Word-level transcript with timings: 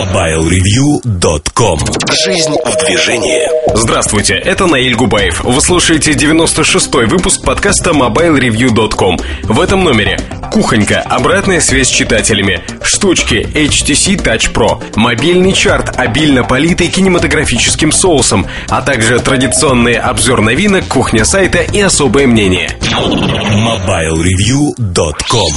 MobileReview.com 0.00 1.78
Жизнь 2.24 2.56
в 2.64 2.86
движении 2.86 3.46
Здравствуйте, 3.76 4.32
это 4.34 4.66
Наиль 4.66 4.94
Губаев. 4.94 5.44
Вы 5.44 5.60
слушаете 5.60 6.12
96-й 6.12 7.04
выпуск 7.04 7.44
подкаста 7.44 7.90
MobileReview.com. 7.90 9.18
В 9.42 9.60
этом 9.60 9.84
номере 9.84 10.18
кухонька, 10.50 11.02
обратная 11.02 11.60
связь 11.60 11.88
с 11.88 11.90
читателями, 11.90 12.62
штучки 12.82 13.46
HTC 13.52 14.24
Touch 14.24 14.54
Pro, 14.54 14.82
мобильный 14.96 15.52
чарт, 15.52 15.98
обильно 15.98 16.44
политый 16.44 16.88
кинематографическим 16.88 17.92
соусом, 17.92 18.46
а 18.70 18.80
также 18.80 19.18
традиционный 19.18 19.96
обзор 19.96 20.40
новинок, 20.40 20.88
кухня 20.88 21.26
сайта 21.26 21.58
и 21.58 21.80
особое 21.80 22.26
мнение. 22.26 22.70
MobileReview.com 22.80 25.52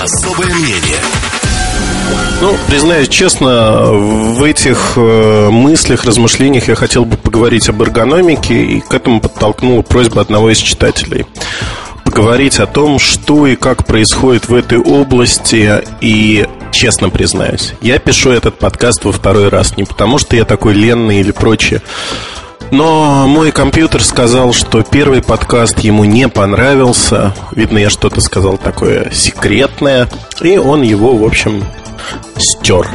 Особое 0.00 0.54
мнение 0.54 1.00
ну, 2.40 2.56
признаюсь 2.68 3.08
честно, 3.08 3.90
в 3.92 4.42
этих 4.42 4.94
э, 4.96 5.48
мыслях, 5.50 6.04
размышлениях 6.04 6.68
я 6.68 6.74
хотел 6.74 7.04
бы 7.04 7.16
поговорить 7.16 7.68
об 7.68 7.82
эргономике, 7.82 8.54
и 8.64 8.80
к 8.80 8.94
этому 8.94 9.20
подтолкнула 9.20 9.82
просьба 9.82 10.22
одного 10.22 10.50
из 10.50 10.58
читателей. 10.58 11.26
Поговорить 12.04 12.58
о 12.60 12.66
том, 12.66 12.98
что 12.98 13.46
и 13.46 13.56
как 13.56 13.86
происходит 13.86 14.48
в 14.48 14.54
этой 14.54 14.78
области, 14.78 15.82
и 16.00 16.46
честно 16.70 17.10
признаюсь, 17.10 17.74
я 17.80 17.98
пишу 17.98 18.30
этот 18.30 18.58
подкаст 18.58 19.04
во 19.04 19.12
второй 19.12 19.48
раз, 19.48 19.76
не 19.76 19.84
потому 19.84 20.18
что 20.18 20.36
я 20.36 20.44
такой 20.44 20.74
ленный 20.74 21.20
или 21.20 21.32
прочее, 21.32 21.82
но 22.70 23.26
мой 23.26 23.50
компьютер 23.50 24.02
сказал, 24.02 24.52
что 24.52 24.82
первый 24.82 25.22
подкаст 25.22 25.78
ему 25.80 26.04
не 26.04 26.28
понравился. 26.28 27.34
Видно, 27.52 27.78
я 27.78 27.90
что-то 27.90 28.20
сказал 28.20 28.58
такое 28.58 29.10
секретное. 29.12 30.08
И 30.40 30.56
он 30.56 30.82
его, 30.82 31.16
в 31.16 31.24
общем, 31.24 31.64
стер. 32.36 32.88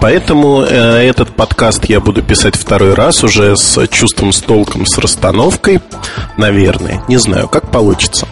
Поэтому 0.00 0.62
э, 0.62 1.08
этот 1.08 1.34
подкаст 1.34 1.86
я 1.86 2.00
буду 2.00 2.22
писать 2.22 2.56
второй 2.56 2.94
раз 2.94 3.24
уже 3.24 3.56
с 3.56 3.86
чувством, 3.88 4.32
с 4.32 4.40
толком, 4.40 4.84
с 4.84 4.98
расстановкой. 4.98 5.80
Наверное. 6.36 7.02
Не 7.08 7.16
знаю, 7.16 7.48
как 7.48 7.70
получится. 7.70 8.28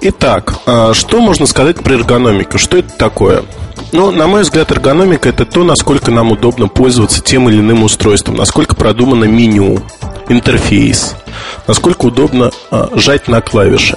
Итак, 0.00 0.54
э, 0.66 0.92
что 0.94 1.20
можно 1.20 1.46
сказать 1.46 1.76
про 1.76 1.94
эргономику? 1.94 2.58
Что 2.58 2.78
это 2.78 2.90
такое? 2.96 3.44
Ну, 3.92 4.10
на 4.10 4.26
мой 4.26 4.42
взгляд, 4.42 4.72
эргономика 4.72 5.28
это 5.28 5.46
то, 5.46 5.62
насколько 5.62 6.10
нам 6.10 6.32
удобно 6.32 6.66
пользоваться 6.66 7.22
тем 7.22 7.48
или 7.48 7.60
иным 7.60 7.84
устройством, 7.84 8.34
насколько 8.34 8.74
продумано 8.74 9.24
меню, 9.24 9.82
интерфейс, 10.28 11.14
насколько 11.66 12.06
удобно 12.06 12.50
а, 12.70 12.90
жать 12.94 13.28
на 13.28 13.40
клавиши. 13.40 13.96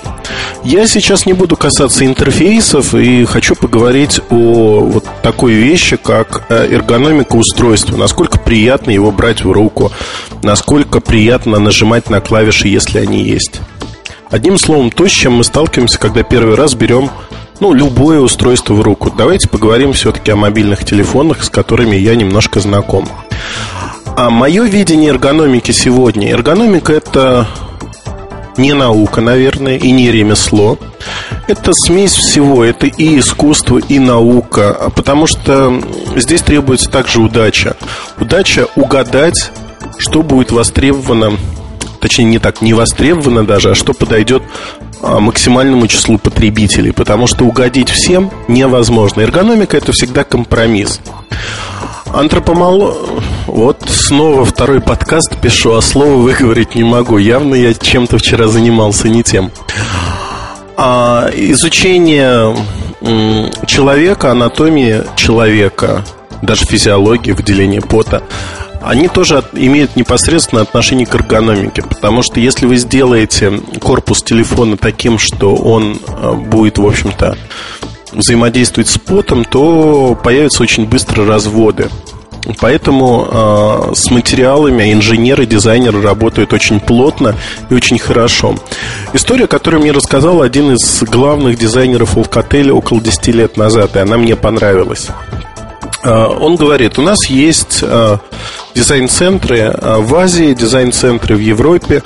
Я 0.64 0.88
сейчас 0.88 1.26
не 1.26 1.34
буду 1.34 1.56
касаться 1.56 2.06
интерфейсов 2.06 2.94
и 2.96 3.26
хочу 3.26 3.56
поговорить 3.56 4.20
о 4.30 4.80
вот 4.82 5.06
такой 5.22 5.54
вещи, 5.54 5.98
как 5.98 6.44
э, 6.50 6.74
эргономика 6.74 7.36
устройства, 7.36 7.96
насколько 7.98 8.40
приятно 8.40 8.92
его 8.92 9.12
брать 9.12 9.44
в 9.44 9.52
руку, 9.52 9.92
насколько 10.44 11.00
приятно 11.00 11.60
нажимать 11.60 12.10
на 12.10 12.22
клавиши, 12.22 12.68
если 12.68 13.00
они 13.00 13.24
есть. 13.24 13.62
Одним 14.30 14.58
словом, 14.58 14.92
то, 14.92 15.08
с 15.08 15.12
чем 15.12 15.34
мы 15.34 15.44
сталкиваемся, 15.44 16.00
когда 16.00 16.24
первый 16.24 16.56
раз 16.56 16.74
берем 16.74 17.10
ну, 17.60 17.74
любое 17.74 18.20
устройство 18.20 18.74
в 18.74 18.82
руку. 18.82 19.12
Давайте 19.16 19.48
поговорим 19.48 19.94
все-таки 19.94 20.32
о 20.32 20.36
мобильных 20.36 20.86
телефонах, 20.86 21.44
с 21.44 21.50
которыми 21.50 21.96
я 21.96 22.16
немножко 22.16 22.60
знаком. 22.60 23.08
А 24.18 24.32
мое 24.32 24.64
видение 24.64 25.12
эргономики 25.12 25.72
сегодня. 25.72 26.32
Эргономика 26.32 26.92
это 26.92 27.48
не 28.58 28.74
наука, 28.74 29.22
наверное, 29.22 29.78
и 29.78 29.92
не 29.92 30.12
ремесло. 30.12 30.80
Это 31.46 31.72
смесь 31.72 32.14
всего, 32.14 32.64
это 32.64 32.88
и 32.88 33.20
искусство, 33.20 33.78
и 33.78 34.00
наука, 34.00 34.92
потому 34.96 35.28
что 35.28 35.80
здесь 36.16 36.42
требуется 36.42 36.90
также 36.90 37.22
удача. 37.22 37.78
Удача 38.20 38.66
угадать, 38.76 39.52
что 40.00 40.24
будет 40.24 40.52
востребовано, 40.52 41.38
точнее 42.02 42.26
не 42.26 42.40
так, 42.40 42.64
не 42.64 42.74
востребовано 42.74 43.46
даже, 43.46 43.70
а 43.70 43.76
что 43.76 43.94
подойдет 43.94 44.42
а, 45.04 45.20
максимальному 45.20 45.86
числу 45.86 46.18
потребителей, 46.18 46.92
потому 46.92 47.28
что 47.28 47.46
угодить 47.46 47.92
всем 47.92 48.32
невозможно. 48.48 49.22
Эргономика 49.22 49.78
это 49.78 49.92
всегда 49.92 50.24
компромисс. 50.24 51.02
Антропомол... 52.14 52.96
Вот 53.48 53.84
снова 53.88 54.46
второй 54.46 54.82
подкаст 54.82 55.38
пишу, 55.38 55.76
а 55.76 55.82
слово 55.82 56.16
выговорить 56.16 56.76
не 56.76 56.84
могу. 56.84 57.18
Явно 57.18 57.56
я 57.56 57.74
чем-то 57.74 58.18
вчера 58.18 58.48
занимался 58.48 59.10
не 59.10 59.24
тем. 59.24 59.52
А, 60.76 61.30
изучение 61.34 62.56
человека, 63.66 64.32
анатомии 64.32 65.04
человека, 65.16 66.06
даже 66.42 66.66
физиологии, 66.66 67.32
выделение 67.32 67.82
пота, 67.82 68.24
они 68.82 69.08
тоже 69.08 69.44
имеют 69.54 69.96
непосредственное 69.96 70.64
отношение 70.64 71.06
к 71.06 71.16
эргономике, 71.16 71.82
потому 71.82 72.22
что 72.22 72.40
если 72.40 72.66
вы 72.66 72.78
сделаете 72.78 73.60
корпус 73.82 74.24
телефона 74.24 74.78
таким, 74.78 75.18
что 75.18 75.56
он 75.56 76.00
а, 76.08 76.34
будет, 76.34 76.78
в 76.78 76.86
общем-то, 76.86 77.38
взаимодействовать 78.12 78.90
с 78.90 78.98
потом, 78.98 79.46
то 79.46 80.18
появятся 80.22 80.64
очень 80.64 80.86
быстро 80.86 81.26
разводы. 81.26 81.90
Поэтому 82.60 83.28
э, 83.30 83.96
с 83.96 84.10
материалами 84.10 84.94
инженеры, 84.94 85.46
дизайнеры 85.46 86.02
работают 86.02 86.54
очень 86.54 86.80
плотно 86.80 87.36
и 87.70 87.74
очень 87.74 88.00
хорошо. 88.00 88.56
История, 89.14 89.48
которую 89.48 89.82
мне 89.82 89.92
рассказал 89.92 90.42
один 90.42 90.74
из 90.74 91.04
главных 91.04 91.58
дизайнеров 91.58 92.18
Alcatel 92.18 92.70
около 92.70 93.02
10 93.02 93.28
лет 93.28 93.58
назад, 93.58 93.96
и 93.96 94.00
она 94.00 94.18
мне 94.18 94.36
понравилась. 94.38 95.08
Э, 96.04 96.26
он 96.26 96.56
говорит, 96.56 96.98
у 96.98 97.02
нас 97.02 97.28
есть 97.30 97.80
э, 97.82 98.18
дизайн-центры 98.76 99.78
в 99.82 100.16
Азии, 100.16 100.54
дизайн-центры 100.54 101.36
в 101.36 101.42
Европе, 101.42 102.02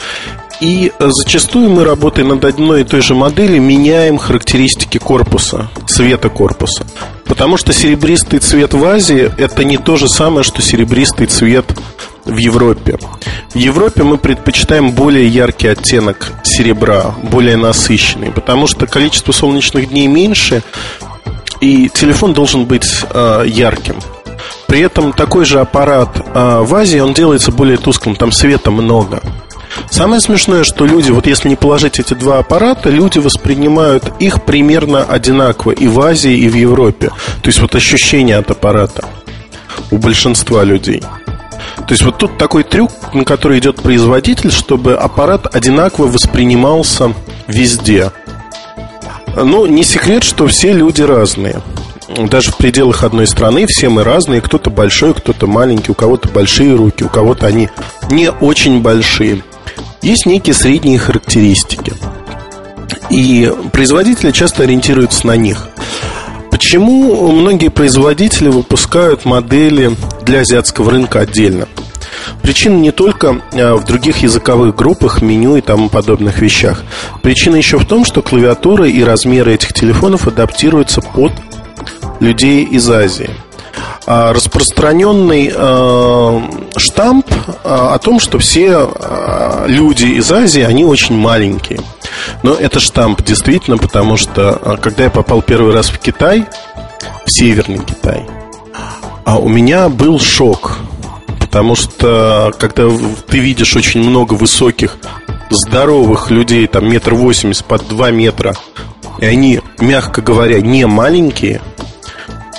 и 0.61 0.91
зачастую 0.99 1.71
мы, 1.71 1.83
работая 1.83 2.23
над 2.23 2.45
одной 2.45 2.81
и 2.81 2.83
той 2.83 3.01
же 3.01 3.15
моделью, 3.15 3.61
меняем 3.61 4.19
характеристики 4.19 4.99
корпуса, 4.99 5.69
цвета 5.87 6.29
корпуса. 6.29 6.85
Потому 7.25 7.57
что 7.57 7.73
серебристый 7.73 8.39
цвет 8.39 8.73
в 8.73 8.85
Азии– 8.85 9.31
это 9.37 9.63
не 9.63 9.77
то 9.77 9.97
же 9.97 10.07
самое, 10.07 10.43
что 10.43 10.61
серебристый 10.61 11.25
цвет 11.25 11.65
в 12.25 12.37
Европе. 12.37 12.99
В 13.53 13.57
Европе 13.57 14.03
мы 14.03 14.19
предпочитаем 14.19 14.91
более 14.91 15.27
яркий 15.27 15.67
оттенок 15.67 16.31
серебра, 16.43 17.15
более 17.23 17.57
насыщенный, 17.57 18.31
потому 18.31 18.67
что 18.67 18.85
количество 18.85 19.31
солнечных 19.31 19.89
дней 19.89 20.05
меньше, 20.05 20.61
и 21.59 21.89
телефон 21.89 22.33
должен 22.33 22.65
быть 22.65 22.87
э, 23.09 23.45
ярким. 23.47 23.95
При 24.67 24.81
этом 24.81 25.11
такой 25.11 25.45
же 25.45 25.59
аппарат 25.59 26.09
э, 26.17 26.59
в 26.61 26.75
Азии, 26.75 26.99
он 26.99 27.13
делается 27.13 27.51
более 27.51 27.77
тусклым, 27.77 28.15
там 28.15 28.31
света 28.31 28.69
много. 28.69 29.21
Самое 29.89 30.21
смешное, 30.21 30.63
что 30.63 30.85
люди, 30.85 31.11
вот 31.11 31.27
если 31.27 31.49
не 31.49 31.55
положить 31.55 31.99
эти 31.99 32.13
два 32.13 32.39
аппарата, 32.39 32.89
люди 32.89 33.19
воспринимают 33.19 34.11
их 34.19 34.43
примерно 34.43 35.03
одинаково 35.03 35.71
и 35.71 35.87
в 35.87 35.99
Азии, 36.01 36.35
и 36.35 36.47
в 36.47 36.55
Европе. 36.55 37.09
То 37.41 37.47
есть 37.47 37.59
вот 37.59 37.75
ощущение 37.75 38.37
от 38.37 38.51
аппарата 38.51 39.05
у 39.89 39.97
большинства 39.97 40.63
людей. 40.63 41.01
То 41.77 41.93
есть 41.93 42.03
вот 42.03 42.17
тут 42.17 42.37
такой 42.37 42.63
трюк, 42.63 42.91
на 43.13 43.25
который 43.25 43.59
идет 43.59 43.81
производитель, 43.81 44.51
чтобы 44.51 44.95
аппарат 44.95 45.53
одинаково 45.53 46.07
воспринимался 46.07 47.13
везде. 47.47 48.11
Ну, 49.35 49.65
не 49.65 49.83
секрет, 49.83 50.23
что 50.23 50.47
все 50.47 50.73
люди 50.73 51.01
разные. 51.01 51.61
Даже 52.17 52.51
в 52.51 52.57
пределах 52.57 53.03
одной 53.03 53.25
страны 53.25 53.65
все 53.67 53.89
мы 53.89 54.03
разные. 54.03 54.41
Кто-то 54.41 54.69
большой, 54.69 55.13
кто-то 55.13 55.47
маленький, 55.47 55.91
у 55.91 55.95
кого-то 55.95 56.27
большие 56.29 56.75
руки, 56.75 57.03
у 57.03 57.09
кого-то 57.09 57.47
они 57.47 57.69
не 58.09 58.29
очень 58.29 58.81
большие. 58.81 59.43
Есть 60.01 60.25
некие 60.25 60.53
средние 60.53 60.97
характеристики. 60.97 61.93
И 63.09 63.51
производители 63.71 64.31
часто 64.31 64.63
ориентируются 64.63 65.27
на 65.27 65.35
них. 65.35 65.67
Почему 66.49 67.31
многие 67.31 67.69
производители 67.69 68.49
выпускают 68.49 69.25
модели 69.25 69.95
для 70.23 70.39
азиатского 70.39 70.91
рынка 70.91 71.19
отдельно? 71.21 71.67
Причина 72.41 72.77
не 72.77 72.91
только 72.91 73.41
а, 73.53 73.75
в 73.75 73.85
других 73.85 74.17
языковых 74.17 74.75
группах, 74.75 75.21
меню 75.21 75.57
и 75.57 75.61
тому 75.61 75.89
подобных 75.89 76.39
вещах. 76.39 76.83
Причина 77.21 77.55
еще 77.55 77.77
в 77.77 77.85
том, 77.85 78.05
что 78.05 78.21
клавиатура 78.21 78.87
и 78.87 79.03
размеры 79.03 79.53
этих 79.53 79.73
телефонов 79.73 80.27
адаптируются 80.27 81.01
под 81.01 81.33
людей 82.19 82.63
из 82.63 82.89
Азии. 82.89 83.29
А, 84.05 84.33
распространенный 84.33 85.51
э, 85.53 86.41
штамп 86.75 87.27
э, 87.31 87.53
о 87.63 87.97
том, 87.99 88.19
что 88.19 88.39
все 88.39 88.89
люди 89.67 90.05
из 90.05 90.31
Азии, 90.31 90.63
они 90.63 90.83
очень 90.83 91.15
маленькие. 91.15 91.81
Но 92.43 92.53
это 92.53 92.79
штамп 92.79 93.23
действительно, 93.23 93.77
потому 93.77 94.17
что 94.17 94.77
когда 94.81 95.03
я 95.03 95.09
попал 95.09 95.41
первый 95.41 95.73
раз 95.73 95.89
в 95.89 95.99
Китай, 95.99 96.45
в 97.25 97.31
Северный 97.31 97.79
Китай, 97.79 98.25
а 99.23 99.37
у 99.37 99.47
меня 99.47 99.87
был 99.89 100.19
шок. 100.19 100.77
Потому 101.39 101.75
что 101.75 102.53
когда 102.57 102.89
ты 103.27 103.39
видишь 103.39 103.75
очень 103.75 104.01
много 104.01 104.33
высоких, 104.33 104.97
здоровых 105.49 106.31
людей, 106.31 106.65
там 106.67 106.89
метр 106.89 107.13
восемьдесят 107.13 107.65
под 107.65 107.87
два 107.87 108.09
метра, 108.09 108.55
и 109.19 109.25
они, 109.25 109.61
мягко 109.79 110.21
говоря, 110.21 110.59
не 110.59 110.87
маленькие– 110.87 111.61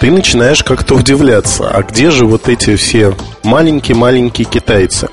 ты 0.02 0.10
начинаешь 0.10 0.64
как-то 0.64 0.96
удивляться, 0.96 1.70
а 1.70 1.80
где 1.84 2.10
же 2.10 2.26
вот 2.26 2.48
эти 2.48 2.74
все 2.74 3.14
маленькие-маленькие 3.44 4.48
китайцы? 4.48 5.08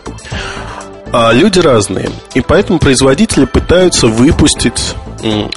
А 1.14 1.32
люди 1.32 1.60
разные, 1.60 2.10
и 2.34 2.42
поэтому 2.42 2.80
производители 2.80 3.46
пытаются 3.46 4.08
выпустить 4.08 4.96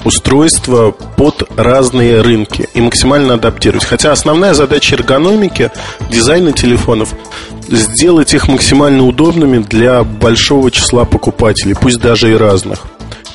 устройства 0.05 0.91
под 0.91 1.49
разные 1.57 2.21
рынки 2.21 2.69
и 2.75 2.81
максимально 2.81 3.33
адаптировать. 3.33 3.85
Хотя 3.85 4.11
основная 4.11 4.53
задача 4.53 4.93
эргономики, 4.97 5.71
дизайна 6.11 6.51
телефонов 6.51 7.15
сделать 7.69 8.35
их 8.35 8.47
максимально 8.47 9.03
удобными 9.03 9.57
для 9.57 10.03
большого 10.03 10.69
числа 10.69 11.05
покупателей, 11.05 11.73
пусть 11.73 11.99
даже 11.99 12.31
и 12.31 12.35
разных. 12.35 12.81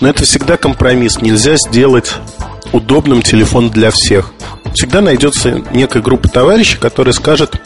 Но 0.01 0.09
это 0.09 0.23
всегда 0.23 0.57
компромисс. 0.57 1.21
Нельзя 1.21 1.57
сделать 1.57 2.15
удобным 2.73 3.23
телефон 3.23 3.71
для 3.71 3.91
всех. 3.91 4.33
Всегда 4.75 5.01
найдется 5.01 5.63
некая 5.73 6.03
группа 6.03 6.29
товарищей, 6.29 6.79
которая 6.79 7.13
скажет, 7.13 7.61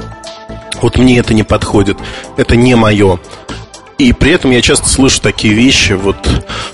вот 0.81 0.99
мне 0.99 1.19
это 1.19 1.35
не 1.35 1.43
подходит, 1.43 1.99
это 2.37 2.57
не 2.57 2.75
мое. 2.75 3.19
И 3.99 4.13
при 4.13 4.33
этом 4.33 4.51
я 4.51 4.61
часто 4.63 4.89
слышу 4.89 5.21
такие 5.21 5.55
вещи, 5.55 5.93
вот, 5.93 6.17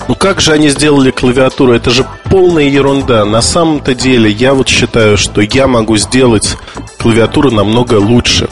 ну 0.06 0.14
как 0.14 0.40
же 0.40 0.52
они 0.52 0.70
сделали 0.70 1.10
клавиатуру, 1.10 1.74
это 1.74 1.90
же 1.90 2.06
полная 2.30 2.64
ерунда. 2.64 3.24
На 3.24 3.42
самом-то 3.42 3.94
деле 3.94 4.30
я 4.30 4.54
вот 4.54 4.68
считаю, 4.68 5.18
что 5.18 5.42
я 5.42 5.66
могу 5.66 5.96
сделать 5.98 6.56
клавиатуру 6.98 7.50
намного 7.50 7.94
лучше. 7.94 8.48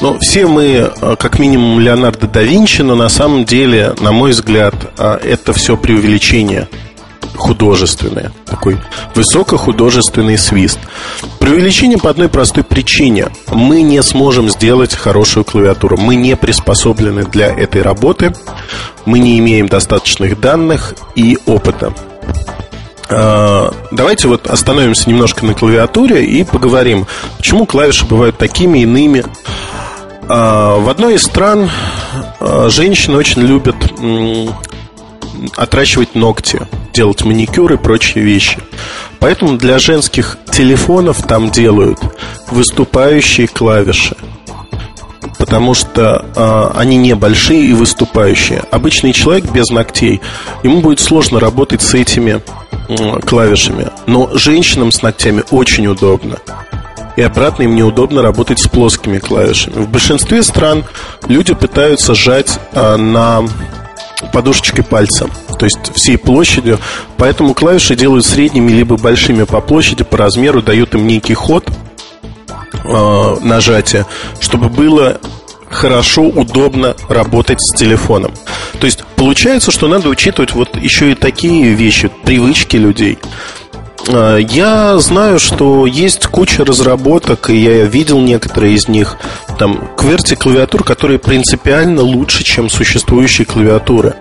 Но 0.00 0.18
все 0.18 0.46
мы, 0.46 0.92
э, 1.00 1.16
как 1.18 1.38
минимум, 1.38 1.80
Леонардо 1.80 2.26
да 2.26 2.42
Винчи, 2.42 2.82
но 2.82 2.94
на 2.94 3.08
самом 3.08 3.44
деле, 3.44 3.94
на 4.00 4.12
мой 4.12 4.32
взгляд, 4.32 4.74
э, 4.98 5.18
это 5.22 5.52
все 5.52 5.76
преувеличение 5.76 6.68
художественное, 7.34 8.32
такой 8.46 8.78
высокохудожественный 9.14 10.38
свист. 10.38 10.78
Преувеличение 11.38 11.98
по 11.98 12.10
одной 12.10 12.28
простой 12.28 12.64
причине. 12.64 13.28
Мы 13.48 13.82
не 13.82 14.02
сможем 14.02 14.48
сделать 14.48 14.94
хорошую 14.94 15.44
клавиатуру. 15.44 15.96
Мы 15.96 16.14
не 16.14 16.36
приспособлены 16.36 17.24
для 17.24 17.48
этой 17.48 17.82
работы. 17.82 18.34
Мы 19.04 19.18
не 19.18 19.38
имеем 19.38 19.68
достаточных 19.68 20.40
данных 20.40 20.94
и 21.14 21.38
опыта. 21.46 21.92
Э, 23.10 23.70
давайте 23.92 24.28
вот 24.28 24.46
остановимся 24.46 25.10
немножко 25.10 25.44
на 25.44 25.54
клавиатуре 25.54 26.24
и 26.24 26.44
поговорим, 26.44 27.06
почему 27.36 27.66
клавиши 27.66 28.06
бывают 28.06 28.38
такими 28.38 28.80
иными. 28.80 29.24
А, 30.26 30.78
в 30.78 30.88
одной 30.88 31.16
из 31.16 31.22
стран 31.22 31.68
а, 32.40 32.68
женщины 32.70 33.16
очень 33.16 33.42
любят 33.42 33.76
отращивать 35.56 36.14
ногти, 36.14 36.60
делать 36.92 37.24
маникюр 37.24 37.72
и 37.72 37.76
прочие 37.76 38.24
вещи. 38.24 38.58
Поэтому 39.18 39.56
для 39.56 39.78
женских 39.78 40.38
телефонов 40.50 41.26
там 41.26 41.50
делают 41.50 41.98
выступающие 42.50 43.46
клавиши. 43.46 44.16
Потому 45.38 45.74
что 45.74 46.24
э, 46.36 46.78
они 46.78 46.96
небольшие 46.96 47.64
и 47.66 47.72
выступающие. 47.72 48.62
Обычный 48.70 49.12
человек 49.12 49.50
без 49.50 49.70
ногтей, 49.70 50.20
ему 50.62 50.80
будет 50.80 51.00
сложно 51.00 51.40
работать 51.40 51.82
с 51.82 51.94
этими 51.94 52.42
э, 52.88 53.20
клавишами. 53.20 53.88
Но 54.06 54.30
женщинам 54.34 54.92
с 54.92 55.02
ногтями 55.02 55.42
очень 55.50 55.86
удобно 55.86 56.38
и 57.16 57.22
обратно 57.22 57.62
им 57.62 57.76
неудобно 57.76 58.22
работать 58.22 58.58
с 58.58 58.68
плоскими 58.68 59.18
клавишами. 59.18 59.84
В 59.84 59.88
большинстве 59.88 60.42
стран 60.42 60.84
люди 61.28 61.54
пытаются 61.54 62.14
сжать 62.14 62.58
а, 62.72 62.96
на 62.96 63.44
подушечкой 64.32 64.84
пальца, 64.84 65.28
то 65.58 65.64
есть 65.64 65.94
всей 65.94 66.18
площадью. 66.18 66.78
Поэтому 67.16 67.54
клавиши 67.54 67.96
делают 67.96 68.24
средними 68.24 68.70
либо 68.72 68.96
большими 68.96 69.44
по 69.44 69.60
площади, 69.60 70.04
по 70.04 70.16
размеру, 70.16 70.62
дают 70.62 70.94
им 70.94 71.06
некий 71.06 71.34
ход 71.34 71.68
э, 72.84 73.36
нажатия, 73.42 74.06
чтобы 74.40 74.68
было 74.68 75.20
хорошо, 75.70 76.22
удобно 76.22 76.96
работать 77.08 77.60
с 77.60 77.74
телефоном. 77.74 78.32
То 78.80 78.86
есть 78.86 79.04
получается, 79.16 79.70
что 79.70 79.88
надо 79.88 80.08
учитывать 80.08 80.52
вот 80.52 80.76
еще 80.76 81.12
и 81.12 81.14
такие 81.14 81.74
вещи, 81.74 82.10
привычки 82.24 82.76
людей. 82.76 83.18
А, 84.08 84.36
я 84.36 84.98
знаю, 84.98 85.38
что 85.38 85.86
есть 85.86 86.26
куча 86.26 86.64
разработок, 86.64 87.50
и 87.50 87.56
я 87.56 87.84
видел 87.84 88.20
некоторые 88.20 88.74
из 88.74 88.88
них. 88.88 89.16
Там 89.58 89.88
кверти 89.96 90.34
клавиатур, 90.34 90.84
которые 90.84 91.18
принципиально 91.18 92.02
лучше, 92.02 92.44
чем 92.44 92.68
существующие 92.68 93.46
клавиатуры. 93.46 94.16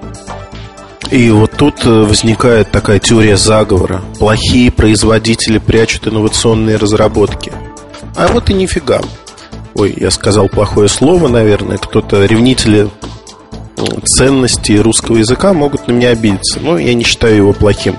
И 1.11 1.29
вот 1.29 1.51
тут 1.51 1.85
э, 1.85 1.89
возникает 1.89 2.71
такая 2.71 2.99
теория 2.99 3.37
заговора. 3.37 4.01
Плохие 4.19 4.71
производители 4.71 5.59
прячут 5.59 6.07
инновационные 6.07 6.77
разработки. 6.77 7.51
А 8.15 8.27
вот 8.29 8.49
и 8.49 8.53
нифига. 8.53 9.01
Ой, 9.75 9.93
я 9.95 10.11
сказал 10.11 10.49
плохое 10.49 10.87
слово, 10.87 11.27
наверное. 11.27 11.77
Кто-то, 11.77 12.25
ревнители 12.25 12.89
ценностей 14.05 14.79
русского 14.79 15.17
языка 15.17 15.53
могут 15.53 15.87
на 15.87 15.91
меня 15.91 16.09
обидеться. 16.09 16.59
Но 16.61 16.77
я 16.77 16.93
не 16.93 17.03
считаю 17.03 17.35
его 17.35 17.53
плохим. 17.53 17.97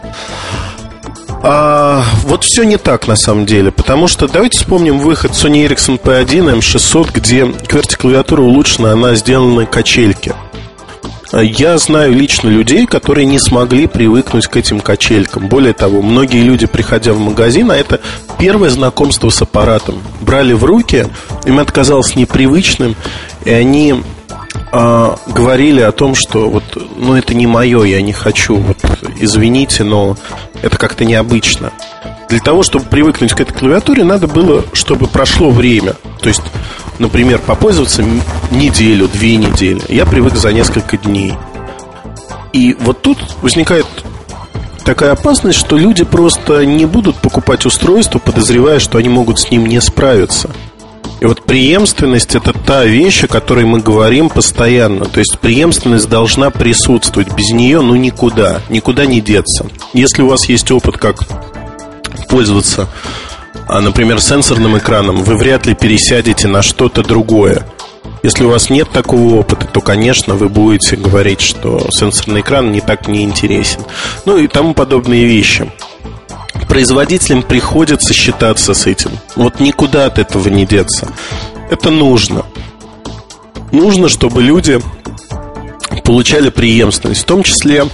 А, 1.47 2.03
вот 2.23 2.43
все 2.43 2.65
не 2.65 2.79
так 2.79 3.07
на 3.07 3.17
самом 3.17 3.45
деле, 3.45 3.71
потому 3.71 4.09
что 4.09 4.27
давайте 4.27 4.57
вспомним 4.57 4.99
выход 4.99 5.33
Sony 5.33 5.69
Ericsson 5.69 6.01
P1 6.01 6.59
M600, 6.59 7.11
где 7.13 7.43
QWERTY 7.43 7.99
клавиатура 7.99 8.41
улучшена, 8.41 8.93
она 8.93 9.15
сделана 9.15 9.61
на 9.61 9.67
качельке. 9.67 10.35
Я 11.35 11.77
знаю 11.77 12.15
лично 12.15 12.49
людей, 12.49 12.87
которые 12.87 13.27
не 13.27 13.39
смогли 13.39 13.87
привыкнуть 13.87 14.47
к 14.47 14.57
этим 14.57 14.81
качелькам. 14.81 15.49
Более 15.49 15.75
того, 15.75 16.01
многие 16.01 16.43
люди, 16.43 16.65
приходя 16.65 17.13
в 17.13 17.19
магазин, 17.19 17.71
а 17.71 17.77
это 17.77 18.01
первое 18.39 18.71
знакомство 18.71 19.29
с 19.29 19.43
аппаратом, 19.43 20.01
брали 20.23 20.55
в 20.55 20.65
руки, 20.65 21.09
им 21.45 21.59
это 21.59 21.71
казалось 21.71 22.17
непривычным, 22.17 22.97
и 23.45 23.51
они 23.51 23.97
а, 24.73 25.17
говорили 25.27 25.81
о 25.81 25.93
том, 25.93 26.15
что 26.15 26.49
вот, 26.49 26.65
ну 26.97 27.15
это 27.15 27.35
не 27.35 27.47
мое, 27.47 27.85
я 27.85 28.03
не 28.03 28.13
хочу, 28.13 28.57
вот 28.57 28.79
извините, 29.21 29.85
но 29.85 30.17
это 30.63 30.77
как-то 30.77 31.05
необычно. 31.05 31.73
Для 32.29 32.41
того, 32.41 32.63
чтобы 32.63 32.87
привыкнуть 32.87 33.33
к 33.33 33.41
этой 33.41 33.53
клавиатуре, 33.53 34.03
надо 34.03 34.27
было, 34.27 34.65
чтобы 34.73 35.07
прошло 35.07 35.51
время. 35.51 35.95
То 36.21 36.29
есть, 36.29 36.43
например, 36.99 37.39
попользоваться 37.39 38.05
неделю, 38.51 39.09
две 39.09 39.37
недели. 39.37 39.81
Я 39.89 40.07
привык 40.07 40.35
за 40.35 40.53
несколько 40.53 40.97
дней. 40.97 41.35
И 42.53 42.75
вот 42.81 43.03
тут 43.03 43.19
возникает 43.43 43.87
такая 44.85 45.13
опасность, 45.13 45.59
что 45.59 45.77
люди 45.77 46.05
просто 46.05 46.65
не 46.65 46.87
будут 46.87 47.17
покупать 47.17 47.67
устройство, 47.67 48.19
подозревая, 48.19 48.79
что 48.79 48.99
они 48.99 49.09
могут 49.09 49.39
с 49.39 49.51
ним 49.51 49.67
не 49.67 49.81
справиться. 49.81 50.51
И 51.21 51.27
вот 51.27 51.45
преемственность 51.45 52.35
это 52.35 52.53
та 52.53 52.85
вещь, 52.85 53.25
о 53.25 53.29
которой 53.29 53.65
мы 53.65 53.81
говорим 53.81 54.29
постоянно. 54.29 55.07
То 55.07 55.21
есть 55.21 55.39
преемственность 55.39 56.09
должна 56.09 56.51
присутствовать. 56.51 57.33
Без 57.35 57.51
нее 57.51 57.81
ну 57.81 57.95
никуда, 57.95 58.61
никуда 58.69 59.07
не 59.07 59.21
деться. 59.21 59.67
Если 59.93 60.23
у 60.23 60.29
вас 60.29 60.47
есть 60.49 60.71
опыт, 60.71 60.99
как 60.99 61.23
пользоваться, 62.29 62.89
а, 63.67 63.81
например, 63.81 64.21
сенсорным 64.21 64.77
экраном, 64.77 65.23
вы 65.23 65.37
вряд 65.37 65.67
ли 65.67 65.75
пересядете 65.75 66.49
на 66.49 66.63
что-то 66.63 67.03
другое. 67.03 67.67
Если 68.23 68.45
у 68.45 68.51
вас 68.51 68.71
нет 68.71 68.91
такого 68.91 69.35
опыта, 69.35 69.67
то, 69.67 69.81
конечно, 69.81 70.35
вы 70.35 70.49
будете 70.49 70.97
говорить, 70.97 71.41
что 71.41 71.87
сенсорный 71.91 72.41
экран 72.41 72.73
не 72.73 72.81
так 72.81 73.07
не 73.07 73.23
интересен. 73.23 73.83
Ну 74.25 74.39
и 74.39 74.49
тому 74.49 74.75
подобные 74.75 75.27
вещи 75.27 75.71
производителям 76.75 77.45
приходится 77.45 78.13
считаться 78.13 78.75
с 78.75 78.89
этим. 78.89 79.13
Вот 79.37 79.61
никуда 79.61 80.07
от 80.07 80.19
этого 80.19 80.49
не 80.49 80.67
деться. 80.67 81.07
Это 81.71 81.91
нужно. 81.91 82.45
Нужно, 83.71 84.09
чтобы 84.09 84.43
люди 84.43 84.81
получали 86.03 86.49
преемственность. 86.49 87.23
В 87.23 87.27
том 87.27 87.45
числе, 87.45 87.85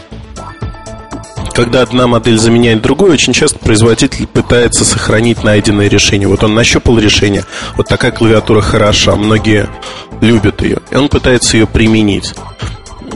когда 1.52 1.82
одна 1.82 2.06
модель 2.06 2.38
заменяет 2.38 2.80
другую, 2.80 3.12
очень 3.12 3.34
часто 3.34 3.58
производитель 3.58 4.26
пытается 4.26 4.86
сохранить 4.86 5.44
найденное 5.44 5.88
решение. 5.88 6.26
Вот 6.26 6.42
он 6.42 6.54
нащупал 6.54 6.98
решение, 6.98 7.44
вот 7.76 7.86
такая 7.86 8.12
клавиатура 8.12 8.62
хороша, 8.62 9.14
многие 9.14 9.68
любят 10.22 10.62
ее, 10.62 10.78
и 10.90 10.96
он 10.96 11.10
пытается 11.10 11.58
ее 11.58 11.66
применить 11.66 12.32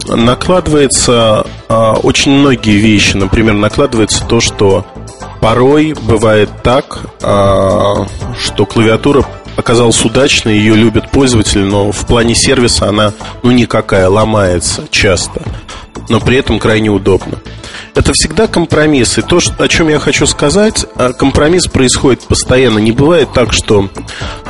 накладывается 0.07 1.47
а, 1.69 1.95
очень 1.95 2.33
многие 2.33 2.77
вещи. 2.77 3.17
Например, 3.17 3.55
накладывается 3.55 4.25
то, 4.27 4.41
что 4.41 4.85
порой 5.45 5.93
бывает 5.93 6.49
так, 6.63 7.01
а, 7.21 8.07
что 8.41 8.65
клавиатура 8.65 9.27
оказалась 9.59 10.03
удачной, 10.03 10.57
ее 10.57 10.75
любят 10.75 11.11
пользователи, 11.11 11.63
но 11.63 11.93
в 11.93 12.07
плане 12.07 12.35
сервиса 12.35 12.89
она 12.89 13.13
ну 13.43 13.51
никакая, 13.51 14.09
ломается 14.09 14.85
часто, 14.91 15.43
но 16.09 16.19
при 16.19 16.39
этом 16.39 16.59
крайне 16.59 16.89
удобно. 16.89 17.41
Это 17.95 18.15
всегда 18.15 18.47
компромисс. 18.47 19.19
И 19.19 19.23
то, 19.23 19.39
о 19.59 19.69
чем 19.69 19.89
я 19.91 19.99
хочу 19.99 20.27
сказать, 20.27 20.87
а, 20.97 21.13
компромисс 21.13 21.67
происходит 21.67 22.23
постоянно. 22.23 22.79
Не 22.79 22.93
бывает 22.93 23.29
так, 23.35 23.53
что 23.53 23.91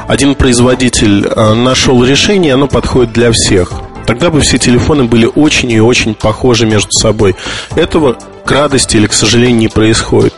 один 0.06 0.36
производитель 0.36 1.26
а, 1.26 1.54
нашел 1.54 2.04
решение, 2.04 2.54
оно 2.54 2.68
подходит 2.68 3.12
для 3.12 3.32
всех. 3.32 3.72
Тогда 4.06 4.30
бы 4.30 4.42
все 4.42 4.58
телефоны 4.58 5.04
были 5.04 5.28
очень 5.34 5.72
и 5.72 5.80
очень 5.80 6.14
похожи 6.14 6.66
между 6.66 6.92
собой. 6.92 7.34
Этого 7.74 8.16
к 8.44 8.50
радости 8.52 8.96
или 8.96 9.08
к 9.08 9.12
сожалению 9.12 9.56
не 9.56 9.68
происходит. 9.68 10.34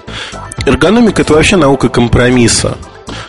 Эргономика– 0.66 1.22
это 1.22 1.32
вообще 1.32 1.54
наука 1.54 1.88
компромисса. 1.88 2.76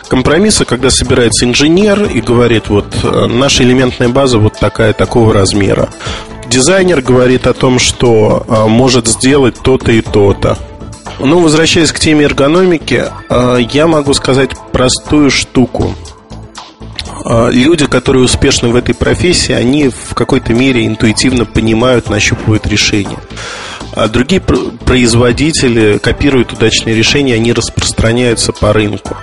компромисса, 0.08 0.64
когда 0.64 0.90
собирается 0.90 1.44
инженер 1.44 2.02
и 2.02 2.20
говорит, 2.20 2.68
вот 2.68 2.86
э, 3.04 3.26
наша 3.26 3.62
элементная 3.62 4.08
база 4.08 4.38
вот 4.38 4.58
такая, 4.58 4.92
такого 4.92 5.32
размера. 5.32 5.88
Дизайнер 6.48 7.00
говорит 7.00 7.46
о 7.46 7.54
том, 7.54 7.78
что 7.78 8.44
а, 8.48 8.66
может 8.66 9.06
сделать 9.06 9.54
то-то 9.62 9.92
и 9.92 10.00
то-то. 10.00 10.58
Ну, 11.20 11.38
возвращаясь 11.40 11.92
к 11.92 12.00
теме 12.00 12.24
эргономики, 12.24 13.04
а, 13.28 13.56
я 13.56 13.86
могу 13.86 14.14
сказать 14.14 14.50
простую 14.72 15.30
штуку. 15.30 15.94
Люди, 17.24 17.86
которые 17.86 18.24
успешны 18.24 18.70
в 18.70 18.76
этой 18.76 18.94
профессии, 18.94 19.52
они 19.52 19.90
в 19.90 20.14
какой-то 20.14 20.54
мере 20.54 20.86
интуитивно 20.86 21.44
понимают, 21.44 22.08
нащупывают 22.08 22.66
решения. 22.66 23.18
А 23.92 24.08
другие 24.08 24.40
производители 24.40 25.98
копируют 25.98 26.52
удачные 26.52 26.94
решения, 26.94 27.34
они 27.34 27.52
распространяются 27.52 28.52
по 28.52 28.72
рынку. 28.72 29.16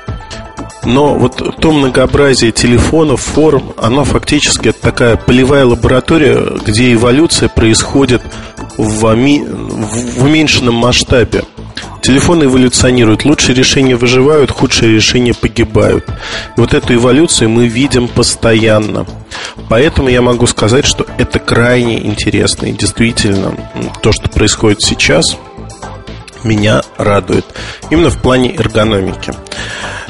Но 0.83 1.15
вот 1.15 1.41
то 1.59 1.71
многообразие 1.71 2.51
телефонов, 2.51 3.21
форм, 3.21 3.73
оно 3.77 4.03
фактически 4.03 4.69
это 4.69 4.81
такая 4.81 5.15
полевая 5.15 5.65
лаборатория, 5.65 6.59
где 6.63 6.93
эволюция 6.93 7.49
происходит 7.49 8.21
в, 8.77 9.01
в 9.01 10.23
уменьшенном 10.23 10.75
масштабе. 10.75 11.43
Телефоны 12.01 12.43
эволюционируют. 12.43 13.25
Лучшие 13.25 13.55
решения 13.55 13.95
выживают, 13.95 14.51
худшие 14.51 14.93
решения 14.93 15.33
погибают. 15.33 16.05
И 16.55 16.59
вот 16.59 16.73
эту 16.73 16.93
эволюцию 16.93 17.49
мы 17.49 17.67
видим 17.67 18.07
постоянно. 18.07 19.05
Поэтому 19.69 20.09
я 20.09 20.21
могу 20.21 20.45
сказать, 20.47 20.85
что 20.85 21.05
это 21.17 21.39
крайне 21.39 22.05
интересно. 22.05 22.67
И 22.67 22.73
действительно, 22.73 23.55
то, 24.01 24.11
что 24.11 24.29
происходит 24.29 24.81
сейчас, 24.81 25.35
меня 26.43 26.83
радует. 26.97 27.45
Именно 27.89 28.11
в 28.11 28.21
плане 28.21 28.55
эргономики. 28.55 29.33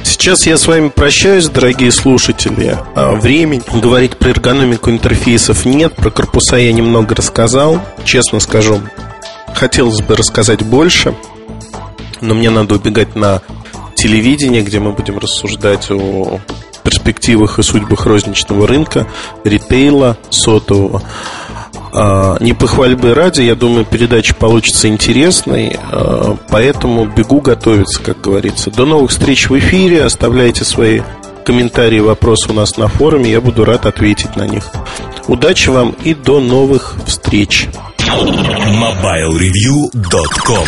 Сейчас 0.04 0.46
я 0.46 0.58
с 0.58 0.68
вами 0.68 0.90
прощаюсь, 0.90 1.48
дорогие 1.48 1.92
слушатели. 1.92 2.78
А, 2.96 3.16
времени 3.16 3.62
говорить 3.74 4.18
про 4.18 4.30
эргономику 4.30 4.90
интерфейсов 4.90 5.66
нет. 5.66 5.96
Про 5.96 6.12
корпуса 6.12 6.58
я 6.58 6.74
немного 6.74 7.16
рассказал. 7.16 7.82
Честно 8.04 8.40
скажу, 8.40 8.82
хотелось 9.54 10.02
бы 10.02 10.16
рассказать 10.16 10.62
больше. 10.64 11.16
Но 12.22 12.34
мне 12.34 12.50
надо 12.50 12.76
убегать 12.76 13.16
на 13.16 13.42
телевидение, 13.96 14.62
где 14.62 14.80
мы 14.80 14.92
будем 14.92 15.18
рассуждать 15.18 15.90
о 15.92 16.40
перспективах 16.84 17.60
и 17.60 17.64
судьбах 17.64 18.06
розничного 18.06 18.68
рынка, 18.68 19.08
ритейла, 19.44 20.18
сотового. 20.30 21.02
А, 21.92 22.38
не 22.42 22.54
похвальбы 22.54 23.14
ради, 23.14 23.42
я 23.42 23.56
думаю, 23.56 23.86
передача 23.86 24.36
получится 24.36 24.88
интересной, 24.88 25.78
а, 25.92 26.38
поэтому 26.50 27.06
бегу 27.06 27.42
готовиться, 27.42 28.02
как 28.02 28.22
говорится. 28.22 28.70
До 28.70 28.86
новых 28.86 29.12
встреч 29.12 29.50
в 29.50 29.58
эфире, 29.58 30.04
оставляйте 30.04 30.66
свои 30.66 31.02
комментарии, 31.46 32.00
вопросы 32.00 32.52
у 32.52 32.54
нас 32.54 32.78
на 32.78 32.88
форуме, 32.88 33.32
я 33.32 33.40
буду 33.40 33.66
рад 33.66 33.86
ответить 33.86 34.36
на 34.36 34.46
них. 34.46 34.66
Удачи 35.28 35.70
вам 35.70 35.96
и 36.04 36.14
до 36.14 36.40
новых 36.40 36.96
встреч. 37.06 37.68
MobileReview.com 37.98 40.68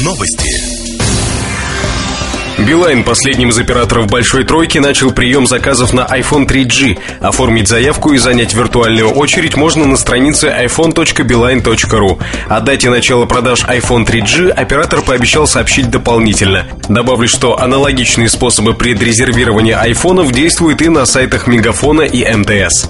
Новости. 0.00 0.71
Билайн, 2.58 3.02
последним 3.02 3.48
из 3.48 3.58
операторов 3.58 4.06
«Большой 4.08 4.44
тройки», 4.44 4.78
начал 4.78 5.10
прием 5.10 5.46
заказов 5.46 5.92
на 5.92 6.02
iPhone 6.02 6.46
3G. 6.46 6.98
Оформить 7.20 7.66
заявку 7.66 8.12
и 8.12 8.18
занять 8.18 8.54
виртуальную 8.54 9.10
очередь 9.10 9.56
можно 9.56 9.86
на 9.86 9.96
странице 9.96 10.54
iphone.beeline.ru. 10.64 12.22
О 12.48 12.60
дате 12.60 12.90
начала 12.90 13.24
продаж 13.24 13.64
iPhone 13.64 14.06
3G 14.06 14.50
оператор 14.50 15.00
пообещал 15.00 15.46
сообщить 15.46 15.90
дополнительно. 15.90 16.66
Добавлю, 16.88 17.26
что 17.26 17.58
аналогичные 17.58 18.28
способы 18.28 18.74
предрезервирования 18.74 19.80
айфонов 19.80 20.30
действуют 20.30 20.82
и 20.82 20.88
на 20.88 21.06
сайтах 21.06 21.46
Мегафона 21.46 22.02
и 22.02 22.24
МТС. 22.32 22.86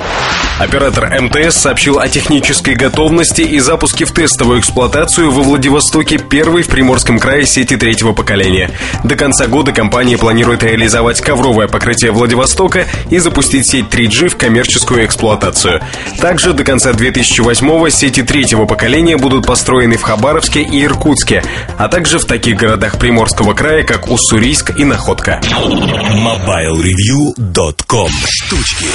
Оператор 0.59 1.11
МТС 1.21 1.57
сообщил 1.57 1.99
о 1.99 2.09
технической 2.09 2.75
готовности 2.75 3.43
и 3.43 3.59
запуске 3.59 4.05
в 4.05 4.13
тестовую 4.13 4.61
эксплуатацию 4.61 5.31
во 5.31 5.43
Владивостоке 5.43 6.19
первой 6.19 6.63
в 6.63 6.69
Приморском 6.69 7.19
крае 7.19 7.47
сети 7.47 7.77
третьего 7.77 8.13
поколения. 8.13 8.71
До 9.03 9.17
конца 9.17 9.47
года 9.53 9.73
компания 9.73 10.17
планирует 10.17 10.63
реализовать 10.63 11.21
ковровое 11.21 11.69
покрытие 11.69 12.11
Владивостока 12.11 12.87
и 13.11 13.19
запустить 13.19 13.67
сеть 13.67 13.85
3G 13.85 14.31
в 14.31 14.39
коммерческую 14.39 15.05
эксплуатацию. 15.05 15.83
Также 16.19 16.55
до 16.55 16.65
конца 16.65 16.93
2008-го 16.93 17.91
сети 17.91 18.23
третьего 18.23 18.65
поколения 18.65 19.19
будут 19.19 19.47
построены 19.47 19.99
в 19.99 20.03
Хабаровске 20.03 20.63
и 20.63 20.83
Иркутске, 20.83 21.45
а 21.77 21.89
также 21.89 22.19
в 22.19 22.25
таких 22.25 22.57
городах 22.57 22.99
Приморского 22.99 23.53
края, 23.53 23.85
как 23.85 24.11
Уссурийск 24.11 24.73
и 24.79 24.87
Находка. 24.87 25.39
MobileReview.com 25.45 28.09
Штучки 28.27 28.87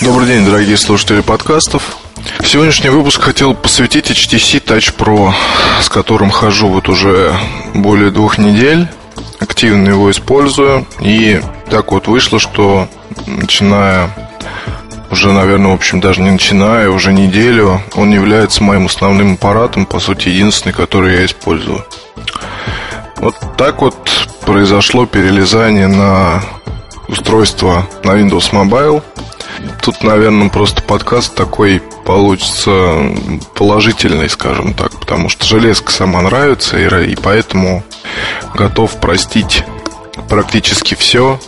Добрый 0.00 0.28
день, 0.28 0.46
дорогие 0.46 0.78
слушатели 0.78 1.20
подкастов. 1.20 1.98
Сегодняшний 2.42 2.88
выпуск 2.88 3.20
хотел 3.20 3.54
посвятить 3.54 4.10
HTC 4.10 4.64
Touch 4.64 4.96
Pro, 4.96 5.34
с 5.82 5.90
которым 5.90 6.30
хожу 6.30 6.68
вот 6.68 6.88
уже 6.88 7.34
более 7.74 8.10
двух 8.10 8.38
недель 8.38 8.88
активно 9.40 9.88
его 9.88 10.10
использую. 10.10 10.86
И 11.00 11.40
так 11.70 11.92
вот 11.92 12.06
вышло, 12.06 12.38
что 12.38 12.88
начиная 13.26 14.10
уже, 15.10 15.32
наверное, 15.32 15.70
в 15.70 15.74
общем, 15.74 16.00
даже 16.00 16.20
не 16.20 16.30
начиная, 16.30 16.90
уже 16.90 17.12
неделю, 17.12 17.80
он 17.94 18.12
является 18.12 18.64
моим 18.64 18.86
основным 18.86 19.34
аппаратом, 19.34 19.86
по 19.86 20.00
сути, 20.00 20.28
единственный, 20.28 20.72
который 20.72 21.14
я 21.14 21.24
использую. 21.24 21.84
Вот 23.18 23.36
так 23.56 23.80
вот 23.80 23.96
произошло 24.44 25.06
перелезание 25.06 25.86
на 25.86 26.42
устройство 27.06 27.86
на 28.02 28.10
Windows 28.10 28.50
Mobile. 28.52 29.02
Тут, 29.82 30.02
наверное, 30.02 30.48
просто 30.48 30.82
подкаст 30.82 31.34
такой 31.34 31.80
получится 32.04 33.14
положительный, 33.54 34.28
скажем 34.28 34.74
так, 34.74 34.98
потому 34.98 35.28
что 35.28 35.46
железка 35.46 35.92
сама 35.92 36.22
нравится, 36.22 36.76
и, 36.76 37.12
и 37.12 37.16
поэтому 37.16 37.84
готов 38.54 39.00
простить 39.00 39.64
практически 40.28 40.94
все 40.94 41.38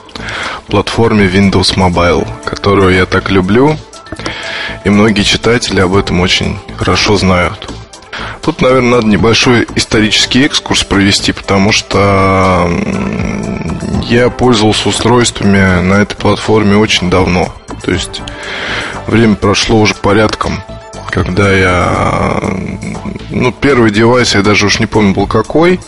платформе 0.67 1.27
Windows 1.27 1.77
Mobile, 1.77 2.27
которую 2.45 2.95
я 2.95 3.07
так 3.07 3.31
люблю, 3.31 3.77
и 4.85 4.91
многие 4.91 5.23
читатели 5.23 5.81
об 5.81 5.95
этом 5.95 6.21
очень 6.21 6.59
хорошо 6.77 7.17
знают. 7.17 7.71
Тут, 8.43 8.61
наверное, 8.61 8.97
надо 8.97 9.07
небольшой 9.09 9.67
исторический 9.75 10.45
экскурс 10.45 10.85
провести, 10.85 11.33
потому 11.33 11.73
что 11.73 12.71
я 14.05 14.31
пользовался 14.31 14.89
устройствами 14.89 15.81
на 15.81 15.95
этой 15.95 16.15
платформе 16.15 16.77
очень 16.77 17.11
давно. 17.11 17.53
То 17.83 17.91
есть 17.91 18.23
время 19.07 19.35
прошло 19.35 19.81
уже 19.81 19.95
порядком 19.95 20.63
когда 21.11 21.53
я... 21.53 22.41
Ну, 23.31 23.53
первый 23.53 23.91
девайс, 23.91 24.35
я 24.35 24.43
даже 24.43 24.67
уж 24.67 24.81
не 24.81 24.87
помню, 24.87 25.15
был 25.15 25.27
какой. 25.27 25.81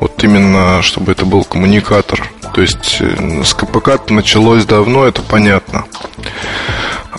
Вот 0.00 0.22
именно, 0.24 0.82
чтобы 0.82 1.12
это 1.12 1.24
был 1.24 1.44
коммуникатор. 1.44 2.28
То 2.52 2.60
есть 2.60 2.98
э, 3.00 3.42
с 3.44 3.54
КПК 3.54 3.98
началось 4.10 4.64
давно, 4.64 5.04
это 5.04 5.22
понятно. 5.22 5.84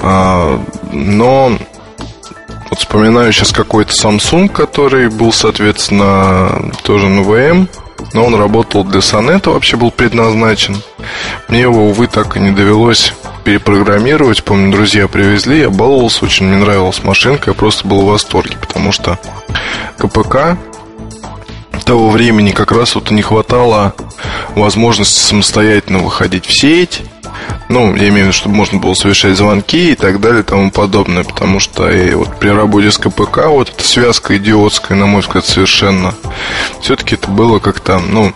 А, 0.01 0.61
но 0.91 1.57
вот 2.69 2.79
вспоминаю 2.79 3.31
сейчас 3.31 3.51
какой-то 3.51 3.93
Samsung, 3.93 4.49
который 4.49 5.09
был, 5.09 5.31
соответственно, 5.31 6.71
тоже 6.83 7.07
на 7.07 7.21
ВМ. 7.21 7.69
Но 8.15 8.25
он 8.25 8.35
работал 8.35 8.85
для 8.85 9.01
Сонета, 9.01 9.49
вообще 9.49 9.75
был 9.75 9.91
предназначен. 9.91 10.81
Мне 11.49 11.59
его, 11.59 11.89
увы, 11.89 12.07
так 12.07 12.37
и 12.37 12.39
не 12.39 12.51
довелось 12.51 13.13
перепрограммировать. 13.43 14.41
Помню, 14.45 14.71
друзья 14.71 15.09
привезли, 15.09 15.59
я 15.59 15.69
баловался, 15.69 16.23
очень 16.23 16.45
мне 16.45 16.55
нравилась 16.55 17.03
машинка, 17.03 17.51
я 17.51 17.53
просто 17.53 17.85
был 17.85 18.03
в 18.03 18.05
восторге, 18.05 18.55
потому 18.61 18.93
что 18.93 19.19
КПК 19.97 20.57
того 21.83 22.09
времени 22.09 22.51
как 22.51 22.71
раз 22.71 22.95
вот 22.95 23.11
не 23.11 23.21
хватало 23.21 23.93
возможности 24.55 25.19
самостоятельно 25.19 25.99
выходить 25.99 26.45
в 26.45 26.57
сеть. 26.57 27.03
Ну, 27.67 27.95
я 27.95 28.09
имею 28.09 28.13
в 28.13 28.27
виду, 28.27 28.33
чтобы 28.33 28.55
можно 28.55 28.79
было 28.79 28.93
совершать 28.93 29.37
звонки 29.37 29.91
и 29.91 29.95
так 29.95 30.19
далее 30.19 30.41
и 30.41 30.45
тому 30.45 30.71
подобное, 30.71 31.23
потому 31.23 31.59
что 31.59 31.89
и 31.89 32.13
вот 32.13 32.37
при 32.39 32.49
работе 32.49 32.91
с 32.91 32.97
КПК 32.97 33.47
вот 33.47 33.69
эта 33.69 33.83
связка 33.83 34.37
идиотская, 34.37 34.97
на 34.97 35.07
мой 35.07 35.21
взгляд, 35.21 35.45
совершенно 35.45 36.13
все-таки 36.81 37.15
это 37.15 37.29
было 37.29 37.59
как-то, 37.59 37.99
ну, 37.99 38.33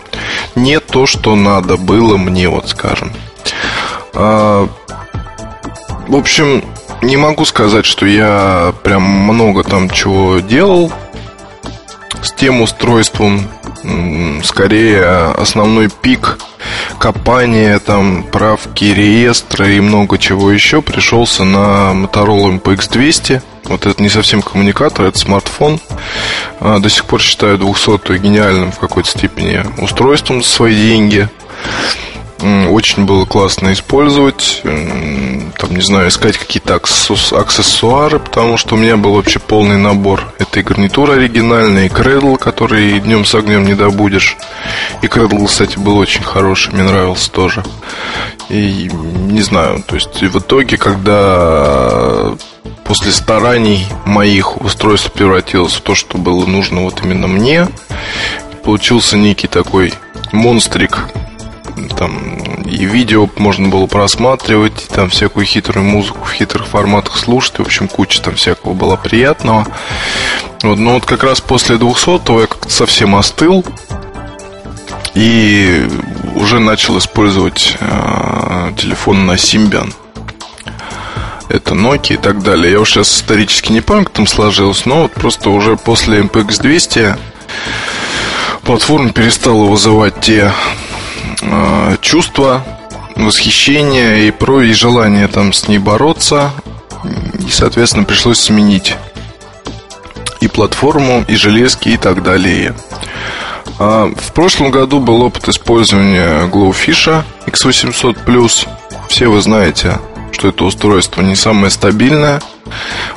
не 0.56 0.80
то, 0.80 1.06
что 1.06 1.36
надо 1.36 1.76
было 1.76 2.16
мне, 2.16 2.48
вот 2.48 2.68
скажем. 2.68 3.12
А, 4.14 4.68
в 6.08 6.16
общем, 6.16 6.64
не 7.02 7.16
могу 7.16 7.44
сказать, 7.44 7.86
что 7.86 8.06
я 8.06 8.74
прям 8.82 9.02
много 9.02 9.62
там 9.62 9.88
чего 9.88 10.40
делал 10.40 10.92
с 12.22 12.32
тем 12.32 12.60
устройством. 12.60 13.48
Скорее, 14.42 15.04
основной 15.32 15.88
пик 15.88 16.38
копания, 16.98 17.78
там, 17.78 18.24
правки 18.24 18.84
реестра 18.84 19.68
и 19.68 19.80
много 19.80 20.18
чего 20.18 20.50
еще 20.50 20.82
пришелся 20.82 21.44
на 21.44 21.92
Motorola 21.94 22.60
MPX200. 22.60 23.42
Вот 23.64 23.86
это 23.86 24.02
не 24.02 24.08
совсем 24.08 24.42
коммуникатор, 24.42 25.06
это 25.06 25.18
смартфон. 25.18 25.80
А, 26.60 26.78
до 26.78 26.88
сих 26.88 27.04
пор 27.04 27.20
считаю 27.20 27.56
200 27.56 28.18
гениальным 28.18 28.72
в 28.72 28.78
какой-то 28.78 29.08
степени 29.08 29.64
устройством 29.78 30.42
за 30.42 30.48
свои 30.48 30.74
деньги. 30.74 31.28
Очень 32.42 33.04
было 33.04 33.24
классно 33.26 33.72
использовать. 33.72 34.62
Там, 34.62 35.76
не 35.76 35.82
знаю, 35.82 36.08
искать 36.08 36.38
какие-то 36.38 36.74
аксессуары, 36.74 38.18
потому 38.18 38.56
что 38.56 38.74
у 38.74 38.78
меня 38.78 38.96
был 38.96 39.14
вообще 39.14 39.38
полный 39.38 39.76
набор. 39.76 40.32
Это 40.38 40.60
и 40.60 40.62
гарнитура 40.62 41.14
оригинальная, 41.14 41.86
и 41.86 41.90
кредл, 41.90 42.36
который 42.36 42.98
днем 43.00 43.24
с 43.24 43.34
огнем 43.34 43.64
не 43.64 43.74
добудешь. 43.74 44.36
И 45.02 45.06
кредл, 45.08 45.44
кстати, 45.44 45.78
был 45.78 45.98
очень 45.98 46.22
хороший, 46.22 46.72
мне 46.72 46.82
нравился 46.82 47.30
тоже. 47.30 47.62
И 48.48 48.90
не 48.92 49.42
знаю, 49.42 49.82
то 49.86 49.94
есть 49.94 50.22
в 50.22 50.38
итоге, 50.38 50.76
когда 50.76 52.34
после 52.84 53.12
стараний 53.12 53.86
моих 54.04 54.60
устройство 54.60 55.10
превратилось 55.10 55.74
в 55.74 55.80
то, 55.82 55.94
что 55.94 56.18
было 56.18 56.46
нужно 56.46 56.82
вот 56.82 57.00
именно 57.04 57.28
мне, 57.28 57.68
получился 58.64 59.16
некий 59.16 59.46
такой 59.46 59.94
монстрик, 60.32 61.06
там 61.88 62.62
и 62.62 62.84
видео 62.84 63.28
можно 63.36 63.68
было 63.68 63.86
просматривать, 63.86 64.84
и 64.84 64.94
там 64.94 65.10
всякую 65.10 65.46
хитрую 65.46 65.84
музыку 65.84 66.24
в 66.24 66.32
хитрых 66.32 66.66
форматах 66.66 67.16
слушать, 67.16 67.58
в 67.58 67.62
общем, 67.62 67.88
куча 67.88 68.22
там 68.22 68.34
всякого 68.34 68.72
было 68.72 68.96
приятного. 68.96 69.66
Вот, 70.62 70.78
но 70.78 70.94
вот 70.94 71.04
как 71.04 71.24
раз 71.24 71.40
после 71.40 71.76
200 71.76 72.40
я 72.40 72.46
как-то 72.46 72.70
совсем 72.70 73.16
остыл 73.16 73.64
и 75.14 75.88
уже 76.34 76.58
начал 76.58 76.98
использовать 76.98 77.76
э, 77.80 78.72
телефон 78.76 79.26
на 79.26 79.32
Symbian. 79.32 79.92
Это 81.48 81.74
Nokia 81.74 82.14
и 82.14 82.16
так 82.16 82.42
далее. 82.42 82.72
Я 82.72 82.80
уж 82.80 82.90
сейчас 82.90 83.12
исторически 83.12 83.72
не 83.72 83.80
помню, 83.80 84.04
как 84.04 84.14
там 84.14 84.26
сложилось, 84.26 84.86
но 84.86 85.02
вот 85.02 85.12
просто 85.12 85.50
уже 85.50 85.76
после 85.76 86.20
MPX 86.20 86.62
200 86.62 87.16
платформа 88.62 89.10
перестала 89.10 89.64
вызывать 89.64 90.20
те 90.20 90.52
э, 91.42 91.96
чувства 92.00 92.64
восхищения 93.16 94.28
и 94.28 94.30
про 94.30 94.62
и 94.62 94.72
желание 94.72 95.28
там 95.28 95.52
с 95.52 95.68
ней 95.68 95.78
бороться. 95.78 96.50
И, 97.46 97.50
соответственно, 97.50 98.04
пришлось 98.04 98.40
сменить 98.40 98.96
и 100.40 100.48
платформу, 100.48 101.24
и 101.28 101.36
железки, 101.36 101.90
и 101.90 101.96
так 101.96 102.22
далее. 102.22 102.74
А 103.78 104.10
в 104.14 104.32
прошлом 104.32 104.70
году 104.70 105.00
был 105.00 105.22
опыт 105.22 105.48
использования 105.48 106.46
Glowfish 106.48 107.24
X800+. 107.46 108.68
Все 109.08 109.28
вы 109.28 109.40
знаете, 109.40 109.98
что 110.32 110.48
это 110.48 110.64
устройство 110.64 111.22
не 111.22 111.34
самое 111.34 111.70
стабильное. 111.70 112.40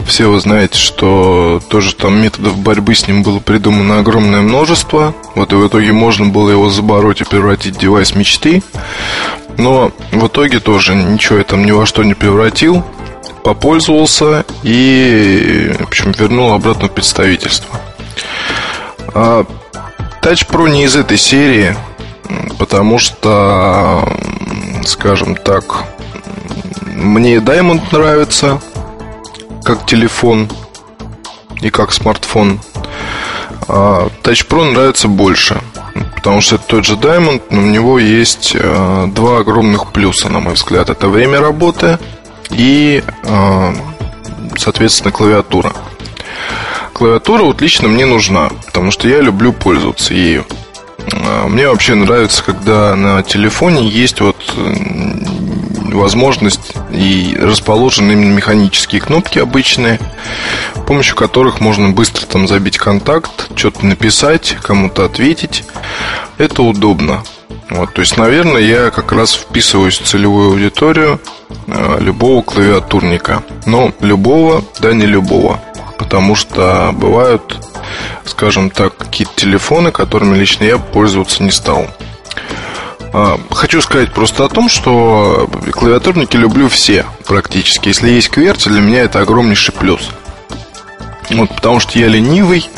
Все 0.06 0.30
вы 0.30 0.40
знаете, 0.40 0.78
что 0.78 1.62
тоже 1.70 1.96
там 1.96 2.22
методов 2.22 2.58
борьбы 2.58 2.94
с 2.96 3.08
ним 3.08 3.24
было 3.24 3.40
придумано 3.40 4.00
огромное 4.00 4.42
множество. 4.42 5.14
Вот 5.36 5.54
и 5.54 5.56
в 5.56 5.68
итоге 5.68 5.92
можно 5.92 6.28
было 6.28 6.50
его 6.50 6.70
забороть 6.70 7.22
и 7.22 7.26
превратить 7.26 7.76
в 7.76 7.80
девайс 7.80 8.16
мечты. 8.16 8.62
Но 9.58 9.92
в 10.12 10.28
итоге 10.28 10.60
тоже 10.60 10.96
ничего 10.96 11.38
я 11.38 11.44
там 11.44 11.66
ни 11.66 11.72
во 11.72 11.86
что 11.86 12.04
не 12.04 12.14
превратил. 12.14 12.84
Попользовался 13.44 14.46
и, 14.64 15.76
в 15.80 15.84
общем, 15.84 16.12
вернул 16.12 16.54
обратно 16.54 16.88
в 16.88 16.92
представительство. 16.92 17.80
А 19.14 19.46
Touch 20.22 20.48
Pro 20.50 20.70
не 20.70 20.86
из 20.86 20.96
этой 20.96 21.18
серии, 21.18 21.76
потому 22.58 23.00
что, 23.00 24.08
скажем 24.86 25.36
так, 25.36 25.84
мне 26.86 27.36
Diamond 27.36 27.82
нравится 27.92 28.62
как 29.64 29.86
телефон 29.86 30.50
и 31.62 31.70
как 31.70 31.94
смартфон. 31.94 32.60
А 33.68 34.10
Touch 34.24 34.48
Pro 34.48 34.70
нравится 34.72 35.08
больше, 35.08 35.62
потому 36.16 36.42
что 36.42 36.56
это 36.56 36.66
тот 36.66 36.86
же 36.86 36.96
Diamond, 36.96 37.42
но 37.50 37.62
у 37.62 37.66
него 37.66 37.98
есть 37.98 38.52
э, 38.56 39.08
два 39.08 39.40
огромных 39.40 39.92
плюса, 39.92 40.30
на 40.30 40.40
мой 40.40 40.56
взгляд. 40.56 40.90
Это 40.90 41.08
время 41.08 41.40
работы 41.40 41.98
и, 42.50 43.02
э, 43.24 43.76
соответственно, 44.58 45.12
клавиатура. 45.12 45.74
Клавиатура 46.94 47.44
вот 47.44 47.62
лично 47.62 47.88
мне 47.88 48.06
нужна, 48.06 48.50
потому 48.66 48.92
что 48.92 49.08
я 49.08 49.22
люблю 49.22 49.54
пользоваться 49.54 50.14
ею. 50.14 50.46
А, 51.12 51.48
мне 51.48 51.68
вообще 51.68 51.96
нравится, 51.96 52.44
когда 52.44 52.96
на 52.96 53.24
телефоне 53.24 53.88
есть 53.88 54.22
вот 54.22 54.36
возможность 55.92 56.74
и 56.94 57.36
расположены 57.40 58.14
именно 58.14 58.34
механические 58.34 59.02
кнопки 59.02 59.40
обычные, 59.40 60.00
с 60.76 60.80
помощью 60.86 61.16
которых 61.16 61.60
можно 61.60 61.90
быстро 61.90 62.26
там 62.26 62.48
забить 62.48 62.78
контакт, 62.78 63.50
что-то 63.56 63.86
написать, 63.86 64.56
кому-то 64.62 65.06
ответить. 65.06 65.64
Это 66.38 66.62
удобно. 66.62 67.24
Вот, 67.70 67.94
то 67.94 68.02
есть, 68.02 68.18
наверное, 68.18 68.62
я 68.62 68.92
как 68.92 69.12
раз 69.12 69.34
вписываюсь 69.34 69.98
в 69.98 70.06
целевую 70.06 70.52
аудиторию 70.52 71.20
э, 71.68 71.98
любого 72.00 72.44
клавиатурника. 72.44 73.44
Но 73.66 73.92
любого, 74.00 74.64
да 74.80 74.94
не 74.94 75.06
любого. 75.06 75.60
Потому 75.98 76.36
что 76.36 76.92
бывают, 76.94 77.58
скажем 78.26 78.70
так, 78.70 78.96
какие-то 78.98 79.34
телефоны, 79.36 79.92
которыми 79.92 80.38
лично 80.38 80.66
я 80.66 80.78
пользоваться 80.78 81.42
не 81.42 81.52
стал. 81.52 81.88
А, 83.14 83.40
хочу 83.52 83.80
сказать 83.82 84.12
просто 84.12 84.44
о 84.44 84.50
том, 84.50 84.70
что 84.70 85.48
клавиатурники 85.72 86.36
люблю 86.36 86.68
все 86.68 87.06
практически. 87.28 87.90
Если 87.90 88.10
есть 88.10 88.30
QWERTY, 88.30 88.70
для 88.70 88.82
меня 88.82 89.02
это 89.02 89.20
огромнейший 89.20 89.74
плюс. 89.74 90.10
Вот, 91.30 91.50
потому 91.50 91.80
что 91.80 91.98
я 92.00 92.08
ленивый, 92.08 92.70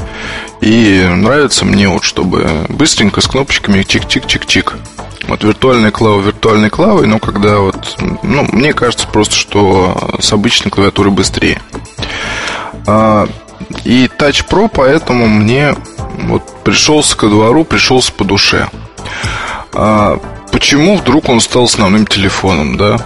и 0.62 1.08
нравится 1.10 1.65
мне 1.65 1.88
вот, 1.88 2.04
чтобы 2.04 2.65
быстренько 2.69 3.21
с 3.21 3.28
кнопочками 3.28 3.82
чик-чик-чик-чик. 3.82 4.74
Вот 5.28 5.43
виртуальная 5.43 5.91
клава 5.91 6.21
виртуальной 6.21 6.69
клавой, 6.69 7.08
но 7.08 7.19
когда 7.19 7.60
вот, 7.60 7.98
ну, 8.21 8.48
мне 8.52 8.74
кажется 8.74 9.08
просто, 9.08 9.36
что 9.36 10.17
с 10.19 10.32
обычной 10.34 10.69
клавиатуры 10.69 11.12
быстрее. 11.12 11.62
А, 12.86 13.28
и 13.84 14.10
Touch 14.19 14.45
Pro, 14.48 14.69
поэтому 14.71 15.28
мне 15.28 15.76
вот 16.24 16.43
пришелся 16.63 17.17
ко 17.17 17.28
двору, 17.28 17.63
пришелся 17.63 18.12
по 18.12 18.24
душе. 18.24 18.67
А 19.76 20.20
почему 20.52 20.98
вдруг 20.98 21.30
он 21.30 21.42
стал 21.42 21.66
основным 21.66 22.08
телефоном, 22.08 22.78
да? 22.78 22.98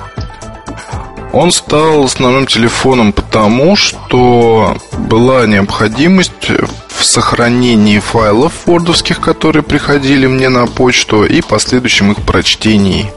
Он 1.32 1.52
стал 1.52 2.06
основным 2.06 2.48
телефоном 2.48 3.14
потому, 3.14 3.76
что 3.76 4.78
была 4.98 5.46
необходимость 5.46 6.50
в 6.88 7.04
сохранении 7.04 8.00
файлов 8.00 8.54
вордовских, 8.66 9.20
которые 9.20 9.62
приходили 9.62 10.26
мне 10.26 10.50
на 10.50 10.66
почту, 10.66 11.26
и 11.26 11.42
последующем 11.42 12.12
их 12.12 12.18
прочтении. 12.24 13.12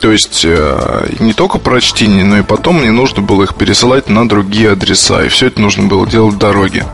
То 0.00 0.12
есть 0.12 0.42
э, 0.44 1.08
не 1.18 1.32
только 1.32 1.58
прочтение, 1.58 2.24
но 2.24 2.38
и 2.38 2.42
потом 2.42 2.80
мне 2.80 2.92
нужно 2.92 3.20
было 3.20 3.42
их 3.42 3.56
пересылать 3.56 4.08
на 4.08 4.28
другие 4.28 4.72
адреса. 4.72 5.24
И 5.24 5.28
все 5.28 5.46
это 5.46 5.60
нужно 5.60 5.88
было 5.88 6.06
делать 6.06 6.34
в 6.34 6.38
дороге. 6.38 6.86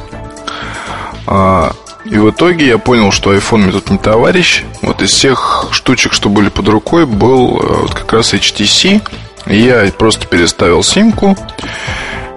А, 2.05 2.09
и 2.09 2.19
в 2.19 2.31
итоге 2.31 2.67
я 2.67 2.79
понял, 2.79 3.11
что 3.11 3.35
iPhone 3.35 3.59
мне 3.59 3.73
тут 3.73 3.91
не 3.91 3.99
товарищ. 3.99 4.63
Вот 4.83 5.03
из 5.03 5.11
всех 5.11 5.69
штучек, 5.71 6.13
что 6.13 6.29
были 6.29 6.49
под 6.49 6.69
рукой, 6.69 7.07
был 7.07 7.59
э, 7.59 7.81
вот 7.83 7.95
как 7.95 8.13
раз 8.13 8.35
HTC. 8.35 9.03
Я 9.47 9.91
просто 9.93 10.27
переставил 10.27 10.83
симку 10.83 11.37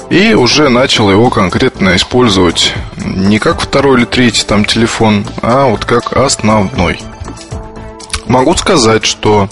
и 0.09 0.33
уже 0.33 0.69
начал 0.69 1.11
его 1.11 1.29
конкретно 1.29 1.95
использовать 1.95 2.73
не 2.97 3.39
как 3.39 3.61
второй 3.61 3.99
или 3.99 4.05
третий 4.05 4.43
там 4.45 4.65
телефон, 4.65 5.25
а 5.41 5.65
вот 5.65 5.85
как 5.85 6.13
основной. 6.13 6.99
Могу 8.25 8.55
сказать, 8.55 9.05
что 9.05 9.49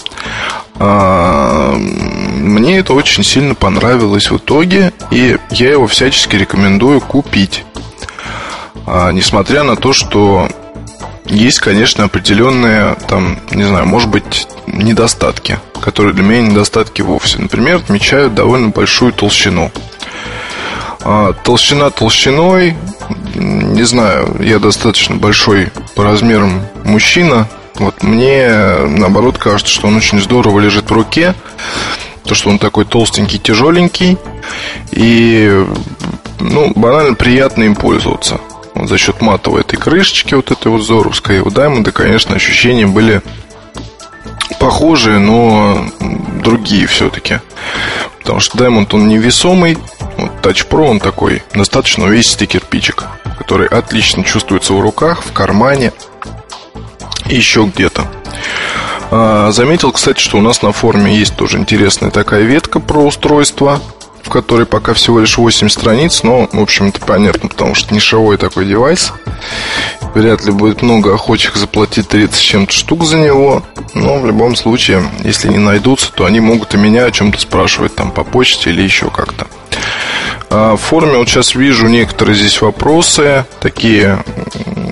э, 0.78 1.72
мне 1.76 2.78
это 2.78 2.92
очень 2.92 3.24
сильно 3.24 3.54
понравилось 3.54 4.30
в 4.30 4.36
итоге, 4.36 4.92
и 5.10 5.38
я 5.50 5.70
его 5.72 5.86
всячески 5.86 6.36
рекомендую 6.36 7.00
купить. 7.00 7.64
А, 8.86 9.10
несмотря 9.12 9.62
на 9.62 9.76
то, 9.76 9.92
что 9.92 10.48
есть, 11.28 11.58
конечно, 11.58 12.04
определенные, 12.04 12.96
там, 13.08 13.38
не 13.50 13.64
знаю, 13.64 13.86
может 13.86 14.08
быть, 14.08 14.46
недостатки, 14.66 15.58
которые 15.80 16.14
для 16.14 16.22
меня 16.22 16.42
недостатки 16.42 17.02
вовсе. 17.02 17.38
Например, 17.38 17.76
отмечают 17.76 18.34
довольно 18.34 18.68
большую 18.68 19.12
толщину. 19.12 19.70
А, 21.02 21.32
толщина 21.32 21.90
толщиной, 21.90 22.76
не 23.34 23.82
знаю, 23.82 24.36
я 24.40 24.58
достаточно 24.58 25.16
большой 25.16 25.70
по 25.94 26.04
размерам 26.04 26.62
мужчина. 26.84 27.48
Вот 27.74 28.02
мне, 28.02 28.48
наоборот, 28.86 29.36
кажется, 29.38 29.72
что 29.72 29.88
он 29.88 29.96
очень 29.96 30.20
здорово 30.20 30.60
лежит 30.60 30.90
в 30.90 30.92
руке. 30.92 31.34
То, 32.24 32.34
что 32.34 32.50
он 32.50 32.58
такой 32.58 32.84
толстенький, 32.84 33.38
тяжеленький. 33.38 34.18
И, 34.90 35.64
ну, 36.40 36.72
банально 36.74 37.14
приятно 37.14 37.64
им 37.64 37.74
пользоваться 37.74 38.40
вот 38.76 38.88
за 38.88 38.98
счет 38.98 39.20
матовой 39.20 39.62
этой 39.62 39.76
крышечки, 39.76 40.34
вот 40.34 40.50
этой 40.50 40.68
вот 40.68 40.82
зоровской, 40.82 41.40
у 41.40 41.46
Diamond, 41.46 41.90
конечно, 41.92 42.36
ощущения 42.36 42.86
были 42.86 43.22
похожие, 44.60 45.18
но 45.18 45.86
другие 46.42 46.86
все-таки. 46.86 47.40
Потому 48.18 48.40
что 48.40 48.58
Diamond, 48.58 48.88
он 48.92 49.08
невесомый, 49.08 49.78
вот 50.18 50.30
Touch 50.42 50.68
Pro, 50.68 50.88
он 50.88 51.00
такой 51.00 51.42
достаточно 51.54 52.04
увесистый 52.04 52.46
кирпичик, 52.46 53.04
который 53.38 53.66
отлично 53.66 54.24
чувствуется 54.24 54.72
в 54.72 54.80
руках, 54.80 55.22
в 55.24 55.32
кармане 55.32 55.92
и 57.28 57.36
еще 57.36 57.64
где-то. 57.64 58.06
А, 59.10 59.50
заметил, 59.52 59.92
кстати, 59.92 60.20
что 60.20 60.38
у 60.38 60.40
нас 60.40 60.62
на 60.62 60.72
форуме 60.72 61.16
есть 61.16 61.36
тоже 61.36 61.58
интересная 61.58 62.10
такая 62.10 62.42
ветка 62.42 62.80
про 62.80 63.04
устройство, 63.04 63.80
в 64.26 64.28
которой 64.28 64.66
пока 64.66 64.92
всего 64.92 65.20
лишь 65.20 65.38
8 65.38 65.68
страниц, 65.68 66.24
но, 66.24 66.48
в 66.52 66.60
общем-то, 66.60 67.00
понятно, 67.00 67.48
потому 67.48 67.76
что 67.76 67.94
нишевой 67.94 68.36
такой 68.38 68.66
девайс. 68.66 69.12
Вряд 70.14 70.44
ли 70.44 70.50
будет 70.50 70.82
много 70.82 71.14
охочих 71.14 71.56
заплатить 71.56 72.08
30 72.08 72.34
с 72.34 72.40
чем-то 72.40 72.72
штук 72.72 73.04
за 73.04 73.18
него. 73.18 73.62
Но 73.94 74.18
в 74.18 74.26
любом 74.26 74.56
случае, 74.56 75.04
если 75.22 75.48
не 75.48 75.58
найдутся, 75.58 76.10
то 76.12 76.24
они 76.24 76.40
могут 76.40 76.74
и 76.74 76.76
меня 76.76 77.04
о 77.04 77.12
чем-то 77.12 77.40
спрашивать 77.40 77.94
там 77.94 78.10
по 78.10 78.24
почте 78.24 78.70
или 78.70 78.82
еще 78.82 79.10
как-то. 79.10 79.46
А 80.50 80.74
в 80.74 80.80
форуме 80.80 81.18
вот 81.18 81.28
сейчас 81.28 81.54
вижу 81.54 81.86
некоторые 81.86 82.34
здесь 82.34 82.60
вопросы, 82.60 83.44
такие, 83.60 84.24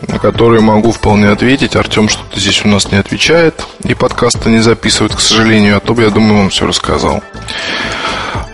на 0.07 0.21
которые 0.21 0.61
могу 0.61 0.93
вполне 0.93 1.29
ответить. 1.29 1.75
Артем 1.75 2.09
что-то 2.09 2.39
здесь 2.39 2.65
у 2.65 2.69
нас 2.69 2.93
не 2.93 2.99
отвечает 2.99 3.65
и 3.83 3.95
подкаста 3.95 4.49
не 4.49 4.61
записывает, 4.61 5.17
к 5.17 5.21
сожалению, 5.21 5.79
а 5.79 5.81
то 5.81 5.95
бы, 5.95 6.03
я 6.03 6.11
думаю, 6.11 6.43
он 6.43 6.51
все 6.51 6.67
рассказал. 6.67 7.23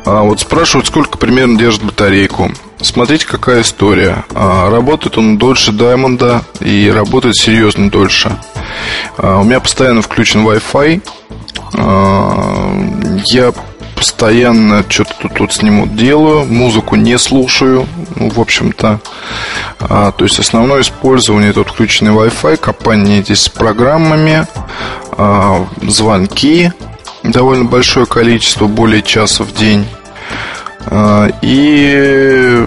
А 0.05 0.23
вот 0.23 0.41
спрашивают, 0.41 0.87
сколько 0.87 1.19
примерно 1.19 1.59
держит 1.59 1.83
батарейку. 1.83 2.51
Смотрите, 2.81 3.27
какая 3.27 3.61
история. 3.61 4.25
А, 4.35 4.71
работает 4.71 5.19
он 5.19 5.37
дольше 5.37 5.73
Даймонда 5.73 6.43
и 6.61 6.91
работает 6.91 7.37
серьезно 7.37 7.91
дольше. 7.91 8.37
А, 9.19 9.39
у 9.41 9.45
меня 9.45 9.61
постоянно 9.61 10.03
включен 10.03 10.47
Wi-Fi. 10.47 11.03
А, 11.75 12.73
я 13.33 13.53
постоянно 14.01 14.83
что-то 14.89 15.15
тут, 15.21 15.35
тут 15.35 15.53
с 15.53 15.61
ним 15.61 15.95
делаю, 15.95 16.47
музыку 16.47 16.97
не 16.97 17.19
слушаю, 17.19 17.87
ну, 18.17 18.31
в 18.31 18.41
общем-то. 18.41 18.99
А, 19.79 20.13
то 20.13 20.25
есть 20.25 20.39
основное 20.39 20.81
использование 20.81 21.53
тут 21.53 21.69
включенный 21.69 22.13
Wi-Fi, 22.13 22.57
копание 22.57 23.23
здесь 23.23 23.43
с 23.43 23.49
программами, 23.51 24.47
а, 25.13 25.67
звонки, 25.83 26.73
довольно 27.23 27.65
большое 27.65 28.07
количество, 28.07 28.67
более 28.67 29.03
часа 29.03 29.45
в 29.45 29.53
день. 29.53 29.87
А, 30.87 31.29
и, 31.43 32.67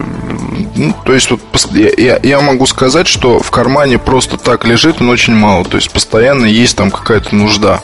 ну, 0.76 0.94
то 1.04 1.14
есть, 1.14 1.32
вот 1.32 1.42
я, 1.74 2.20
я 2.22 2.42
могу 2.42 2.66
сказать, 2.68 3.08
что 3.08 3.40
в 3.40 3.52
кармане 3.52 3.98
просто 3.98 4.38
так 4.38 4.66
лежит 4.66 5.02
он 5.02 5.10
очень 5.10 5.34
мало. 5.34 5.66
То 5.66 5.78
есть, 5.78 5.92
постоянно 5.92 6.46
есть 6.46 6.78
там 6.78 6.92
какая-то 6.92 7.36
нужда. 7.36 7.82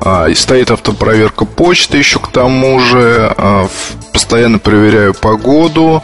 А, 0.00 0.26
и 0.26 0.34
стоит 0.34 0.70
автопроверка 0.70 1.44
почты 1.44 1.98
еще 1.98 2.18
к 2.18 2.28
тому 2.28 2.80
же. 2.80 3.32
А, 3.36 3.68
постоянно 4.12 4.58
проверяю 4.58 5.14
погоду. 5.14 6.02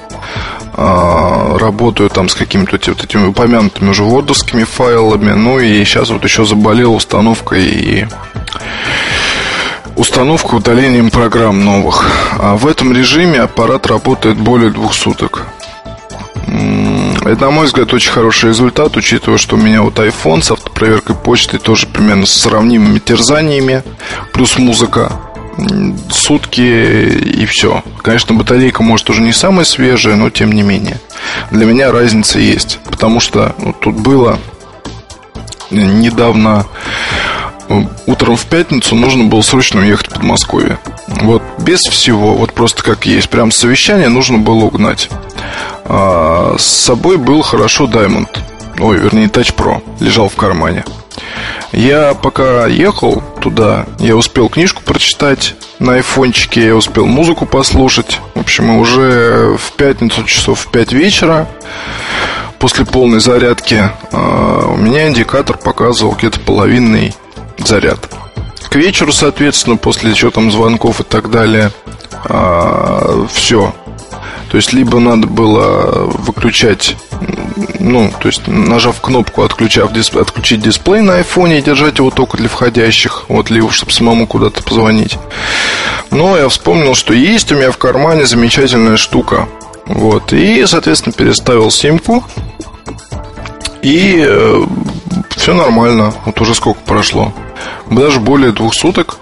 Работаю 0.76 2.10
там 2.10 2.28
с 2.28 2.34
какими-то 2.34 2.80
вот 2.88 3.04
этими 3.04 3.26
упомянутыми 3.28 3.90
уже 3.90 4.02
вордовскими 4.02 4.64
файлами. 4.64 5.30
Ну 5.30 5.60
и 5.60 5.84
сейчас 5.84 6.10
вот 6.10 6.24
еще 6.24 6.44
заболел 6.44 6.94
установкой 6.94 7.64
и 7.64 8.06
установка 9.96 10.54
удалением 10.54 11.10
программ 11.10 11.64
новых. 11.64 12.10
А 12.38 12.56
в 12.56 12.66
этом 12.66 12.92
режиме 12.92 13.40
аппарат 13.40 13.86
работает 13.86 14.36
более 14.36 14.70
двух 14.70 14.94
суток. 14.94 15.46
Это, 17.24 17.46
на 17.46 17.50
мой 17.50 17.66
взгляд, 17.66 17.92
очень 17.92 18.12
хороший 18.12 18.50
результат, 18.50 18.96
учитывая, 18.96 19.38
что 19.38 19.56
у 19.56 19.58
меня 19.58 19.82
вот 19.82 19.98
iPhone 19.98 20.42
с 20.42 20.50
автопроверкой 20.50 21.16
почты 21.16 21.58
тоже 21.58 21.86
примерно 21.86 22.26
с 22.26 22.32
сравнимыми 22.32 22.98
терзаниями, 22.98 23.82
плюс 24.32 24.58
музыка. 24.58 25.12
Сутки 26.10 26.60
и 26.60 27.46
все. 27.46 27.82
Конечно, 28.02 28.34
батарейка 28.34 28.82
может 28.82 29.08
уже 29.08 29.22
не 29.22 29.32
самая 29.32 29.64
свежая, 29.64 30.16
но 30.16 30.28
тем 30.28 30.52
не 30.52 30.62
менее. 30.62 31.00
Для 31.50 31.64
меня 31.64 31.92
разница 31.92 32.40
есть. 32.40 32.80
Потому 32.90 33.20
что 33.20 33.54
ну, 33.58 33.72
тут 33.72 33.94
было 33.94 34.38
недавно 35.70 36.66
утром 38.06 38.36
в 38.36 38.46
пятницу 38.46 38.94
нужно 38.94 39.24
было 39.24 39.42
срочно 39.42 39.80
уехать 39.80 40.08
в 40.08 40.14
Подмосковье. 40.14 40.78
Вот 41.06 41.42
без 41.58 41.80
всего, 41.80 42.34
вот 42.34 42.52
просто 42.52 42.82
как 42.82 43.06
есть. 43.06 43.28
Прям 43.30 43.50
совещание 43.50 44.08
нужно 44.08 44.38
было 44.38 44.64
угнать. 44.64 45.08
А, 45.84 46.56
с 46.58 46.64
собой 46.64 47.16
был 47.16 47.42
хорошо 47.42 47.84
Diamond. 47.84 48.28
Ой, 48.78 48.98
вернее, 48.98 49.26
Touch 49.26 49.54
Pro. 49.54 49.82
Лежал 50.00 50.28
в 50.28 50.36
кармане. 50.36 50.84
Я 51.72 52.14
пока 52.14 52.66
ехал 52.66 53.22
туда, 53.40 53.86
я 53.98 54.14
успел 54.14 54.48
книжку 54.48 54.82
прочитать 54.82 55.56
на 55.80 55.94
айфончике, 55.94 56.66
я 56.66 56.76
успел 56.76 57.06
музыку 57.06 57.46
послушать. 57.46 58.20
В 58.34 58.40
общем, 58.40 58.76
уже 58.78 59.56
в 59.58 59.72
пятницу 59.72 60.22
часов 60.24 60.60
в 60.60 60.70
5 60.70 60.92
вечера 60.92 61.48
после 62.60 62.84
полной 62.84 63.20
зарядки 63.20 63.90
а, 64.12 64.68
у 64.68 64.76
меня 64.76 65.08
индикатор 65.08 65.58
показывал 65.58 66.14
где-то 66.14 66.40
половинный 66.40 67.14
заряд. 67.58 68.10
К 68.68 68.76
вечеру, 68.76 69.12
соответственно, 69.12 69.76
после 69.76 70.14
что 70.14 70.30
там 70.30 70.50
звонков 70.50 71.00
и 71.00 71.04
так 71.04 71.30
далее, 71.30 71.70
а, 72.24 73.26
все. 73.32 73.72
То 74.50 74.56
есть, 74.56 74.72
либо 74.72 75.00
надо 75.00 75.26
было 75.26 76.04
выключать, 76.06 76.96
ну, 77.80 78.12
то 78.20 78.28
есть, 78.28 78.46
нажав 78.46 79.00
кнопку, 79.00 79.42
отключав, 79.42 79.90
отключить 79.92 80.60
дисплей 80.62 81.00
на 81.00 81.16
айфоне 81.16 81.58
и 81.58 81.62
держать 81.62 81.98
его 81.98 82.10
только 82.10 82.36
для 82.36 82.48
входящих, 82.48 83.24
вот, 83.28 83.50
либо, 83.50 83.70
чтобы 83.70 83.92
самому 83.92 84.26
куда-то 84.26 84.62
позвонить. 84.62 85.18
Но 86.10 86.36
я 86.36 86.48
вспомнил, 86.48 86.94
что 86.94 87.12
есть 87.12 87.50
у 87.50 87.56
меня 87.56 87.72
в 87.72 87.78
кармане 87.78 88.26
замечательная 88.26 88.96
штука. 88.96 89.48
Вот, 89.86 90.32
и, 90.32 90.64
соответственно, 90.66 91.12
переставил 91.12 91.70
симку. 91.70 92.24
И 93.82 94.24
э, 94.26 94.64
все 95.36 95.54
нормально. 95.54 96.12
Вот 96.24 96.40
уже 96.40 96.54
сколько 96.54 96.80
прошло 96.80 97.32
даже 97.90 98.20
более 98.20 98.52
двух 98.52 98.74
суток. 98.74 99.18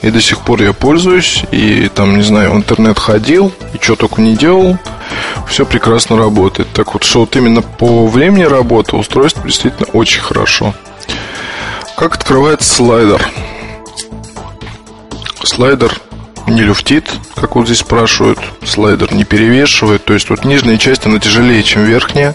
И 0.00 0.10
до 0.10 0.20
сих 0.20 0.40
пор 0.40 0.62
я 0.62 0.72
пользуюсь. 0.72 1.42
И 1.50 1.88
там, 1.88 2.16
не 2.16 2.22
знаю, 2.22 2.52
в 2.52 2.56
интернет 2.56 2.98
ходил. 2.98 3.52
И 3.74 3.82
что 3.82 3.96
только 3.96 4.22
не 4.22 4.36
делал. 4.36 4.78
Все 5.48 5.66
прекрасно 5.66 6.16
работает. 6.16 6.68
Так 6.72 6.94
вот, 6.94 7.02
что 7.02 7.20
вот 7.20 7.34
именно 7.36 7.62
по 7.62 8.06
времени 8.06 8.44
работы 8.44 8.96
устройство 8.96 9.42
действительно 9.44 9.88
очень 9.92 10.20
хорошо. 10.20 10.74
Как 11.96 12.14
открывается 12.14 12.72
слайдер? 12.72 13.28
Слайдер 15.42 16.00
не 16.48 16.62
люфтит, 16.62 17.10
как 17.34 17.56
вот 17.56 17.66
здесь 17.66 17.80
спрашивают. 17.80 18.38
Слайдер 18.64 19.12
не 19.14 19.24
перевешивает. 19.24 20.04
То 20.04 20.14
есть 20.14 20.30
вот 20.30 20.44
нижняя 20.44 20.78
часть, 20.78 21.06
она 21.06 21.18
тяжелее, 21.18 21.62
чем 21.62 21.84
верхняя. 21.84 22.34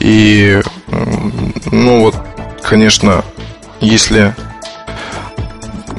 И, 0.00 0.60
ну 1.70 2.00
вот, 2.00 2.16
конечно, 2.62 3.24
если 3.80 4.34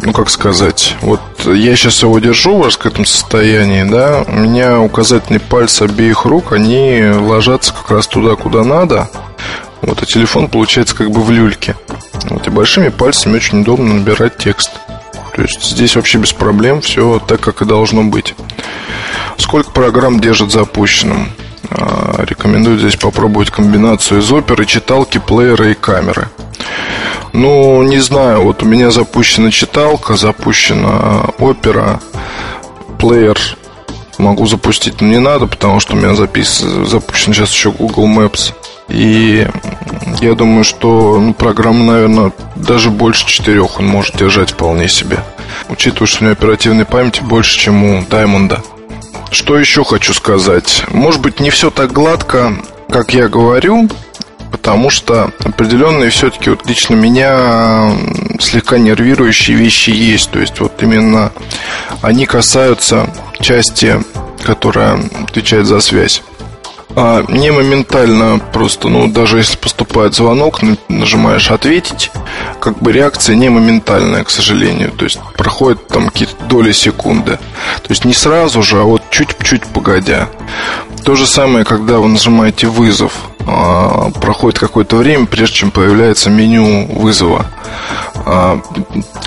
ну 0.01 0.13
как 0.13 0.29
сказать, 0.29 0.95
вот 1.01 1.21
я 1.45 1.75
сейчас 1.75 2.03
его 2.03 2.19
держу 2.19 2.57
в 2.57 2.65
раскрытом 2.65 3.05
состоянии, 3.05 3.83
да, 3.83 4.23
у 4.27 4.33
меня 4.33 4.79
указательные 4.79 5.39
пальцы 5.39 5.83
обеих 5.83 6.25
рук, 6.25 6.53
они 6.53 7.03
ложатся 7.17 7.73
как 7.73 7.89
раз 7.89 8.07
туда, 8.07 8.35
куда 8.35 8.63
надо, 8.63 9.09
вот, 9.81 10.01
а 10.01 10.05
телефон 10.05 10.47
получается 10.47 10.95
как 10.95 11.11
бы 11.11 11.21
в 11.21 11.31
люльке. 11.31 11.75
Вот, 12.29 12.47
и 12.47 12.49
большими 12.49 12.89
пальцами 12.89 13.35
очень 13.35 13.61
удобно 13.61 13.95
набирать 13.95 14.37
текст. 14.37 14.71
То 15.35 15.41
есть 15.41 15.61
здесь 15.61 15.97
вообще 15.97 16.17
без 16.17 16.31
проблем, 16.31 16.79
все 16.79 17.19
так, 17.19 17.41
как 17.41 17.61
и 17.61 17.65
должно 17.65 18.03
быть. 18.03 18.35
Сколько 19.37 19.71
программ 19.71 20.21
держит 20.21 20.51
запущенным? 20.51 21.29
А, 21.69 22.23
рекомендую 22.25 22.79
здесь 22.79 22.95
попробовать 22.95 23.51
комбинацию 23.51 24.21
из 24.21 24.31
оперы, 24.31 24.65
читалки, 24.65 25.17
плеера 25.17 25.71
и 25.71 25.73
камеры. 25.73 26.29
Ну, 27.33 27.83
не 27.83 27.99
знаю, 27.99 28.43
вот 28.43 28.63
у 28.63 28.65
меня 28.65 28.91
запущена 28.91 29.51
читалка, 29.51 30.15
запущена 30.15 31.31
опера, 31.37 31.99
плеер 32.97 33.37
могу 34.17 34.47
запустить, 34.47 35.01
но 35.01 35.07
не 35.07 35.19
надо, 35.19 35.47
потому 35.47 35.81
что 35.81 35.95
у 35.95 35.97
меня 35.97 36.15
запис... 36.15 36.59
запущен 36.59 37.33
сейчас 37.33 37.51
еще 37.51 37.71
Google 37.71 38.07
Maps. 38.07 38.53
И 38.87 39.47
я 40.21 40.33
думаю, 40.35 40.63
что 40.63 41.19
ну, 41.19 41.33
программа, 41.33 41.93
наверное, 41.93 42.31
даже 42.55 42.89
больше 42.89 43.27
четырех 43.27 43.79
он 43.79 43.87
может 43.87 44.15
держать 44.15 44.51
вполне 44.51 44.87
себе. 44.87 45.19
Учитывая, 45.69 46.07
что 46.07 46.19
у 46.19 46.23
меня 46.23 46.33
оперативной 46.33 46.85
памяти 46.85 47.21
больше, 47.21 47.57
чем 47.59 47.83
у 47.83 48.05
Даймонда. 48.05 48.61
Что 49.31 49.57
еще 49.57 49.83
хочу 49.83 50.13
сказать? 50.13 50.83
Может 50.89 51.21
быть, 51.21 51.39
не 51.39 51.49
все 51.49 51.71
так 51.71 51.91
гладко, 51.91 52.55
как 52.89 53.13
я 53.13 53.27
говорю, 53.27 53.89
потому 54.51 54.89
что 54.89 55.31
определенные 55.43 56.09
все-таки 56.09 56.49
вот 56.49 56.65
лично 56.65 56.95
меня 56.95 57.91
слегка 58.39 58.77
нервирующие 58.77 59.57
вещи 59.57 59.89
есть. 59.89 60.31
То 60.31 60.39
есть 60.39 60.59
вот 60.59 60.81
именно 60.81 61.31
они 62.01 62.25
касаются 62.25 63.09
части, 63.41 64.01
которая 64.43 64.99
отвечает 65.27 65.65
за 65.65 65.81
связь. 65.81 66.23
А 66.97 67.25
не 67.27 67.51
моментально 67.51 68.39
просто, 68.53 68.87
ну, 68.87 69.07
даже 69.07 69.37
если 69.37 69.57
поступает 69.57 70.15
звонок, 70.15 70.61
нажимаешь 70.87 71.51
«ответить», 71.51 72.11
как 72.61 72.79
бы 72.79 72.93
реакция 72.93 73.35
не 73.35 73.49
моментальная, 73.49 74.23
к 74.23 74.29
сожалению. 74.29 74.91
То 74.91 75.03
есть 75.03 75.19
проходит 75.35 75.87
там 75.87 76.07
какие-то 76.07 76.35
доли 76.45 76.71
секунды. 76.71 77.37
То 77.83 77.89
есть 77.89 78.05
не 78.05 78.13
сразу 78.13 78.63
же, 78.63 78.79
а 78.79 78.83
вот 78.83 79.01
чуть-чуть 79.09 79.65
погодя. 79.65 80.29
То 81.03 81.15
же 81.15 81.27
самое, 81.27 81.65
когда 81.65 81.99
вы 81.99 82.07
нажимаете 82.07 82.67
«вызов». 82.67 83.13
А, 83.47 84.09
проходит 84.21 84.57
какое-то 84.57 84.95
время, 84.95 85.25
прежде 85.27 85.55
чем 85.55 85.71
появляется 85.71 86.29
меню 86.29 86.87
вызова. 86.87 87.45
А, 88.25 88.59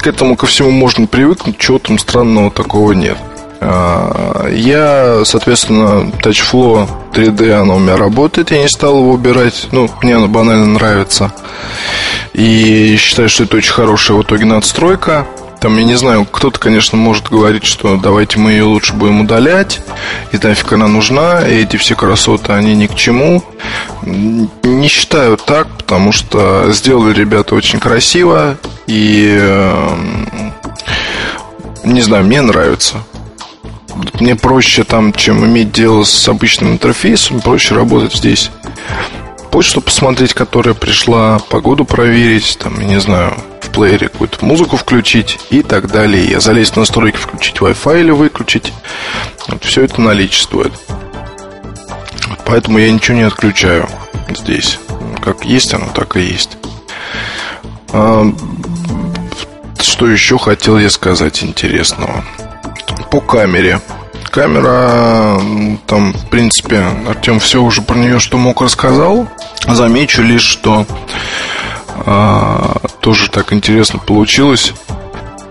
к 0.01 0.07
этому 0.07 0.37
ко 0.37 0.47
всему 0.47 0.71
можно 0.71 1.07
привыкнуть, 1.07 1.59
чего 1.59 1.79
там 1.79 1.99
странного 1.99 2.51
такого 2.51 2.93
нет. 2.93 3.19
А, 3.61 4.49
я, 4.51 5.25
соответственно, 5.25 6.11
TouchFlow 6.23 6.89
3D, 7.13 7.53
оно 7.53 7.77
у 7.77 7.79
меня 7.79 7.97
работает, 7.97 8.51
я 8.51 8.63
не 8.63 8.69
стал 8.69 8.99
его 8.99 9.13
убирать. 9.13 9.69
Ну, 9.73 9.91
мне 10.03 10.17
оно 10.17 10.29
банально 10.29 10.67
нравится. 10.67 11.33
И 12.33 12.97
считаю, 12.97 13.29
что 13.29 13.45
это 13.45 13.57
очень 13.57 13.73
хорошая 13.73 14.17
в 14.17 14.23
итоге 14.23 14.45
надстройка. 14.45 15.27
Там, 15.61 15.77
я 15.77 15.85
не 15.85 15.97
знаю, 15.97 16.25
кто-то, 16.25 16.61
конечно, 16.61 16.97
может 16.97 17.31
говорить, 17.31 17.65
что 17.65 17.97
давайте 17.97 18.39
мы 18.39 18.53
ее 18.53 18.63
лучше 18.63 18.95
будем 18.95 19.23
удалять, 19.23 19.81
и 20.31 20.39
нафиг 20.41 20.73
она 20.73 20.87
нужна, 20.87 21.41
и 21.49 21.63
эти 21.63 21.77
все 21.77 21.97
красоты, 21.97 22.53
они 22.53 22.77
ни 22.77 22.87
к 22.87 22.95
чему. 22.95 23.43
Не 24.03 24.87
считаю 24.87 25.37
так, 25.37 25.67
потому 25.79 26.13
что 26.13 26.71
сделали 26.71 27.13
ребята 27.13 27.57
очень 27.57 27.81
красиво, 27.81 28.57
и 28.87 29.37
эм, 29.41 30.53
не 31.83 32.03
знаю, 32.03 32.25
мне 32.25 32.41
нравится. 32.41 32.99
Мне 34.21 34.37
проще 34.37 34.85
там, 34.85 35.13
чем 35.13 35.45
иметь 35.45 35.73
дело 35.73 36.05
с 36.05 36.29
обычным 36.29 36.73
интерфейсом, 36.73 37.41
проще 37.41 37.75
работать 37.75 38.15
здесь. 38.15 38.51
Почту 39.51 39.81
посмотреть, 39.81 40.35
которая 40.35 40.75
пришла, 40.75 41.39
погоду 41.39 41.85
проверить, 41.85 42.59
там, 42.61 42.79
я 42.81 42.87
не 42.87 43.01
знаю, 43.01 43.35
в 43.61 43.71
плеере 43.71 44.09
какую-то 44.09 44.45
музыку 44.45 44.77
включить 44.77 45.39
и 45.51 45.63
так 45.63 45.91
далее. 45.91 46.25
Я 46.25 46.41
залезть 46.41 46.75
в 46.75 46.77
настройки, 46.77 47.17
включить 47.17 47.57
Wi-Fi 47.57 48.01
или 48.01 48.11
выключить. 48.11 48.73
Вот 49.49 49.65
все 49.65 49.83
это 49.83 50.01
наличествует. 50.01 50.73
Поэтому 52.45 52.79
я 52.79 52.91
ничего 52.91 53.17
не 53.17 53.25
отключаю 53.25 53.89
здесь. 54.29 54.79
Как 55.23 55.45
есть 55.45 55.73
оно, 55.75 55.87
так 55.95 56.17
и 56.17 56.21
есть. 56.21 56.57
А, 57.93 58.25
что 59.81 60.07
еще 60.09 60.39
хотел 60.39 60.79
я 60.79 60.91
сказать 60.91 61.43
интересного? 61.43 62.25
По 63.11 63.21
камере. 63.21 63.81
Камера, 64.31 65.41
там, 65.87 66.13
в 66.13 66.29
принципе, 66.29 66.85
Артем 67.09 67.41
все 67.41 67.63
уже 67.63 67.83
про 67.83 67.97
нее, 67.97 68.19
что 68.19 68.37
мог, 68.37 68.61
рассказал. 68.61 69.27
Замечу 69.67 70.23
лишь, 70.23 70.43
что 70.43 70.87
а, 72.07 72.77
тоже 73.01 73.31
так 73.31 73.53
интересно 73.53 73.99
получилось. 73.99 74.75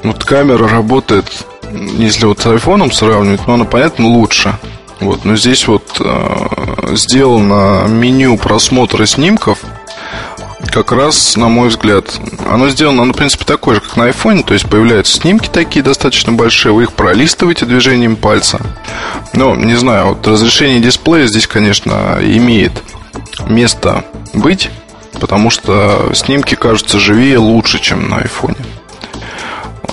Вот 0.03 0.23
камера 0.23 0.67
работает, 0.67 1.25
если 1.71 2.25
вот 2.25 2.39
с 2.39 2.45
айфоном 2.45 2.91
сравнивать, 2.91 3.41
ну 3.47 3.55
она, 3.55 3.65
понятно, 3.65 4.07
лучше. 4.07 4.57
Вот, 4.99 5.25
но 5.25 5.35
здесь 5.35 5.67
вот 5.67 5.99
э, 5.99 6.95
сделано 6.95 7.85
меню 7.87 8.35
просмотра 8.37 9.05
снимков 9.05 9.59
как 10.71 10.91
раз, 10.91 11.35
на 11.37 11.49
мой 11.49 11.69
взгляд, 11.69 12.19
оно 12.49 12.69
сделано, 12.69 13.03
оно, 13.03 13.13
в 13.13 13.17
принципе, 13.17 13.45
такое 13.45 13.75
же, 13.75 13.81
как 13.81 13.95
на 13.95 14.05
айфоне, 14.05 14.43
то 14.43 14.53
есть 14.53 14.67
появляются 14.67 15.13
снимки 15.13 15.49
такие 15.49 15.83
достаточно 15.83 16.31
большие, 16.31 16.73
вы 16.73 16.83
их 16.83 16.93
пролистываете 16.93 17.65
движением 17.65 18.15
пальца. 18.15 18.59
Но, 19.33 19.55
не 19.55 19.75
знаю, 19.75 20.09
вот 20.09 20.27
разрешение 20.27 20.79
дисплея 20.79 21.27
здесь, 21.27 21.47
конечно, 21.47 22.17
имеет 22.21 22.71
место 23.47 24.03
быть, 24.33 24.69
потому 25.19 25.49
что 25.49 26.11
снимки 26.13 26.55
кажутся 26.55 26.99
живее, 26.99 27.37
лучше, 27.37 27.79
чем 27.79 28.09
на 28.09 28.17
айфоне. 28.17 28.57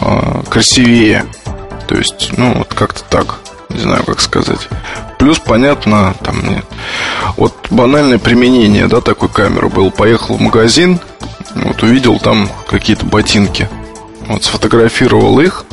А, 0.00 0.42
красивее. 0.48 1.26
То 1.86 1.96
есть, 1.96 2.32
ну, 2.36 2.54
вот 2.54 2.72
как-то 2.74 3.02
так. 3.04 3.38
Не 3.74 3.80
знаю, 3.80 4.04
как 4.04 4.20
сказать. 4.20 4.68
Плюс, 5.18 5.38
понятно, 5.40 6.14
там 6.22 6.48
нет. 6.48 6.64
Вот 7.36 7.54
банальное 7.70 8.18
применение, 8.18 8.86
да, 8.86 9.00
такой 9.00 9.28
камеры 9.28 9.68
был. 9.68 9.90
Поехал 9.90 10.36
в 10.36 10.40
магазин, 10.40 11.00
вот 11.54 11.82
увидел 11.82 12.18
там 12.18 12.48
какие-то 12.68 13.04
ботинки. 13.04 13.68
Вот 14.28 14.44
сфотографировал 14.44 15.40
их, 15.40 15.64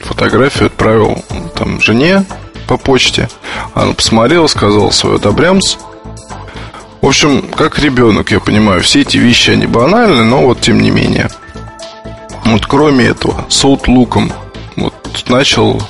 фотографию 0.00 0.66
отправил 0.66 1.22
там 1.56 1.80
жене 1.80 2.24
по 2.68 2.76
почте. 2.76 3.28
Она 3.74 3.92
посмотрела, 3.92 4.46
сказала 4.46 4.90
свой 4.90 5.16
одобрямс. 5.16 5.76
В 7.00 7.06
общем, 7.06 7.42
как 7.42 7.78
ребенок, 7.78 8.30
я 8.30 8.40
понимаю, 8.40 8.82
все 8.82 9.00
эти 9.00 9.16
вещи, 9.16 9.50
они 9.50 9.66
банальны, 9.66 10.24
но 10.24 10.42
вот 10.42 10.60
тем 10.60 10.80
не 10.80 10.90
менее. 10.90 11.28
Вот 12.44 12.66
кроме 12.66 13.06
этого, 13.06 13.46
с 13.48 13.64
вот 13.64 13.88
начал 15.28 15.82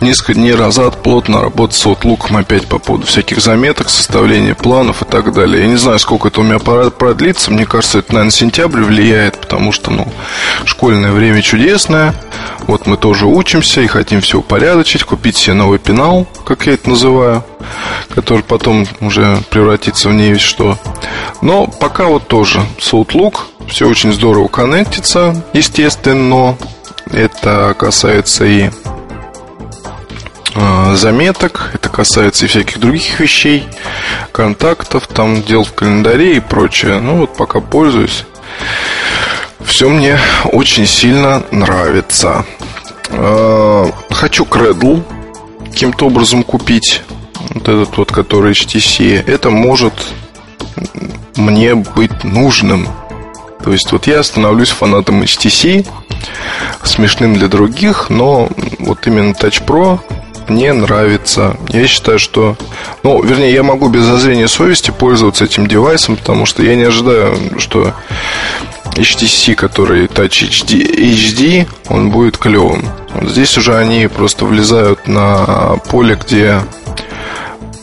несколько 0.00 0.34
дней 0.34 0.54
назад 0.54 1.02
плотно 1.02 1.40
работать 1.40 1.76
с 1.76 1.86
Outlook 1.86 2.36
опять 2.36 2.66
по 2.66 2.78
поводу 2.78 3.06
всяких 3.06 3.40
заметок, 3.40 3.88
составления 3.88 4.54
планов 4.54 5.02
и 5.02 5.04
так 5.04 5.32
далее. 5.32 5.62
Я 5.62 5.68
не 5.68 5.76
знаю, 5.76 5.98
сколько 5.98 6.28
это 6.28 6.40
у 6.40 6.44
меня 6.44 6.58
продлится. 6.58 7.50
Мне 7.50 7.66
кажется, 7.66 7.98
это, 7.98 8.12
наверное, 8.12 8.32
сентябрь 8.32 8.82
влияет, 8.82 9.38
потому 9.38 9.72
что, 9.72 9.90
ну, 9.90 10.08
школьное 10.64 11.12
время 11.12 11.42
чудесное. 11.42 12.14
Вот 12.66 12.86
мы 12.86 12.96
тоже 12.96 13.26
учимся 13.26 13.80
и 13.80 13.86
хотим 13.86 14.20
все 14.20 14.38
упорядочить, 14.38 15.04
купить 15.04 15.36
себе 15.36 15.54
новый 15.54 15.78
пенал, 15.78 16.26
как 16.44 16.66
я 16.66 16.74
это 16.74 16.90
называю, 16.90 17.44
который 18.14 18.42
потом 18.42 18.86
уже 19.00 19.38
превратится 19.50 20.08
в 20.08 20.14
не 20.14 20.36
что. 20.38 20.78
Но 21.40 21.66
пока 21.66 22.06
вот 22.06 22.28
тоже 22.28 22.60
с 22.80 22.92
Outlook 22.92 23.40
все 23.68 23.88
очень 23.88 24.12
здорово 24.12 24.48
коннектится, 24.48 25.42
естественно. 25.52 26.56
Это 27.10 27.74
касается 27.78 28.44
и 28.44 28.70
а, 30.54 30.94
заметок, 30.94 31.70
это 31.74 31.88
касается 31.88 32.44
и 32.44 32.48
всяких 32.48 32.78
других 32.78 33.20
вещей, 33.20 33.66
контактов, 34.32 35.06
там 35.06 35.42
дел 35.42 35.64
в 35.64 35.72
календаре 35.72 36.36
и 36.36 36.40
прочее. 36.40 37.00
Ну 37.00 37.18
вот 37.18 37.36
пока 37.36 37.60
пользуюсь. 37.60 38.24
Все 39.64 39.88
мне 39.88 40.18
очень 40.44 40.86
сильно 40.86 41.42
нравится. 41.50 42.44
А, 43.10 43.90
хочу 44.10 44.44
Cradle 44.44 45.02
каким-то 45.70 46.06
образом 46.06 46.42
купить. 46.42 47.02
Вот 47.54 47.68
этот 47.68 47.96
вот, 47.96 48.12
который 48.12 48.52
HTC. 48.52 49.24
Это 49.26 49.50
может 49.50 49.94
мне 51.36 51.74
быть 51.74 52.24
нужным. 52.24 52.88
То 53.64 53.72
есть 53.72 53.92
вот 53.92 54.06
я 54.06 54.22
становлюсь 54.22 54.70
фанатом 54.70 55.22
HTC, 55.22 55.86
смешным 56.82 57.34
для 57.34 57.48
других, 57.48 58.10
но 58.10 58.48
вот 58.78 59.06
именно 59.06 59.32
Touch 59.32 59.64
Pro 59.64 60.00
мне 60.48 60.72
нравится. 60.72 61.56
Я 61.68 61.86
считаю, 61.86 62.18
что... 62.18 62.56
Ну, 63.02 63.22
вернее, 63.22 63.52
я 63.52 63.62
могу 63.62 63.88
без 63.88 64.02
зазрения 64.02 64.48
совести 64.48 64.90
пользоваться 64.90 65.44
этим 65.44 65.66
девайсом, 65.66 66.16
потому 66.16 66.46
что 66.46 66.62
я 66.62 66.74
не 66.74 66.82
ожидаю, 66.82 67.36
что 67.58 67.94
HTC, 68.94 69.54
который 69.54 70.06
Touch 70.06 70.48
HD, 70.48 70.84
HD 71.14 71.68
он 71.88 72.10
будет 72.10 72.36
клевым. 72.36 72.88
Вот 73.14 73.30
здесь 73.30 73.56
уже 73.56 73.76
они 73.76 74.06
просто 74.08 74.44
влезают 74.44 75.06
на 75.06 75.76
поле, 75.90 76.18
где 76.22 76.60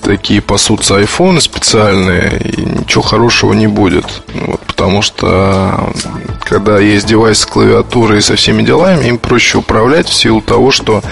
такие 0.09 0.41
пасутся 0.41 0.95
айфоны 0.95 1.39
специальные, 1.39 2.39
и 2.39 2.61
ничего 2.61 3.03
хорошего 3.03 3.53
не 3.53 3.67
будет. 3.67 4.05
Вот, 4.33 4.59
потому 4.61 5.03
что 5.03 5.93
когда 6.41 6.79
есть 6.79 7.05
девайс 7.05 7.37
с 7.37 7.45
клавиатурой 7.45 8.17
и 8.17 8.21
со 8.21 8.35
всеми 8.35 8.63
делами, 8.63 9.05
им 9.05 9.19
проще 9.19 9.59
управлять 9.59 10.09
в 10.09 10.13
силу 10.13 10.41
того, 10.41 10.71
что 10.71 11.03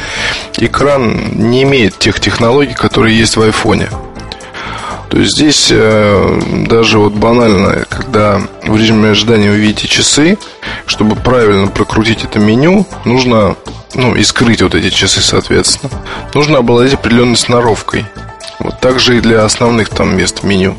экран 0.58 1.30
не 1.34 1.62
имеет 1.62 2.00
тех 2.00 2.20
технологий, 2.20 2.74
которые 2.74 3.16
есть 3.16 3.38
в 3.38 3.42
айфоне. 3.44 3.88
То 5.10 5.20
есть 5.20 5.34
здесь 5.34 5.68
э, 5.70 6.42
даже 6.68 6.98
вот 6.98 7.14
банально, 7.14 7.86
когда 7.88 8.42
в 8.64 8.76
режиме 8.76 9.12
ожидания 9.12 9.52
вы 9.52 9.58
видите 9.58 9.88
часы, 9.88 10.40
чтобы 10.88 11.16
правильно 11.16 11.68
прокрутить 11.68 12.24
это 12.24 12.40
меню, 12.40 12.86
нужно, 13.06 13.56
ну, 13.94 14.16
и 14.16 14.24
скрыть 14.24 14.64
вот 14.64 14.74
эти 14.74 14.90
часы, 14.90 15.22
соответственно, 15.22 15.92
нужно 16.34 16.58
обладать 16.58 16.96
определенной 16.96 17.38
сноровкой. 17.38 18.06
Вот 18.60 18.80
так 18.80 19.00
же 19.00 19.18
и 19.18 19.22
для 19.22 19.44
основных 19.44 19.90
там 19.90 20.16
мест 20.16 20.44
меню. 20.44 20.76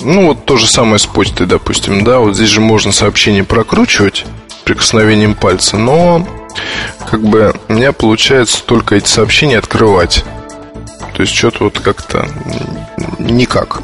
Ну, 0.00 0.26
вот 0.28 0.44
то 0.44 0.56
же 0.56 0.66
самое 0.66 0.98
с 0.98 1.06
почтой, 1.06 1.46
допустим, 1.46 2.04
да, 2.04 2.18
вот 2.18 2.34
здесь 2.34 2.48
же 2.48 2.60
можно 2.60 2.92
сообщение 2.92 3.44
прокручивать 3.44 4.24
прикосновением 4.64 5.34
пальца, 5.34 5.76
но 5.76 6.26
как 7.08 7.22
бы 7.22 7.54
у 7.68 7.72
меня 7.72 7.92
получается 7.92 8.62
только 8.64 8.96
эти 8.96 9.08
сообщения 9.08 9.58
открывать. 9.58 10.24
То 11.14 11.22
есть 11.22 11.34
что-то 11.34 11.64
вот 11.64 11.78
как-то 11.78 12.28
никак. 13.18 13.80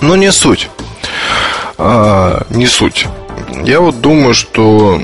Но 0.00 0.16
не 0.16 0.30
суть. 0.32 0.68
А, 1.78 2.42
не 2.50 2.66
суть. 2.66 3.06
Я 3.64 3.80
вот 3.80 4.00
думаю, 4.00 4.34
что 4.34 5.00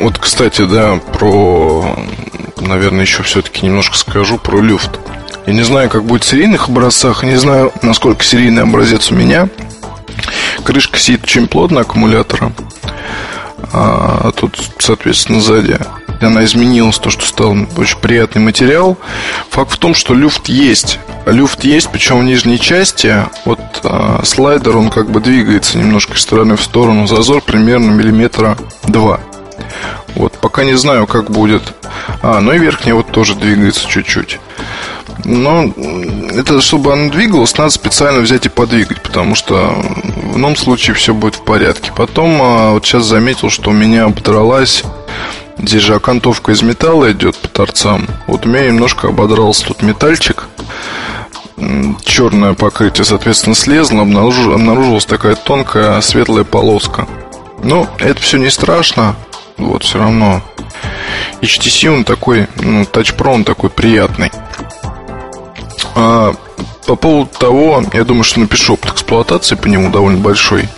вот, 0.00 0.18
кстати, 0.18 0.64
да, 0.64 1.00
про, 1.12 1.96
наверное, 2.58 3.02
еще 3.02 3.22
все-таки 3.22 3.66
немножко 3.66 3.96
скажу 3.96 4.38
про 4.38 4.60
люфт. 4.60 5.00
Я 5.48 5.54
не 5.54 5.62
знаю, 5.62 5.88
как 5.88 6.04
будет 6.04 6.24
в 6.24 6.28
серийных 6.28 6.68
образцах, 6.68 7.22
не 7.22 7.36
знаю, 7.36 7.72
насколько 7.80 8.22
серийный 8.22 8.64
образец 8.64 9.10
у 9.10 9.14
меня. 9.14 9.48
Крышка 10.62 10.98
сидит 10.98 11.22
очень 11.22 11.48
плотно 11.48 11.80
аккумулятора. 11.80 12.52
А 13.72 14.30
тут, 14.32 14.58
соответственно, 14.78 15.40
сзади 15.40 15.78
она 16.20 16.44
изменилась, 16.44 16.98
то, 16.98 17.08
что 17.08 17.24
стал 17.24 17.56
очень 17.78 17.98
приятный 17.98 18.42
материал. 18.42 18.98
факт 19.48 19.72
в 19.72 19.78
том, 19.78 19.94
что 19.94 20.12
люфт 20.12 20.50
есть. 20.50 20.98
Люфт 21.24 21.64
есть, 21.64 21.88
причем 21.90 22.20
в 22.20 22.24
нижней 22.24 22.60
части. 22.60 23.16
Вот 23.46 23.58
э, 23.84 24.20
слайдер, 24.24 24.76
он 24.76 24.90
как 24.90 25.10
бы 25.10 25.20
двигается 25.20 25.78
немножко 25.78 26.12
из 26.12 26.20
стороны 26.20 26.56
в 26.56 26.62
сторону. 26.62 27.06
Зазор 27.06 27.40
примерно 27.40 27.90
миллиметра 27.90 28.58
два. 28.86 29.20
Вот, 30.18 30.32
пока 30.34 30.64
не 30.64 30.74
знаю, 30.74 31.06
как 31.06 31.30
будет. 31.30 31.62
А, 32.22 32.40
ну 32.40 32.52
и 32.52 32.58
верхняя 32.58 32.96
вот 32.96 33.06
тоже 33.10 33.36
двигается 33.36 33.86
чуть-чуть. 33.88 34.40
Но 35.24 35.72
это, 36.34 36.60
чтобы 36.60 36.92
она 36.92 37.08
двигалась, 37.08 37.56
надо 37.56 37.70
специально 37.70 38.20
взять 38.20 38.44
и 38.44 38.48
подвигать, 38.48 39.00
потому 39.00 39.36
что 39.36 39.74
в 39.76 40.36
ином 40.36 40.56
случае 40.56 40.94
все 40.94 41.14
будет 41.14 41.36
в 41.36 41.44
порядке. 41.44 41.92
Потом, 41.96 42.36
а, 42.42 42.70
вот 42.72 42.84
сейчас 42.84 43.04
заметил, 43.04 43.48
что 43.48 43.70
у 43.70 43.72
меня 43.72 44.04
ободралась 44.04 44.82
Здесь 45.60 45.82
же 45.82 45.96
окантовка 45.96 46.52
из 46.52 46.62
металла 46.62 47.10
идет 47.10 47.36
по 47.36 47.48
торцам. 47.48 48.06
Вот 48.28 48.46
у 48.46 48.48
меня 48.48 48.66
немножко 48.66 49.08
ободрался 49.08 49.66
тут 49.66 49.82
метальчик. 49.82 50.46
Черное 52.04 52.54
покрытие, 52.54 53.04
соответственно, 53.04 53.56
слезло. 53.56 54.02
Обнаружил, 54.02 54.52
обнаружилась 54.54 55.04
такая 55.04 55.34
тонкая 55.34 56.00
светлая 56.00 56.44
полоска. 56.44 57.08
Но 57.62 57.88
это 57.98 58.20
все 58.20 58.38
не 58.38 58.50
страшно. 58.50 59.16
Вот, 59.58 59.82
все 59.82 59.98
равно. 59.98 60.42
HTC 61.42 61.88
он 61.88 62.04
такой, 62.04 62.46
ну, 62.56 62.82
Touch 62.82 63.16
Pro 63.16 63.34
он 63.34 63.44
такой 63.44 63.70
приятный. 63.70 64.30
А 65.94 66.32
по 66.86 66.96
поводу 66.96 67.30
того, 67.38 67.84
я 67.92 68.04
думаю, 68.04 68.24
что 68.24 68.40
напишу 68.40 68.74
опыт 68.74 68.92
эксплуатации 68.92 69.56
по 69.56 69.66
нему 69.66 69.90
довольно 69.90 70.18
большой. 70.18 70.68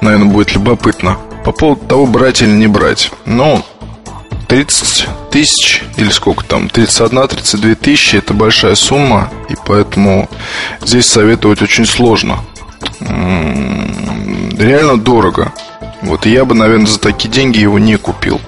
Наверное, 0.00 0.28
будет 0.28 0.54
любопытно. 0.54 1.18
По 1.44 1.52
поводу 1.52 1.84
того, 1.86 2.06
брать 2.06 2.42
или 2.42 2.50
не 2.50 2.66
брать. 2.66 3.10
Ну, 3.24 3.64
30 4.48 5.08
тысяч 5.30 5.82
или 5.96 6.10
сколько 6.10 6.44
там, 6.44 6.66
31-32 6.66 7.74
тысячи 7.76 8.16
это 8.16 8.34
большая 8.34 8.74
сумма, 8.74 9.30
и 9.48 9.54
поэтому 9.64 10.28
здесь 10.80 11.06
советовать 11.06 11.62
очень 11.62 11.86
сложно. 11.86 12.40
Реально 13.00 14.98
дорого. 14.98 15.52
Вот 16.02 16.26
я 16.26 16.44
бы, 16.44 16.54
наверное, 16.54 16.86
за 16.86 16.98
такие 16.98 17.30
деньги 17.30 17.58
его 17.58 17.78
не 17.78 17.96
купил. 17.96 18.40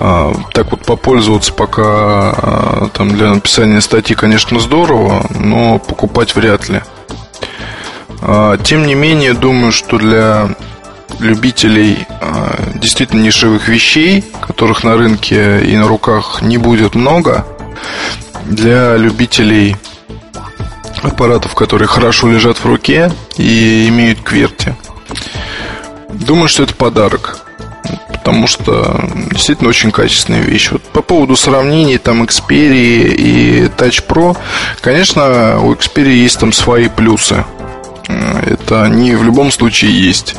А, 0.00 0.32
так 0.52 0.70
вот 0.70 0.84
попользоваться 0.84 1.52
пока 1.52 1.82
а, 1.82 2.88
там 2.92 3.10
для 3.10 3.34
написания 3.34 3.80
статьи, 3.80 4.14
конечно, 4.14 4.60
здорово, 4.60 5.26
но 5.30 5.80
покупать 5.80 6.36
вряд 6.36 6.68
ли. 6.68 6.82
А, 8.22 8.56
тем 8.58 8.86
не 8.86 8.94
менее, 8.94 9.34
думаю, 9.34 9.72
что 9.72 9.98
для 9.98 10.54
любителей 11.18 12.06
действительно 12.74 13.22
нишевых 13.22 13.66
вещей, 13.66 14.24
которых 14.40 14.84
на 14.84 14.96
рынке 14.96 15.64
и 15.64 15.76
на 15.76 15.88
руках 15.88 16.42
не 16.42 16.58
будет 16.58 16.94
много, 16.94 17.44
для 18.44 18.96
любителей 18.96 19.76
аппаратов, 21.02 21.54
которые 21.54 21.88
хорошо 21.88 22.28
лежат 22.28 22.58
в 22.58 22.66
руке 22.66 23.10
и 23.36 23.88
имеют 23.88 24.20
кверти. 24.20 24.76
Думаю, 26.08 26.48
что 26.48 26.62
это 26.62 26.74
подарок 26.74 27.44
потому 28.28 28.46
что 28.46 29.00
действительно 29.30 29.70
очень 29.70 29.90
качественная 29.90 30.42
вещь. 30.42 30.70
Вот 30.70 30.82
по 30.82 31.00
поводу 31.00 31.34
сравнений 31.34 31.96
там 31.96 32.22
Xperia 32.24 33.14
и 33.14 33.68
Touch 33.68 34.06
Pro, 34.06 34.36
конечно, 34.82 35.58
у 35.62 35.72
Xperia 35.72 36.12
есть 36.12 36.38
там 36.38 36.52
свои 36.52 36.88
плюсы. 36.88 37.42
Это 38.06 38.82
они 38.82 39.14
в 39.14 39.22
любом 39.22 39.50
случае 39.50 39.98
есть. 39.98 40.36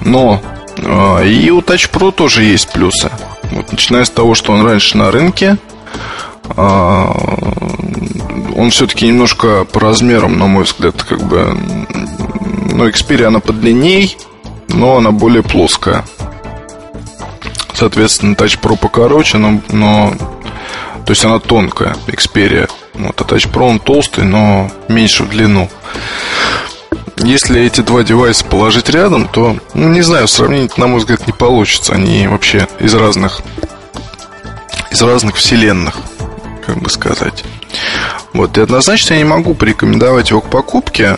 Но 0.00 0.40
э, 0.78 1.28
и 1.28 1.50
у 1.50 1.60
Touch 1.60 1.90
Pro 1.90 2.12
тоже 2.12 2.44
есть 2.44 2.72
плюсы. 2.72 3.10
Вот, 3.50 3.70
начиная 3.70 4.06
с 4.06 4.10
того, 4.10 4.34
что 4.34 4.52
он 4.52 4.64
раньше 4.64 4.96
на 4.96 5.10
рынке, 5.10 5.58
э, 6.56 7.06
он 8.56 8.70
все-таки 8.70 9.06
немножко 9.06 9.66
по 9.66 9.80
размерам, 9.80 10.38
на 10.38 10.46
мой 10.46 10.64
взгляд, 10.64 11.02
как 11.02 11.22
бы, 11.22 11.54
ну, 12.70 12.88
Xperia 12.88 13.26
она 13.26 13.40
подлинней, 13.40 14.16
но 14.68 14.96
она 14.96 15.10
более 15.10 15.42
плоская 15.42 16.04
соответственно, 17.82 18.34
Touch 18.34 18.60
Pro 18.60 18.76
покороче, 18.78 19.38
но, 19.38 19.60
но 19.70 20.14
то 21.04 21.10
есть 21.10 21.24
она 21.24 21.40
тонкая, 21.40 21.96
Xperia. 22.06 22.70
Вот, 22.94 23.20
а 23.20 23.24
Touch 23.24 23.50
Pro 23.50 23.68
он 23.68 23.80
толстый, 23.80 24.22
но 24.22 24.70
меньше 24.88 25.24
в 25.24 25.30
длину. 25.30 25.68
Если 27.16 27.60
эти 27.60 27.80
два 27.80 28.04
девайса 28.04 28.44
положить 28.44 28.88
рядом, 28.88 29.26
то, 29.26 29.56
ну, 29.74 29.88
не 29.88 30.02
знаю, 30.02 30.28
сравнить, 30.28 30.78
на 30.78 30.86
мой 30.86 31.00
взгляд, 31.00 31.26
не 31.26 31.32
получится. 31.32 31.94
Они 31.94 32.28
вообще 32.28 32.68
из 32.78 32.94
разных, 32.94 33.42
из 34.92 35.02
разных 35.02 35.34
вселенных, 35.36 35.96
как 36.64 36.78
бы 36.78 36.88
сказать. 36.88 37.44
Вот, 38.32 38.56
и 38.58 38.60
однозначно 38.60 39.14
я 39.14 39.18
не 39.18 39.24
могу 39.24 39.54
порекомендовать 39.54 40.30
его 40.30 40.40
к 40.40 40.50
покупке. 40.50 41.16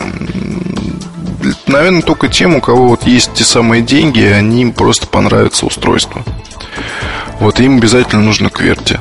Наверное, 1.66 2.02
только 2.02 2.28
тем, 2.28 2.57
у 2.57 2.61
кого 2.61 2.88
вот 2.88 3.04
есть 3.04 3.35
те 3.35 3.44
самые 3.44 3.83
деньги, 3.83 4.22
они 4.22 4.62
им 4.62 4.72
просто 4.72 5.07
понравится 5.07 5.66
устройство. 5.66 6.22
Вот 7.40 7.61
им 7.61 7.78
обязательно 7.78 8.22
нужно 8.22 8.50
кверти. 8.50 9.00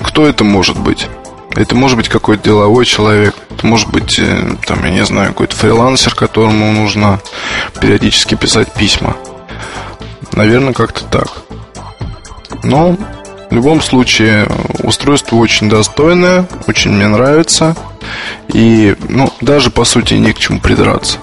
Кто 0.00 0.26
это 0.26 0.44
может 0.44 0.78
быть? 0.78 1.08
Это 1.54 1.74
может 1.74 1.96
быть 1.96 2.08
какой-то 2.08 2.44
деловой 2.44 2.84
человек, 2.84 3.34
это 3.50 3.66
может 3.66 3.88
быть, 3.88 4.18
э, 4.18 4.56
там, 4.66 4.84
я 4.84 4.90
не 4.90 5.04
знаю, 5.04 5.28
какой-то 5.28 5.56
фрилансер, 5.56 6.14
которому 6.14 6.70
нужно 6.70 7.20
периодически 7.80 8.36
писать 8.36 8.72
письма. 8.72 9.16
Наверное, 10.32 10.72
как-то 10.72 11.04
так. 11.04 11.28
Но 12.62 12.96
в 13.50 13.54
любом 13.54 13.80
случае 13.80 14.46
устройство 14.82 15.36
очень 15.36 15.68
достойное, 15.68 16.46
очень 16.66 16.92
мне 16.92 17.08
нравится. 17.08 17.76
И, 18.48 18.96
ну, 19.08 19.32
даже 19.40 19.70
по 19.70 19.84
сути 19.84 20.14
не 20.14 20.32
к 20.32 20.38
чему 20.38 20.60
придраться. 20.60 21.18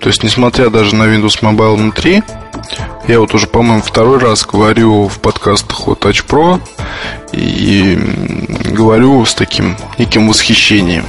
То 0.00 0.08
есть, 0.08 0.22
несмотря 0.22 0.70
даже 0.70 0.94
на 0.94 1.04
Windows 1.04 1.40
Mobile 1.42 1.76
внутри, 1.76 2.22
я 3.06 3.20
вот 3.20 3.34
уже, 3.34 3.46
по-моему, 3.46 3.82
второй 3.82 4.18
раз 4.18 4.46
говорю 4.46 5.08
в 5.08 5.18
подкастах 5.20 5.88
о 5.88 5.92
Touch 5.92 6.24
Pro 6.26 6.60
и 7.32 7.98
говорю 8.70 9.24
с 9.24 9.34
таким 9.34 9.76
неким 9.98 10.28
восхищением. 10.28 11.04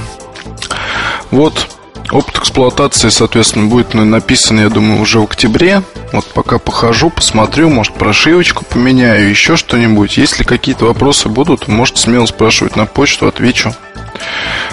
Вот 1.30 1.68
опыт 2.12 2.36
эксплуатации, 2.36 3.08
соответственно, 3.08 3.66
будет 3.66 3.94
написан, 3.94 4.60
я 4.60 4.68
думаю, 4.68 5.00
уже 5.00 5.18
в 5.18 5.24
октябре. 5.24 5.82
Вот 6.12 6.26
пока 6.26 6.58
похожу, 6.58 7.10
посмотрю, 7.10 7.70
может, 7.70 7.94
прошивочку 7.94 8.64
поменяю, 8.64 9.28
еще 9.28 9.56
что-нибудь. 9.56 10.18
Если 10.18 10.44
какие-то 10.44 10.84
вопросы 10.84 11.28
будут, 11.28 11.66
можете 11.68 12.02
смело 12.02 12.26
спрашивать 12.26 12.76
на 12.76 12.86
почту, 12.86 13.26
отвечу. 13.26 13.74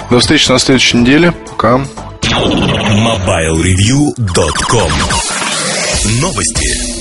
До 0.09 0.19
встречи 0.19 0.51
на 0.51 0.59
следующей 0.59 0.97
неделе. 0.97 1.31
Пока. 1.31 1.81
MobileReview.com 2.21 4.91
Новости. 6.21 6.98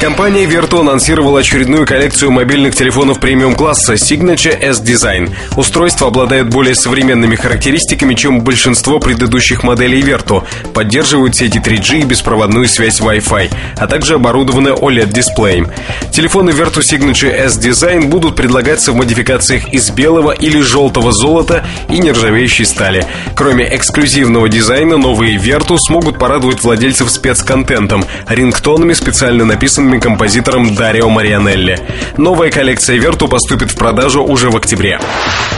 Компания 0.00 0.46
Vertu 0.46 0.80
анонсировала 0.80 1.40
очередную 1.40 1.84
коллекцию 1.84 2.30
мобильных 2.30 2.74
телефонов 2.74 3.20
премиум-класса 3.20 3.94
Signature 3.94 4.58
S-Design. 4.58 5.28
Устройство 5.58 6.08
обладает 6.08 6.48
более 6.48 6.74
современными 6.74 7.36
характеристиками, 7.36 8.14
чем 8.14 8.40
большинство 8.40 8.98
предыдущих 8.98 9.62
моделей 9.62 10.00
Vertu. 10.00 10.42
Поддерживают 10.72 11.36
сети 11.36 11.58
3G 11.58 12.00
и 12.00 12.04
беспроводную 12.04 12.66
связь 12.66 12.98
Wi-Fi, 12.98 13.50
а 13.76 13.86
также 13.86 14.14
оборудованы 14.14 14.70
OLED-дисплеем. 14.70 15.68
Телефоны 16.10 16.48
Vertu 16.50 16.78
Signature 16.78 17.36
S-Design 17.36 18.06
будут 18.06 18.36
предлагаться 18.36 18.92
в 18.92 18.94
модификациях 18.94 19.68
из 19.68 19.90
белого 19.90 20.30
или 20.32 20.62
желтого 20.62 21.12
золота 21.12 21.66
и 21.90 21.98
нержавеющей 21.98 22.64
стали. 22.64 23.06
Кроме 23.36 23.76
эксклюзивного 23.76 24.48
дизайна, 24.48 24.96
новые 24.96 25.36
Vertu 25.36 25.76
смогут 25.76 26.18
порадовать 26.18 26.62
владельцев 26.62 27.10
спецконтентом, 27.10 28.02
рингтонами, 28.26 28.94
специально 28.94 29.44
написанными 29.44 29.89
известными 29.90 29.98
композитором 29.98 30.74
Дарио 30.74 31.08
Марианелли. 31.08 31.78
Новая 32.16 32.50
коллекция 32.50 32.96
Верту 32.96 33.26
поступит 33.28 33.72
в 33.72 33.76
продажу 33.76 34.22
уже 34.22 34.50
в 34.50 34.56
октябре. 34.56 35.00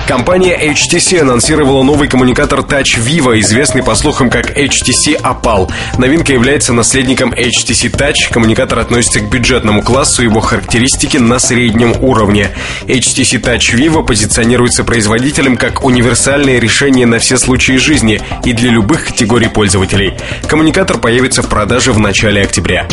Компания 0.06 0.58
HTC 0.58 1.20
анонсировала 1.20 1.82
новый 1.82 2.08
коммуникатор 2.08 2.60
Touch 2.60 2.98
Vivo, 2.98 3.38
известный 3.40 3.82
по 3.82 3.94
слухам 3.94 4.30
как 4.30 4.56
HTC 4.56 5.20
Opal. 5.22 5.70
Новинка 5.98 6.32
является 6.32 6.72
наследником 6.72 7.32
HTC 7.32 7.90
Touch. 7.90 8.32
Коммуникатор 8.32 8.78
относится 8.78 9.20
к 9.20 9.30
бюджетному 9.30 9.82
классу, 9.82 10.22
его 10.22 10.40
характеристики 10.40 11.18
на 11.18 11.38
среднем 11.38 11.92
уровне. 12.02 12.50
HTC 12.86 13.40
Touch 13.40 13.74
Vivo 13.74 14.04
позиционируется 14.04 14.82
производителем 14.82 15.56
как 15.56 15.84
универсальное 15.84 16.58
решение 16.58 17.06
на 17.06 17.18
все 17.18 17.36
случаи 17.36 17.76
жизни 17.76 18.20
и 18.44 18.52
для 18.52 18.70
любых 18.70 19.06
категорий 19.06 19.48
пользователей. 19.48 20.14
Коммуникатор 20.48 20.98
появится 20.98 21.42
в 21.42 21.48
продаже 21.48 21.92
в 21.92 21.98
начале 21.98 22.42
октября. 22.42 22.88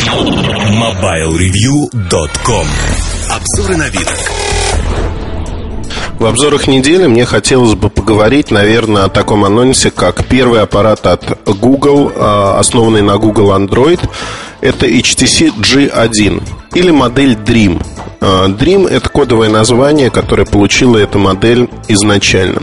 MobileReview.com 1.30 2.66
Обзоры 3.30 3.76
новинок 3.76 4.18
В 6.18 6.26
обзорах 6.26 6.66
недели 6.66 7.06
мне 7.06 7.24
хотелось 7.24 7.74
бы 7.74 7.88
поговорить, 7.88 8.50
наверное, 8.50 9.04
о 9.04 9.08
таком 9.08 9.44
анонсе, 9.44 9.92
как 9.92 10.24
первый 10.24 10.60
аппарат 10.60 11.06
от 11.06 11.38
Google, 11.46 12.10
а, 12.16 12.58
основанный 12.58 13.02
на 13.02 13.16
Google 13.16 13.52
Android. 13.52 14.00
Это 14.60 14.86
HTC 14.86 15.52
G1 15.56 16.42
или 16.74 16.90
модель 16.90 17.34
Dream. 17.34 17.80
А, 18.20 18.48
Dream– 18.48 18.88
это 18.90 19.08
кодовое 19.08 19.50
название, 19.50 20.10
которое 20.10 20.46
получила 20.46 20.96
эта 20.98 21.18
модель 21.18 21.70
изначально. 21.86 22.62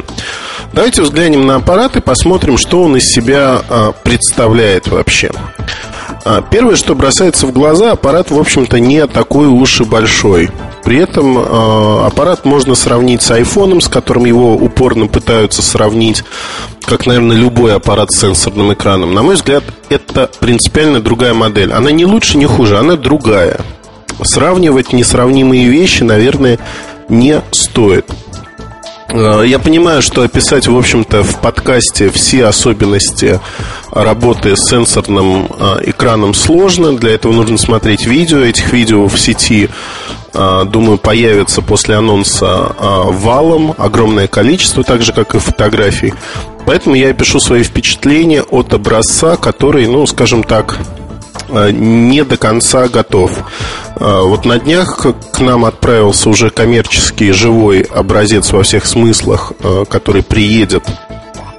Давайте 0.74 1.03
взглянем 1.03 1.47
на 1.47 1.55
аппарат 1.55 1.95
и 1.95 2.01
посмотрим, 2.01 2.57
что 2.57 2.84
он 2.84 2.97
из 2.97 3.05
себя 3.05 3.61
а, 3.70 3.93
представляет 3.93 4.89
вообще. 4.89 5.32
Первое, 6.49 6.75
что 6.75 6.95
бросается 6.95 7.47
в 7.47 7.51
глаза, 7.51 7.91
аппарат, 7.91 8.32
в 8.32 8.39
общем-то, 8.39 8.80
не 8.80 9.05
такой 9.07 9.47
уж 9.47 9.82
и 9.82 9.84
большой. 9.84 10.49
При 10.84 10.99
этом 10.99 11.38
э, 11.38 12.05
аппарат 12.05 12.45
можно 12.45 12.73
сравнить 12.73 13.21
с 13.21 13.32
айфоном, 13.32 13.82
с 13.82 13.89
которым 13.89 14.25
его 14.25 14.53
упорно 14.55 15.07
пытаются 15.07 15.61
сравнить, 15.61 16.23
как, 16.86 17.05
наверное, 17.05 17.36
любой 17.36 17.75
аппарат 17.75 18.11
с 18.11 18.21
сенсорным 18.21 18.73
экраном. 18.73 19.13
На 19.13 19.21
мой 19.21 19.36
взгляд, 19.36 19.63
это 19.89 20.30
принципиально 20.39 21.01
другая 21.01 21.34
модель. 21.34 21.73
Она 21.73 21.91
не 21.91 22.05
лучше, 22.05 22.38
не 22.38 22.45
хуже, 22.45 22.78
она 22.78 22.95
другая. 22.95 23.59
Сравнивать 24.23 24.93
несравнимые 24.93 25.67
вещи, 25.67 26.03
наверное, 26.03 26.57
не 27.09 27.41
стоит. 27.51 28.05
Э, 29.09 29.43
я 29.45 29.59
понимаю, 29.59 30.01
что 30.01 30.23
описать, 30.23 30.67
в 30.67 30.77
общем-то, 30.77 31.23
в 31.23 31.39
подкасте 31.39 32.09
все 32.09 32.45
особенности 32.45 33.39
работы 33.91 34.55
с 34.55 34.69
сенсорным 34.69 35.47
э, 35.47 35.89
экраном 35.89 36.33
сложно. 36.33 36.95
Для 36.95 37.11
этого 37.11 37.33
нужно 37.33 37.57
смотреть 37.57 38.05
видео. 38.05 38.39
Этих 38.39 38.73
видео 38.73 39.07
в 39.07 39.17
сети 39.19 39.69
а, 40.33 40.65
думаю, 40.65 40.99
появится 40.99 41.63
после 41.63 41.95
анонса 41.95 42.75
валом 42.79 43.73
огромное 43.77 44.27
количество, 44.27 44.83
так 44.83 45.01
же, 45.01 45.11
как 45.11 45.33
и 45.33 45.39
фотографий. 45.39 46.13
Поэтому 46.65 46.95
я 46.95 47.11
пишу 47.13 47.39
свои 47.39 47.63
впечатления 47.63 48.43
от 48.43 48.73
образца, 48.73 49.37
который, 49.37 49.87
ну, 49.87 50.05
скажем 50.05 50.43
так, 50.43 50.77
не 51.49 52.23
до 52.23 52.38
конца 52.38 52.88
готов. 52.88 53.31
Вот 53.95 54.45
на 54.45 54.59
днях 54.59 55.05
к 55.31 55.39
нам 55.39 55.65
отправился 55.65 56.29
уже 56.29 56.49
коммерческий 56.49 57.31
живой 57.31 57.81
образец 57.81 58.51
во 58.51 58.63
всех 58.63 58.85
смыслах, 58.85 59.53
который 59.89 60.23
приедет, 60.23 60.83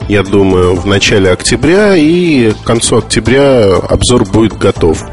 я 0.08 0.22
думаю, 0.22 0.76
в 0.76 0.86
начале 0.86 1.30
октября, 1.30 1.96
и 1.96 2.52
к 2.52 2.62
концу 2.64 2.98
октября 2.98 3.76
обзор 3.76 4.24
будет 4.24 4.56
готов. 4.56 5.04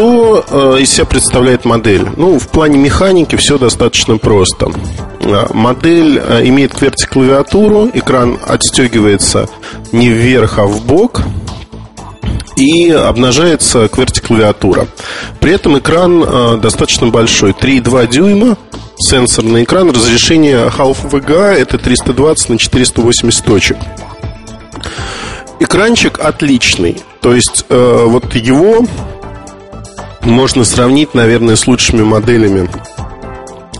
Что 0.00 0.44
э, 0.48 0.80
из 0.80 0.92
себя 0.94 1.04
представляет 1.04 1.66
модель? 1.66 2.08
Ну, 2.16 2.38
в 2.38 2.48
плане 2.48 2.78
механики 2.78 3.36
все 3.36 3.58
достаточно 3.58 4.16
просто. 4.16 4.72
Э, 5.20 5.52
модель 5.52 6.18
э, 6.18 6.46
имеет 6.46 6.72
QWERTY-клавиатуру, 6.72 7.90
экран 7.92 8.38
отстегивается 8.46 9.46
не 9.92 10.08
вверх, 10.08 10.58
а 10.58 10.64
в 10.64 10.86
бок, 10.86 11.20
и 12.60 12.90
обнажается 12.90 13.86
QWERTY-клавиатура. 13.86 14.86
При 15.40 15.52
этом 15.52 15.78
экран 15.78 16.60
достаточно 16.60 17.06
большой, 17.08 17.52
3,2 17.52 18.06
дюйма, 18.08 18.58
сенсорный 18.98 19.64
экран, 19.64 19.90
разрешение 19.90 20.66
Half 20.68 21.10
VGA 21.10 21.54
это 21.54 21.78
320 21.78 22.48
на 22.50 22.58
480 22.58 23.44
точек. 23.44 23.78
Экранчик 25.58 26.18
отличный, 26.20 27.02
то 27.20 27.34
есть 27.34 27.64
э, 27.68 28.04
вот 28.06 28.34
его 28.34 28.86
можно 30.22 30.64
сравнить, 30.64 31.14
наверное, 31.14 31.56
с 31.56 31.66
лучшими 31.66 32.02
моделями 32.02 32.68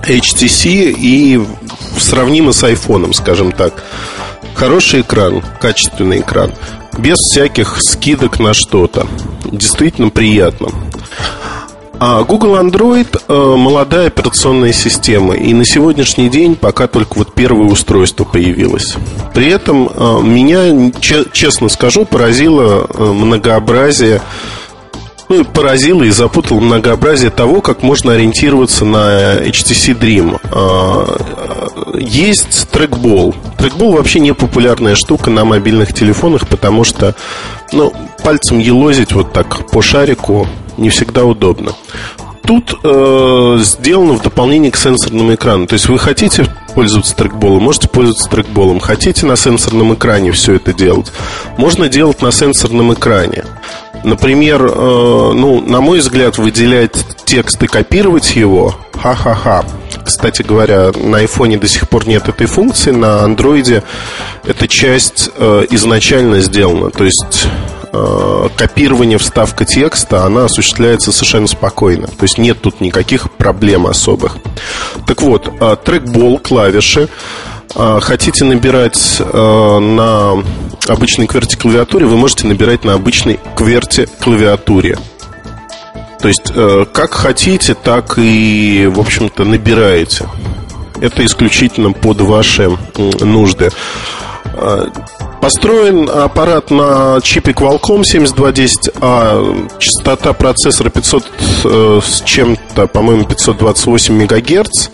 HTC 0.03 0.95
и 0.99 1.41
сравнимо 1.99 2.53
с 2.53 2.63
iPhone, 2.65 3.13
скажем 3.15 3.53
так. 3.53 3.83
Хороший 4.55 5.03
экран, 5.03 5.43
качественный 5.61 6.21
экран, 6.21 6.53
без 7.01 7.19
всяких 7.19 7.81
скидок 7.81 8.39
на 8.39 8.55
что-то. 8.55 9.07
Действительно 9.45 10.11
приятно. 10.11 10.69
А 12.03 12.23
Google 12.25 12.57
Android 12.57 13.21
э, 13.29 13.57
молодая 13.57 14.07
операционная 14.07 14.73
система, 14.73 15.35
и 15.35 15.53
на 15.53 15.67
сегодняшний 15.67 16.31
день 16.31 16.57
пока 16.57 16.87
только 16.87 17.19
вот 17.19 17.35
первое 17.35 17.67
устройство 17.67 18.25
появилось. 18.25 18.97
При 19.35 19.49
этом 19.49 19.87
э, 19.87 20.21
меня, 20.23 20.93
честно 21.01 21.69
скажу, 21.69 22.07
поразило 22.07 22.87
э, 22.89 23.05
многообразие 23.05 24.23
ну, 25.31 25.45
поразило 25.45 26.03
и 26.03 26.11
запутало 26.11 26.59
многообразие 26.59 27.31
того, 27.31 27.61
как 27.61 27.83
можно 27.83 28.13
ориентироваться 28.13 28.85
на 28.85 29.37
HTC 29.37 29.99
Dream. 29.99 30.41
А, 30.51 31.97
есть 31.97 32.69
трекбол. 32.71 33.35
Трекбол 33.57 33.93
вообще 33.93 34.19
не 34.19 34.35
популярная 34.35 34.97
штука 34.97 35.31
на 35.31 35.45
мобильных 35.45 35.95
телефонах, 35.95 36.49
потому 36.49 36.83
что 36.83 37.15
ну, 37.73 37.93
пальцем 38.25 38.59
елозить 38.59 39.13
вот 39.13 39.33
так 39.33 39.71
по 39.71 39.81
шарику 39.81 40.49
не 40.77 40.91
всегда 40.91 41.25
удобно. 41.25 41.73
Тут 42.43 42.81
э, 42.83 43.59
сделано 43.61 44.15
в 44.15 44.23
дополнение 44.23 44.73
к 44.73 44.77
сенсорному 44.77 45.35
экрану. 45.35 45.69
То 45.69 45.75
есть 45.75 45.89
вы 45.89 46.01
хотите 46.01 46.47
пользоваться 46.75 47.15
трекболом, 47.15 47.63
можете 47.63 47.89
пользоваться 47.89 48.29
трекболом. 48.29 48.81
Хотите 48.81 49.27
на 49.27 49.37
сенсорном 49.37 49.95
экране 49.95 50.33
все 50.33 50.55
это 50.55 50.73
делать, 50.73 51.13
можно 51.57 51.89
делать 51.89 52.21
на 52.21 52.33
сенсорном 52.33 52.93
экране. 52.95 53.45
Например, 54.05 54.65
э, 54.65 54.71
ну, 55.35 55.61
на 55.61 55.81
мой 55.81 56.01
взгляд, 56.01 56.39
выделять 56.39 57.05
текст 57.25 57.63
и 57.63 57.67
копировать 57.67 58.35
его, 58.35 58.75
ха-ха-ха. 59.01 59.65
Кстати 60.05 60.43
говоря, 60.43 60.91
на 60.95 61.19
айфоне 61.19 61.59
до 61.59 61.69
сих 61.69 61.89
пор 61.89 62.07
нет 62.07 62.29
этой 62.29 62.47
функции, 62.47 62.91
на 62.91 63.23
андроиде 63.23 63.83
эта 64.45 64.67
часть 64.69 65.31
э, 65.37 65.67
изначально 65.71 66.41
сделана. 66.41 66.91
То 66.91 67.05
есть 67.05 67.47
э, 67.93 68.49
копирование, 68.57 69.19
вставка 69.19 69.65
текста, 69.65 70.25
она 70.25 70.47
осуществляется 70.47 71.13
совершенно 71.13 71.47
спокойно. 71.47 72.07
То 72.07 72.23
есть 72.23 72.39
нет 72.39 72.61
тут 72.61 72.81
никаких 72.81 73.31
проблем 73.31 73.87
особых. 73.87 74.39
Так 75.07 75.23
вот, 75.23 75.53
э, 75.61 75.77
трекбол, 75.85 76.39
клавиши. 76.39 77.09
Э, 77.75 77.99
хотите 78.01 78.45
набирать 78.45 79.17
э, 79.21 79.79
на 79.79 80.43
обычной 80.89 81.27
QWERTY 81.27 81.57
клавиатуре, 81.57 82.07
вы 82.07 82.17
можете 82.17 82.47
набирать 82.47 82.85
на 82.85 82.95
обычной 82.95 83.39
QWERTY 83.57 84.09
клавиатуре. 84.21 84.99
То 86.21 86.29
есть, 86.29 86.53
э, 86.55 86.85
как 86.93 87.15
хотите, 87.15 87.75
так 87.75 88.19
и, 88.19 88.91
в 88.93 89.01
общем-то, 89.01 89.45
набираете. 89.45 90.29
Это 91.01 91.25
исключительно 91.25 91.93
под 91.93 92.21
ваши 92.21 92.77
нужды. 93.21 93.71
Э, 94.55 94.87
построен 95.41 96.09
аппарат 96.09 96.71
на 96.71 97.21
чипе 97.23 97.53
Qualcomm 97.53 98.03
7210A, 98.03 99.79
частота 99.79 100.33
процессора 100.33 100.91
500 100.91 101.25
э, 101.65 102.01
с 102.03 102.23
чем-то, 102.23 102.87
по-моему, 102.87 103.25
528 103.25 104.23
МГц, 104.23 104.89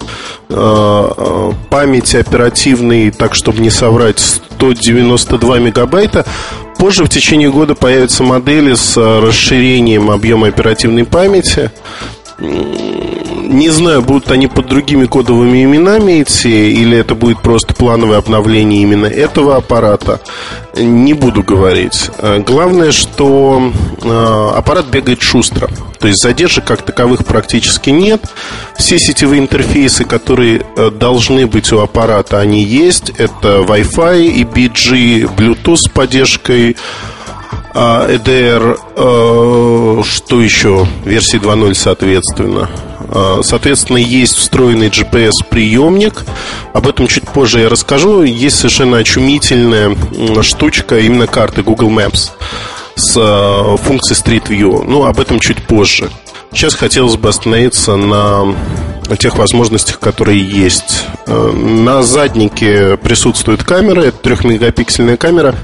память 1.70 2.14
оперативной, 2.14 3.10
так 3.10 3.34
чтобы 3.34 3.60
не 3.60 3.70
соврать, 3.70 4.20
192 4.20 5.58
мегабайта. 5.58 6.24
Позже 6.78 7.04
в 7.04 7.08
течение 7.08 7.50
года 7.50 7.74
появятся 7.74 8.22
модели 8.22 8.74
с 8.74 8.96
э, 8.96 9.20
расширением 9.20 10.10
объема 10.10 10.48
оперативной 10.48 11.04
памяти. 11.04 11.70
Не 12.38 13.70
знаю, 13.70 14.02
будут 14.02 14.30
они 14.30 14.46
под 14.46 14.66
другими 14.66 15.06
кодовыми 15.06 15.64
именами 15.64 16.22
идти, 16.22 16.72
или 16.72 16.98
это 16.98 17.14
будет 17.14 17.40
просто 17.40 17.74
плановое 17.74 18.18
обновление 18.18 18.82
именно 18.82 19.06
этого 19.06 19.56
аппарата. 19.56 20.20
Не 20.76 21.14
буду 21.14 21.42
говорить. 21.42 22.10
Э, 22.18 22.40
главное, 22.40 22.92
что 22.92 23.72
э, 24.02 24.50
аппарат 24.54 24.86
бегает 24.86 25.22
шустро. 25.22 25.70
То 25.98 26.08
есть 26.08 26.22
задержек 26.22 26.64
как 26.66 26.82
таковых 26.82 27.24
практически 27.24 27.88
нет. 27.88 28.20
Все 28.76 28.98
сетевые 28.98 29.40
интерфейсы, 29.40 30.04
которые 30.04 30.66
э, 30.76 30.90
должны 30.90 31.46
быть 31.46 31.72
у 31.72 31.78
аппарата, 31.78 32.38
они 32.38 32.62
есть. 32.62 33.10
Это 33.16 33.60
Wi-Fi 33.60 34.26
и 34.26 34.44
BG, 34.44 35.34
Bluetooth 35.34 35.76
с 35.76 35.88
поддержкой 35.88 36.76
EDR, 37.76 38.78
а, 38.96 40.02
что 40.02 40.40
еще? 40.40 40.86
Версии 41.04 41.38
2.0, 41.38 41.74
соответственно. 41.74 42.70
А, 43.10 43.40
соответственно, 43.42 43.98
есть 43.98 44.34
встроенный 44.36 44.88
GPS-приемник. 44.88 46.24
Об 46.72 46.88
этом 46.88 47.06
чуть 47.06 47.24
позже 47.24 47.60
я 47.60 47.68
расскажу. 47.68 48.22
Есть 48.22 48.56
совершенно 48.56 48.96
очумительная 48.98 49.94
штучка, 50.42 50.98
именно 50.98 51.26
карты 51.26 51.62
Google 51.62 51.90
Maps 51.90 52.30
с 52.94 53.14
а, 53.18 53.76
функцией 53.76 54.18
Street 54.18 54.48
View. 54.48 54.84
Ну, 54.88 55.04
об 55.04 55.20
этом 55.20 55.38
чуть 55.38 55.62
позже. 55.66 56.08
Сейчас 56.52 56.74
хотелось 56.74 57.16
бы 57.16 57.28
остановиться 57.28 57.96
на 57.96 58.54
тех 59.18 59.36
возможностях, 59.36 60.00
которые 60.00 60.40
есть. 60.40 61.04
На 61.26 62.02
заднике 62.02 62.96
присутствует 62.96 63.62
камера, 63.62 64.00
это 64.00 64.16
трехмегапиксельная 64.18 65.18
камера. 65.18 65.54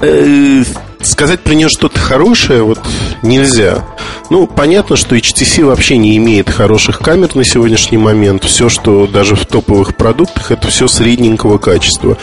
Э, 0.00 0.62
сказать 1.00 1.40
про 1.40 1.54
нее 1.54 1.68
что-то 1.68 1.98
хорошее 1.98 2.62
вот 2.62 2.80
нельзя. 3.22 3.84
Ну, 4.30 4.46
понятно, 4.46 4.96
что 4.96 5.16
HTC 5.16 5.64
вообще 5.64 5.96
не 5.96 6.16
имеет 6.16 6.50
хороших 6.50 6.98
камер 6.98 7.34
на 7.34 7.44
сегодняшний 7.44 7.98
момент. 7.98 8.44
Все, 8.44 8.68
что 8.68 9.06
даже 9.06 9.36
в 9.36 9.44
топовых 9.46 9.96
продуктах, 9.96 10.50
это 10.50 10.68
все 10.68 10.88
средненького 10.88 11.58
качества. 11.58 12.16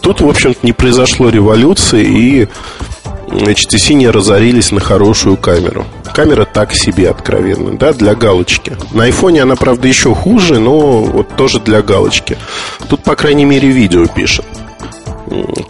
Тут, 0.00 0.20
в 0.20 0.28
общем-то, 0.28 0.60
не 0.62 0.72
произошло 0.72 1.28
революции, 1.30 2.04
и 2.04 2.48
HTC 3.28 3.94
не 3.94 4.08
разорились 4.08 4.72
на 4.72 4.80
хорошую 4.80 5.36
камеру. 5.36 5.86
Камера 6.12 6.44
так 6.44 6.74
себе, 6.74 7.10
откровенно, 7.10 7.76
да, 7.76 7.92
для 7.92 8.14
галочки. 8.14 8.76
На 8.92 9.04
айфоне 9.04 9.42
она, 9.42 9.56
правда, 9.56 9.88
еще 9.88 10.14
хуже, 10.14 10.60
но 10.60 11.02
вот 11.02 11.34
тоже 11.36 11.60
для 11.60 11.82
галочки. 11.82 12.36
Тут, 12.88 13.02
по 13.02 13.16
крайней 13.16 13.44
мере, 13.44 13.68
видео 13.68 14.06
пишет. 14.06 14.44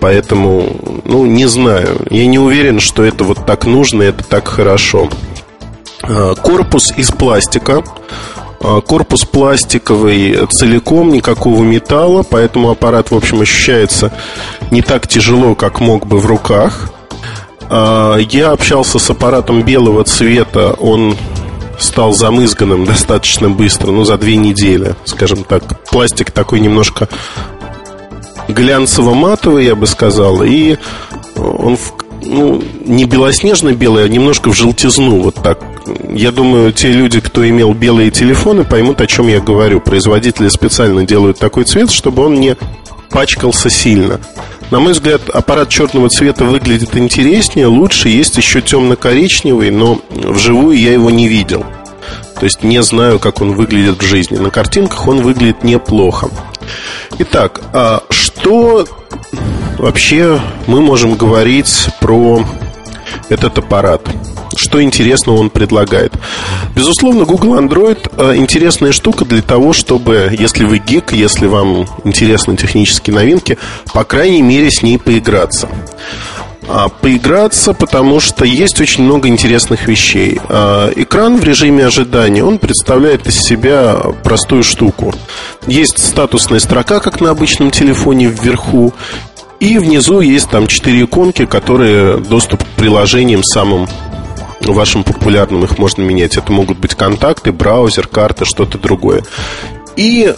Поэтому, 0.01 1.03
ну, 1.05 1.27
не 1.27 1.47
знаю. 1.47 2.01
Я 2.11 2.27
не 2.27 2.39
уверен, 2.39 2.81
что 2.81 3.05
это 3.05 3.25
вот 3.25 3.47
так 3.47 3.67
нужно, 3.67 4.03
это 4.03 4.25
так 4.25 4.49
хорошо. 4.49 5.09
А, 6.03 6.35
корпус 6.35 6.93
из 6.97 7.11
пластика. 7.11 7.83
А, 8.61 8.81
корпус 8.81 9.25
пластиковый 9.25 10.47
целиком, 10.49 11.13
никакого 11.13 11.63
металла, 11.63 12.23
поэтому 12.23 12.71
аппарат, 12.71 13.11
в 13.11 13.17
общем, 13.17 13.41
ощущается 13.41 14.13
не 14.71 14.83
так 14.83 15.07
тяжело, 15.07 15.55
как 15.55 15.81
мог 15.81 16.07
бы 16.07 16.19
в 16.19 16.27
руках. 16.27 16.91
А, 17.71 18.17
я 18.17 18.51
общался 18.51 18.99
с 18.99 19.11
аппаратом 19.11 19.63
белого 19.63 20.05
цвета, 20.05 20.73
он 20.73 21.17
стал 21.79 22.13
замызганным 22.13 22.85
достаточно 22.87 23.49
быстро, 23.49 23.91
ну, 23.91 24.05
за 24.05 24.17
две 24.19 24.37
недели, 24.37 24.95
скажем 25.05 25.45
так. 25.45 25.63
Пластик 25.91 26.31
такой 26.31 26.61
немножко 26.61 27.09
глянцево-матовый, 28.55 29.65
я 29.65 29.75
бы 29.75 29.87
сказал, 29.87 30.43
и 30.43 30.77
он 31.37 31.77
ну, 32.23 32.63
не 32.85 33.05
белоснежно-белый, 33.05 34.05
а 34.05 34.09
немножко 34.09 34.51
в 34.51 34.55
желтизну, 34.55 35.21
вот 35.23 35.35
так. 35.37 35.59
Я 36.11 36.33
думаю, 36.33 36.73
те 36.73 36.93
люди, 36.93 37.21
кто 37.21 37.47
имел 37.47 37.75
белые 37.75 38.11
телефоны, 38.11 38.65
поймут, 38.65 39.01
о 39.01 39.07
чем 39.07 39.29
я 39.29 39.41
говорю. 39.41 39.81
Производители 39.81 40.49
специально 40.49 41.05
делают 41.05 41.39
такой 41.39 41.65
цвет, 41.65 41.91
чтобы 41.91 42.25
он 42.25 42.35
не 42.35 42.57
пачкался 43.11 43.69
сильно. 43.69 44.21
На 44.71 44.81
мой 44.81 44.93
взгляд, 44.93 45.29
аппарат 45.29 45.69
черного 45.69 46.09
цвета 46.09 46.45
выглядит 46.45 46.97
интереснее, 46.97 47.67
лучше. 47.67 48.09
Есть 48.09 48.37
еще 48.39 48.63
темно-коричневый, 48.63 49.71
но 49.71 50.01
вживую 50.11 50.79
я 50.79 50.93
его 50.93 51.11
не 51.11 51.29
видел. 51.29 51.65
То 52.39 52.45
есть 52.45 52.63
не 52.63 52.83
знаю, 52.83 53.19
как 53.19 53.41
он 53.41 53.53
выглядит 53.53 54.03
в 54.03 54.07
жизни. 54.07 54.37
На 54.37 54.51
картинках 54.51 55.07
он 55.07 55.21
выглядит 55.21 55.63
неплохо. 55.63 56.29
Итак, 57.19 57.61
а 57.73 58.03
что 58.37 58.87
вообще 59.79 60.41
мы 60.67 60.81
можем 60.81 61.15
говорить 61.15 61.89
про 62.01 62.45
этот 63.29 63.59
аппарат? 63.59 64.03
Что 64.57 64.83
интересного 64.83 65.39
он 65.39 65.51
предлагает? 65.51 66.13
Безусловно, 66.77 67.25
Google 67.25 67.59
Android 67.59 67.99
э, 68.17 68.37
интересная 68.37 68.93
штука 68.93 69.25
для 69.25 69.43
того, 69.43 69.73
чтобы, 69.73 70.35
если 70.39 70.65
вы 70.65 70.79
гик, 70.79 71.13
если 71.13 71.47
вам 71.47 71.87
интересны 72.05 72.57
технические 72.57 73.17
новинки, 73.17 73.59
по 73.93 74.05
крайней 74.05 74.43
мере 74.43 74.71
с 74.71 74.83
ней 74.83 74.99
поиграться 74.99 75.69
поиграться, 76.89 77.75
потому 77.75 78.21
что 78.21 78.45
есть 78.45 78.81
очень 78.81 79.05
много 79.05 79.29
интересных 79.29 79.87
вещей. 79.87 80.41
А, 80.49 80.91
экран 80.95 81.37
в 81.37 81.45
режиме 81.45 81.87
ожидания, 81.87 82.45
он 82.45 82.59
представляет 82.59 83.27
из 83.27 83.39
себя 83.39 83.97
простую 84.23 84.63
штуку. 84.63 85.15
Есть 85.67 85.99
статусная 85.99 86.61
строка, 86.61 87.01
как 87.01 87.21
на 87.21 87.31
обычном 87.31 87.71
телефоне 87.71 88.27
вверху, 88.27 88.93
и 89.61 89.79
внизу 89.79 90.21
есть 90.21 90.51
там 90.51 90.67
четыре 90.67 91.05
иконки, 91.05 91.47
которые 91.47 92.19
доступ 92.19 92.65
к 92.65 92.67
приложениям 92.77 93.43
самым 93.43 93.89
вашим 94.61 95.05
популярным 95.05 95.65
их 95.65 95.79
можно 95.79 96.03
менять. 96.03 96.37
Это 96.37 96.51
могут 96.53 96.79
быть 96.79 96.95
контакты, 96.95 97.53
браузер, 97.53 98.07
карта, 98.07 98.45
что-то 98.45 98.79
другое. 98.79 99.23
И 99.97 100.35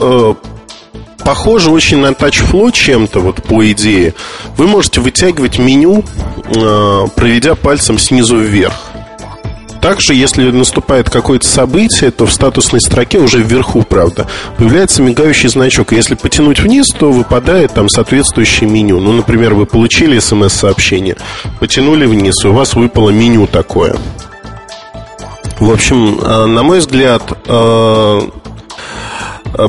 э, 0.00 0.34
похоже 1.26 1.70
очень 1.70 1.98
на 1.98 2.12
TouchFlow 2.12 2.70
чем-то, 2.70 3.18
вот 3.18 3.42
по 3.42 3.68
идее. 3.72 4.14
Вы 4.56 4.68
можете 4.68 5.00
вытягивать 5.00 5.58
меню, 5.58 6.04
э, 6.54 7.06
проведя 7.16 7.56
пальцем 7.56 7.98
снизу 7.98 8.38
вверх. 8.38 8.74
Также, 9.80 10.14
если 10.14 10.48
наступает 10.50 11.10
какое-то 11.10 11.46
событие, 11.46 12.12
то 12.12 12.26
в 12.26 12.32
статусной 12.32 12.80
строке 12.80 13.18
уже 13.18 13.42
вверху, 13.42 13.82
правда, 13.82 14.28
появляется 14.56 15.02
мигающий 15.02 15.48
значок. 15.48 15.92
Если 15.92 16.14
потянуть 16.14 16.60
вниз, 16.60 16.88
то 16.88 17.10
выпадает 17.10 17.74
там 17.74 17.88
соответствующее 17.88 18.70
меню. 18.70 19.00
Ну, 19.00 19.12
например, 19.12 19.54
вы 19.54 19.66
получили 19.66 20.20
смс-сообщение, 20.20 21.16
потянули 21.58 22.06
вниз, 22.06 22.44
и 22.44 22.48
у 22.48 22.52
вас 22.52 22.74
выпало 22.74 23.10
меню 23.10 23.48
такое. 23.48 23.96
В 25.58 25.72
общем, 25.72 26.20
э, 26.20 26.46
на 26.46 26.62
мой 26.62 26.78
взгляд, 26.78 27.22
э, 27.46 28.20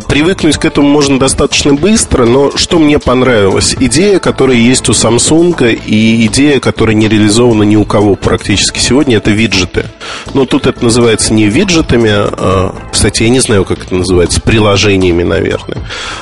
привыкнуть 0.08 0.58
к 0.58 0.66
этому 0.66 0.88
можно 0.88 1.20
достаточно 1.20 1.74
быстро, 1.74 2.26
но 2.26 2.56
что 2.56 2.80
мне 2.80 3.00
понравилось? 3.00 3.76
Идея, 3.80 4.20
которая 4.20 4.58
есть 4.58 4.90
у 4.90 4.94
Samsung, 4.94 5.80
и 5.86 6.26
идея, 6.26 6.60
которая 6.60 6.96
не 6.96 7.08
реализована 7.08 7.64
ни 7.64 7.76
у 7.76 7.86
кого 7.86 8.16
практически 8.16 8.80
сегодня, 8.80 9.18
это 9.18 9.32
виджеты. 9.32 9.86
Но 10.34 10.46
тут 10.46 10.68
это 10.68 10.84
называется 10.84 11.34
не 11.34 11.48
виджетами, 11.48 12.12
а, 12.14 12.76
кстати, 12.92 13.24
я 13.24 13.30
не 13.30 13.40
знаю, 13.40 13.66
как 13.66 13.84
это 13.86 13.96
называется, 13.96 14.42
приложениями, 14.42 15.24
наверное. 15.24 15.78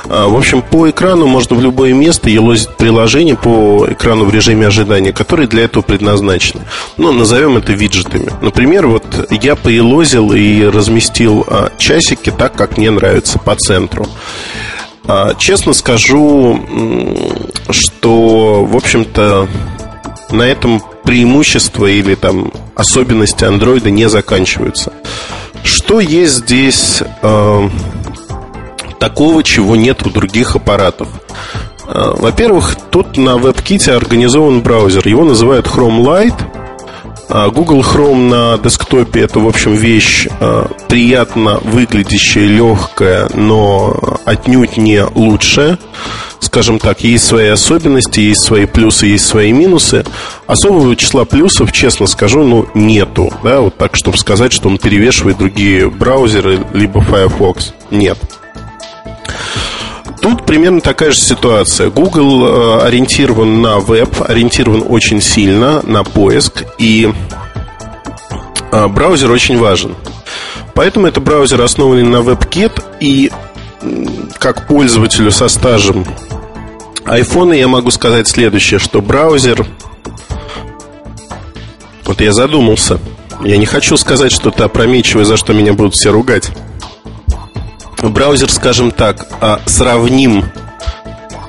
А, 0.05 0.27
в 0.27 0.35
общем, 0.35 0.61
по 0.61 0.89
экрану 0.89 1.27
можно 1.27 1.55
в 1.55 1.61
любое 1.61 1.93
место 1.93 2.29
елозить 2.29 2.69
приложение 2.77 3.35
по 3.35 3.87
экрану 3.89 4.25
в 4.25 4.33
режиме 4.33 4.67
ожидания, 4.67 5.13
которые 5.13 5.47
для 5.47 5.63
этого 5.63 5.83
предназначены. 5.83 6.61
Ну, 6.97 7.11
назовем 7.11 7.57
это 7.57 7.73
виджетами. 7.73 8.31
Например, 8.41 8.87
вот 8.87 9.05
я 9.29 9.55
поелозил 9.55 10.33
и 10.33 10.63
разместил 10.65 11.45
а, 11.47 11.71
часики 11.77 12.31
так, 12.35 12.53
как 12.53 12.77
мне 12.77 12.91
нравится, 12.91 13.39
по 13.45 13.55
центру. 13.55 14.07
А, 15.07 15.35
честно 15.35 15.73
скажу, 15.73 16.59
что, 17.69 18.65
в 18.65 18.75
общем-то, 18.75 19.47
на 20.31 20.43
этом 20.43 20.81
преимущества 21.03 21.85
или 21.85 22.15
там 22.15 22.51
особенности 22.75 23.45
андроида 23.45 23.91
не 23.91 24.09
заканчиваются. 24.09 24.91
Что 25.63 25.99
есть 25.99 26.33
здесь 26.33 27.01
э, 27.21 27.69
такого, 28.99 29.43
чего 29.43 29.75
нет 29.75 30.05
у 30.05 30.09
других 30.09 30.55
аппаратов? 30.55 31.07
Э, 31.87 32.13
во-первых, 32.17 32.75
тут 32.89 33.17
на 33.17 33.37
WebKit 33.37 33.91
организован 33.91 34.61
браузер. 34.61 35.07
Его 35.07 35.23
называют 35.23 35.67
Chrome 35.67 36.03
Lite. 36.03 36.54
А, 37.27 37.49
Google 37.49 37.81
Chrome 37.81 38.29
на 38.29 38.57
десктопе 38.57 39.21
это, 39.21 39.39
в 39.39 39.47
общем, 39.47 39.73
вещь 39.73 40.27
а, 40.39 40.69
приятно 40.87 41.59
выглядящая, 41.63 42.45
легкая, 42.47 43.29
но 43.33 44.19
отнюдь 44.25 44.77
не 44.77 45.03
лучшая. 45.03 45.79
Скажем 46.39 46.77
так, 46.77 47.01
есть 47.01 47.25
свои 47.25 47.47
особенности, 47.47 48.19
есть 48.19 48.41
свои 48.41 48.65
плюсы, 48.65 49.07
есть 49.07 49.25
свои 49.25 49.51
минусы. 49.51 50.05
Особого 50.45 50.95
числа 50.95 51.25
плюсов, 51.25 51.71
честно 51.71 52.05
скажу, 52.05 52.43
ну, 52.43 52.67
нету. 52.75 53.33
Да, 53.43 53.61
вот 53.61 53.75
так, 53.77 53.95
чтобы 53.95 54.17
сказать, 54.17 54.53
что 54.53 54.69
он 54.69 54.77
перевешивает 54.77 55.37
другие 55.37 55.89
браузеры, 55.89 56.59
либо 56.73 57.01
Firefox. 57.01 57.73
Нет. 57.89 58.19
Примерно 60.45 60.81
такая 60.81 61.11
же 61.11 61.19
ситуация. 61.19 61.89
Google 61.89 62.45
э, 62.45 62.81
ориентирован 62.83 63.61
на 63.61 63.79
веб, 63.79 64.09
ориентирован 64.21 64.83
очень 64.87 65.21
сильно 65.21 65.81
на 65.81 66.03
поиск, 66.03 66.63
и 66.77 67.11
э, 68.71 68.87
браузер 68.87 69.31
очень 69.31 69.57
важен. 69.57 69.95
Поэтому 70.75 71.07
это 71.07 71.19
браузер, 71.19 71.61
основанный 71.61 72.03
на 72.03 72.17
WebKit, 72.17 72.83
и 72.99 73.31
как 74.39 74.67
пользователю 74.67 75.31
со 75.31 75.47
стажем 75.47 76.05
iPhone 77.05 77.55
я 77.55 77.67
могу 77.67 77.91
сказать 77.91 78.27
следующее, 78.27 78.79
что 78.79 79.01
браузер... 79.01 79.65
Вот 82.05 82.21
я 82.21 82.33
задумался. 82.33 82.99
Я 83.43 83.57
не 83.57 83.65
хочу 83.65 83.97
сказать 83.97 84.31
что-то 84.31 84.65
опрометчивое, 84.65 85.25
за 85.25 85.37
что 85.37 85.53
меня 85.53 85.73
будут 85.73 85.95
все 85.95 86.11
ругать 86.11 86.51
браузер, 88.09 88.51
скажем 88.51 88.91
так, 88.91 89.27
а, 89.41 89.59
сравним 89.65 90.45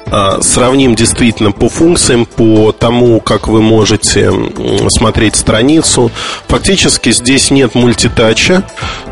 а, 0.08 0.40
сравним 0.40 0.94
действительно 0.94 1.50
по 1.50 1.68
функциям, 1.68 2.26
по 2.26 2.70
тому, 2.72 3.20
как 3.20 3.48
вы 3.48 3.60
можете 3.60 4.32
смотреть 4.88 5.34
страницу. 5.34 6.12
Фактически 6.46 7.10
здесь 7.10 7.50
нет 7.50 7.74
мультитача, 7.74 8.62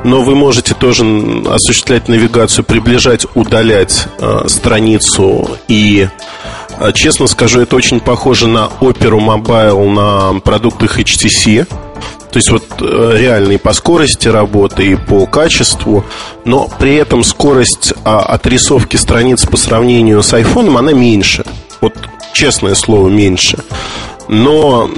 но 0.04 0.22
вы 0.22 0.36
можете 0.36 0.74
тоже 0.74 1.04
осуществлять 1.50 2.08
навигацию, 2.08 2.64
приближать, 2.64 3.26
удалять 3.34 4.06
а, 4.20 4.46
страницу 4.48 5.58
и 5.68 6.08
Честно 6.92 7.28
скажу, 7.28 7.60
это 7.60 7.76
очень 7.76 8.00
похоже 8.00 8.48
на 8.48 8.68
Opera 8.80 9.20
Mobile 9.20 9.88
на 9.90 10.40
продуктах 10.40 10.98
HTC. 10.98 11.68
То 12.34 12.38
есть 12.38 12.50
вот 12.50 12.64
э, 12.80 13.16
реально 13.16 13.58
по 13.58 13.72
скорости 13.72 14.26
работы, 14.26 14.84
и 14.84 14.96
по 14.96 15.24
качеству, 15.24 16.04
но 16.44 16.68
при 16.80 16.96
этом 16.96 17.22
скорость 17.22 17.94
а, 18.04 18.22
отрисовки 18.22 18.96
страниц 18.96 19.46
по 19.46 19.56
сравнению 19.56 20.20
с 20.20 20.34
iPhone, 20.34 20.76
она 20.76 20.92
меньше. 20.92 21.44
Вот 21.80 21.94
честное 22.32 22.74
слово, 22.74 23.08
меньше. 23.08 23.58
Но 24.26 24.90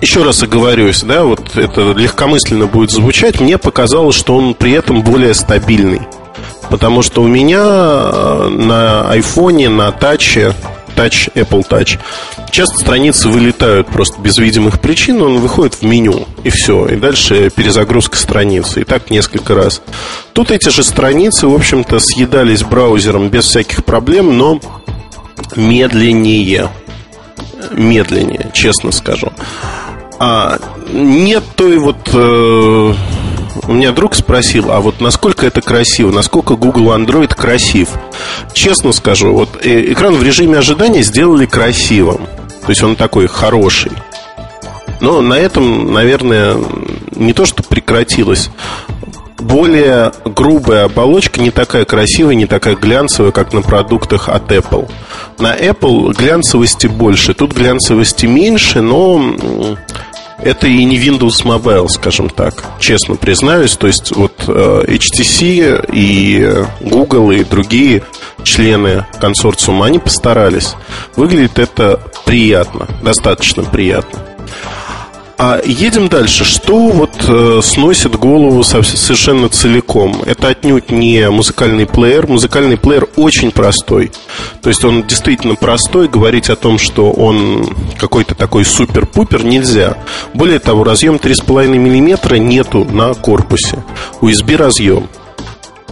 еще 0.00 0.24
раз 0.24 0.42
оговорюсь, 0.42 1.02
да, 1.02 1.22
вот 1.22 1.56
это 1.56 1.92
легкомысленно 1.92 2.66
будет 2.66 2.90
звучать, 2.90 3.40
мне 3.40 3.56
показалось, 3.56 4.16
что 4.16 4.36
он 4.36 4.54
при 4.54 4.72
этом 4.72 5.02
более 5.02 5.32
стабильный. 5.32 6.02
Потому 6.70 7.02
что 7.02 7.22
у 7.22 7.28
меня 7.28 7.62
э, 7.62 8.48
на 8.48 9.08
айфоне, 9.12 9.68
на 9.68 9.92
таче, 9.92 10.54
Touch, 10.96 11.32
Apple 11.34 11.68
Touch, 11.68 11.98
часто 12.50 12.78
страницы 12.78 13.28
вылетают 13.28 13.86
просто 13.88 14.20
без 14.20 14.38
видимых 14.38 14.80
причин, 14.80 15.22
он 15.22 15.38
выходит 15.38 15.74
в 15.74 15.82
меню, 15.82 16.26
и 16.42 16.50
все. 16.50 16.86
И 16.86 16.96
дальше 16.96 17.50
перезагрузка 17.54 18.16
страницы. 18.16 18.80
И 18.80 18.84
так 18.84 19.10
несколько 19.10 19.54
раз. 19.54 19.82
Тут 20.32 20.50
эти 20.50 20.70
же 20.70 20.82
страницы, 20.82 21.46
в 21.46 21.54
общем-то, 21.54 21.98
съедались 22.00 22.62
браузером 22.62 23.28
без 23.28 23.44
всяких 23.44 23.84
проблем, 23.84 24.36
но 24.36 24.60
медленнее. 25.54 26.70
Медленнее, 27.72 28.50
честно 28.52 28.90
скажу. 28.92 29.32
А 30.18 30.58
нет 30.92 31.44
той 31.56 31.78
вот... 31.78 31.96
Э, 32.12 32.94
у 33.68 33.72
меня 33.72 33.92
друг 33.92 34.14
спросил, 34.14 34.70
а 34.70 34.80
вот 34.80 35.00
насколько 35.00 35.46
это 35.46 35.60
красиво, 35.60 36.10
насколько 36.10 36.54
Google 36.56 36.94
Android 36.96 37.34
красив. 37.34 37.90
Честно 38.52 38.92
скажу, 38.92 39.32
вот 39.32 39.64
э, 39.64 39.92
экран 39.92 40.14
в 40.14 40.22
режиме 40.22 40.58
ожидания 40.58 41.02
сделали 41.02 41.46
красивым. 41.46 42.26
То 42.64 42.70
есть 42.70 42.82
он 42.82 42.96
такой 42.96 43.26
хороший. 43.26 43.92
Но 45.00 45.20
на 45.20 45.34
этом, 45.34 45.92
наверное, 45.92 46.56
не 47.14 47.32
то, 47.32 47.44
что 47.44 47.62
прекратилось. 47.62 48.50
Более 49.38 50.12
грубая 50.24 50.84
оболочка, 50.84 51.40
не 51.40 51.50
такая 51.50 51.84
красивая, 51.84 52.34
не 52.34 52.46
такая 52.46 52.74
глянцевая, 52.74 53.32
как 53.32 53.52
на 53.52 53.62
продуктах 53.62 54.28
от 54.28 54.50
Apple. 54.50 54.90
На 55.38 55.54
Apple 55.54 56.14
глянцевости 56.14 56.86
больше, 56.86 57.34
тут 57.34 57.52
глянцевости 57.52 58.26
меньше, 58.26 58.80
но 58.80 59.76
это 60.38 60.66
и 60.66 60.84
не 60.84 60.98
Windows 60.98 61.44
Mobile, 61.44 61.88
скажем 61.88 62.28
так, 62.28 62.64
честно 62.78 63.16
признаюсь. 63.16 63.76
То 63.76 63.86
есть 63.86 64.14
вот 64.14 64.44
э, 64.48 64.84
HTC 64.86 65.90
и 65.92 66.64
Google 66.80 67.30
и 67.32 67.44
другие 67.44 68.02
члены 68.42 69.06
консорциума, 69.20 69.86
они 69.86 69.98
постарались. 69.98 70.74
Выглядит 71.16 71.58
это 71.58 72.00
приятно, 72.24 72.86
достаточно 73.02 73.62
приятно. 73.62 74.20
А 75.38 75.60
едем 75.62 76.08
дальше. 76.08 76.44
Что 76.44 76.88
вот 76.88 77.12
э, 77.28 77.60
сносит 77.62 78.16
голову 78.16 78.62
совершенно 78.62 79.50
целиком? 79.50 80.22
Это 80.24 80.48
отнюдь 80.48 80.90
не 80.90 81.28
музыкальный 81.28 81.84
плеер. 81.86 82.26
Музыкальный 82.26 82.78
плеер 82.78 83.06
очень 83.16 83.50
простой. 83.50 84.12
То 84.62 84.70
есть 84.70 84.82
он 84.84 85.06
действительно 85.06 85.54
простой. 85.54 86.08
Говорить 86.08 86.48
о 86.48 86.56
том, 86.56 86.78
что 86.78 87.10
он 87.12 87.68
какой-то 87.98 88.34
такой 88.34 88.64
супер-пупер 88.64 89.44
нельзя. 89.44 89.98
Более 90.32 90.58
того, 90.58 90.84
разъем 90.84 91.16
3,5 91.16 91.68
мм 91.68 92.36
нету 92.38 92.84
на 92.84 93.12
корпусе. 93.12 93.84
USB 94.22 94.56
разъем. 94.56 95.06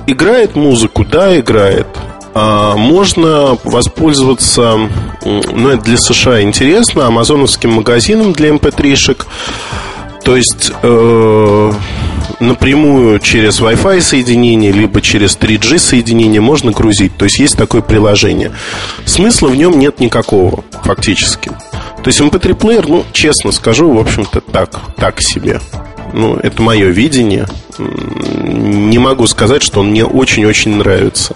Играет 0.07 0.57
музыку? 0.57 1.05
Да, 1.05 1.39
играет. 1.39 1.87
А, 2.35 2.77
можно 2.77 3.57
воспользоваться, 3.63 4.89
ну, 5.25 5.69
это 5.69 5.83
для 5.85 5.97
США 5.97 6.43
интересно, 6.43 7.07
амазоновским 7.07 7.73
магазином 7.73 8.33
для 8.33 8.51
mp3-шек. 8.51 9.27
Эм 9.27 10.23
То 10.25 10.37
есть 10.37 10.73
э, 10.83 11.73
напрямую 12.41 13.19
через 13.21 13.61
Wi-Fi 13.61 14.01
соединение, 14.01 14.73
либо 14.73 15.01
через 15.01 15.37
3G 15.37 15.79
соединение 15.79 16.41
можно 16.41 16.73
грузить. 16.73 17.17
То 17.17 17.25
есть 17.25 17.39
есть 17.39 17.57
такое 17.57 17.83
приложение. 17.83 18.53
Смысла 19.05 19.49
в 19.49 19.57
нем 19.57 19.79
нет 19.79 20.01
никакого, 20.01 20.65
фактически. 20.83 21.51
То 21.51 22.09
есть 22.09 22.21
MP3-плеер, 22.21 22.87
ну, 22.89 23.05
честно 23.13 23.53
скажу, 23.53 23.91
в 23.91 23.99
общем-то, 23.99 24.41
так, 24.41 24.71
так 24.97 25.21
себе. 25.21 25.61
Ну, 26.13 26.37
это 26.37 26.63
мое 26.63 26.89
видение. 26.89 27.47
Не 27.79 28.99
могу 28.99 29.27
сказать, 29.27 29.63
что 29.63 29.81
он 29.81 29.91
мне 29.91 30.05
очень-очень 30.05 30.77
нравится. 30.77 31.35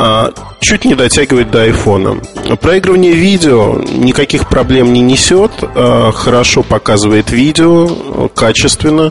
А, 0.00 0.32
чуть 0.60 0.84
не 0.84 0.94
дотягивает 0.94 1.50
до 1.50 1.62
айфона. 1.62 2.20
Проигрывание 2.60 3.14
видео 3.14 3.80
никаких 3.80 4.48
проблем 4.48 4.92
не 4.92 5.00
несет, 5.00 5.50
а, 5.60 6.12
хорошо 6.12 6.62
показывает 6.62 7.32
видео, 7.32 8.28
качественно. 8.28 9.10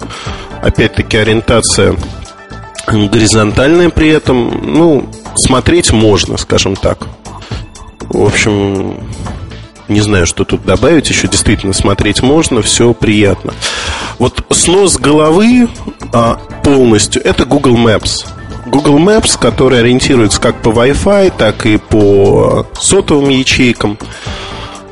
Опять-таки 0.61 1.17
ориентация 1.17 1.97
горизонтальная 2.87 3.89
при 3.89 4.07
этом. 4.07 4.61
Ну, 4.63 5.09
смотреть 5.35 5.91
можно, 5.91 6.37
скажем 6.37 6.77
так. 6.77 6.99
В 8.03 8.23
общем, 8.23 8.95
не 9.89 9.99
знаю, 9.99 10.25
что 10.25 10.45
тут 10.45 10.63
добавить. 10.63 11.09
Еще 11.09 11.27
действительно 11.27 11.73
смотреть 11.73 12.21
можно, 12.21 12.61
все 12.61 12.93
приятно. 12.93 13.53
Вот 14.19 14.41
снос 14.51 14.95
головы 14.95 15.67
а, 16.13 16.35
полностью 16.63 17.21
это 17.25 17.43
Google 17.43 17.75
Maps. 17.75 18.25
Google 18.67 18.99
Maps, 18.99 19.37
который 19.39 19.79
ориентируется 19.79 20.41
как 20.41 20.61
по 20.61 20.69
Wi-Fi, 20.69 21.33
так 21.37 21.65
и 21.65 21.77
по 21.77 22.65
сотовым 22.79 23.29
ячейкам, 23.29 23.97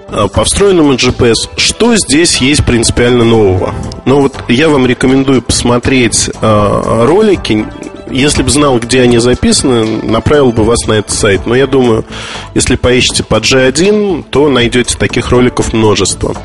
э, 0.09 0.28
по 0.34 0.43
встроенному 0.43 0.93
GPS. 0.93 1.49
Что 1.57 1.95
здесь 1.95 2.38
есть 2.38 2.65
принципиально 2.65 3.26
нового? 3.26 3.76
Ну 4.05 4.21
вот 4.21 4.36
я 4.47 4.69
вам 4.69 4.86
рекомендую 4.86 5.41
посмотреть 5.41 6.30
э, 6.30 7.05
ролики. 7.05 7.65
Если 8.09 8.43
бы 8.43 8.49
знал, 8.49 8.80
где 8.80 9.01
они 9.01 9.17
записаны, 9.17 10.03
направил 10.03 10.51
бы 10.51 10.63
вас 10.63 10.88
на 10.88 10.93
этот 10.93 11.11
сайт. 11.11 11.45
Но 11.45 11.55
я 11.55 11.67
думаю, 11.67 12.05
если 12.53 12.76
поищете 12.76 13.23
по 13.23 13.36
G1, 13.36 14.26
то 14.30 14.47
найдете 14.47 14.97
таких 14.97 15.32
роликов 15.32 15.73
множество. 15.73 16.36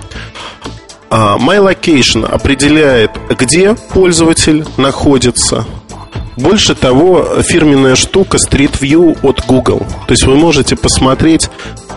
А, 1.11 1.37
My 1.39 1.59
Location 1.59 2.27
определяет, 2.27 3.11
где 3.29 3.77
пользователь 3.93 4.65
находится– 4.79 5.67
больше 6.41 6.75
того, 6.75 7.43
фирменная 7.43 7.97
штука 7.97 8.39
Street 8.39 8.79
View 8.81 9.19
от 9.23 9.45
Google. 9.47 9.81
То 10.07 10.13
есть 10.13 10.25
вы 10.25 10.37
можете 10.37 10.77
посмотреть 10.77 11.49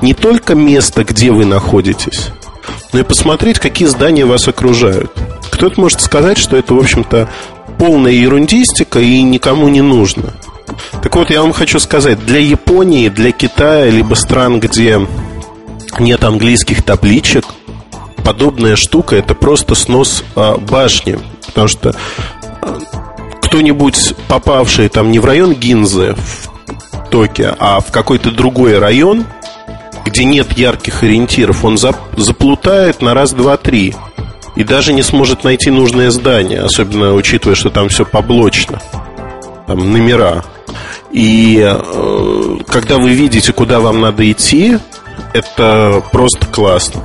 не 0.02 0.14
только 0.14 0.56
место, 0.56 1.04
где 1.04 1.32
вы 1.32 1.46
находитесь, 1.46 2.30
но 2.92 3.00
и 3.00 3.04
посмотреть, 3.04 3.60
какие 3.60 3.88
здания 3.88 4.26
вас 4.26 4.48
окружают. 4.48 5.12
Кто-то 5.52 5.80
может 5.80 6.02
сказать, 6.02 6.38
что 6.38 6.58
это, 6.58 6.74
в 6.74 6.80
общем-то, 6.80 7.30
полная 7.78 8.12
ерундистика 8.12 9.00
и 9.00 9.22
никому 9.22 9.70
не 9.70 9.82
нужно. 9.82 10.34
Так 11.02 11.16
вот, 11.16 11.30
я 11.30 11.42
вам 11.42 11.54
хочу 11.54 11.80
сказать, 11.80 12.26
для 12.26 12.40
Японии, 12.40 13.10
для 13.10 13.32
Китая, 13.32 13.90
либо 13.90 14.16
стран, 14.16 14.60
где 14.60 15.06
нет 16.00 16.24
английских 16.24 16.84
табличек, 16.84 17.46
подобная 18.24 18.76
штука 18.76 19.16
это 19.16 19.36
просто 19.36 19.76
снос 19.76 20.24
а, 20.36 20.58
башни. 20.58 21.20
Потому 21.48 21.68
что 21.68 21.96
кто-нибудь, 23.54 24.16
попавший 24.28 24.90
там 24.90 25.12
не 25.12 25.20
в 25.20 25.26
район 25.26 25.54
Гинзы 25.54 26.16
в 26.18 27.10
Токио, 27.12 27.54
а 27.60 27.82
в 27.82 27.92
какой-то 27.92 28.32
другой 28.32 28.80
район, 28.80 29.26
где 30.06 30.24
нет 30.24 30.58
ярких 30.58 31.04
ориентиров, 31.04 31.64
он 31.64 31.78
заплутает 31.78 33.04
на 33.04 33.14
раз, 33.14 33.32
два, 33.32 33.58
три. 33.58 33.94
И 34.56 34.64
даже 34.64 34.92
не 34.92 35.04
сможет 35.04 35.44
найти 35.44 35.70
нужное 35.70 36.10
здание, 36.10 36.62
особенно 36.62 37.14
учитывая, 37.14 37.54
что 37.54 37.70
там 37.70 37.90
все 37.90 38.06
поблочно. 38.06 38.82
Там 39.68 39.94
номера. 39.94 40.44
И 41.12 41.62
э, 41.64 42.58
когда 42.68 42.98
вы 42.98 43.12
видите, 43.12 43.54
куда 43.54 43.80
вам 43.82 44.02
надо 44.02 44.32
идти, 44.32 44.80
это 45.36 46.04
просто 46.12 46.48
классно 46.48 47.04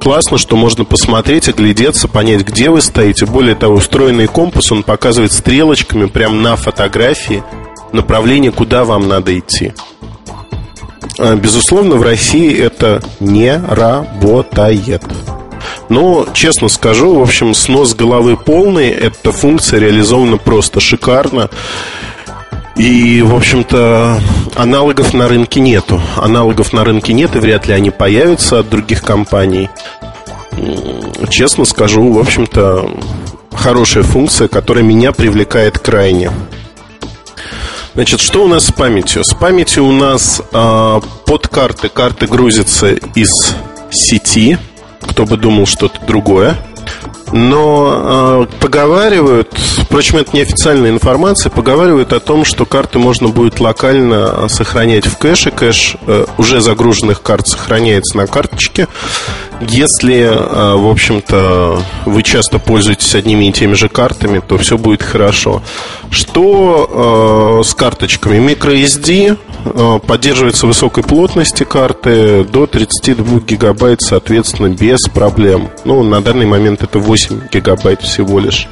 классно, 0.00 0.38
что 0.38 0.56
можно 0.56 0.84
посмотреть, 0.84 1.48
оглядеться, 1.48 2.08
понять, 2.08 2.42
где 2.42 2.70
вы 2.70 2.80
стоите. 2.80 3.26
Более 3.26 3.54
того, 3.54 3.78
встроенный 3.78 4.26
компас, 4.26 4.70
он 4.72 4.82
показывает 4.82 5.32
стрелочками 5.32 6.06
прямо 6.06 6.34
на 6.34 6.56
фотографии 6.56 7.42
направление, 7.92 8.52
куда 8.52 8.84
вам 8.84 9.08
надо 9.08 9.38
идти. 9.38 9.72
А, 11.18 11.34
безусловно, 11.34 11.96
в 11.96 12.02
России 12.02 12.56
это 12.56 13.02
не 13.20 13.56
работает. 13.56 15.02
Но, 15.88 16.26
честно 16.32 16.68
скажу, 16.68 17.14
в 17.14 17.22
общем, 17.22 17.54
снос 17.54 17.94
головы 17.94 18.36
полный, 18.36 18.88
эта 18.88 19.32
функция 19.32 19.80
реализована 19.80 20.36
просто 20.36 20.80
шикарно. 20.80 21.48
И, 22.76 23.22
в 23.22 23.34
общем-то, 23.34 24.20
аналогов 24.54 25.14
на 25.14 25.28
рынке 25.28 25.60
нету. 25.60 26.00
Аналогов 26.16 26.72
на 26.72 26.84
рынке 26.84 27.14
нет, 27.14 27.34
и 27.34 27.38
вряд 27.38 27.66
ли 27.66 27.72
они 27.72 27.90
появятся 27.90 28.58
от 28.58 28.68
других 28.68 29.02
компаний. 29.02 29.70
Честно 31.30 31.64
скажу, 31.64 32.12
в 32.12 32.18
общем-то, 32.18 32.90
хорошая 33.54 34.04
функция, 34.04 34.48
которая 34.48 34.84
меня 34.84 35.12
привлекает 35.12 35.78
крайне. 35.78 36.30
Значит, 37.94 38.20
что 38.20 38.44
у 38.44 38.48
нас 38.48 38.66
с 38.66 38.72
памятью? 38.72 39.24
С 39.24 39.32
памятью 39.32 39.86
у 39.86 39.92
нас 39.92 40.42
э, 40.52 41.00
под 41.24 41.48
карты. 41.48 41.88
Карты 41.88 42.26
грузятся 42.26 42.92
из 42.92 43.56
сети. 43.90 44.58
Кто 45.00 45.24
бы 45.24 45.38
думал 45.38 45.64
что-то 45.64 46.04
другое. 46.06 46.56
Но 47.32 48.46
э, 48.50 48.60
поговаривают, 48.60 49.52
впрочем, 49.82 50.18
это 50.18 50.36
неофициальная 50.36 50.90
информация, 50.90 51.50
поговаривают 51.50 52.12
о 52.12 52.20
том, 52.20 52.44
что 52.44 52.66
карты 52.66 52.98
можно 52.98 53.28
будет 53.28 53.60
локально 53.60 54.48
сохранять 54.48 55.06
в 55.06 55.18
кэше. 55.18 55.50
Кэш 55.50 55.96
э, 56.06 56.26
уже 56.38 56.60
загруженных 56.60 57.22
карт 57.22 57.46
сохраняется 57.48 58.16
на 58.16 58.26
карточке. 58.26 58.88
Если, 59.60 60.22
э, 60.22 60.76
в 60.76 60.88
общем-то, 60.88 61.82
вы 62.04 62.22
часто 62.22 62.58
пользуетесь 62.58 63.14
одними 63.14 63.46
и 63.46 63.52
теми 63.52 63.74
же 63.74 63.88
картами, 63.88 64.40
то 64.46 64.58
все 64.58 64.76
будет 64.76 65.02
хорошо. 65.02 65.62
Что 66.10 67.60
э, 67.60 67.64
с 67.64 67.74
карточками? 67.74 68.38
MicroSD 68.52 69.38
э, 69.64 69.98
поддерживается 70.06 70.66
высокой 70.66 71.04
плотности 71.04 71.64
карты 71.64 72.44
до 72.44 72.66
32 72.66 73.40
гигабайт, 73.40 74.02
соответственно, 74.02 74.68
без 74.68 75.00
проблем. 75.08 75.70
Ну, 75.84 76.02
на 76.02 76.20
данный 76.20 76.46
момент 76.46 76.82
это 76.82 76.98
8 76.98 77.48
гигабайт 77.52 78.02
всего 78.02 78.38
лишь. 78.38 78.68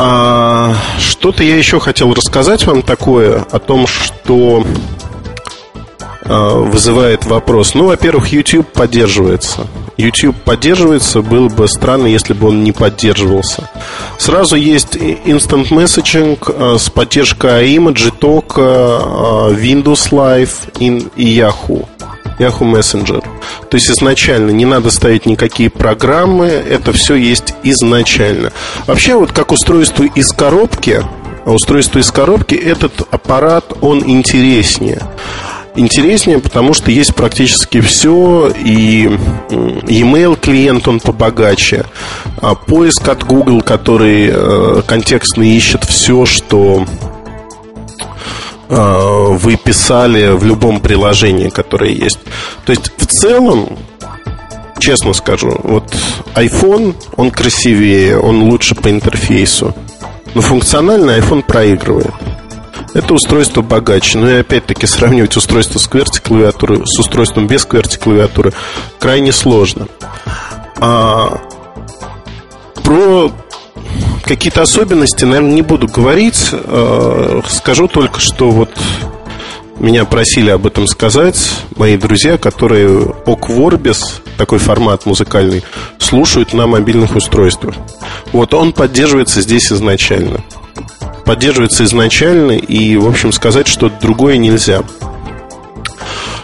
А, 0.00 0.74
что-то 1.00 1.42
я 1.42 1.56
еще 1.56 1.80
хотел 1.80 2.14
рассказать 2.14 2.64
вам 2.66 2.82
такое 2.82 3.44
о 3.50 3.58
том, 3.58 3.86
что 3.86 4.64
вызывает 6.24 7.24
вопрос. 7.26 7.74
Ну, 7.74 7.86
во-первых, 7.86 8.32
YouTube 8.32 8.66
поддерживается. 8.72 9.66
YouTube 9.98 10.36
поддерживается, 10.44 11.22
было 11.22 11.48
бы 11.48 11.66
странно, 11.66 12.06
если 12.06 12.32
бы 12.32 12.48
он 12.48 12.62
не 12.62 12.70
поддерживался. 12.70 13.68
Сразу 14.16 14.54
есть 14.54 14.94
Instant 14.94 15.70
Messaging 15.70 16.38
а, 16.46 16.78
с 16.78 16.88
поддержкой 16.88 17.74
iMage, 17.74 18.12
Talk, 18.18 18.54
а, 18.56 19.50
Windows 19.50 20.10
Live 20.12 20.50
и 20.78 21.38
Yahoo. 21.38 21.86
Yahoo 22.38 22.72
Messenger. 22.72 23.24
То 23.68 23.74
есть 23.74 23.90
изначально 23.90 24.52
не 24.52 24.64
надо 24.64 24.92
ставить 24.92 25.26
никакие 25.26 25.68
программы, 25.68 26.46
это 26.46 26.92
все 26.92 27.16
есть 27.16 27.54
изначально. 27.64 28.52
Вообще 28.86 29.16
вот 29.16 29.32
как 29.32 29.50
устройство 29.50 30.04
из 30.04 30.30
коробки, 30.30 31.02
устройство 31.44 31.98
из 31.98 32.12
коробки, 32.12 32.54
этот 32.54 33.02
аппарат, 33.10 33.72
он 33.80 34.04
интереснее 34.06 35.02
интереснее, 35.74 36.38
потому 36.38 36.74
что 36.74 36.90
есть 36.90 37.14
практически 37.14 37.80
все, 37.80 38.50
и 38.50 39.06
email 39.48 40.38
клиент 40.38 40.88
он 40.88 41.00
побогаче, 41.00 41.84
а 42.40 42.54
поиск 42.54 43.08
от 43.08 43.24
Google, 43.24 43.62
который 43.62 44.30
э, 44.30 44.82
контекстно 44.86 45.42
ищет 45.42 45.84
все, 45.84 46.26
что 46.26 46.84
э, 48.68 49.26
вы 49.30 49.56
писали 49.56 50.36
в 50.36 50.44
любом 50.44 50.80
приложении, 50.80 51.48
которое 51.48 51.92
есть. 51.92 52.18
То 52.64 52.72
есть 52.72 52.92
в 52.96 53.06
целом 53.06 53.78
честно 54.78 55.12
скажу, 55.12 55.58
вот 55.62 55.84
iPhone, 56.34 56.94
он 57.16 57.30
красивее, 57.30 58.18
он 58.18 58.42
лучше 58.42 58.74
по 58.74 58.90
интерфейсу. 58.90 59.74
Но 60.34 60.40
функционально 60.40 61.18
iPhone 61.18 61.42
проигрывает. 61.42 62.12
Это 62.98 63.14
устройство 63.14 63.62
богаче. 63.62 64.18
Но 64.18 64.28
и 64.28 64.40
опять-таки 64.40 64.88
сравнивать 64.88 65.36
устройство 65.36 65.78
с 65.78 65.88
QWERTY 65.88 66.20
клавиатуры 66.20 66.84
с 66.84 66.98
устройством 66.98 67.46
без 67.46 67.64
QWERTY 67.64 67.96
клавиатуры 67.96 68.52
крайне 68.98 69.30
сложно. 69.30 69.86
А, 70.80 71.40
про 72.82 73.30
какие-то 74.24 74.62
особенности, 74.62 75.24
наверное, 75.24 75.52
не 75.52 75.62
буду 75.62 75.86
говорить. 75.86 76.48
А, 76.52 77.40
скажу 77.48 77.86
только, 77.86 78.18
что 78.18 78.50
вот 78.50 78.70
меня 79.78 80.04
просили 80.04 80.50
об 80.50 80.66
этом 80.66 80.88
сказать 80.88 81.38
мои 81.76 81.96
друзья, 81.96 82.36
которые 82.36 83.14
Окворбис, 83.26 84.22
такой 84.36 84.58
формат 84.58 85.06
музыкальный, 85.06 85.62
слушают 86.00 86.52
на 86.52 86.66
мобильных 86.66 87.14
устройствах. 87.14 87.76
Вот 88.32 88.54
он 88.54 88.72
поддерживается 88.72 89.40
здесь 89.40 89.70
изначально 89.70 90.42
поддерживается 91.28 91.84
изначально, 91.84 92.52
и, 92.52 92.96
в 92.96 93.06
общем, 93.06 93.32
сказать 93.32 93.68
что-то 93.68 94.00
другое 94.00 94.38
нельзя. 94.38 94.80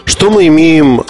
Что 0.05 0.29
мы 0.29 0.45
имеем 0.45 1.01
э, 1.01 1.03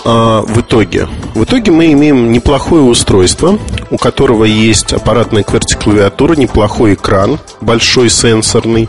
в 0.47 0.61
итоге? 0.61 1.09
В 1.34 1.43
итоге 1.43 1.73
мы 1.73 1.91
имеем 1.91 2.32
неплохое 2.32 2.84
устройство, 2.84 3.59
у 3.89 3.97
которого 3.97 4.45
есть 4.45 4.93
аппаратная 4.93 5.43
QWERTY-клавиатура, 5.43 6.38
неплохой 6.38 6.93
экран, 6.93 7.38
большой 7.59 8.09
сенсорный. 8.09 8.88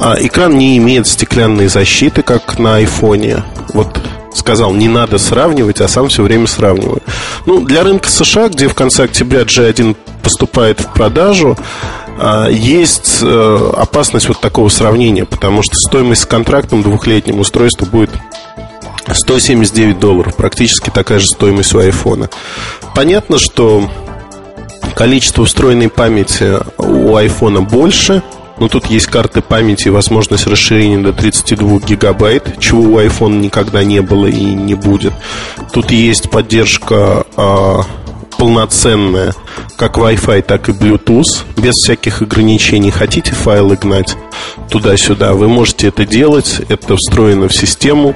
А 0.00 0.16
экран 0.18 0.56
не 0.56 0.78
имеет 0.78 1.06
стеклянной 1.06 1.68
защиты, 1.68 2.22
как 2.22 2.58
на 2.58 2.76
айфоне. 2.76 3.44
Вот 3.74 4.00
сказал, 4.32 4.72
не 4.72 4.88
надо 4.88 5.18
сравнивать, 5.18 5.82
а 5.82 5.88
сам 5.88 6.08
все 6.08 6.22
время 6.22 6.46
сравниваю. 6.46 7.02
Ну, 7.44 7.60
для 7.60 7.82
рынка 7.82 8.08
США, 8.08 8.48
где 8.48 8.68
в 8.68 8.74
конце 8.74 9.04
октября 9.04 9.42
G1 9.42 9.94
поступает 10.22 10.80
в 10.80 10.92
продажу, 10.94 11.58
есть 12.50 13.20
э, 13.22 13.70
опасность 13.76 14.28
вот 14.28 14.40
такого 14.40 14.68
сравнения, 14.68 15.24
потому 15.24 15.62
что 15.62 15.76
стоимость 15.76 16.22
с 16.22 16.26
контрактом 16.26 16.82
двухлетним 16.82 17.40
устройства 17.40 17.86
будет 17.86 18.10
179 19.12 19.98
долларов, 19.98 20.36
практически 20.36 20.90
такая 20.90 21.18
же 21.18 21.26
стоимость 21.26 21.74
у 21.74 21.78
айфона. 21.78 22.28
Понятно, 22.94 23.38
что 23.38 23.88
количество 24.94 25.44
встроенной 25.44 25.88
памяти 25.88 26.58
у 26.76 27.16
айфона 27.16 27.62
больше, 27.62 28.22
но 28.58 28.68
тут 28.68 28.86
есть 28.86 29.06
карты 29.06 29.40
памяти 29.40 29.88
и 29.88 29.90
возможность 29.90 30.46
расширения 30.46 30.98
до 30.98 31.12
32 31.12 31.78
гигабайт, 31.80 32.58
чего 32.58 32.82
у 32.82 33.00
iPhone 33.00 33.38
никогда 33.38 33.84
не 33.84 34.02
было 34.02 34.26
и 34.26 34.44
не 34.44 34.74
будет. 34.74 35.12
Тут 35.72 35.92
есть 35.92 36.30
поддержка 36.30 37.24
а, 37.36 37.82
полноценная, 38.38 39.34
как 39.76 39.98
Wi-Fi, 39.98 40.42
так 40.42 40.68
и 40.68 40.72
Bluetooth, 40.72 41.44
без 41.56 41.74
всяких 41.74 42.22
ограничений. 42.22 42.90
Хотите 42.90 43.32
файлы 43.32 43.76
гнать 43.76 44.16
туда-сюда, 44.70 45.34
вы 45.34 45.48
можете 45.48 45.88
это 45.88 46.06
делать, 46.06 46.60
это 46.68 46.96
встроено 46.96 47.48
в 47.48 47.54
систему. 47.54 48.14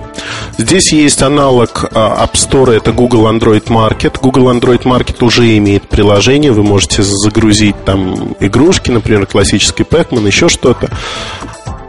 Здесь 0.57 0.93
есть 0.93 1.23
аналог 1.23 1.87
а, 1.93 2.25
App 2.25 2.35
Store, 2.35 2.73
это 2.73 2.93
Google 2.93 3.27
Android 3.27 3.65
Market. 3.65 4.19
Google 4.23 4.51
Android 4.51 4.83
Market 4.85 5.25
уже 5.25 5.57
имеет 5.59 5.89
приложение, 5.89 6.53
вы 6.53 6.63
можете 6.63 7.03
загрузить 7.03 7.85
там 7.85 8.37
игрушки, 8.39 8.91
например, 8.91 9.27
классический 9.27 9.83
Pac-Man, 9.83 10.27
еще 10.27 10.49
что-то. 10.49 10.89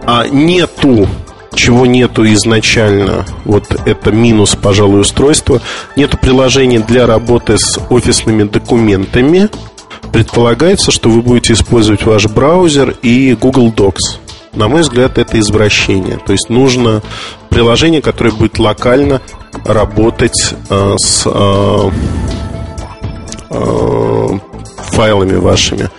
А 0.05 0.27
нету 0.27 1.07
чего 1.56 1.86
нету 1.86 2.26
изначально, 2.34 3.26
вот 3.45 3.66
это 3.86 4.12
минус, 4.12 4.56
пожалуй, 4.56 5.01
устройства, 5.01 5.62
нету 5.95 6.18
приложений 6.18 6.80
для 6.88 7.06
работы 7.08 7.58
с 7.58 7.80
офисными 7.89 8.43
документами. 8.43 9.49
Предполагается, 10.12 10.91
что 10.91 11.10
вы 11.10 11.22
будете 11.22 11.54
использовать 11.54 12.04
ваш 12.04 12.28
браузер 12.28 12.95
и 13.01 13.36
Google 13.39 13.72
Docs. 13.72 14.20
На 14.54 14.68
мой 14.68 14.82
взгляд, 14.82 15.18
это 15.18 15.39
извращение. 15.39 16.18
То 16.18 16.34
есть 16.34 16.49
нужно 16.49 17.01
приложение, 17.49 18.01
которое 18.01 18.32
будет 18.32 18.60
локально 18.60 19.22
работать 19.66 20.54
э, 20.70 20.95
с 20.97 21.24
э, 21.26 21.91
э, 23.49 24.39
файлами 24.91 25.36
вашими. 25.36 25.89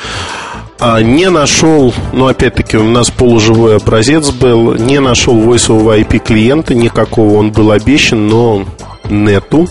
А, 0.87 1.01
не 1.01 1.31
нашел, 1.31 1.95
ну 2.13 2.27
опять-таки 2.27 2.77
у 2.77 2.83
нас 2.83 3.11
полуживой 3.11 3.79
образец 3.79 4.31
был, 4.33 4.75
не 4.75 5.01
нашел 5.01 5.35
voice 5.35 5.69
IP 5.71 6.19
клиента 6.19 6.75
никакого, 6.75 7.39
он 7.39 7.53
был 7.53 7.71
обещан, 7.71 8.29
но 8.29 8.67
нету. 9.09 9.67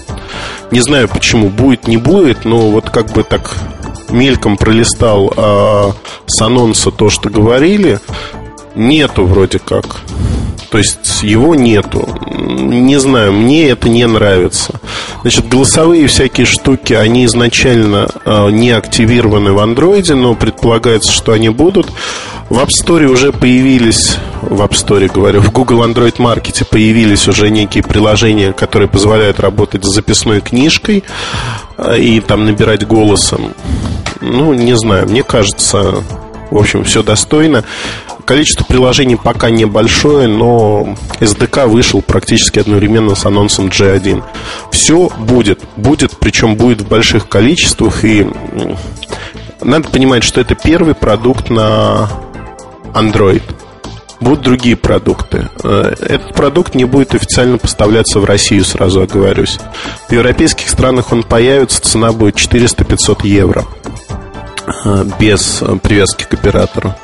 Не 0.72 0.82
знаю 0.82 1.08
почему, 1.08 1.50
будет, 1.50 1.88
не 1.88 1.98
будет, 1.98 2.46
но 2.46 2.72
вот 2.72 2.90
как 2.90 3.12
бы 3.12 3.22
так 3.22 3.56
мельком 4.10 4.58
пролистал 4.58 5.32
а, 5.38 5.92
с 6.26 6.42
анонса 6.42 6.90
то, 6.90 7.12
что 7.12 7.30
говорили, 7.30 8.00
нету 8.74 9.28
вроде 9.28 9.60
как. 9.60 9.86
То 10.74 10.80
есть 10.80 11.22
его 11.22 11.54
нету. 11.54 12.10
Не 12.36 13.00
знаю, 13.00 13.32
мне 13.32 13.70
это 13.70 13.90
не 13.90 14.08
нравится. 14.08 14.80
Значит, 15.22 15.48
голосовые 15.48 16.08
всякие 16.08 16.48
штуки, 16.48 16.94
они 16.94 17.26
изначально 17.26 18.10
э, 18.26 18.50
не 18.50 18.72
активированы 18.72 19.54
в 19.54 19.60
андроиде, 19.60 20.16
но 20.16 20.34
предполагается, 20.34 21.12
что 21.12 21.32
они 21.32 21.50
будут. 21.50 21.92
В 22.50 22.58
App 22.58 22.70
Store 22.70 23.06
уже 23.06 23.32
появились, 23.32 24.18
в 24.42 24.64
App 24.64 24.72
Store 24.72 25.08
говорю, 25.14 25.42
в 25.42 25.52
Google 25.52 25.84
Android 25.84 26.16
Market 26.16 26.66
появились 26.66 27.28
уже 27.28 27.52
некие 27.52 27.84
приложения, 27.84 28.52
которые 28.52 28.90
позволяют 28.90 29.40
работать 29.40 29.86
с 29.86 29.94
записной 29.94 30.42
книжкой 30.42 31.04
э, 31.78 32.00
и 32.00 32.20
там 32.20 32.46
набирать 32.46 32.88
голосом. 32.88 33.54
Ну, 34.22 34.56
не 34.56 34.76
знаю, 34.76 35.08
мне 35.08 35.22
кажется, 35.22 36.04
в 36.54 36.58
общем, 36.58 36.84
все 36.84 37.02
достойно. 37.02 37.64
Количество 38.26 38.64
приложений 38.64 39.18
пока 39.24 39.50
небольшое, 39.50 40.28
но 40.28 40.96
SDK 41.20 41.68
вышел 41.68 42.04
практически 42.04 42.60
одновременно 42.60 43.16
с 43.16 43.26
анонсом 43.26 43.70
G1. 43.70 44.24
Все 44.72 45.10
будет, 45.18 45.62
будет, 45.78 46.16
причем 46.20 46.56
будет 46.56 46.82
в 46.82 46.88
больших 46.88 47.28
количествах. 47.28 48.06
И 48.06 48.28
надо 49.62 49.90
понимать, 49.90 50.24
что 50.24 50.42
это 50.42 50.54
первый 50.54 50.94
продукт 50.94 51.50
на 51.50 52.08
Android. 52.94 53.42
Будут 54.20 54.42
другие 54.42 54.76
продукты. 54.76 55.50
Э, 55.64 55.96
этот 56.00 56.36
продукт 56.36 56.76
не 56.76 56.86
будет 56.86 57.16
официально 57.16 57.58
поставляться 57.58 58.20
в 58.20 58.26
Россию, 58.26 58.64
сразу 58.64 59.02
оговорюсь. 59.02 59.58
В 60.08 60.12
европейских 60.14 60.70
странах 60.70 61.12
он 61.12 61.24
появится, 61.24 61.82
цена 61.82 62.14
будет 62.14 62.36
400-500 62.36 63.26
евро 63.28 63.66
без 65.20 65.64
привязки 65.82 66.24
к 66.24 66.34
оператору 66.34 66.96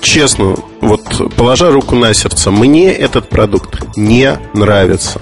честно, 0.00 0.56
вот 0.80 1.34
положа 1.36 1.70
руку 1.70 1.94
на 1.94 2.12
сердце, 2.14 2.50
мне 2.50 2.92
этот 2.92 3.28
продукт 3.28 3.96
не 3.96 4.38
нравится. 4.54 5.20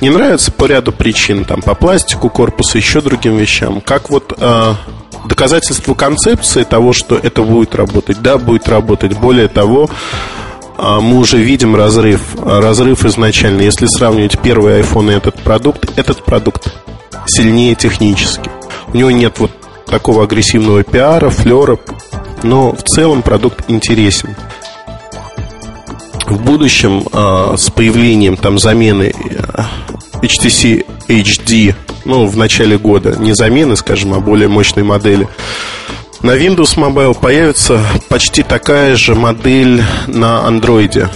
Не 0.00 0.10
нравится 0.10 0.52
по 0.52 0.66
ряду 0.66 0.92
причин, 0.92 1.44
там, 1.44 1.62
по 1.62 1.74
пластику 1.74 2.28
корпуса, 2.28 2.78
еще 2.78 3.00
другим 3.00 3.36
вещам. 3.36 3.80
Как 3.80 4.10
вот 4.10 4.32
э, 4.36 4.74
доказательство 5.26 5.94
концепции 5.94 6.64
того, 6.64 6.92
что 6.92 7.16
это 7.16 7.42
будет 7.42 7.74
работать, 7.74 8.22
да, 8.22 8.38
будет 8.38 8.68
работать. 8.68 9.18
Более 9.18 9.48
того, 9.48 9.88
э, 10.78 10.98
мы 11.00 11.18
уже 11.18 11.38
видим 11.38 11.74
разрыв, 11.74 12.20
разрыв 12.42 13.04
изначально. 13.04 13.62
Если 13.62 13.86
сравнивать 13.86 14.38
первый 14.40 14.80
iPhone 14.80 15.12
и 15.12 15.16
этот 15.16 15.36
продукт, 15.42 15.90
этот 15.98 16.24
продукт 16.24 16.68
сильнее 17.26 17.74
технически. 17.74 18.50
У 18.88 18.96
него 18.96 19.10
нет 19.10 19.38
вот 19.38 19.50
такого 19.86 20.24
агрессивного 20.24 20.82
пиара, 20.82 21.30
флера, 21.30 21.78
но 22.42 22.72
в 22.72 22.82
целом 22.82 23.22
продукт 23.22 23.64
интересен. 23.68 24.36
В 26.26 26.42
будущем 26.42 27.06
э, 27.12 27.54
с 27.56 27.70
появлением 27.70 28.36
там 28.36 28.58
замены 28.58 29.14
э, 29.14 29.62
HTC 30.22 30.84
HD, 31.08 31.74
ну, 32.04 32.26
в 32.26 32.36
начале 32.36 32.78
года, 32.78 33.16
не 33.18 33.32
замены, 33.32 33.76
скажем, 33.76 34.12
а 34.12 34.20
более 34.20 34.48
мощной 34.48 34.84
модели, 34.84 35.28
на 36.22 36.36
Windows 36.36 36.76
Mobile 36.76 37.16
появится 37.18 37.80
почти 38.08 38.42
такая 38.42 38.96
же 38.96 39.14
модель 39.14 39.82
на 40.08 40.42
Android. 40.48 41.08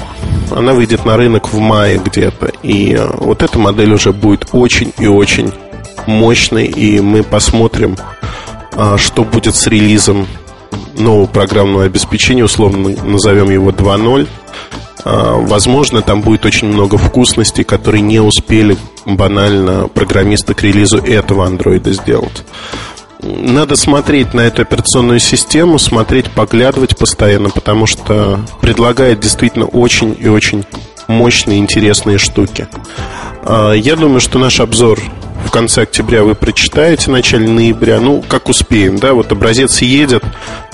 Она 0.51 0.73
выйдет 0.73 1.05
на 1.05 1.17
рынок 1.17 1.53
в 1.53 1.59
мае 1.59 1.99
где-то. 1.99 2.53
И 2.63 2.95
э, 2.95 3.09
вот 3.17 3.43
эта 3.43 3.59
модель 3.59 3.93
уже 3.93 4.13
будет 4.13 4.49
очень 4.53 4.93
и 4.99 5.07
очень 5.07 5.53
мощной. 6.07 6.67
И 6.67 7.01
мы 7.01 7.23
посмотрим, 7.23 7.97
а, 8.83 8.97
что 8.97 9.25
будет 9.25 9.55
с 9.57 9.67
релизом 9.67 10.27
нового 10.97 11.27
программного 11.27 11.85
обеспечения, 11.85 12.43
условно 12.43 12.97
назовем 13.05 13.51
его 13.51 13.73
2.0. 13.73 14.27
А, 15.05 15.35
возможно, 15.35 16.01
там 16.01 16.23
будет 16.23 16.47
очень 16.47 16.69
много 16.69 16.97
вкусностей, 16.97 17.63
которые 17.63 18.01
не 18.01 18.21
успели 18.21 18.79
банально 19.05 19.87
программисты 19.89 20.55
к 20.55 20.63
релизу 20.63 20.97
этого 20.97 21.45
андроида 21.45 21.93
сделать. 21.93 22.43
Надо 23.23 23.77
смотреть 23.77 24.33
на 24.33 24.41
эту 24.41 24.63
операционную 24.63 25.21
систему, 25.21 25.79
смотреть, 25.79 26.31
поглядывать 26.31 26.97
постоянно, 26.97 27.51
потому 27.51 27.85
что 27.85 28.41
предлагает 28.63 29.21
действительно 29.21 29.67
очень 29.67 30.17
и 30.19 30.29
очень 30.29 30.65
мощные, 31.07 31.59
интересные 31.59 32.17
штуки. 32.17 32.67
А, 33.43 33.73
я 33.73 33.95
думаю, 33.97 34.21
что 34.21 34.39
наш 34.39 34.59
обзор 34.59 34.99
в 35.45 35.51
конце 35.51 35.83
октября 35.83 36.23
вы 36.23 36.35
прочитаете, 36.35 37.07
в 37.07 37.09
начале 37.09 37.49
ноября. 37.49 38.01
Ну, 38.01 38.23
как 38.27 38.49
успеем, 38.49 38.99
да, 38.99 39.15
вот 39.15 39.33
образец 39.33 39.83
едет. 39.83 40.25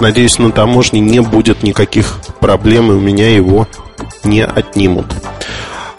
Надеюсь, 0.01 0.39
на 0.39 0.53
таможне 0.53 1.01
не 1.01 1.21
будет 1.21 1.63
никаких 1.63 2.19
проблем, 2.41 2.91
и 2.91 2.95
у 2.95 3.01
меня 3.01 3.35
его 3.35 3.67
не 4.25 4.45
отнимут. 4.45 5.07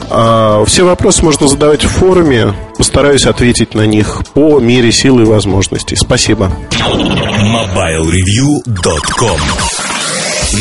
А, 0.10 0.64
все 0.66 0.86
вопросы 0.86 1.24
можно 1.24 1.48
задавать 1.48 1.84
в 1.84 1.90
форуме. 1.90 2.54
Постараюсь 2.78 3.26
ответить 3.26 3.74
на 3.74 3.86
них 3.86 4.22
по 4.34 4.60
мере 4.60 4.92
силы 4.92 5.24
и 5.24 5.26
возможностей. 5.26 5.96
Спасибо. 5.96 6.52
MobileReview.com 6.72 9.40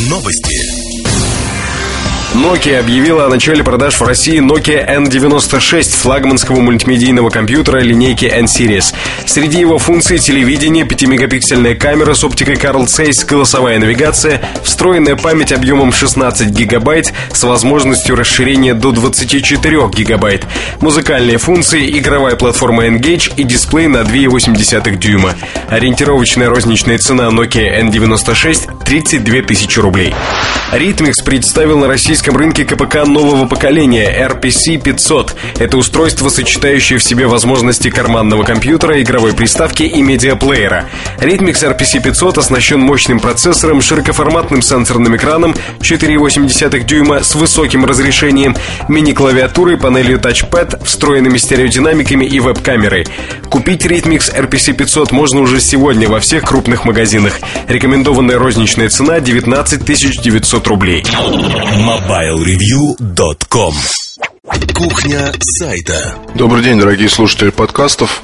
Новости. 0.09 0.76
Nokia 2.37 2.79
объявила 2.79 3.25
о 3.25 3.29
начале 3.29 3.63
продаж 3.63 3.95
в 3.99 4.03
России 4.03 4.39
Nokia 4.39 4.87
N96 4.87 5.89
флагманского 5.89 6.59
мультимедийного 6.59 7.31
компьютера 7.31 7.79
линейки 7.79 8.25
N-Series. 8.25 8.93
Среди 9.25 9.59
его 9.59 9.79
функций 9.79 10.19
телевидение, 10.19 10.85
5-мегапиксельная 10.85 11.73
камера 11.73 12.13
с 12.13 12.23
оптикой 12.23 12.53
Carl 12.53 12.85
Zeiss, 12.85 13.25
голосовая 13.25 13.79
навигация, 13.79 14.39
встроенная 14.63 15.15
память 15.15 15.51
объемом 15.51 15.91
16 15.91 16.49
гигабайт 16.49 17.11
с 17.31 17.43
возможностью 17.43 18.15
расширения 18.15 18.75
до 18.75 18.91
24 18.91 19.87
гигабайт, 19.87 20.45
музыкальные 20.79 21.39
функции, 21.39 21.97
игровая 21.97 22.35
платформа 22.35 22.85
Engage 22.85 23.33
и 23.35 23.43
дисплей 23.45 23.87
на 23.87 24.03
2,8 24.03 24.95
дюйма. 24.97 25.33
Ориентировочная 25.69 26.49
розничная 26.49 26.99
цена 26.99 27.29
Nokia 27.29 27.81
N96– 27.81 28.83
32 28.85 29.41
тысячи 29.41 29.79
рублей. 29.79 30.13
Rhythmix 30.71 31.23
представил 31.25 31.79
на 31.79 31.87
российском 31.87 32.26
российском 32.27 32.37
рынке 32.37 32.65
КПК 32.65 33.05
нового 33.05 33.47
поколения 33.47 34.27
RPC 34.27 34.81
500. 34.81 35.35
Это 35.59 35.77
устройство, 35.77 36.29
сочетающее 36.29 36.99
в 36.99 37.03
себе 37.03 37.27
возможности 37.27 37.89
карманного 37.89 38.43
компьютера, 38.43 39.01
игровой 39.01 39.33
приставки 39.33 39.83
и 39.83 40.01
медиаплеера. 40.01 40.89
Rhythmix 41.19 41.63
RPC 41.63 42.01
500 42.01 42.39
оснащен 42.39 42.79
мощным 42.79 43.19
процессором, 43.19 43.81
широкоформатным 43.81 44.61
сенсорным 44.61 45.15
экраном 45.15 45.55
4,8 45.79 46.83
дюйма 46.83 47.23
с 47.23 47.35
высоким 47.35 47.85
разрешением, 47.85 48.55
мини-клавиатурой, 48.89 49.77
панелью 49.77 50.19
Touchpad, 50.19 50.83
встроенными 50.83 51.37
стереодинамиками 51.37 52.25
и 52.25 52.39
веб-камерой. 52.39 53.07
Купить 53.49 53.85
Rhythmix 53.85 54.35
RPC 54.35 54.73
500 54.73 55.11
можно 55.11 55.41
уже 55.41 55.61
сегодня 55.61 56.09
во 56.09 56.19
всех 56.19 56.43
крупных 56.43 56.83
магазинах. 56.83 57.39
Рекомендованная 57.67 58.37
розничная 58.37 58.89
цена 58.89 59.19
19 59.19 59.85
900 59.85 60.67
рублей. 60.67 61.03
MobileReview.com 62.17 63.73
Кухня 64.73 65.31
сайта 65.39 66.15
Добрый 66.33 66.63
день, 66.63 66.79
дорогие 66.79 67.09
слушатели 67.09 67.51
подкастов. 67.51 68.23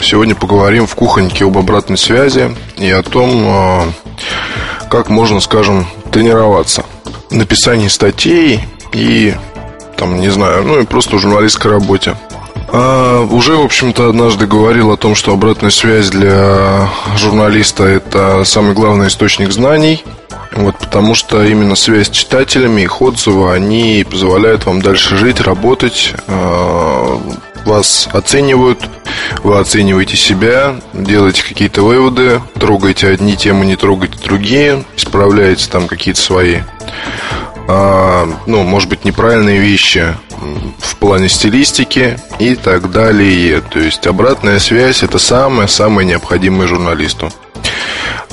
Сегодня 0.00 0.34
поговорим 0.34 0.86
в 0.86 0.94
кухоньке 0.94 1.44
об 1.44 1.58
обратной 1.58 1.98
связи 1.98 2.56
и 2.78 2.88
о 2.88 3.02
том, 3.02 3.44
а, 3.46 3.92
как 4.90 5.10
можно, 5.10 5.40
скажем, 5.40 5.86
тренироваться. 6.10 6.86
Написание 7.30 7.90
статей 7.90 8.60
и, 8.94 9.34
там, 9.98 10.20
не 10.20 10.30
знаю, 10.30 10.64
ну 10.64 10.80
и 10.80 10.86
просто 10.86 11.16
в 11.16 11.20
журналистской 11.20 11.70
работе. 11.70 12.16
А, 12.68 13.24
уже, 13.24 13.56
в 13.56 13.64
общем-то, 13.64 14.08
однажды 14.08 14.46
говорил 14.46 14.90
о 14.90 14.96
том, 14.96 15.14
что 15.14 15.34
обратная 15.34 15.70
связь 15.70 16.08
для 16.08 16.88
журналиста– 17.18 17.84
это 17.84 18.44
самый 18.44 18.72
главный 18.72 19.08
источник 19.08 19.52
знаний– 19.52 20.02
вот, 20.52 20.78
потому 20.78 21.14
что 21.14 21.44
именно 21.44 21.74
связь 21.74 22.08
с 22.08 22.10
читателями, 22.10 22.82
их 22.82 23.02
отзывы, 23.02 23.52
они 23.52 24.06
позволяют 24.08 24.66
вам 24.66 24.80
дальше 24.82 25.16
жить, 25.16 25.40
работать, 25.40 26.14
э, 26.26 27.18
вас 27.64 28.08
оценивают, 28.12 28.78
вы 29.42 29.58
оцениваете 29.58 30.16
себя, 30.16 30.76
делаете 30.92 31.42
какие-то 31.46 31.82
выводы, 31.82 32.40
трогаете 32.58 33.08
одни 33.08 33.36
темы, 33.36 33.66
не 33.66 33.76
трогаете 33.76 34.18
другие, 34.22 34.84
исправляете 34.96 35.68
там 35.70 35.86
какие-то 35.86 36.20
свои, 36.20 36.58
а, 37.66 38.28
ну, 38.46 38.62
может 38.62 38.88
быть, 38.88 39.04
неправильные 39.04 39.58
вещи 39.58 40.14
в 40.78 40.96
плане 40.96 41.28
стилистики 41.28 42.18
и 42.38 42.54
так 42.54 42.90
далее. 42.90 43.60
То 43.60 43.78
есть 43.78 44.06
обратная 44.06 44.58
связь 44.58 45.02
это 45.02 45.18
самое-самое 45.18 46.06
необходимое 46.06 46.66
журналисту. 46.66 47.32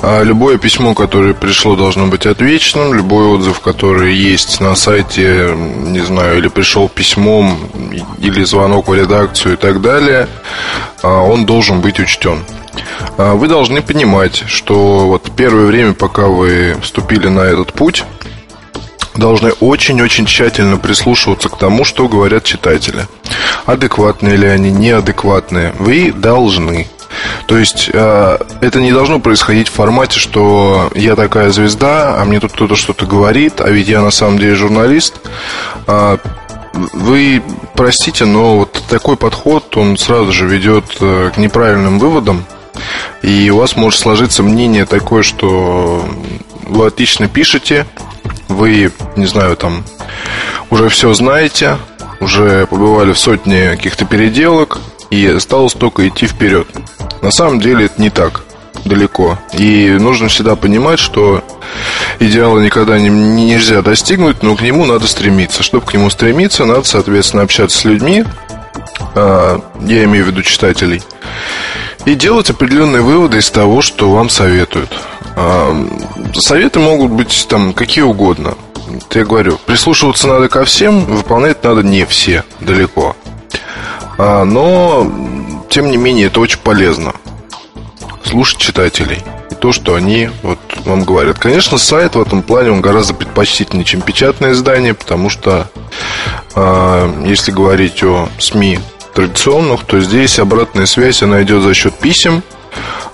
А 0.04 0.22
любое 0.22 0.58
письмо, 0.58 0.94
которое 0.94 1.32
пришло, 1.32 1.76
должно 1.76 2.08
быть 2.08 2.26
отвеченным. 2.26 2.92
Любой 2.92 3.26
отзыв, 3.26 3.60
который 3.60 4.14
есть 4.14 4.60
на 4.60 4.74
сайте, 4.74 5.54
не 5.56 6.00
знаю, 6.00 6.38
или 6.38 6.48
пришел 6.48 6.88
письмом, 6.88 7.56
или 8.18 8.42
звонок 8.42 8.88
в 8.88 8.94
редакцию 8.94 9.54
и 9.54 9.56
так 9.56 9.80
далее, 9.80 10.26
а, 11.02 11.22
он 11.22 11.46
должен 11.46 11.80
быть 11.80 12.00
учтен. 12.00 12.40
А 13.16 13.34
вы 13.34 13.46
должны 13.46 13.80
понимать, 13.80 14.42
что 14.48 15.06
вот 15.06 15.30
первое 15.36 15.66
время, 15.66 15.92
пока 15.92 16.26
вы 16.26 16.76
вступили 16.82 17.28
на 17.28 17.42
этот 17.42 17.72
путь, 17.72 18.04
должны 19.14 19.52
очень-очень 19.52 20.26
тщательно 20.26 20.78
прислушиваться 20.78 21.48
к 21.48 21.58
тому, 21.58 21.84
что 21.84 22.08
говорят 22.08 22.44
читатели. 22.44 23.06
Адекватные 23.66 24.36
ли 24.36 24.48
они, 24.48 24.70
неадекватные. 24.70 25.74
Вы 25.78 26.12
должны. 26.12 26.88
То 27.46 27.58
есть 27.58 27.90
э, 27.92 28.38
это 28.60 28.80
не 28.80 28.92
должно 28.92 29.20
происходить 29.20 29.68
в 29.68 29.72
формате, 29.72 30.18
что 30.18 30.90
я 30.94 31.14
такая 31.14 31.50
звезда, 31.50 32.20
а 32.20 32.24
мне 32.24 32.40
тут 32.40 32.52
кто-то 32.52 32.74
что-то 32.74 33.06
говорит, 33.06 33.60
а 33.60 33.70
ведь 33.70 33.88
я 33.88 34.00
на 34.00 34.10
самом 34.10 34.38
деле 34.38 34.54
журналист. 34.54 35.20
Э, 35.86 36.16
вы 36.72 37.42
простите, 37.74 38.24
но 38.24 38.56
вот 38.56 38.82
такой 38.88 39.16
подход, 39.16 39.76
он 39.76 39.98
сразу 39.98 40.32
же 40.32 40.46
ведет 40.46 40.84
э, 41.00 41.30
к 41.34 41.38
неправильным 41.38 41.98
выводам. 41.98 42.44
И 43.22 43.50
у 43.50 43.58
вас 43.58 43.76
может 43.76 44.00
сложиться 44.00 44.42
мнение 44.42 44.86
такое, 44.86 45.22
что 45.22 46.04
вы 46.66 46.86
отлично 46.86 47.28
пишете, 47.28 47.86
вы, 48.52 48.92
не 49.16 49.26
знаю, 49.26 49.56
там 49.56 49.84
уже 50.70 50.88
все 50.88 51.12
знаете, 51.14 51.76
уже 52.20 52.66
побывали 52.66 53.12
в 53.12 53.18
сотне 53.18 53.70
каких-то 53.70 54.04
переделок, 54.04 54.78
и 55.10 55.26
осталось 55.26 55.74
только 55.74 56.08
идти 56.08 56.26
вперед. 56.26 56.66
На 57.20 57.30
самом 57.30 57.60
деле 57.60 57.86
это 57.86 58.00
не 58.00 58.10
так 58.10 58.42
далеко. 58.84 59.38
И 59.52 59.90
нужно 59.90 60.28
всегда 60.28 60.56
понимать, 60.56 60.98
что 60.98 61.44
идеала 62.18 62.58
никогда 62.58 62.98
не, 62.98 63.08
нельзя 63.08 63.82
достигнуть, 63.82 64.42
но 64.42 64.56
к 64.56 64.62
нему 64.62 64.86
надо 64.86 65.06
стремиться. 65.06 65.62
Чтобы 65.62 65.86
к 65.86 65.94
нему 65.94 66.10
стремиться, 66.10 66.64
надо, 66.64 66.84
соответственно, 66.84 67.42
общаться 67.42 67.78
с 67.78 67.84
людьми, 67.84 68.24
э, 69.14 69.58
я 69.80 70.04
имею 70.04 70.24
в 70.24 70.28
виду 70.28 70.42
читателей, 70.42 71.02
и 72.04 72.14
делать 72.14 72.50
определенные 72.50 73.02
выводы 73.02 73.38
из 73.38 73.50
того, 73.50 73.82
что 73.82 74.10
вам 74.10 74.28
советуют. 74.28 74.90
Э, 75.36 75.86
советы 76.34 76.80
могут 76.80 77.12
быть 77.12 77.46
там 77.48 77.72
какие 77.72 78.04
угодно. 78.04 78.54
Я 79.12 79.24
говорю, 79.24 79.58
прислушиваться 79.64 80.28
надо 80.28 80.48
ко 80.48 80.64
всем, 80.64 81.04
выполнять 81.04 81.62
надо 81.64 81.82
не 81.82 82.04
все 82.04 82.44
далеко. 82.60 83.16
А, 84.18 84.44
но, 84.44 85.10
тем 85.70 85.90
не 85.90 85.96
менее, 85.96 86.26
это 86.26 86.40
очень 86.40 86.58
полезно. 86.58 87.14
Слушать 88.24 88.58
читателей. 88.58 89.22
И 89.50 89.54
то, 89.54 89.72
что 89.72 89.94
они 89.94 90.30
вот 90.42 90.58
вам 90.84 91.04
говорят. 91.04 91.38
Конечно, 91.38 91.78
сайт 91.78 92.14
в 92.14 92.20
этом 92.20 92.42
плане 92.42 92.72
он 92.72 92.80
гораздо 92.80 93.14
предпочтительнее, 93.14 93.84
чем 93.84 94.00
печатное 94.00 94.52
издание, 94.52 94.94
потому 94.94 95.30
что 95.30 95.68
э, 96.54 97.24
если 97.26 97.50
говорить 97.50 98.02
о 98.04 98.28
СМИ 98.38 98.78
традиционных, 99.14 99.84
то 99.84 100.00
здесь 100.00 100.38
обратная 100.38 100.86
связь, 100.86 101.22
она 101.22 101.42
идет 101.42 101.62
за 101.62 101.74
счет 101.74 101.94
писем. 101.98 102.42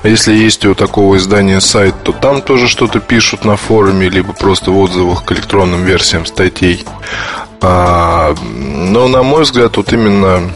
А 0.02 0.08
если 0.08 0.32
есть 0.32 0.64
у 0.64 0.74
такого 0.74 1.16
издания 1.16 1.60
сайт, 1.60 1.94
то 2.04 2.12
там 2.12 2.40
тоже 2.40 2.68
что-то 2.68 3.00
пишут 3.00 3.44
на 3.44 3.56
форуме, 3.56 4.08
либо 4.08 4.32
просто 4.32 4.70
в 4.70 4.78
отзывах 4.78 5.24
к 5.24 5.32
электронным 5.32 5.84
версиям 5.84 6.24
статей. 6.24 6.84
А, 7.60 8.34
но, 8.54 9.08
на 9.08 9.22
мой 9.22 9.42
взгляд, 9.42 9.76
вот 9.76 9.92
именно 9.92 10.54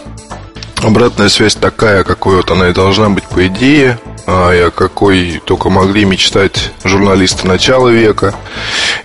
обратная 0.82 1.28
связь 1.28 1.56
такая, 1.56 2.04
какой 2.04 2.36
вот 2.36 2.50
она 2.50 2.68
и 2.68 2.72
должна 2.72 3.08
быть 3.08 3.24
по 3.24 3.46
идее, 3.46 3.98
о 4.26 4.70
какой 4.70 5.40
только 5.44 5.70
могли 5.70 6.04
мечтать 6.04 6.72
журналисты 6.84 7.46
начала 7.46 7.88
века. 7.88 8.34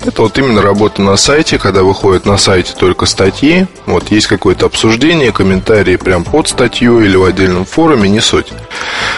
Это 0.06 0.22
вот 0.22 0.38
именно 0.38 0.62
работа 0.62 1.02
на 1.02 1.18
сайте, 1.18 1.58
когда 1.58 1.84
выходят 1.84 2.26
на 2.26 2.38
сайте 2.38 2.74
только 2.78 3.06
статьи, 3.06 3.68
вот 3.86 4.12
есть 4.12 4.28
какое-то 4.28 4.66
обсуждение, 4.68 5.32
комментарии 5.32 5.96
прям 5.96 6.24
под 6.24 6.48
статью 6.48 7.02
или 7.02 7.16
в 7.16 7.24
отдельном 7.24 7.66
форуме, 7.66 8.10
не 8.10 8.20
суть. 8.20 8.48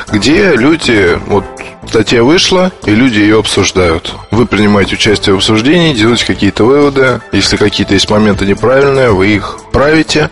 Где 0.07 0.55
люди, 0.55 1.19
вот 1.27 1.45
статья 1.87 2.23
вышла, 2.23 2.71
и 2.85 2.91
люди 2.91 3.19
ее 3.19 3.39
обсуждают. 3.39 4.13
Вы 4.31 4.45
принимаете 4.45 4.95
участие 4.95 5.35
в 5.35 5.39
обсуждении, 5.39 5.93
делаете 5.93 6.25
какие-то 6.25 6.63
выводы. 6.63 7.21
Если 7.31 7.57
какие-то 7.57 7.93
есть 7.93 8.09
моменты 8.09 8.45
неправильные, 8.45 9.11
вы 9.11 9.35
их 9.35 9.57
правите. 9.71 10.29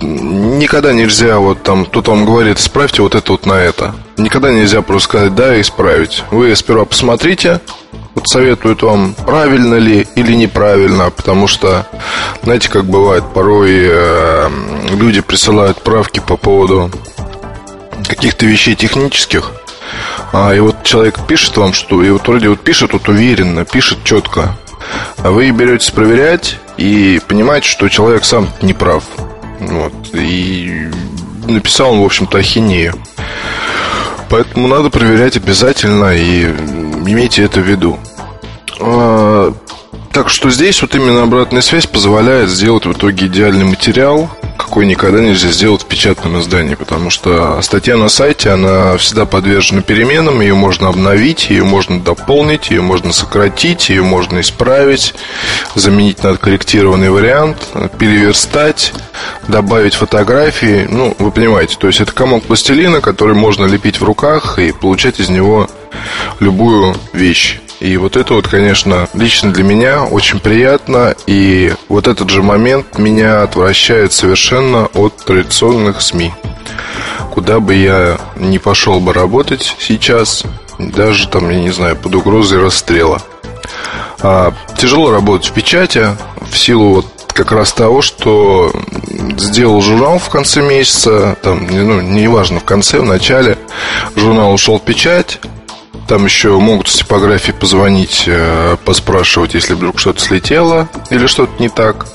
Никогда 0.00 0.92
нельзя 0.92 1.38
вот 1.38 1.62
там, 1.62 1.84
кто-то 1.84 2.12
вам 2.12 2.24
говорит, 2.24 2.58
исправьте 2.58 3.02
вот 3.02 3.14
это 3.14 3.32
вот 3.32 3.46
на 3.46 3.54
это. 3.54 3.94
Никогда 4.16 4.50
нельзя 4.50 4.82
просто 4.82 5.08
сказать 5.08 5.34
да 5.34 5.56
и 5.56 5.60
исправить. 5.60 6.24
Вы 6.30 6.54
сперва 6.54 6.84
посмотрите, 6.84 7.60
вот 8.14 8.28
советуют 8.28 8.82
вам, 8.82 9.14
правильно 9.14 9.76
ли 9.76 10.06
или 10.14 10.34
неправильно, 10.34 11.10
потому 11.10 11.46
что, 11.46 11.86
знаете, 12.42 12.68
как 12.68 12.84
бывает, 12.84 13.24
порой 13.32 13.70
э, 13.74 14.50
люди 14.98 15.20
присылают 15.20 15.82
правки 15.82 16.20
по 16.20 16.36
поводу 16.36 16.90
каких-то 18.08 18.46
вещей 18.46 18.74
технических, 18.74 19.52
а, 20.32 20.54
и 20.54 20.60
вот 20.60 20.82
человек 20.82 21.20
пишет 21.26 21.56
вам, 21.56 21.72
что 21.72 22.02
и 22.02 22.10
вот 22.10 22.26
вроде 22.26 22.48
вот 22.48 22.60
пишет 22.60 22.92
вот 22.92 23.08
уверенно, 23.08 23.64
пишет 23.64 23.98
четко, 24.04 24.56
а 25.18 25.30
вы 25.30 25.50
беретесь 25.50 25.90
проверять 25.90 26.58
и 26.76 27.20
понимаете, 27.28 27.68
что 27.68 27.88
человек 27.88 28.24
сам 28.24 28.48
не 28.62 28.74
прав. 28.74 29.04
Вот. 29.60 29.92
И 30.14 30.88
написал 31.46 31.92
он, 31.92 32.00
в 32.00 32.04
общем-то, 32.04 32.38
ахинею. 32.38 32.94
Поэтому 34.28 34.68
надо 34.68 34.90
проверять 34.90 35.36
обязательно 35.36 36.14
и 36.14 36.44
имейте 36.44 37.44
это 37.44 37.60
в 37.60 37.64
виду. 37.64 37.98
Так 40.18 40.30
что 40.30 40.50
здесь 40.50 40.82
вот 40.82 40.96
именно 40.96 41.22
обратная 41.22 41.62
связь 41.62 41.86
позволяет 41.86 42.50
сделать 42.50 42.86
в 42.86 42.92
итоге 42.92 43.26
идеальный 43.26 43.64
материал, 43.64 44.28
какой 44.56 44.84
никогда 44.84 45.20
нельзя 45.20 45.50
сделать 45.50 45.82
в 45.82 45.86
печатном 45.86 46.40
издании, 46.40 46.74
потому 46.74 47.08
что 47.08 47.62
статья 47.62 47.96
на 47.96 48.08
сайте, 48.08 48.50
она 48.50 48.96
всегда 48.96 49.26
подвержена 49.26 49.80
переменам, 49.80 50.40
ее 50.40 50.54
можно 50.54 50.88
обновить, 50.88 51.50
ее 51.50 51.62
можно 51.62 52.00
дополнить, 52.00 52.70
ее 52.70 52.82
можно 52.82 53.12
сократить, 53.12 53.90
ее 53.90 54.02
можно 54.02 54.40
исправить, 54.40 55.14
заменить 55.76 56.24
на 56.24 56.30
откорректированный 56.30 57.10
вариант, 57.10 57.68
переверстать, 58.00 58.94
добавить 59.46 59.94
фотографии, 59.94 60.88
ну, 60.90 61.14
вы 61.20 61.30
понимаете, 61.30 61.76
то 61.78 61.86
есть 61.86 62.00
это 62.00 62.10
комок 62.10 62.42
пластилина, 62.42 63.00
который 63.00 63.36
можно 63.36 63.66
лепить 63.66 64.00
в 64.00 64.04
руках 64.04 64.58
и 64.58 64.72
получать 64.72 65.20
из 65.20 65.28
него 65.28 65.70
любую 66.40 66.96
вещь. 67.12 67.60
И 67.80 67.96
вот 67.96 68.16
это 68.16 68.34
вот, 68.34 68.48
конечно, 68.48 69.08
лично 69.14 69.52
для 69.52 69.62
меня 69.62 70.04
очень 70.04 70.40
приятно. 70.40 71.14
И 71.26 71.72
вот 71.88 72.08
этот 72.08 72.30
же 72.30 72.42
момент 72.42 72.98
меня 72.98 73.42
отвращает 73.42 74.12
совершенно 74.12 74.86
от 74.86 75.16
традиционных 75.24 76.02
СМИ. 76.02 76.32
Куда 77.32 77.60
бы 77.60 77.74
я 77.74 78.18
не 78.36 78.58
пошел 78.58 78.98
бы 78.98 79.12
работать 79.12 79.76
сейчас, 79.78 80.42
даже 80.78 81.28
там, 81.28 81.50
я 81.50 81.60
не 81.60 81.70
знаю, 81.70 81.96
под 81.96 82.14
угрозой 82.16 82.60
расстрела. 82.60 83.22
А, 84.20 84.52
тяжело 84.76 85.12
работать 85.12 85.50
в 85.50 85.52
печати 85.52 86.08
в 86.50 86.58
силу 86.58 86.94
вот 86.94 87.06
как 87.28 87.52
раз 87.52 87.72
того, 87.72 88.02
что 88.02 88.72
сделал 89.36 89.80
журнал 89.80 90.18
в 90.18 90.28
конце 90.28 90.60
месяца, 90.60 91.36
там, 91.40 91.68
ну, 91.70 92.00
неважно, 92.00 92.58
в 92.58 92.64
конце, 92.64 92.98
в 92.98 93.04
начале, 93.04 93.56
журнал 94.16 94.52
ушел 94.52 94.80
в 94.80 94.82
печать, 94.82 95.38
там 96.08 96.24
еще 96.24 96.58
могут 96.58 96.88
с 96.88 96.94
типографии 96.94 97.52
позвонить, 97.52 98.24
э, 98.26 98.76
поспрашивать, 98.84 99.52
если 99.52 99.74
вдруг 99.74 99.98
что-то 99.98 100.20
слетело 100.20 100.88
или 101.10 101.26
что-то 101.26 101.52
не 101.62 101.68
так. 101.68 102.06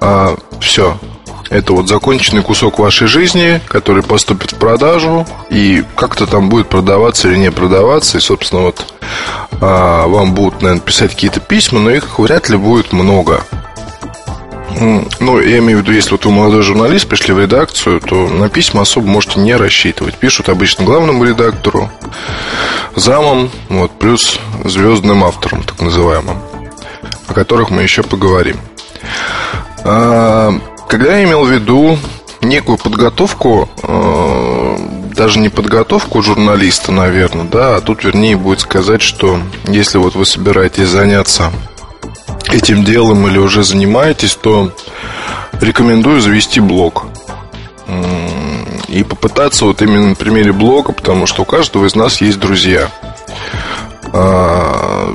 А, 0.00 0.36
все. 0.60 0.98
Это 1.48 1.72
вот 1.72 1.88
законченный 1.88 2.42
кусок 2.42 2.78
вашей 2.78 3.06
жизни, 3.06 3.60
который 3.68 4.02
поступит 4.02 4.52
в 4.52 4.56
продажу 4.56 5.26
и 5.48 5.82
как-то 5.94 6.26
там 6.26 6.50
будет 6.50 6.68
продаваться 6.68 7.28
или 7.28 7.38
не 7.38 7.50
продаваться. 7.50 8.18
И, 8.18 8.20
собственно, 8.20 8.62
вот 8.62 8.84
а, 9.62 10.06
вам 10.06 10.34
будут, 10.34 10.60
наверное, 10.60 10.82
писать 10.82 11.12
какие-то 11.12 11.40
письма, 11.40 11.80
но 11.80 11.90
их 11.90 12.18
вряд 12.18 12.50
ли 12.50 12.58
будет 12.58 12.92
много. 12.92 13.42
Ну, 14.78 15.40
я 15.40 15.58
имею 15.58 15.78
в 15.78 15.82
виду, 15.82 15.92
если 15.92 16.10
вот 16.10 16.26
вы 16.26 16.32
молодой 16.32 16.62
журналист, 16.62 17.08
пришли 17.08 17.32
в 17.32 17.40
редакцию, 17.40 18.00
то 18.00 18.28
на 18.28 18.50
письма 18.50 18.82
особо 18.82 19.06
можете 19.06 19.40
не 19.40 19.56
рассчитывать. 19.56 20.16
Пишут 20.16 20.50
обычно 20.50 20.84
главному 20.84 21.24
редактору, 21.24 21.90
замом, 22.94 23.50
вот, 23.70 23.92
плюс 23.98 24.38
звездным 24.64 25.24
авторам, 25.24 25.62
так 25.62 25.80
называемым, 25.80 26.38
о 27.26 27.32
которых 27.32 27.70
мы 27.70 27.82
еще 27.82 28.02
поговорим. 28.02 28.58
А, 29.82 30.52
когда 30.88 31.16
я 31.16 31.24
имел 31.24 31.44
в 31.44 31.50
виду 31.50 31.98
некую 32.42 32.76
подготовку, 32.76 33.70
а, 33.82 34.76
даже 35.16 35.38
не 35.38 35.48
подготовку 35.48 36.20
журналиста, 36.22 36.92
наверное, 36.92 37.46
да, 37.46 37.76
а 37.76 37.80
тут 37.80 38.04
вернее 38.04 38.36
будет 38.36 38.60
сказать, 38.60 39.00
что 39.00 39.40
если 39.68 39.96
вот 39.96 40.14
вы 40.14 40.26
собираетесь 40.26 40.88
заняться 40.88 41.50
этим 42.50 42.84
делом 42.84 43.26
или 43.26 43.38
уже 43.38 43.62
занимаетесь, 43.62 44.34
то 44.34 44.72
рекомендую 45.60 46.20
завести 46.20 46.60
блог. 46.60 47.06
И 48.88 49.02
попытаться 49.02 49.64
вот 49.64 49.82
именно 49.82 50.10
на 50.10 50.14
примере 50.14 50.52
блога, 50.52 50.92
потому 50.92 51.26
что 51.26 51.42
у 51.42 51.44
каждого 51.44 51.86
из 51.86 51.94
нас 51.94 52.20
есть 52.20 52.38
друзья. 52.38 52.88
А, 54.12 55.14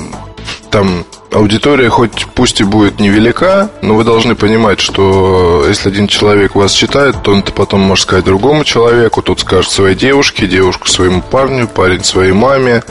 там 0.69 1.05
аудитория 1.31 1.89
хоть 1.89 2.27
пусть 2.35 2.61
и 2.61 2.63
будет 2.63 2.99
невелика, 2.99 3.69
но 3.81 3.95
вы 3.95 4.03
должны 4.03 4.35
понимать, 4.35 4.79
что 4.79 5.65
если 5.67 5.89
один 5.89 6.07
человек 6.07 6.55
вас 6.55 6.73
читает, 6.73 7.15
то 7.23 7.31
он 7.31 7.39
это 7.39 7.51
потом 7.51 7.81
может 7.81 8.03
сказать 8.03 8.25
другому 8.25 8.63
человеку, 8.63 9.21
тот 9.21 9.39
скажет 9.39 9.71
своей 9.71 9.95
девушке, 9.95 10.47
девушка 10.47 10.89
своему 10.89 11.21
парню, 11.21 11.67
парень 11.67 12.03
своей 12.03 12.33
маме, 12.33 12.83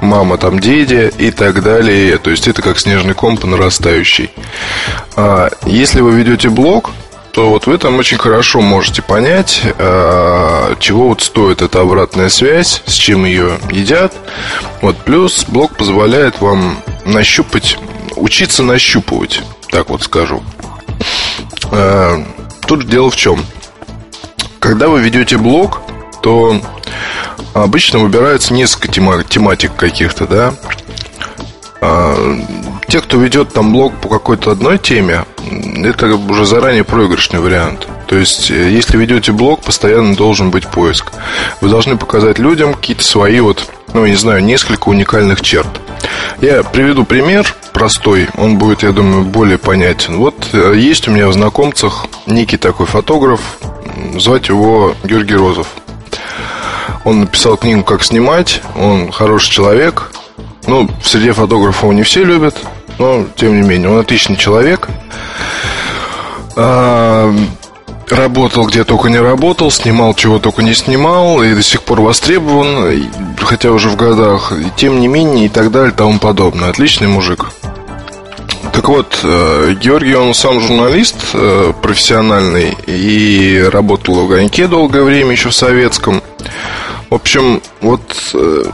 мама 0.00 0.38
там 0.38 0.60
деде 0.60 1.12
и 1.18 1.30
так 1.30 1.62
далее. 1.62 2.18
То 2.18 2.30
есть 2.30 2.48
это 2.48 2.62
как 2.62 2.78
снежный 2.78 3.14
ком 3.14 3.36
по 3.36 3.46
нарастающей. 3.46 4.30
А 5.16 5.50
если 5.66 6.00
вы 6.00 6.12
ведете 6.12 6.48
блог, 6.48 6.90
то 7.32 7.50
вот 7.50 7.66
вы 7.66 7.78
там 7.78 7.98
очень 7.98 8.18
хорошо 8.18 8.60
можете 8.60 9.02
понять, 9.02 9.62
а, 9.78 10.74
чего 10.80 11.08
вот 11.08 11.22
стоит 11.22 11.62
эта 11.62 11.80
обратная 11.80 12.28
связь, 12.28 12.82
с 12.86 12.92
чем 12.92 13.24
ее 13.24 13.58
едят. 13.70 14.12
Вот 14.80 14.96
плюс 14.98 15.44
блог 15.46 15.76
позволяет 15.76 16.40
вам 16.40 16.82
нащупать, 17.04 17.78
учиться 18.16 18.62
нащупывать, 18.62 19.42
так 19.70 19.90
вот 19.90 20.02
скажу. 20.02 20.42
А, 21.70 22.24
тут 22.66 22.88
дело 22.88 23.10
в 23.10 23.16
чем. 23.16 23.44
Когда 24.58 24.88
вы 24.88 25.00
ведете 25.00 25.38
блог, 25.38 25.82
то 26.22 26.60
обычно 27.54 28.00
выбирается 28.00 28.52
несколько 28.52 28.88
тематик 28.88 29.74
каких-то, 29.76 30.26
да. 30.26 30.54
А, 31.80 32.14
те, 32.88 33.00
кто 33.00 33.16
ведет 33.18 33.52
там 33.52 33.72
блог 33.72 33.94
по 34.00 34.08
какой-то 34.08 34.50
одной 34.50 34.78
теме, 34.78 35.24
это 35.84 36.14
уже 36.14 36.44
заранее 36.44 36.84
проигрышный 36.84 37.40
вариант. 37.40 37.86
То 38.06 38.16
есть, 38.16 38.50
э, 38.50 38.70
если 38.70 38.98
ведете 38.98 39.32
блог, 39.32 39.62
постоянно 39.62 40.14
должен 40.14 40.50
быть 40.50 40.66
поиск. 40.66 41.12
Вы 41.60 41.68
должны 41.68 41.96
показать 41.96 42.38
людям 42.38 42.74
какие-то 42.74 43.04
свои 43.04 43.40
вот, 43.40 43.70
ну, 43.94 44.04
не 44.06 44.16
знаю, 44.16 44.42
несколько 44.42 44.88
уникальных 44.88 45.40
черт. 45.40 45.68
Я 46.40 46.62
приведу 46.62 47.04
пример 47.04 47.54
простой, 47.72 48.28
он 48.36 48.58
будет, 48.58 48.82
я 48.82 48.92
думаю, 48.92 49.24
более 49.24 49.58
понятен. 49.58 50.16
Вот 50.18 50.48
э, 50.52 50.74
есть 50.76 51.08
у 51.08 51.12
меня 51.12 51.28
в 51.28 51.32
знакомцах 51.32 52.06
некий 52.26 52.56
такой 52.56 52.86
фотограф, 52.86 53.40
звать 54.16 54.48
его 54.48 54.94
Георгий 55.04 55.36
Розов. 55.36 55.68
Он 57.04 57.20
написал 57.20 57.56
книгу 57.56 57.82
«Как 57.82 58.02
снимать», 58.02 58.60
он 58.76 59.10
хороший 59.10 59.50
человек, 59.50 60.10
ну, 60.70 60.88
в 61.02 61.08
среде 61.08 61.32
фотографов 61.32 61.82
его 61.82 61.92
не 61.92 62.04
все 62.04 62.22
любят, 62.22 62.56
но 62.98 63.26
тем 63.34 63.60
не 63.60 63.68
менее, 63.68 63.90
он 63.90 63.98
отличный 63.98 64.36
человек. 64.36 64.88
А, 66.56 67.34
работал 68.08 68.66
где 68.66 68.84
только 68.84 69.10
не 69.10 69.18
работал, 69.18 69.72
снимал 69.72 70.14
чего 70.14 70.38
только 70.38 70.62
не 70.62 70.74
снимал, 70.74 71.42
и 71.42 71.54
до 71.54 71.62
сих 71.62 71.82
пор 71.82 72.00
востребован, 72.00 73.10
хотя 73.40 73.72
уже 73.72 73.88
в 73.88 73.96
годах, 73.96 74.52
и 74.52 74.70
тем 74.76 75.00
не 75.00 75.08
менее, 75.08 75.46
и 75.46 75.48
так 75.48 75.72
далее, 75.72 75.90
и 75.90 75.94
тому 75.94 76.20
подобное. 76.20 76.70
Отличный 76.70 77.08
мужик. 77.08 77.46
Так 78.72 78.88
вот, 78.88 79.18
э, 79.24 79.74
Георгий, 79.80 80.14
он 80.14 80.34
сам 80.34 80.60
журналист 80.60 81.16
э, 81.34 81.72
профессиональный 81.82 82.76
и 82.86 83.68
работал 83.72 84.14
в 84.14 84.20
«Огоньке» 84.20 84.68
долгое 84.68 85.02
время, 85.02 85.32
еще 85.32 85.48
в 85.48 85.54
советском. 85.54 86.22
В 87.10 87.14
общем, 87.16 87.60
вот 87.80 88.00
э, 88.34 88.64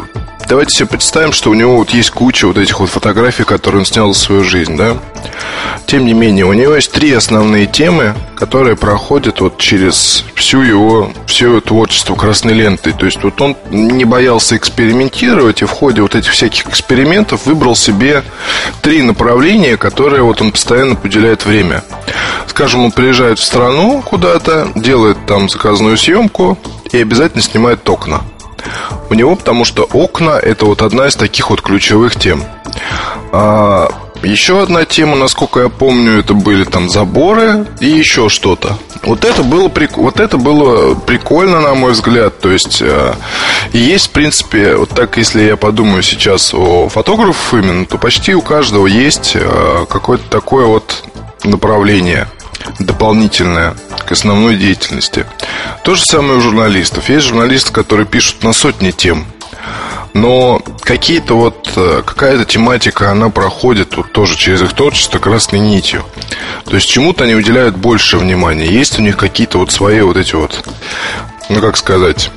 давайте 0.47 0.76
себе 0.76 0.89
представим, 0.89 1.32
что 1.32 1.51
у 1.51 1.55
него 1.55 1.78
вот 1.78 1.89
есть 1.91 2.11
куча 2.11 2.47
вот 2.47 2.59
этих 2.59 2.80
вот 2.80 2.91
фотографий, 2.91 3.45
которые 3.45 3.80
он 3.80 3.87
снял 3.87 4.12
за 4.12 4.20
свою 4.20 4.45
жизнь, 4.45 4.76
да. 4.76 4.99
Тем 5.87 6.05
не 6.05 6.12
менее, 6.12 6.45
у 6.45 6.53
него 6.53 6.74
есть 6.74 6.93
три 6.93 7.12
основные 7.12 7.64
темы, 7.64 8.14
которые 8.34 8.76
проходят 8.76 9.41
вот 9.41 9.57
через 9.57 10.22
всю 10.34 10.61
его, 10.61 11.12
все 11.26 11.47
его 11.47 11.61
творчество 11.62 12.14
красной 12.14 12.53
лентой. 12.53 12.93
То 12.93 13.07
есть 13.07 13.22
вот 13.22 13.41
он 13.41 13.57
не 13.70 14.05
боялся 14.05 14.55
экспериментировать, 14.55 15.62
и 15.62 15.64
в 15.64 15.70
ходе 15.70 16.03
вот 16.03 16.14
этих 16.14 16.32
всяких 16.32 16.68
экспериментов 16.68 17.47
выбрал 17.47 17.74
себе 17.74 18.22
три 18.82 19.01
направления, 19.01 19.78
которые 19.78 20.22
вот 20.22 20.43
он 20.43 20.53
постоянно 20.53 20.95
уделяет 21.03 21.47
время. 21.47 21.84
Скажем, 22.49 22.84
он 22.84 22.93
приезжает 22.93 23.39
в 23.39 23.43
страну 23.45 24.03
куда-то, 24.03 24.68
делает 24.74 25.16
там 25.26 25.49
заказную 25.49 25.97
съемку 25.97 26.59
и 26.97 27.03
обязательно 27.03 27.42
снимает 27.42 27.88
окна 27.88 28.22
у 29.11 29.14
него, 29.14 29.36
потому 29.36 29.64
что 29.64 29.84
окна 29.84 30.30
это 30.30 30.66
вот 30.66 30.82
одна 30.82 31.07
из 31.07 31.16
таких 31.16 31.51
вот 31.51 31.62
ключевых 31.62 32.16
тем. 32.16 32.42
А, 33.32 33.88
еще 34.22 34.62
одна 34.62 34.84
тема, 34.84 35.16
насколько 35.16 35.61
я 35.61 35.68
помню, 35.68 36.18
это 36.18 36.34
были 36.34 36.64
там 36.64 36.88
заборы 36.88 37.66
и 37.80 37.86
еще 37.86 38.28
что-то. 38.28 38.76
Вот 39.03 39.24
это 39.24 39.42
было, 39.42 39.70
вот 39.97 40.20
это 40.20 40.36
было 40.36 40.94
прикольно, 40.94 41.61
на 41.61 41.74
мой 41.74 41.92
взгляд. 41.92 42.38
То 42.40 42.51
есть, 42.51 42.82
э, 42.82 43.14
есть, 43.72 44.09
в 44.09 44.11
принципе, 44.11 44.74
вот 44.74 44.90
так, 44.90 45.16
если 45.16 45.42
я 45.42 45.57
подумаю 45.57 46.03
сейчас 46.03 46.53
о 46.53 46.88
фотографах 46.88 47.62
именно, 47.62 47.86
то 47.86 47.99
почти 47.99 48.34
у 48.34 48.42
каждого 48.42 48.86
есть 48.86 49.36
э, 49.36 49.86
какое-то 49.88 50.28
такое 50.28 50.66
вот 50.66 51.05
направление 51.44 52.26
дополнительное 52.79 53.77
к 54.07 54.12
основной 54.12 54.57
деятельности. 54.57 55.27
То 55.83 55.95
же 55.95 56.05
самое 56.05 56.39
у 56.39 56.41
журналистов. 56.41 57.09
Есть 57.09 57.27
журналисты, 57.27 57.73
которые 57.73 58.07
пишут 58.07 58.43
на 58.43 58.53
сотни 58.53 58.91
тем. 58.91 59.27
Но 60.14 60.62
какие-то 60.81 61.37
вот 61.37 61.71
э, 61.77 62.03
какая-то 62.05 62.47
тематика, 62.47 63.11
она 63.11 63.29
проходит 63.29 63.99
вот 63.99 64.12
тоже 64.12 64.37
через 64.37 64.62
их 64.62 64.73
творчество 64.73 65.19
красной 65.19 65.59
нитью. 65.59 66.05
То 66.64 66.77
есть 66.77 66.89
чему-то 66.89 67.25
они 67.25 67.35
уделяют 67.35 67.77
больше 67.77 68.17
внимания. 68.17 68.67
Есть 68.67 68.99
у 68.99 69.03
них 69.03 69.19
какие-то 69.19 69.59
вот 69.59 69.73
свои 69.73 70.01
вот 70.01 70.17
эти 70.17 70.35
вот, 70.35 70.67
ну 71.51 71.61
как 71.61 71.77
сказать, 71.77 72.31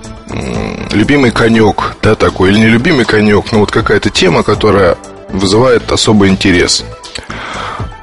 любимый 0.92 1.32
конек, 1.32 1.96
да, 2.02 2.16
такой, 2.16 2.50
или 2.50 2.60
нелюбимый 2.60 3.06
конек, 3.06 3.52
но 3.52 3.60
вот 3.60 3.72
какая-то 3.72 4.10
тема, 4.10 4.44
которая 4.44 4.98
вызывает 5.30 5.90
особый 5.92 6.30
интерес. 6.30 6.84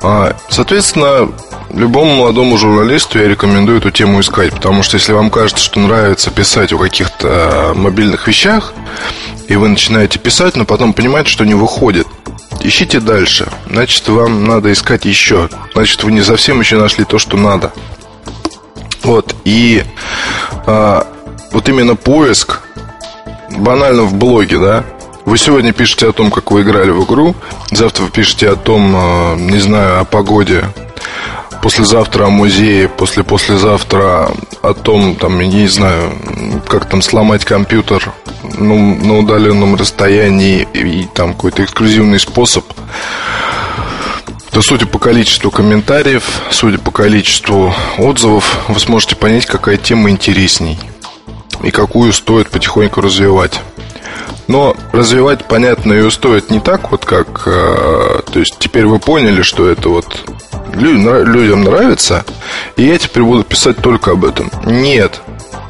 А, 0.03 0.37
соответственно, 0.49 1.29
Любому 1.77 2.17
молодому 2.17 2.57
журналисту 2.57 3.19
я 3.19 3.29
рекомендую 3.29 3.77
эту 3.79 3.91
тему 3.91 4.21
искать, 4.21 4.51
потому 4.55 4.83
что 4.83 4.97
если 4.97 5.13
вам 5.13 5.29
кажется, 5.29 5.63
что 5.63 5.79
нравится 5.79 6.31
писать 6.31 6.73
о 6.73 6.79
каких-то 6.79 7.29
э, 7.29 7.75
мобильных 7.75 8.27
вещах, 8.27 8.73
и 9.47 9.57
вы 9.57 9.69
начинаете 9.69 10.19
писать, 10.19 10.57
но 10.57 10.65
потом 10.65 10.95
понимаете, 10.95 11.29
что 11.29 11.45
не 11.45 11.53
выходит, 11.53 12.07
ищите 12.63 12.99
дальше. 12.99 13.47
Значит, 13.69 14.09
вам 14.09 14.47
надо 14.47 14.73
искать 14.73 15.05
еще. 15.05 15.51
Значит, 15.75 16.03
вы 16.03 16.13
не 16.13 16.23
совсем 16.23 16.61
еще 16.61 16.79
нашли 16.79 17.05
то, 17.05 17.19
что 17.19 17.37
надо. 17.37 17.75
Вот, 19.03 19.37
и 19.45 19.85
а, 20.67 21.07
вот 21.53 21.69
именно 21.69 21.95
поиск, 21.95 22.63
банально 23.51 24.05
в 24.05 24.15
блоге, 24.15 24.59
да, 24.59 24.85
вы 25.27 25.37
сегодня 25.37 25.75
пишете 25.75 26.09
о 26.09 26.13
том, 26.13 26.31
как 26.31 26.51
вы 26.53 26.63
играли 26.63 26.91
в 26.91 27.05
игру, 27.05 27.37
завтра 27.71 28.05
вы 28.05 28.11
пишете 28.11 28.49
о 28.49 28.57
том, 28.57 28.97
э, 28.97 29.37
не 29.41 29.59
знаю, 29.59 30.01
о 30.01 30.05
погоде 30.05 30.65
послезавтра 31.63 32.27
о 32.27 32.31
музее, 32.31 32.89
после 32.89 33.25
послезавтра 33.25 34.31
о 34.63 34.75
том, 34.75 35.17
там, 35.17 35.41
я 35.41 35.47
не 35.47 35.67
знаю, 35.67 36.13
как 36.69 36.89
там 36.89 37.03
сломать 37.03 37.45
компьютер 37.45 38.13
ну, 38.59 38.95
на 38.95 39.19
удаленном 39.19 39.75
расстоянии 39.75 40.67
и, 40.73 41.03
и 41.03 41.09
там 41.13 41.35
какой-то 41.35 41.65
эксклюзивный 41.65 42.19
способ, 42.19 42.65
то 44.51 44.63
судя 44.63 44.87
по 44.87 44.99
количеству 44.99 45.51
комментариев, 45.51 46.25
судя 46.51 46.79
по 46.79 46.91
количеству 46.91 47.75
отзывов, 47.99 48.65
вы 48.69 48.81
сможете 48.81 49.17
понять, 49.17 49.47
какая 49.47 49.77
тема 49.77 50.11
интересней 50.11 50.79
и 51.63 51.71
какую 51.71 52.13
стоит 52.13 52.51
потихоньку 52.51 53.01
развивать. 53.01 53.61
Но 54.49 54.77
развивать, 54.93 55.47
понятно, 55.47 55.93
ее 55.93 56.11
стоит 56.11 56.51
не 56.51 56.61
так, 56.61 56.91
вот 56.91 57.05
как... 57.05 57.43
Э, 57.47 58.21
то 58.33 58.39
есть 58.39 58.57
теперь 58.59 58.87
вы 58.87 58.99
поняли, 58.99 59.43
что 59.43 59.69
это 59.69 59.89
вот 59.89 60.07
людям 60.75 61.65
нравится, 61.65 62.25
и 62.77 62.85
я 62.85 62.99
теперь 62.99 63.23
буду 63.23 63.45
писать 63.45 63.79
только 63.79 64.13
об 64.13 64.25
этом. 64.25 64.51
Нет. 64.65 65.21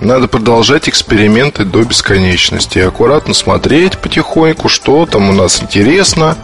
Надо 0.00 0.28
продолжать 0.28 0.88
эксперименты 0.88 1.64
до 1.64 1.82
бесконечности. 1.82 2.78
Аккуратно 2.80 3.32
смотреть 3.32 3.98
потихоньку, 3.98 4.68
что 4.68 5.06
там 5.06 5.30
у 5.30 5.32
нас 5.32 5.62
интересно. 5.62 6.36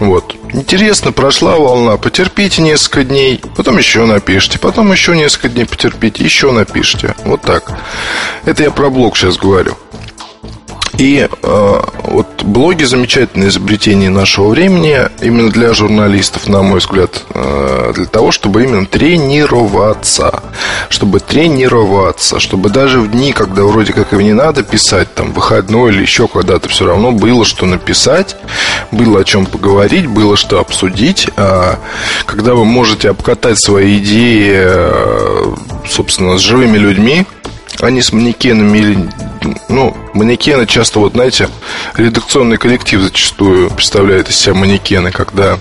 Вот. 0.00 0.34
Интересно, 0.52 1.12
прошла 1.12 1.56
волна, 1.56 1.96
потерпите 1.96 2.60
несколько 2.60 3.04
дней, 3.04 3.40
потом 3.56 3.78
еще 3.78 4.04
напишите, 4.04 4.58
потом 4.58 4.90
еще 4.90 5.16
несколько 5.16 5.48
дней 5.48 5.64
потерпите, 5.64 6.24
еще 6.24 6.50
напишите. 6.50 7.14
Вот 7.24 7.42
так. 7.42 7.72
Это 8.44 8.64
я 8.64 8.70
про 8.72 8.90
блог 8.90 9.16
сейчас 9.16 9.36
говорю. 9.36 9.76
И 10.98 11.26
э, 11.26 11.80
вот 12.04 12.42
блоги 12.42 12.84
замечательное 12.84 13.48
изобретение 13.48 14.10
нашего 14.10 14.48
времени 14.48 14.98
именно 15.20 15.50
для 15.50 15.72
журналистов, 15.72 16.48
на 16.48 16.62
мой 16.62 16.80
взгляд, 16.80 17.24
э, 17.30 17.92
для 17.94 18.04
того, 18.04 18.30
чтобы 18.30 18.62
именно 18.62 18.84
тренироваться, 18.84 20.42
чтобы 20.90 21.20
тренироваться, 21.20 22.40
чтобы 22.40 22.68
даже 22.68 23.00
в 23.00 23.10
дни, 23.10 23.32
когда 23.32 23.62
вроде 23.62 23.92
как 23.92 24.12
и 24.12 24.22
не 24.22 24.34
надо 24.34 24.62
писать, 24.62 25.14
там 25.14 25.32
выходной 25.32 25.92
или 25.92 26.02
еще 26.02 26.28
когда-то, 26.28 26.68
все 26.68 26.86
равно 26.86 27.12
было 27.12 27.44
что 27.44 27.64
написать, 27.64 28.36
было 28.90 29.20
о 29.20 29.24
чем 29.24 29.46
поговорить, 29.46 30.06
было 30.06 30.36
что 30.36 30.60
обсудить, 30.60 31.28
а 31.36 31.78
когда 32.26 32.54
вы 32.54 32.64
можете 32.64 33.10
обкатать 33.10 33.58
свои 33.58 33.98
идеи, 33.98 34.52
э, 34.54 35.54
собственно, 35.88 36.36
с 36.36 36.40
живыми 36.40 36.76
людьми, 36.76 37.26
не 37.90 38.02
с 38.02 38.12
манекенами 38.12 38.78
или 38.78 39.10
ну, 39.68 39.96
манекены 40.14 40.66
часто, 40.66 41.00
вот 41.00 41.12
знаете, 41.12 41.48
редакционный 41.96 42.56
коллектив 42.56 43.00
зачастую 43.00 43.70
представляет 43.70 44.28
из 44.28 44.36
себя 44.36 44.54
манекены, 44.54 45.10
когда 45.10 45.58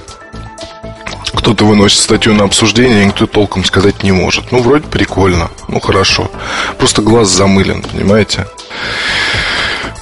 кто-то 1.34 1.66
выносит 1.66 2.00
статью 2.00 2.34
на 2.34 2.44
обсуждение, 2.44 3.04
и 3.04 3.06
никто 3.06 3.26
толком 3.26 3.64
сказать 3.64 4.04
не 4.04 4.12
может. 4.12 4.52
Ну, 4.52 4.62
вроде 4.62 4.88
прикольно, 4.88 5.50
ну, 5.68 5.80
хорошо. 5.80 6.30
Просто 6.78 7.02
глаз 7.02 7.30
замылен, 7.30 7.82
понимаете? 7.82 8.46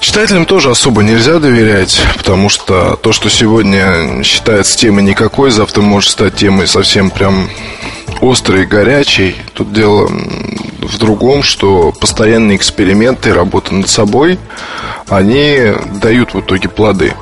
Читателям 0.00 0.46
тоже 0.46 0.70
особо 0.70 1.02
нельзя 1.02 1.38
доверять, 1.38 2.00
потому 2.16 2.48
что 2.48 2.96
то, 2.96 3.12
что 3.12 3.28
сегодня 3.28 4.22
считается 4.24 4.76
темой 4.76 5.04
никакой, 5.04 5.50
завтра 5.50 5.82
может 5.82 6.10
стать 6.10 6.36
темой 6.36 6.66
совсем 6.66 7.10
прям 7.10 7.48
острый, 8.20 8.66
горячий. 8.66 9.36
Тут 9.52 9.72
дело 9.72 10.10
в 10.80 10.98
другом, 10.98 11.42
что 11.42 11.92
постоянные 11.92 12.56
эксперименты, 12.56 13.32
работа 13.32 13.74
над 13.74 13.88
собой, 13.88 14.38
они 15.08 15.72
дают 16.00 16.34
в 16.34 16.40
итоге 16.40 16.68
плоды. 16.68 17.14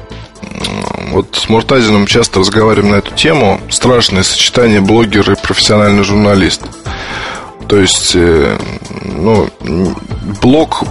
Вот 1.10 1.36
с 1.36 1.48
Муртазиным 1.48 2.06
часто 2.06 2.40
разговариваем 2.40 2.92
на 2.92 2.96
эту 2.96 3.14
тему. 3.14 3.60
Страшное 3.70 4.22
сочетание 4.22 4.80
блогер 4.80 5.30
и 5.30 5.36
профессиональный 5.36 6.04
журналист. 6.04 6.62
То 7.68 7.78
есть, 7.78 8.12
э, 8.14 8.58
ну, 9.04 9.48
блог, 10.40 10.84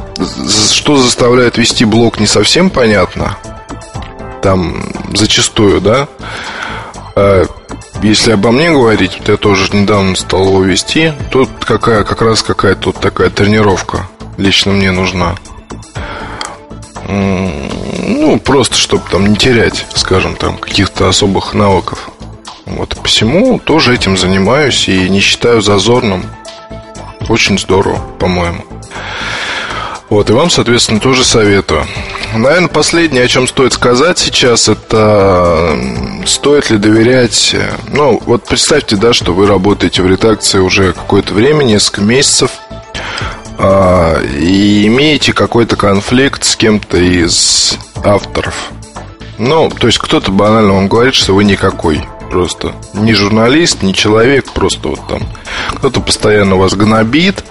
что 0.72 0.98
заставляет 0.98 1.58
вести 1.58 1.86
блог, 1.86 2.20
не 2.20 2.28
совсем 2.28 2.70
понятно. 2.70 3.38
Там 4.42 4.84
зачастую, 5.14 5.82
да. 5.82 6.08
А 7.20 7.48
если 8.04 8.34
обо 8.34 8.52
мне 8.52 8.70
говорить, 8.70 9.18
вот 9.18 9.28
я 9.28 9.38
тоже 9.38 9.76
недавно 9.76 10.16
стал 10.16 10.50
его 10.50 10.62
вести, 10.62 11.14
тут 11.32 11.50
какая, 11.66 12.04
как 12.04 12.22
раз 12.22 12.44
какая-то 12.44 12.80
тут 12.80 13.00
такая 13.00 13.32
тренировка 13.32 14.08
лично 14.38 14.72
мне 14.72 14.92
нужна. 14.92 15.36
Ну, 17.08 18.40
просто 18.40 18.76
чтобы 18.76 19.04
там 19.10 19.26
не 19.26 19.36
терять, 19.36 19.88
скажем, 19.96 20.36
там 20.36 20.60
каких-то 20.60 21.10
особых 21.10 21.56
навыков. 21.56 22.12
Вот 22.68 22.96
посему 23.02 23.58
тоже 23.58 23.96
этим 23.96 24.16
занимаюсь 24.16 24.88
и 24.88 25.10
не 25.10 25.20
считаю 25.20 25.64
зазорным. 25.64 26.24
Очень 27.30 27.58
здорово, 27.58 28.00
по-моему. 28.20 28.64
Вот, 30.12 30.30
и 30.30 30.34
вам, 30.34 30.52
соответственно, 30.52 31.00
тоже 31.00 31.26
советую. 31.26 31.88
Наверное, 32.38 32.70
последнее, 32.70 33.24
о 33.24 33.28
чем 33.28 33.48
стоит 33.48 33.74
сказать 33.74 34.20
сейчас, 34.20 34.70
это 34.70 35.78
стоит 36.26 36.70
ли 36.70 36.78
доверять... 36.78 37.56
Ну, 37.92 38.22
вот 38.26 38.46
представьте, 38.46 38.96
да, 38.96 39.12
что 39.12 39.34
вы 39.34 39.48
работаете 39.48 40.04
в 40.04 40.08
редакции 40.08 40.60
уже 40.60 40.94
какое-то 40.94 41.34
время, 41.34 41.64
несколько 41.64 42.02
месяцев, 42.02 42.52
а, 43.58 44.22
и 44.22 44.86
имеете 44.86 45.34
какой-то 45.34 45.76
конфликт 45.76 46.44
с 46.44 46.56
кем-то 46.56 46.98
из 46.98 47.78
авторов. 48.04 48.72
Ну, 49.40 49.70
то 49.70 49.88
есть 49.88 49.98
кто-то 49.98 50.32
банально 50.32 50.74
вам 50.74 50.88
говорит, 50.88 51.16
что 51.16 51.34
вы 51.34 51.44
никакой 51.44 52.04
просто. 52.30 52.74
Не 52.94 53.14
журналист, 53.14 53.82
не 53.82 53.94
человек, 53.94 54.52
просто 54.52 54.90
вот 54.90 55.00
там. 55.08 55.24
Кто-то 55.78 56.02
постоянно 56.02 56.56
вас 56.56 56.76
гнобит, 56.76 57.44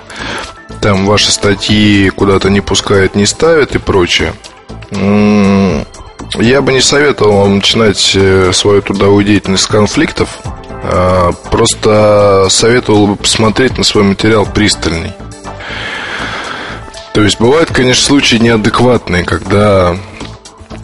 там 0.81 1.07
ваши 1.07 1.33
статьи 1.33 2.09
куда-то 2.11 2.51
не 2.51 2.61
пускает, 2.61 3.17
не 3.17 3.27
ставит 3.27 3.75
и 3.75 3.79
прочее. 3.79 4.33
Я 4.91 6.63
бы 6.63 6.73
не 6.73 6.81
советовал 6.81 7.39
вам 7.41 7.57
начинать 7.57 8.13
э, 8.15 8.53
свою 8.53 8.83
трудовую 8.83 9.25
деятельность 9.25 9.65
с 9.65 9.67
конфликтов. 9.67 10.29
А, 10.89 11.33
просто 11.51 12.47
советовал 12.51 13.09
бы 13.09 13.17
посмотреть 13.17 13.79
на 13.79 13.85
свой 13.85 14.05
материал 14.05 14.47
пристальней. 14.47 15.13
То 17.15 17.23
есть 17.23 17.41
бывают, 17.41 17.71
конечно, 17.73 18.05
случаи 18.05 18.37
неадекватные, 18.37 19.25
когда 19.25 19.97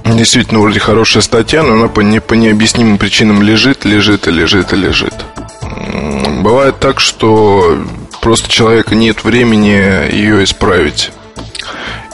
действительно 0.04 0.60
вроде 0.60 0.80
хорошая 0.80 1.22
статья, 1.22 1.62
но 1.62 1.74
она 1.74 1.88
по, 1.88 2.00
не, 2.00 2.20
по 2.20 2.34
необъяснимым 2.34 2.98
причинам 2.98 3.42
лежит, 3.42 3.84
лежит 3.84 4.26
и 4.26 4.30
лежит 4.30 4.72
и 4.72 4.76
лежит. 4.76 5.14
Бывает 6.40 6.80
так, 6.80 6.98
что 6.98 7.78
просто 8.20 8.50
человека 8.50 8.94
нет 8.94 9.24
времени 9.24 10.10
ее 10.12 10.42
исправить. 10.42 11.12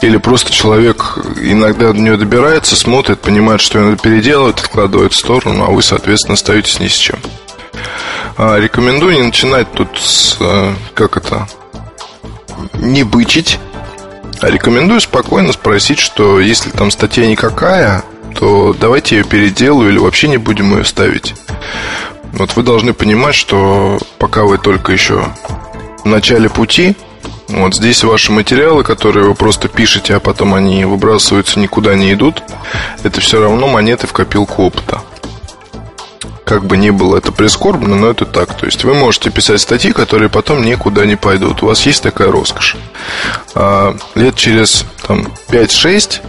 Или 0.01 0.17
просто 0.17 0.51
человек 0.51 1.17
иногда 1.41 1.91
до 1.91 1.99
нее 1.99 2.15
добирается, 2.15 2.75
смотрит, 2.75 3.19
понимает, 3.19 3.59
что 3.59 3.79
ее 3.79 3.85
надо 3.85 3.97
переделывать, 3.97 4.59
откладывает 4.59 5.13
в 5.13 5.17
сторону, 5.17 5.65
а 5.65 5.71
вы, 5.71 5.81
соответственно, 5.81 6.35
остаетесь 6.35 6.79
ни 6.79 6.87
с 6.87 6.93
чем. 6.93 7.19
А, 8.37 8.57
рекомендую 8.57 9.15
не 9.15 9.23
начинать 9.23 9.69
тут 9.73 9.89
с, 9.99 10.37
э, 10.39 10.73
как 10.93 11.17
это, 11.17 11.47
не 12.75 13.03
бычить, 13.03 13.59
а 14.39 14.49
рекомендую 14.49 15.01
спокойно 15.01 15.51
спросить, 15.51 15.99
что 15.99 16.39
если 16.39 16.69
там 16.69 16.91
статья 16.91 17.27
никакая, 17.27 18.03
то 18.35 18.73
давайте 18.79 19.17
ее 19.17 19.23
переделаю 19.25 19.89
или 19.89 19.97
вообще 19.97 20.29
не 20.29 20.37
будем 20.37 20.77
ее 20.77 20.85
ставить. 20.85 21.35
Вот 22.31 22.55
вы 22.55 22.63
должны 22.63 22.93
понимать, 22.93 23.35
что 23.35 23.99
пока 24.17 24.43
вы 24.43 24.57
только 24.57 24.93
еще 24.93 25.25
в 26.03 26.05
начале 26.05 26.47
пути, 26.47 26.95
вот 27.49 27.75
здесь 27.75 28.03
ваши 28.03 28.31
материалы, 28.31 28.83
которые 28.83 29.25
вы 29.25 29.35
просто 29.35 29.67
пишете, 29.67 30.15
а 30.15 30.19
потом 30.19 30.53
они 30.53 30.85
выбрасываются, 30.85 31.59
никуда 31.59 31.95
не 31.95 32.13
идут, 32.13 32.43
это 33.03 33.19
все 33.21 33.41
равно 33.41 33.67
монеты 33.67 34.07
в 34.07 34.13
копилку 34.13 34.63
опыта. 34.63 35.01
Как 36.45 36.65
бы 36.65 36.77
ни 36.77 36.89
было 36.89 37.17
это 37.17 37.31
прискорбно, 37.31 37.95
но 37.95 38.09
это 38.09 38.25
так. 38.25 38.55
То 38.55 38.65
есть 38.65 38.83
вы 38.83 38.95
можете 38.95 39.29
писать 39.29 39.61
статьи, 39.61 39.91
которые 39.91 40.29
потом 40.29 40.63
никуда 40.63 41.05
не 41.05 41.15
пойдут. 41.15 41.61
У 41.61 41.67
вас 41.67 41.85
есть 41.85 42.01
такая 42.01 42.31
роскошь. 42.31 42.75
А 43.53 43.95
лет 44.15 44.35
через 44.35 44.85
там, 45.05 45.27
5-6 45.49 46.21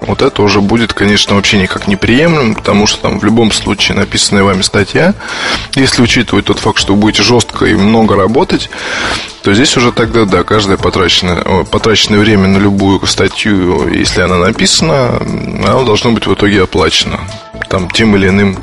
вот 0.00 0.22
это 0.22 0.42
уже 0.42 0.60
будет, 0.60 0.92
конечно, 0.92 1.34
вообще 1.34 1.58
никак 1.58 1.88
неприемлемо, 1.88 2.54
потому 2.54 2.86
что 2.86 3.02
там 3.02 3.18
в 3.18 3.24
любом 3.24 3.52
случае 3.52 3.96
написанная 3.96 4.44
вами 4.44 4.62
статья, 4.62 5.14
если 5.74 6.02
учитывать 6.02 6.46
тот 6.46 6.58
факт, 6.58 6.78
что 6.78 6.94
вы 6.94 7.00
будете 7.00 7.22
жестко 7.22 7.66
и 7.66 7.74
много 7.74 8.16
работать, 8.16 8.70
то 9.42 9.54
здесь 9.54 9.76
уже 9.76 9.92
тогда, 9.92 10.24
да, 10.24 10.44
каждое 10.44 10.76
потраченное, 10.76 11.64
потраченное 11.64 12.18
время 12.18 12.48
на 12.48 12.58
любую 12.58 13.04
статью, 13.06 13.88
если 13.88 14.22
она 14.22 14.38
написана, 14.38 15.16
она 15.18 15.82
должно 15.84 16.12
быть 16.12 16.26
в 16.26 16.34
итоге 16.34 16.62
оплачена 16.62 17.20
там 17.68 17.90
тем 17.90 18.16
или 18.16 18.28
иным 18.28 18.58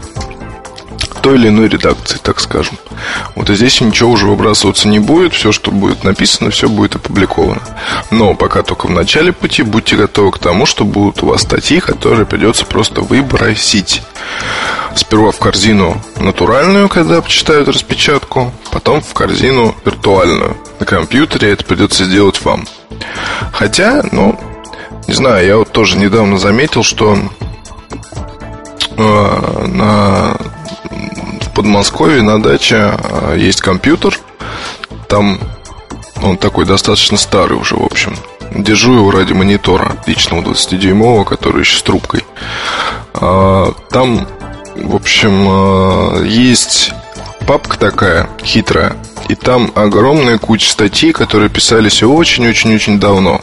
той 1.21 1.35
или 1.35 1.47
иной 1.47 1.67
редакции, 1.67 2.19
так 2.21 2.39
скажем. 2.39 2.77
Вот 3.33 3.49
и 3.49 3.55
здесь 3.55 3.81
ничего 3.81 4.11
уже 4.11 4.27
выбрасываться 4.27 4.87
не 4.87 4.99
будет, 4.99 5.33
все, 5.33 5.51
что 5.51 5.71
будет 5.71 6.03
написано, 6.03 6.51
все 6.51 6.69
будет 6.69 6.95
опубликовано. 6.95 7.61
Но 8.11 8.35
пока 8.35 8.61
только 8.61 8.85
в 8.87 8.91
начале 8.91 9.33
пути 9.33 9.63
будьте 9.63 9.95
готовы 9.95 10.31
к 10.31 10.39
тому, 10.39 10.65
что 10.65 10.85
будут 10.85 11.23
у 11.23 11.27
вас 11.27 11.41
статьи, 11.41 11.79
которые 11.79 12.25
придется 12.25 12.65
просто 12.65 13.01
выбросить. 13.01 14.03
Сперва 14.95 15.31
в 15.31 15.39
корзину 15.39 16.01
натуральную, 16.17 16.89
когда 16.89 17.21
почитают 17.21 17.67
распечатку, 17.67 18.53
потом 18.71 19.01
в 19.01 19.13
корзину 19.13 19.75
виртуальную. 19.83 20.55
На 20.79 20.85
компьютере 20.85 21.51
это 21.51 21.65
придется 21.65 22.05
сделать 22.05 22.43
вам. 22.45 22.67
Хотя, 23.51 24.03
ну, 24.11 24.39
не 25.07 25.13
знаю, 25.13 25.45
я 25.45 25.57
вот 25.57 25.71
тоже 25.71 25.97
недавно 25.97 26.37
заметил, 26.37 26.83
что 26.83 27.17
э, 28.97 29.65
на 29.67 30.37
Подмосковье 31.55 32.21
на 32.21 32.43
даче 32.43 32.75
а, 32.75 33.33
есть 33.33 33.61
компьютер. 33.61 34.19
Там 35.07 35.39
он 36.21 36.37
такой 36.37 36.65
достаточно 36.65 37.17
старый 37.17 37.57
уже, 37.57 37.75
в 37.75 37.83
общем. 37.83 38.13
Держу 38.51 38.93
его 38.95 39.09
ради 39.09 39.31
монитора 39.31 39.95
личного 40.05 40.41
20-дюймового, 40.41 41.23
который 41.23 41.61
еще 41.61 41.79
с 41.79 41.81
трубкой. 41.81 42.25
А, 43.13 43.73
там, 43.89 44.27
в 44.75 44.95
общем, 44.95 45.47
а, 45.47 46.23
есть 46.23 46.91
папка 47.47 47.79
такая 47.79 48.29
хитрая. 48.43 48.97
И 49.29 49.35
там 49.35 49.71
огромная 49.75 50.37
куча 50.37 50.69
статей, 50.69 51.13
которые 51.13 51.49
писались 51.49 52.03
очень-очень-очень 52.03 52.99
давно. 52.99 53.39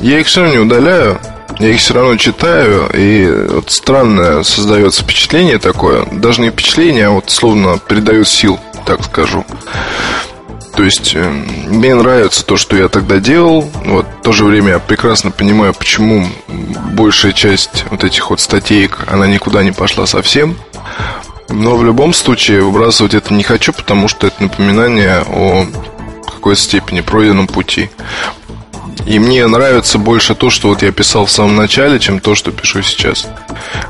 Я 0.00 0.18
их 0.18 0.26
все 0.26 0.46
не 0.46 0.58
удаляю, 0.58 1.20
я 1.58 1.68
их 1.68 1.80
все 1.80 1.94
равно 1.94 2.16
читаю, 2.16 2.90
и 2.94 3.26
вот 3.50 3.70
странное 3.70 4.42
создается 4.42 5.02
впечатление 5.02 5.58
такое, 5.58 6.06
даже 6.12 6.40
не 6.40 6.50
впечатление, 6.50 7.06
а 7.06 7.10
вот 7.10 7.30
словно 7.30 7.78
передает 7.78 8.28
сил, 8.28 8.58
так 8.84 9.04
скажу. 9.04 9.44
То 10.74 10.84
есть 10.84 11.12
э, 11.14 11.30
мне 11.68 11.94
нравится 11.94 12.46
то, 12.46 12.56
что 12.56 12.76
я 12.76 12.88
тогда 12.88 13.18
делал. 13.18 13.70
Вот 13.84 14.06
в 14.06 14.22
то 14.22 14.32
же 14.32 14.44
время 14.44 14.72
я 14.72 14.78
прекрасно 14.78 15.30
понимаю, 15.30 15.74
почему 15.74 16.26
большая 16.94 17.32
часть 17.32 17.84
вот 17.90 18.04
этих 18.04 18.30
вот 18.30 18.40
статей, 18.40 18.88
она 19.06 19.26
никуда 19.26 19.62
не 19.62 19.72
пошла 19.72 20.06
совсем. 20.06 20.56
Но 21.50 21.76
в 21.76 21.84
любом 21.84 22.14
случае 22.14 22.62
выбрасывать 22.62 23.12
это 23.12 23.34
не 23.34 23.42
хочу, 23.42 23.74
потому 23.74 24.08
что 24.08 24.26
это 24.26 24.42
напоминание 24.42 25.22
о 25.26 25.66
какой-то 26.24 26.60
степени 26.60 27.02
пройденном 27.02 27.46
пути. 27.46 27.90
И 29.06 29.18
мне 29.18 29.46
нравится 29.46 29.98
больше 29.98 30.34
то, 30.34 30.50
что 30.50 30.68
вот 30.68 30.82
я 30.82 30.92
писал 30.92 31.26
в 31.26 31.30
самом 31.30 31.56
начале, 31.56 31.98
чем 31.98 32.20
то, 32.20 32.34
что 32.34 32.52
пишу 32.52 32.82
сейчас. 32.82 33.26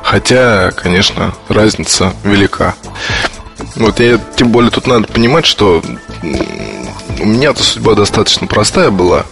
Хотя, 0.02 0.70
конечно, 0.70 1.34
разница 1.48 2.14
велика. 2.24 2.74
Вот 3.76 4.00
я, 4.00 4.18
тем 4.36 4.50
более 4.50 4.70
тут 4.70 4.86
надо 4.86 5.06
понимать, 5.06 5.46
что 5.46 5.82
у 7.20 7.26
меня-то 7.26 7.62
судьба 7.62 7.94
достаточно 7.94 8.46
простая 8.46 8.90
была. 8.90 9.24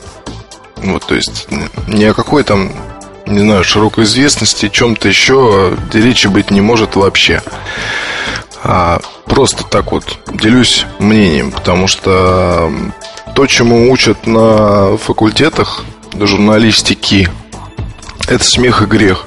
Вот, 0.77 1.07
то 1.07 1.15
есть 1.15 1.49
ни 1.89 2.05
о 2.05 2.15
какой 2.15 2.45
там, 2.45 2.71
не 3.27 3.41
знаю, 3.41 3.65
широкой 3.65 4.05
известности, 4.05 4.69
чем-то 4.69 5.09
еще 5.09 5.77
речи 5.93 6.27
быть 6.27 6.51
не 6.51 6.61
может 6.61 6.97
вообще. 6.97 7.43
А 8.63 9.01
просто 9.27 9.65
так 9.65 9.93
вот 9.93 10.19
делюсь 10.33 10.85
мнением, 10.99 11.51
потому 11.51 11.87
что 11.87 12.71
то, 13.35 13.47
чему 13.47 13.91
учат 13.91 14.27
на 14.27 14.97
факультетах 14.99 15.85
журналистики, 16.19 17.29
это 18.29 18.45
смех 18.45 18.83
и 18.83 18.87
грех. 18.87 19.27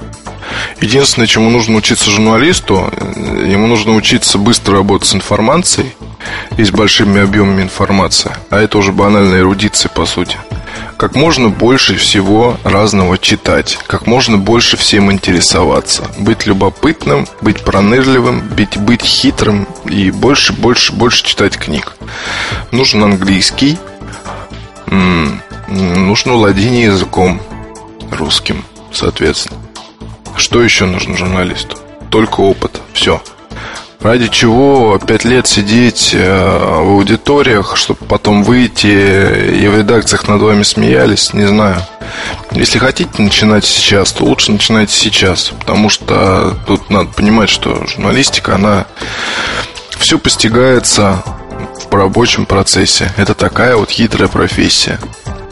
Единственное, 0.81 1.27
чему 1.27 1.49
нужно 1.49 1.77
учиться 1.77 2.11
журналисту, 2.11 2.91
ему 3.15 3.67
нужно 3.67 3.95
учиться 3.95 4.37
быстро 4.37 4.77
работать 4.77 5.09
с 5.09 5.15
информацией 5.15 5.93
и 6.57 6.63
с 6.63 6.71
большими 6.71 7.21
объемами 7.21 7.63
информации. 7.63 8.31
А 8.49 8.59
это 8.59 8.77
уже 8.77 8.91
банальная 8.91 9.39
эрудиция, 9.39 9.89
по 9.89 10.05
сути. 10.05 10.37
Как 10.97 11.15
можно 11.15 11.49
больше 11.49 11.95
всего 11.95 12.57
разного 12.63 13.17
читать, 13.17 13.77
как 13.87 14.07
можно 14.07 14.37
больше 14.37 14.77
всем 14.77 15.11
интересоваться, 15.11 16.03
быть 16.17 16.45
любопытным, 16.45 17.27
быть 17.41 17.61
пронырливым, 17.63 18.41
быть, 18.41 18.77
быть 18.77 19.03
хитрым 19.03 19.67
и 19.85 20.11
больше, 20.11 20.53
больше, 20.53 20.93
больше 20.93 21.25
читать 21.25 21.57
книг. 21.57 21.97
Нужен 22.71 23.03
английский, 23.03 23.77
нужно 25.67 26.33
владение 26.33 26.85
языком 26.85 27.41
русским, 28.11 28.63
соответственно. 28.91 29.59
Что 30.37 30.61
еще 30.61 30.85
нужно 30.85 31.17
журналисту? 31.17 31.77
Только 32.09 32.41
опыт. 32.41 32.81
Все. 32.93 33.21
Ради 34.03 34.27
чего 34.27 34.99
пять 34.99 35.23
лет 35.23 35.47
сидеть 35.47 36.11
э, 36.13 36.19
в 36.19 36.89
аудиториях, 36.89 37.77
чтобы 37.77 38.05
потом 38.05 38.43
выйти 38.43 38.87
и 38.87 39.65
в 39.69 39.77
редакциях 39.77 40.27
над 40.27 40.41
вами 40.41 40.63
смеялись, 40.63 41.33
не 41.33 41.45
знаю. 41.45 41.77
Если 42.51 42.79
хотите 42.79 43.09
начинать 43.21 43.63
сейчас, 43.63 44.11
то 44.11 44.25
лучше 44.25 44.51
начинайте 44.51 44.93
сейчас, 44.93 45.53
потому 45.57 45.89
что 45.89 46.53
тут 46.67 46.89
надо 46.89 47.11
понимать, 47.13 47.49
что 47.49 47.87
журналистика, 47.87 48.55
она 48.55 48.87
все 49.97 50.19
постигается 50.19 51.23
в 51.89 51.95
рабочем 51.95 52.45
процессе. 52.45 53.09
Это 53.15 53.33
такая 53.33 53.77
вот 53.77 53.89
хитрая 53.89 54.27
профессия. 54.27 54.99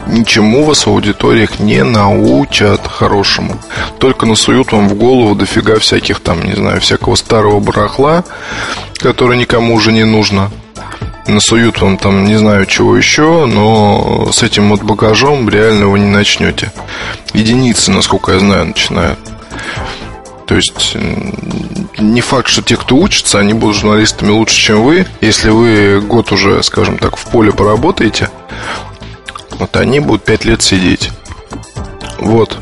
Ничему 0.06 0.64
вас 0.64 0.86
в 0.86 0.90
аудиториях 0.90 1.60
не 1.60 1.82
научат 1.84 2.86
хорошему. 2.86 3.56
Только 3.98 4.26
насуют 4.26 4.72
вам 4.72 4.88
в 4.88 4.94
голову 4.94 5.34
дофига 5.34 5.78
всяких 5.78 6.20
там, 6.20 6.42
не 6.44 6.54
знаю, 6.54 6.80
всякого 6.80 7.14
старого 7.14 7.60
барахла, 7.60 8.24
которое 8.96 9.38
никому 9.38 9.74
уже 9.74 9.92
не 9.92 10.04
нужно. 10.04 10.50
Насуют 11.26 11.80
вам 11.80 11.98
там, 11.98 12.24
не 12.24 12.36
знаю, 12.36 12.66
чего 12.66 12.96
еще, 12.96 13.46
но 13.46 14.30
с 14.32 14.42
этим 14.42 14.70
вот 14.70 14.82
багажом 14.82 15.48
реально 15.48 15.86
вы 15.86 16.00
не 16.00 16.08
начнете. 16.08 16.72
Единицы, 17.32 17.92
насколько 17.92 18.32
я 18.32 18.40
знаю, 18.40 18.66
начинают. 18.66 19.18
То 20.46 20.56
есть 20.56 20.96
не 21.98 22.20
факт, 22.20 22.48
что 22.48 22.62
те, 22.62 22.76
кто 22.76 22.96
учится, 22.96 23.38
они 23.38 23.54
будут 23.54 23.76
журналистами 23.76 24.30
лучше, 24.30 24.56
чем 24.56 24.82
вы. 24.82 25.06
Если 25.20 25.50
вы 25.50 26.00
год 26.00 26.32
уже, 26.32 26.62
скажем 26.62 26.98
так, 26.98 27.16
в 27.16 27.24
поле 27.26 27.52
поработаете, 27.52 28.28
вот 29.62 29.76
они 29.76 30.00
будут 30.00 30.24
пять 30.24 30.44
лет 30.44 30.60
сидеть. 30.60 31.12
Вот. 32.18 32.58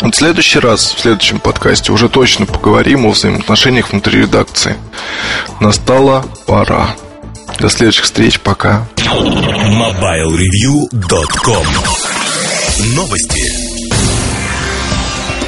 Вот 0.00 0.16
в 0.16 0.18
следующий 0.18 0.58
раз, 0.58 0.92
в 0.92 0.98
следующем 0.98 1.38
подкасте 1.38 1.92
уже 1.92 2.08
точно 2.08 2.44
поговорим 2.44 3.06
о 3.06 3.10
взаимоотношениях 3.10 3.92
внутри 3.92 4.22
редакции. 4.22 4.74
Настала 5.60 6.26
пора. 6.46 6.96
До 7.60 7.68
следующих 7.68 8.02
встреч, 8.04 8.40
пока. 8.40 8.88
MobileReview.com 8.96 11.66
Новости. 12.96 13.63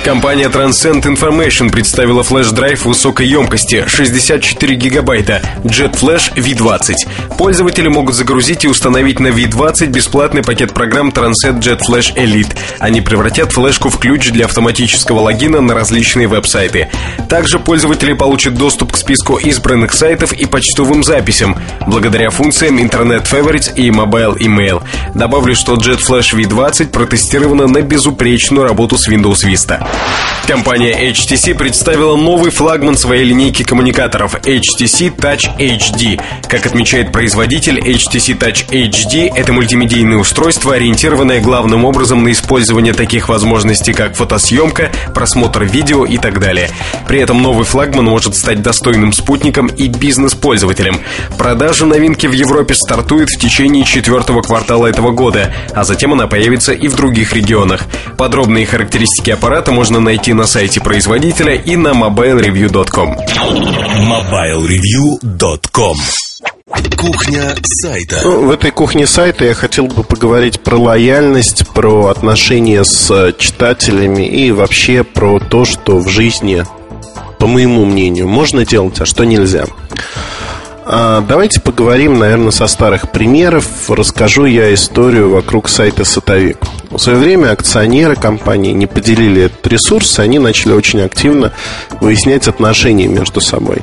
Компания 0.06 0.44
Transcend 0.44 1.02
Information 1.02 1.68
представила 1.68 2.22
флеш-драйв 2.22 2.84
высокой 2.84 3.26
емкости 3.26 3.86
64 3.88 4.76
гигабайта 4.76 5.42
Jet 5.64 5.98
Flash 6.00 6.32
V20. 6.36 6.94
Пользователи 7.36 7.88
могут 7.88 8.14
загрузить 8.14 8.64
и 8.64 8.68
установить 8.68 9.18
на 9.18 9.26
V20 9.26 9.86
бесплатный 9.86 10.44
пакет 10.44 10.72
программ 10.72 11.08
Transcend 11.08 11.58
Jet 11.58 11.80
Flash 11.80 12.14
Elite. 12.14 12.56
Они 12.78 13.00
превратят 13.00 13.50
флешку 13.50 13.88
в 13.88 13.98
ключ 13.98 14.30
для 14.30 14.44
автоматического 14.44 15.18
логина 15.18 15.60
на 15.60 15.74
различные 15.74 16.28
веб-сайты. 16.28 16.88
Также 17.28 17.58
пользователи 17.58 18.12
получат 18.12 18.54
доступ 18.54 18.92
к 18.92 18.96
списку 18.96 19.38
избранных 19.38 19.92
сайтов 19.92 20.32
и 20.32 20.46
почтовым 20.46 21.02
записям, 21.02 21.58
благодаря 21.84 22.30
функциям 22.30 22.78
Internet 22.78 23.24
Favorites 23.28 23.74
и 23.74 23.90
Mobile 23.90 24.38
Email. 24.38 24.84
Добавлю, 25.16 25.56
что 25.56 25.74
Jet 25.74 25.98
Flash 25.98 26.32
V20 26.32 26.90
протестирована 26.90 27.66
на 27.66 27.82
безупречную 27.82 28.62
работу 28.62 28.96
с 28.96 29.08
Windows 29.08 29.44
Vista. 29.44 29.84
Компания 30.46 31.10
HTC 31.10 31.56
представила 31.56 32.14
новый 32.14 32.52
флагман 32.52 32.96
своей 32.96 33.24
линейки 33.24 33.64
коммуникаторов 33.64 34.36
HTC 34.36 35.16
Touch 35.16 35.56
HD. 35.58 36.20
Как 36.48 36.66
отмечает 36.66 37.10
производитель, 37.10 37.80
HTC 37.80 38.38
Touch 38.38 38.68
HD— 38.70 39.28
это 39.34 39.52
мультимедийное 39.52 40.18
устройство, 40.18 40.74
ориентированное 40.74 41.40
главным 41.40 41.84
образом 41.84 42.22
на 42.22 42.30
использование 42.30 42.92
таких 42.92 43.28
возможностей, 43.28 43.92
как 43.92 44.14
фотосъемка, 44.14 44.92
просмотр 45.12 45.64
видео 45.64 46.04
и 46.04 46.16
так 46.16 46.38
далее. 46.38 46.70
При 47.08 47.18
этом 47.18 47.42
новый 47.42 47.64
флагман 47.64 48.04
может 48.04 48.36
стать 48.36 48.62
достойным 48.62 49.12
спутником 49.12 49.66
и 49.66 49.88
бизнес-пользователям. 49.88 51.00
Продажа 51.38 51.86
новинки 51.86 52.28
в 52.28 52.32
Европе 52.32 52.74
стартует 52.74 53.30
в 53.30 53.38
течение 53.40 53.84
четвертого 53.84 54.42
квартала 54.42 54.86
этого 54.86 55.10
года, 55.10 55.52
а 55.74 55.82
затем 55.82 56.12
она 56.12 56.28
появится 56.28 56.72
и 56.72 56.86
в 56.86 56.94
других 56.94 57.32
регионах. 57.32 57.82
Подробные 58.16 58.64
характеристики 58.64 59.30
аппарата 59.30 59.72
можно 59.72 59.85
найти 59.90 60.32
на 60.32 60.46
сайте 60.46 60.80
производителя 60.80 61.54
и 61.54 61.76
на 61.76 61.88
mobilereview.com. 61.88 63.16
MobileReview.com 64.00 65.96
Кухня 66.96 67.54
сайта. 67.64 68.20
Ну, 68.24 68.46
в 68.46 68.50
этой 68.50 68.70
кухне 68.70 69.06
сайта 69.06 69.44
я 69.44 69.54
хотел 69.54 69.86
бы 69.86 70.02
поговорить 70.02 70.60
про 70.60 70.76
лояльность, 70.76 71.66
про 71.68 72.06
отношения 72.06 72.84
с 72.84 73.32
читателями 73.38 74.26
и 74.26 74.50
вообще 74.50 75.04
про 75.04 75.38
то, 75.38 75.64
что 75.64 75.98
в 75.98 76.08
жизни, 76.08 76.64
по 77.38 77.46
моему 77.46 77.84
мнению, 77.84 78.28
можно 78.28 78.66
делать, 78.66 79.00
а 79.00 79.06
что 79.06 79.24
нельзя. 79.24 79.66
А, 80.88 81.20
давайте 81.20 81.60
поговорим, 81.60 82.16
наверное, 82.20 82.52
со 82.52 82.68
старых 82.68 83.10
примеров. 83.10 83.90
Расскажу 83.90 84.44
я 84.44 84.72
историю 84.72 85.30
вокруг 85.30 85.68
сайта 85.68 86.04
Сотовик. 86.04 86.58
В 86.90 86.98
свое 86.98 87.18
время 87.18 87.50
акционеры 87.50 88.14
компании 88.14 88.70
не 88.70 88.86
поделили 88.86 89.42
этот 89.42 89.66
ресурс, 89.66 90.20
они 90.20 90.38
начали 90.38 90.72
очень 90.72 91.00
активно 91.00 91.52
выяснять 92.00 92.46
отношения 92.46 93.08
между 93.08 93.40
собой. 93.40 93.78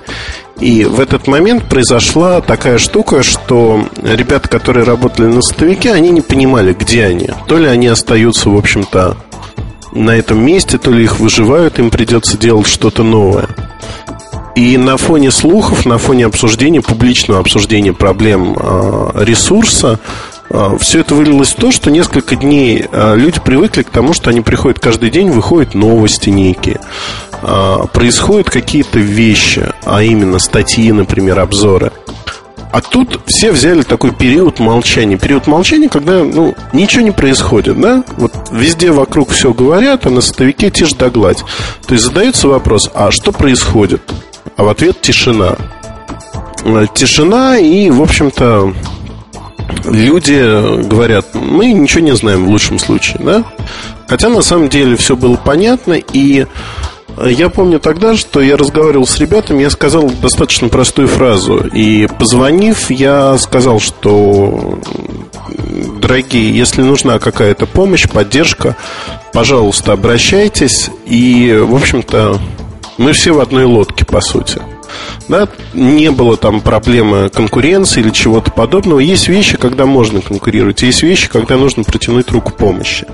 И 0.62 0.86
в 0.86 1.02
этот 1.02 1.28
момент 1.28 1.66
произошла 1.66 2.40
такая 2.40 2.78
штука, 2.78 3.22
что 3.22 3.86
ребята, 4.02 4.48
которые 4.48 4.86
работали 4.86 5.28
на 5.28 5.42
сотовике, 5.42 5.92
они 5.92 6.10
не 6.10 6.22
понимали, 6.22 6.72
где 6.72 7.06
они. 7.06 7.30
То 7.48 7.58
ли 7.58 7.68
они 7.68 7.88
остаются, 7.88 8.50
в 8.50 8.56
общем-то, 8.56 9.18
на 9.92 10.12
этом 10.12 10.44
месте, 10.44 10.78
то 10.78 10.90
ли 10.90 11.04
их 11.04 11.20
выживают, 11.20 11.80
им 11.80 11.90
придется 11.90 12.38
делать 12.38 12.68
что-то 12.68 13.04
новое. 13.04 13.50
И 14.56 14.78
на 14.78 14.98
фоне 14.98 15.32
слухов, 15.32 15.86
на 15.86 15.98
фоне 15.98 16.28
обсуждения, 16.28 16.82
публичного 16.82 17.40
обсуждения 17.40 17.92
проблем 17.92 18.56
э, 18.56 19.24
ресурса, 19.24 20.00
э, 20.50 20.78
все 20.80 21.00
это 21.00 21.16
вылилось 21.16 21.54
в 21.54 21.56
то, 21.56 21.72
что 21.72 21.90
несколько 21.90 22.36
дней 22.36 22.86
э, 22.92 23.16
люди 23.18 23.40
привыкли 23.44 23.82
к 23.82 23.90
тому, 23.90 24.14
что 24.14 24.30
они 24.30 24.42
приходят 24.42 24.80
каждый 24.80 25.10
день, 25.10 25.32
выходят 25.32 25.74
новости 25.74 26.30
некие, 26.30 26.80
происходят 27.92 28.50
какие-то 28.50 29.00
вещи, 29.00 29.74
а 29.84 30.02
именно 30.02 30.40
статьи, 30.40 30.90
например, 30.92 31.40
обзоры. 31.40 31.92
А 32.72 32.82
тут 32.82 33.20
все 33.28 33.52
взяли 33.52 33.84
такой 33.84 34.12
период 34.12 34.60
молчания. 34.60 35.18
Период 35.18 35.46
молчания, 35.46 35.90
когда 35.90 36.24
ну, 36.24 36.56
ничего 36.72 37.04
не 37.04 37.12
происходит, 37.12 37.80
да? 37.80 38.04
Вот 38.18 38.34
везде 38.52 38.92
вокруг 38.92 39.30
все 39.30 39.54
говорят, 39.54 40.06
а 40.06 40.10
на 40.10 40.22
сотовике 40.22 40.72
тишь 40.72 40.94
да 40.94 41.10
гладь. 41.10 41.44
То 41.86 41.94
есть 41.94 42.06
задается 42.06 42.48
вопрос, 42.48 42.90
а 42.94 43.12
что 43.12 43.32
происходит? 43.32 44.02
А 44.58 44.64
в 44.64 44.70
ответ 44.70 45.02
тишина. 45.02 45.56
Э, 46.64 46.86
тишина 46.94 47.58
и, 47.58 47.90
в 47.90 48.02
общем-то, 48.02 48.74
люди 49.86 50.88
говорят, 50.88 51.34
мы 51.36 51.72
ничего 51.74 52.02
не 52.02 52.16
знаем 52.16 52.46
в 52.46 52.50
лучшем 52.50 52.80
случае, 52.80 53.20
да? 53.24 53.44
Хотя 54.08 54.30
на 54.30 54.42
самом 54.42 54.70
деле 54.70 54.96
все 54.96 55.16
было 55.16 55.36
понятно, 55.36 55.94
и 55.94 56.46
я 57.22 57.50
помню 57.50 57.80
тогда, 57.80 58.16
что 58.16 58.42
я 58.42 58.58
разговаривал 58.58 59.06
с 59.06 59.20
ребятами, 59.20 59.62
я 59.62 59.70
сказал 59.70 60.10
достаточно 60.10 60.68
простую 60.68 61.08
фразу. 61.08 61.58
И 61.74 62.08
позвонив, 62.08 62.90
я 62.90 63.38
сказал, 63.38 63.80
что, 63.80 64.80
дорогие, 66.02 66.56
если 66.56 66.82
нужна 66.82 67.20
какая-то 67.20 67.68
помощь, 67.68 68.10
поддержка, 68.10 68.76
пожалуйста, 69.32 69.94
обращайтесь. 69.94 70.90
И, 71.06 71.56
в 71.64 71.76
общем-то, 71.76 72.40
мы 72.98 73.14
все 73.14 73.32
в 73.32 73.40
одной 73.40 73.66
лодке, 73.66 74.06
по 74.06 74.22
сути. 74.22 74.62
Да, 75.28 75.48
не 75.74 76.12
было 76.12 76.38
там 76.38 76.62
проблемы 76.62 77.30
конкуренции 77.30 78.02
или 78.02 78.10
чего-то 78.10 78.52
подобного. 78.52 79.00
Есть 79.00 79.28
вещи, 79.28 79.58
когда 79.58 79.86
можно 79.86 80.22
конкурировать, 80.22 80.82
есть 80.82 81.04
вещи, 81.04 81.30
когда 81.30 81.58
нужно 81.58 81.84
протянуть 81.84 82.30
руку 82.32 82.52
помощи. 82.52 83.08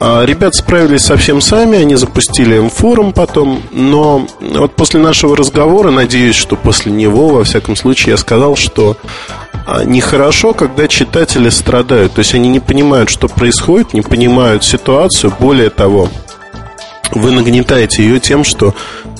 А 0.00 0.24
ребят 0.24 0.54
справились 0.54 1.02
совсем 1.02 1.40
сами, 1.40 1.78
они 1.78 1.96
запустили 1.96 2.56
М-форум 2.56 3.12
потом, 3.12 3.62
но 3.72 4.28
вот 4.40 4.76
после 4.76 5.00
нашего 5.00 5.36
разговора, 5.36 5.90
надеюсь, 5.90 6.36
что 6.36 6.54
после 6.54 6.92
него, 6.92 7.28
во 7.28 7.42
всяком 7.42 7.74
случае, 7.74 8.12
я 8.12 8.16
сказал, 8.16 8.54
что 8.54 8.96
а, 9.66 9.82
нехорошо, 9.82 10.54
когда 10.54 10.86
читатели 10.86 11.48
страдают, 11.48 12.14
то 12.14 12.20
есть 12.20 12.32
они 12.32 12.48
не 12.48 12.60
понимают, 12.60 13.10
что 13.10 13.26
происходит, 13.26 13.92
не 13.92 14.02
понимают 14.02 14.62
ситуацию, 14.62 15.32
более 15.38 15.70
того, 15.70 16.08
вы 17.12 17.30
нагнетаете 17.32 18.02
ее 18.02 18.20
тем, 18.20 18.44
что 18.44 18.74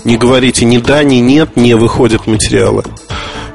не 0.04 0.16
говорите 0.16 0.64
ни 0.64 0.78
да, 0.78 1.02
ни 1.02 1.16
нет, 1.16 1.56
не 1.56 1.74
выходят 1.74 2.26
материалы. 2.26 2.84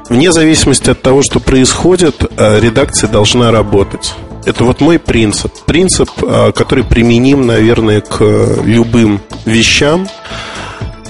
Вне 0.08 0.32
зависимости 0.32 0.90
от 0.90 1.00
того, 1.00 1.22
что 1.22 1.40
происходит, 1.40 2.30
э, 2.36 2.60
редакция 2.60 3.08
должна 3.08 3.50
работать. 3.50 4.14
Это 4.44 4.64
вот 4.64 4.80
мой 4.80 4.98
принцип. 4.98 5.52
Принцип, 5.64 6.10
э, 6.22 6.52
который 6.52 6.84
применим, 6.84 7.46
наверное, 7.46 8.02
к 8.02 8.22
любым 8.64 9.20
вещам. 9.46 10.06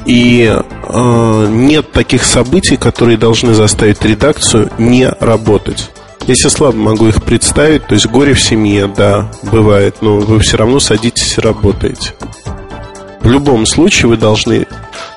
И 0.07 0.55
э, 0.55 1.47
нет 1.51 1.91
таких 1.93 2.25
событий, 2.25 2.77
которые 2.77 3.17
должны 3.17 3.55
заставить 3.55 4.05
редакцию 4.05 4.71
не 4.79 5.09
работать. 5.09 5.91
Если 6.27 6.49
слабо 6.49 6.77
могу 6.77 7.09
их 7.09 7.23
представить, 7.23 7.87
то 7.87 7.95
есть 7.95 8.07
горе 8.07 8.35
в 8.35 8.41
семье, 8.41 8.87
да, 8.87 9.31
бывает, 9.43 9.97
но 10.01 10.17
вы 10.17 10.39
все 10.39 10.57
равно 10.57 10.79
садитесь 10.79 11.37
и 11.37 11.41
работаете. 11.41 12.15
В 13.25 13.31
любом 13.31 13.65
случае 13.65 14.11
вы 14.11 14.19
должны... 14.19 14.67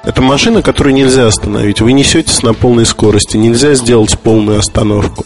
Это 0.03 0.21
машина, 0.21 0.61
которую 0.61 0.93
нельзя 0.93 1.27
остановить. 1.27 1.81
Вы 1.81 1.91
несетесь 1.91 2.41
на 2.41 2.53
полной 2.53 2.85
скорости. 2.85 3.35
Нельзя 3.35 3.73
сделать 3.73 4.17
полную 4.17 4.59
остановку. 4.59 5.25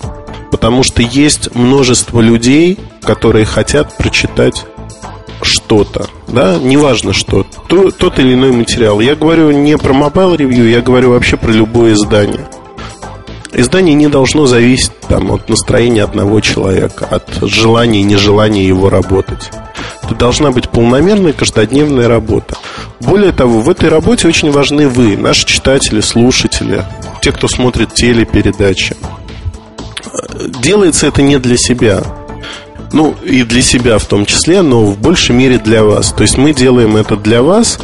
Потому 0.49 0.81
что 0.81 1.03
есть 1.03 1.53
множество 1.55 2.19
людей, 2.19 2.79
которые 3.03 3.45
хотят 3.45 3.95
прочитать 3.97 4.65
что-то, 5.43 6.07
да, 6.27 6.57
неважно 6.59 7.13
что, 7.13 7.45
то, 7.67 7.89
тот 7.91 8.19
или 8.19 8.33
иной 8.33 8.51
материал. 8.51 8.99
Я 8.99 9.15
говорю 9.15 9.51
не 9.51 9.77
про 9.77 9.93
Mobile 9.93 10.37
Review, 10.37 10.69
я 10.69 10.81
говорю 10.81 11.11
вообще 11.11 11.37
про 11.37 11.51
любое 11.51 11.93
издание. 11.93 12.47
Издание 13.53 13.95
не 13.95 14.07
должно 14.07 14.45
зависеть 14.45 14.93
там, 15.09 15.31
от 15.31 15.49
настроения 15.49 16.03
одного 16.03 16.39
человека, 16.39 17.05
от 17.05 17.27
желания 17.41 17.99
и 17.99 18.03
нежелания 18.03 18.65
его 18.65 18.89
работать. 18.89 19.51
Это 20.03 20.15
должна 20.15 20.51
быть 20.51 20.69
полномерная 20.69 21.33
каждодневная 21.33 22.07
работа. 22.07 22.55
Более 23.01 23.33
того, 23.33 23.59
в 23.59 23.69
этой 23.69 23.89
работе 23.89 24.27
очень 24.27 24.51
важны 24.51 24.87
вы, 24.87 25.17
наши 25.17 25.45
читатели, 25.45 25.99
слушатели, 25.99 26.85
те, 27.21 27.31
кто 27.31 27.47
смотрит 27.47 27.93
телепередачи. 27.93 28.95
Делается 30.61 31.07
это 31.07 31.21
не 31.21 31.37
для 31.37 31.57
себя. 31.57 32.03
Ну, 32.93 33.15
и 33.23 33.43
для 33.43 33.61
себя 33.61 33.97
в 33.97 34.05
том 34.05 34.25
числе, 34.25 34.61
но 34.61 34.83
в 34.85 34.97
большей 34.97 35.35
мере 35.35 35.57
для 35.57 35.83
вас. 35.83 36.11
То 36.13 36.23
есть 36.23 36.37
мы 36.37 36.53
делаем 36.53 36.97
это 36.97 37.15
для 37.15 37.41
вас, 37.41 37.79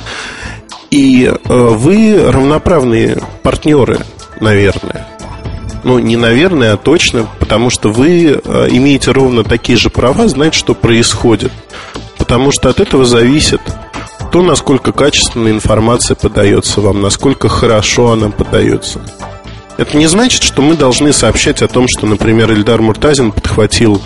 и 0.92 1.26
э, 1.26 1.34
вы 1.50 2.30
равноправные 2.30 3.18
партнеры, 3.42 4.00
наверное. 4.42 5.08
Ну, 5.84 6.00
не 6.00 6.18
наверное, 6.18 6.74
а 6.74 6.78
точно, 6.78 7.28
потому 7.40 7.70
что 7.70 7.90
вы 7.90 8.42
э, 8.44 8.68
имеете 8.72 9.12
ровно 9.12 9.44
такие 9.44 9.78
же 9.78 9.90
права 9.90 10.28
знать, 10.28 10.54
что 10.54 10.74
происходит. 10.74 11.52
Потому 12.18 12.52
что 12.52 12.70
от 12.70 12.80
этого 12.80 13.06
зависит 13.06 13.62
то, 14.32 14.42
насколько 14.42 14.92
качественная 14.92 15.52
информация 15.52 16.16
подается 16.16 16.82
вам, 16.82 17.02
насколько 17.02 17.48
хорошо 17.48 18.12
она 18.12 18.30
подается. 18.30 19.02
Это 19.78 19.96
не 19.96 20.08
значит, 20.08 20.44
что 20.44 20.62
мы 20.62 20.76
должны 20.76 21.14
сообщать 21.14 21.62
о 21.62 21.68
том, 21.68 21.86
что, 21.88 22.08
например, 22.08 22.52
Эльдар 22.52 22.82
Муртазин 22.82 23.32
подхватил 23.32 24.02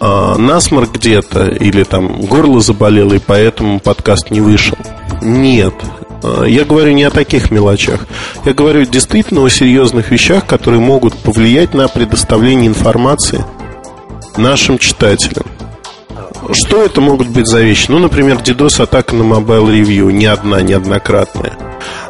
э, 0.00 0.34
насморк 0.36 0.92
где-то 0.92 1.46
или 1.46 1.82
там 1.84 2.20
горло 2.20 2.60
заболело, 2.60 3.14
и 3.14 3.18
поэтому 3.18 3.80
подкаст 3.80 4.30
не 4.30 4.40
вышел. 4.40 4.76
Нет, 5.22 5.74
я 6.22 6.64
говорю 6.64 6.92
не 6.92 7.04
о 7.04 7.10
таких 7.10 7.50
мелочах. 7.50 8.06
Я 8.44 8.54
говорю 8.54 8.84
действительно 8.84 9.42
о 9.42 9.48
серьезных 9.48 10.10
вещах, 10.10 10.46
которые 10.46 10.80
могут 10.80 11.16
повлиять 11.16 11.74
на 11.74 11.88
предоставление 11.88 12.68
информации 12.68 13.44
нашим 14.36 14.78
читателям. 14.78 15.44
Что 16.52 16.84
это 16.84 17.00
могут 17.00 17.28
быть 17.28 17.46
за 17.46 17.60
вещи? 17.60 17.86
Ну, 17.88 17.98
например, 17.98 18.38
DDoS-атака 18.38 19.14
на 19.14 19.22
Mobile 19.22 19.68
Review. 19.68 20.10
Не 20.12 20.26
одна, 20.26 20.60
неоднократная. 20.60 21.56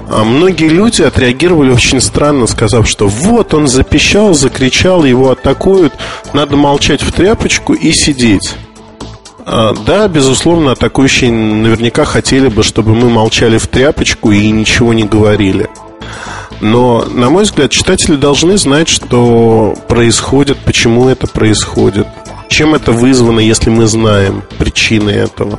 А 0.09 0.24
многие 0.24 0.68
люди 0.68 1.02
отреагировали 1.02 1.70
очень 1.70 2.01
странно, 2.01 2.47
сказав, 2.47 2.89
что 2.89 3.09
вот 3.09 3.55
он 3.55 3.66
запищал, 3.66 4.34
закричал, 4.34 5.05
его 5.05 5.30
атакуют, 5.30 5.94
надо 6.32 6.56
молчать 6.56 7.02
в 7.02 7.12
тряпочку 7.12 7.72
и 7.72 7.93
сидеть. 7.93 8.55
А, 9.44 9.74
да, 9.86 10.09
безусловно, 10.09 10.73
атакующие 10.73 11.31
наверняка 11.32 12.05
хотели 12.05 12.48
бы, 12.48 12.62
чтобы 12.62 12.94
мы 12.94 13.09
молчали 13.09 13.59
в 13.59 13.66
тряпочку 13.66 14.31
и 14.31 14.51
ничего 14.51 14.93
не 14.93 15.05
говорили. 15.05 15.69
Но, 16.60 17.05
на 17.05 17.28
мой 17.28 17.43
взгляд, 17.43 17.73
читатели 17.73 18.14
должны 18.14 18.56
знать, 18.56 18.89
что 18.89 19.74
происходит, 19.89 20.59
почему 20.59 21.09
это 21.09 21.27
происходит, 21.27 22.06
чем 22.48 22.74
это 22.74 22.93
вызвано, 22.93 23.40
если 23.40 23.69
мы 23.69 23.86
знаем 23.86 24.44
причины 24.59 25.10
этого. 25.10 25.59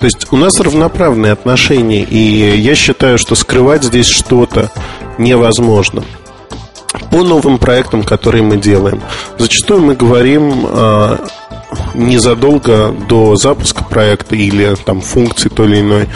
То 0.00 0.06
есть 0.06 0.26
у 0.32 0.36
нас 0.36 0.60
равноправные 0.60 1.32
отношения, 1.32 2.02
и 2.02 2.58
я 2.58 2.74
считаю, 2.74 3.18
что 3.18 3.36
скрывать 3.36 3.84
здесь 3.84 4.08
что-то 4.08 4.70
невозможно. 5.16 6.04
По 7.10 7.22
новым 7.22 7.56
проектам, 7.56 8.02
которые 8.02 8.42
мы 8.42 8.58
делаем, 8.58 9.00
зачастую 9.38 9.80
мы 9.80 9.94
говорим 9.94 10.66
э, 10.68 11.16
незадолго 11.94 12.94
до 13.08 13.36
запуска 13.36 13.84
проекта 13.84 14.36
или 14.36 14.74
там 14.84 15.00
функции 15.00 15.48
той 15.48 15.68
или 15.68 15.80
иной, 15.80 16.08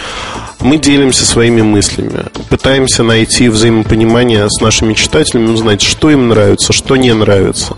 мы 0.60 0.78
делимся 0.78 1.24
своими 1.24 1.62
мыслями, 1.62 2.24
пытаемся 2.48 3.02
найти 3.02 3.48
взаимопонимание 3.48 4.48
с 4.48 4.60
нашими 4.60 4.94
читателями, 4.94 5.50
узнать, 5.50 5.82
что 5.82 6.10
им 6.10 6.28
нравится, 6.28 6.72
что 6.72 6.96
не 6.96 7.12
нравится. 7.12 7.76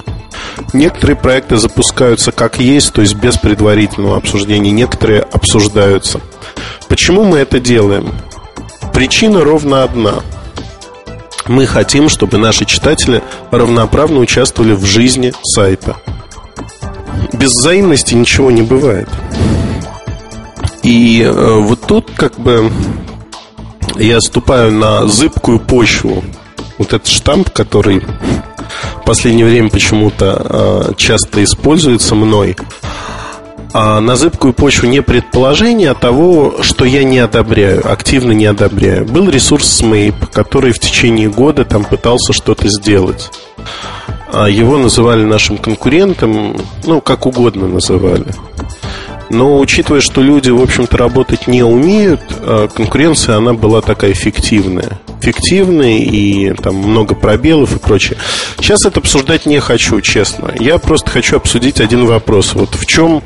Некоторые 0.72 1.16
проекты 1.16 1.56
запускаются 1.56 2.32
как 2.32 2.58
есть, 2.58 2.92
то 2.92 3.00
есть 3.00 3.14
без 3.14 3.36
предварительного 3.36 4.16
обсуждения, 4.16 4.70
некоторые 4.70 5.20
обсуждаются. 5.20 6.20
Почему 6.88 7.24
мы 7.24 7.38
это 7.38 7.58
делаем? 7.58 8.14
Причина 8.94 9.44
ровно 9.44 9.82
одна. 9.82 10.14
Мы 11.46 11.66
хотим, 11.66 12.08
чтобы 12.08 12.38
наши 12.38 12.64
читатели 12.64 13.22
равноправно 13.50 14.18
участвовали 14.20 14.72
в 14.72 14.84
жизни 14.84 15.32
сайта. 15.42 15.96
Без 17.38 17.50
взаимности 17.50 18.14
ничего 18.14 18.50
не 18.50 18.62
бывает. 18.62 19.08
И 20.82 21.22
э, 21.22 21.58
вот 21.60 21.80
тут 21.86 22.10
как 22.16 22.38
бы 22.38 22.70
я 23.96 24.20
ступаю 24.20 24.72
на 24.72 25.06
зыбкую 25.06 25.60
почву. 25.60 26.24
Вот 26.78 26.92
этот 26.92 27.08
штамп, 27.08 27.50
который 27.50 28.00
в 28.00 29.04
последнее 29.04 29.46
время 29.46 29.70
почему-то 29.70 30.90
э, 30.90 30.94
часто 30.96 31.42
используется 31.42 32.14
мной. 32.14 32.56
А 33.72 34.00
на 34.00 34.16
зыбкую 34.16 34.54
почву 34.54 34.88
не 34.88 35.02
предположение, 35.02 35.90
а 35.90 35.94
того, 35.94 36.56
что 36.62 36.84
я 36.84 37.04
не 37.04 37.18
одобряю, 37.18 37.90
активно 37.90 38.32
не 38.32 38.46
одобряю. 38.46 39.04
Был 39.04 39.28
ресурс 39.28 39.82
Smape, 39.82 40.26
который 40.32 40.72
в 40.72 40.78
течение 40.78 41.28
года 41.28 41.64
там 41.64 41.84
пытался 41.84 42.32
что-то 42.32 42.68
сделать. 42.68 43.30
А 44.32 44.48
его 44.48 44.76
называли 44.76 45.24
нашим 45.24 45.56
конкурентом, 45.58 46.56
ну, 46.84 47.00
как 47.00 47.26
угодно 47.26 47.66
называли. 47.66 48.26
Но 49.30 49.58
учитывая, 49.58 50.00
что 50.00 50.22
люди, 50.22 50.50
в 50.50 50.60
общем-то, 50.62 50.96
работать 50.96 51.46
не 51.46 51.62
умеют, 51.62 52.20
а 52.40 52.68
конкуренция, 52.68 53.36
она 53.36 53.52
была 53.52 53.82
такая 53.82 54.14
фиктивная. 54.14 54.98
Фиктивная 55.20 55.98
и 55.98 56.52
там 56.54 56.76
много 56.76 57.14
пробелов 57.14 57.76
и 57.76 57.78
прочее. 57.78 58.18
Сейчас 58.58 58.86
это 58.86 59.00
обсуждать 59.00 59.44
не 59.44 59.60
хочу, 59.60 60.00
честно. 60.00 60.52
Я 60.58 60.78
просто 60.78 61.10
хочу 61.10 61.36
обсудить 61.36 61.80
один 61.80 62.06
вопрос. 62.06 62.54
Вот 62.54 62.74
в 62.74 62.86
чем 62.86 63.22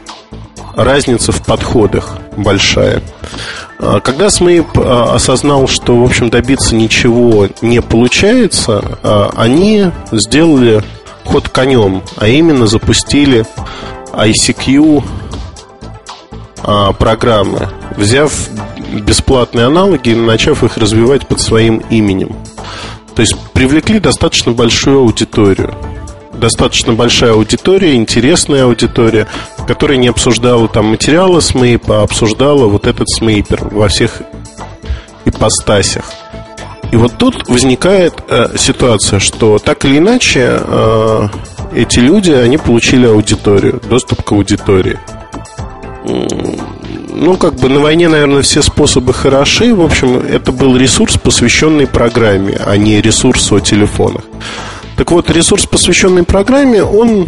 разница 0.75 1.33
в 1.33 1.45
подходах 1.45 2.19
большая. 2.37 3.03
А 3.85 4.01
когда 4.01 4.31
Смейп 4.31 4.79
а, 4.79 5.15
осознал, 5.15 5.67
что, 5.67 6.01
в 6.01 6.05
общем, 6.05 6.31
добиться 6.31 6.77
ничего 6.77 7.49
не 7.61 7.83
получается, 7.83 8.99
они 9.37 9.87
сделали 10.13 10.85
ход 11.25 11.49
конем, 11.49 12.03
а 12.17 12.29
именно 12.29 12.67
запустили 12.67 13.45
ICQ 14.13 15.05
а, 16.63 16.93
программы, 16.93 17.69
взяв 17.97 18.33
бесплатные 19.05 19.67
аналоги 19.67 20.11
и 20.11 20.15
начав 20.15 20.63
их 20.63 20.77
развивать 20.77 21.27
под 21.27 21.41
своим 21.41 21.79
именем. 21.91 22.37
То 23.17 23.23
есть 23.23 23.37
привлекли 23.53 23.99
достаточно 23.99 24.53
большую 24.53 25.01
аудиторию. 25.01 25.75
Достаточно 26.43 26.93
большая 26.93 27.35
аудитория, 27.35 27.95
интересная 27.95 28.65
аудитория, 28.65 29.29
которая 29.69 29.97
не 29.97 30.09
обсуждала 30.09 30.67
там 30.67 30.87
материалы 30.87 31.41
Смейпа, 31.41 32.01
а 32.01 32.03
обсуждала 32.03 32.67
вот 32.67 32.89
этот 32.89 33.09
Смейпер 33.09 33.69
во 33.69 33.87
всех 33.87 34.23
ипостасях. 35.25 36.05
И 36.91 36.97
вот 36.97 37.13
тут 37.17 37.49
возникает 37.49 38.15
э, 38.29 38.57
ситуация, 38.59 39.21
что 39.21 39.61
так 39.61 39.85
или 39.85 39.99
иначе 39.99 40.59
э, 40.61 41.29
эти 41.77 42.01
люди, 42.01 42.33
они 42.33 42.59
получили 42.59 43.07
аудиторию, 43.07 43.81
доступ 43.89 44.25
к 44.25 44.33
аудитории. 44.33 44.99
Ну, 46.05 47.37
как 47.37 47.55
бы 47.55 47.69
на 47.69 47.79
войне, 47.79 48.09
наверное, 48.09 48.43
все 48.43 48.63
способы 48.63 49.15
хороши. 49.15 49.73
В 49.73 49.81
общем, 49.81 50.17
это 50.17 50.51
был 50.51 50.77
ресурс, 50.77 51.17
посвященный 51.19 51.87
программе, 51.87 52.59
а 52.67 52.77
не 52.77 53.01
ресурс 53.01 53.53
о 53.53 53.61
телефонах. 53.61 54.25
Так 55.03 55.11
вот, 55.11 55.31
ресурс, 55.31 55.67
посвященный 55.67 56.23
программе, 56.23 56.85
он 56.85 57.27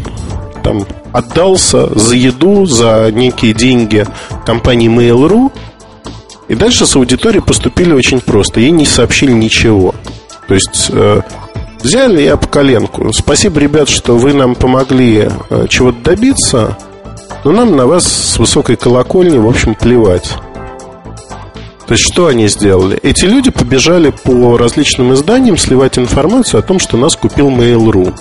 там 0.63 0.87
отдался 1.13 1.89
за 1.99 2.15
еду, 2.15 2.67
за 2.67 3.11
некие 3.11 3.53
деньги 3.53 4.07
компании 4.47 4.89
Mail.ru 4.89 5.51
и 6.47 6.55
дальше 6.55 6.87
с 6.87 6.95
аудиторией 6.95 7.43
поступили 7.43 7.93
очень 7.93 8.21
просто. 8.21 8.61
Ей 8.61 8.71
не 8.71 8.87
сообщили 8.87 9.33
ничего. 9.33 9.93
То 10.47 10.55
есть 10.55 10.89
э, 10.93 11.23
взяли 11.83 12.23
я 12.23 12.37
по 12.37 12.47
коленку. 12.47 13.13
Спасибо, 13.13 13.59
ребят, 13.59 13.89
что 13.89 14.17
вы 14.17 14.35
нам 14.35 14.55
помогли 14.55 15.29
э, 15.51 15.67
чего-то 15.69 15.99
добиться, 16.01 16.79
но 17.43 17.51
нам 17.51 17.75
на 17.75 17.89
вас 17.89 18.07
с 18.07 18.39
высокой 18.39 18.77
колокольни, 18.77 19.37
в 19.37 19.49
общем, 19.49 19.75
плевать. 19.75 20.33
То 21.87 21.93
есть 21.93 22.05
что 22.05 22.27
они 22.27 22.49
сделали? 22.49 22.99
Эти 23.03 23.25
люди 23.27 23.51
побежали 23.51 24.11
по 24.11 24.57
различным 24.57 25.13
изданиям 25.15 25.57
сливать 25.59 25.99
информацию 25.99 26.61
о 26.61 26.63
том, 26.63 26.79
что 26.79 26.97
нас 26.97 27.15
купил 27.17 27.51
Mail.ru. 27.51 28.15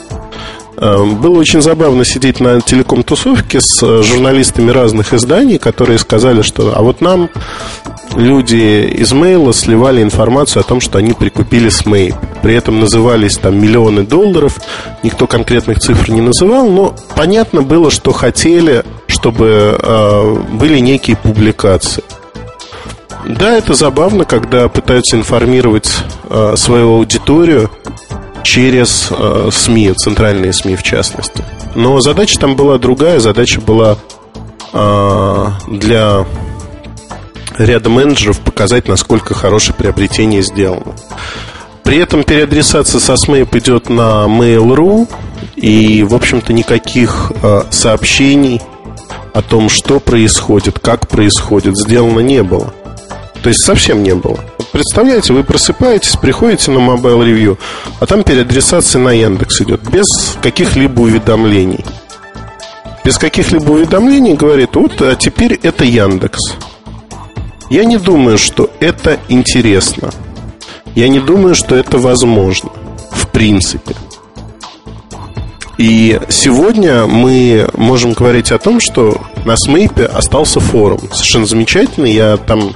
Эм, 0.78 1.16
было 1.22 1.40
очень 1.40 1.62
забавно 1.62 2.04
сидеть 2.04 2.40
на 2.40 2.60
телеком-тусовке 2.60 3.62
с 3.62 3.82
э, 3.84 4.04
журналистами 4.04 4.72
разных 4.72 5.14
изданий, 5.14 5.58
которые 5.58 6.00
сказали, 6.00 6.42
что 6.42 6.74
а 6.76 6.82
вот 6.82 7.00
нам 7.00 7.30
люди 8.16 8.86
из 8.88 9.12
мейла 9.14 9.54
сливали 9.54 10.02
информацию 10.02 10.62
о 10.62 10.64
том, 10.64 10.82
что 10.82 10.98
они 10.98 11.14
прикупили 11.14 11.70
с 11.70 11.86
Мейп. 11.86 12.16
При 12.42 12.56
этом 12.56 12.80
назывались 12.80 13.38
там 13.38 13.62
миллионы 13.62 14.04
долларов, 14.04 14.60
никто 15.04 15.28
конкретных 15.28 15.80
цифр 15.80 16.12
не 16.12 16.22
называл, 16.22 16.70
но 16.70 16.96
понятно 17.16 17.62
было, 17.62 17.92
что 17.92 18.12
хотели, 18.12 18.84
чтобы 19.08 19.78
э, 19.80 20.36
были 20.54 20.80
некие 20.80 21.16
публикации. 21.16 22.04
Да, 23.26 23.58
это 23.58 23.74
забавно, 23.74 24.26
когда 24.26 24.68
пытаются 24.68 25.16
информировать 25.16 25.90
э, 26.30 26.56
свою 26.58 26.96
аудиторию 26.96 27.72
через 28.44 29.08
э, 29.12 29.50
СМИ, 29.52 29.94
центральные 29.94 30.54
СМИ 30.54 30.76
в 30.76 30.84
частности. 30.84 31.44
Но 31.76 32.02
задача 32.02 32.40
там 32.40 32.56
была 32.56 32.78
другая, 32.78 33.20
задача 33.20 33.62
была 33.62 33.98
э, 34.74 35.46
для 35.68 36.26
ряда 37.58 37.90
менеджеров 37.90 38.40
показать, 38.42 38.88
насколько 38.88 39.34
хорошее 39.34 39.76
приобретение 39.76 40.42
сделано. 40.42 40.96
При 41.84 41.98
этом 41.98 42.24
переадресация 42.24 43.00
со 43.00 43.14
SMAP 43.14 43.58
идет 43.58 43.90
на 43.90 44.26
Mail.ru, 44.28 45.08
и, 45.56 46.04
в 46.04 46.16
общем-то, 46.16 46.54
никаких 46.54 47.32
э, 47.42 47.64
сообщений 47.70 48.62
о 49.34 49.42
том, 49.42 49.70
что 49.70 50.00
происходит, 50.00 50.80
как 50.80 51.08
происходит, 51.08 51.78
сделано 51.78 52.20
не 52.20 52.44
было. 52.44 52.74
То 53.44 53.50
есть 53.50 53.64
совсем 53.66 54.02
не 54.04 54.16
было. 54.16 54.40
Представляете, 54.72 55.34
вы 55.34 55.44
просыпаетесь, 55.44 56.16
приходите 56.16 56.72
на 56.72 56.80
Mobile 56.80 57.26
Review, 57.26 57.58
а 58.00 58.06
там 58.06 58.24
переадресация 58.24 59.02
на 59.02 59.12
Яндекс 59.12 59.62
идет, 59.62 59.82
без 59.90 60.08
каких-либо 60.42 61.02
уведомлений. 61.02 61.84
Без 63.04 63.18
каких-либо 63.18 63.72
уведомлений 63.72 64.34
говорит, 64.34 64.76
вот, 64.76 65.02
а 65.02 65.16
теперь 65.16 65.60
это 65.62 65.84
Яндекс. 65.84 66.40
Я 67.70 67.84
не 67.84 67.98
думаю, 67.98 68.38
что 68.38 68.70
это 68.80 69.20
интересно. 69.28 70.12
Я 70.96 71.10
не 71.10 71.20
думаю, 71.20 71.54
что 71.54 71.76
это 71.76 71.98
возможно. 71.98 72.70
В 73.12 73.28
принципе. 73.28 73.94
И 75.78 76.20
сегодня 76.30 77.06
мы 77.08 77.68
можем 77.76 78.14
говорить 78.14 78.52
о 78.52 78.60
том, 78.60 78.80
что 78.80 79.22
на 79.46 79.58
Смейпе 79.58 80.06
остался 80.06 80.60
форум. 80.60 81.00
Совершенно 81.12 81.46
замечательный. 81.46 82.12
Я 82.12 82.38
там 82.38 82.74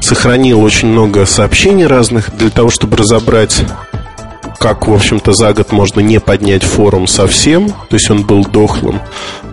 сохранил 0.00 0.62
очень 0.62 0.88
много 0.88 1.26
сообщений 1.26 1.86
разных 1.86 2.34
для 2.36 2.50
того, 2.50 2.70
чтобы 2.70 2.96
разобрать 2.96 3.64
как, 4.60 4.86
в 4.86 4.92
общем-то, 4.92 5.32
за 5.32 5.54
год 5.54 5.72
можно 5.72 6.00
не 6.00 6.20
поднять 6.20 6.62
форум 6.62 7.06
совсем, 7.06 7.70
то 7.70 7.96
есть 7.96 8.10
он 8.10 8.24
был 8.24 8.44
дохлым. 8.44 9.00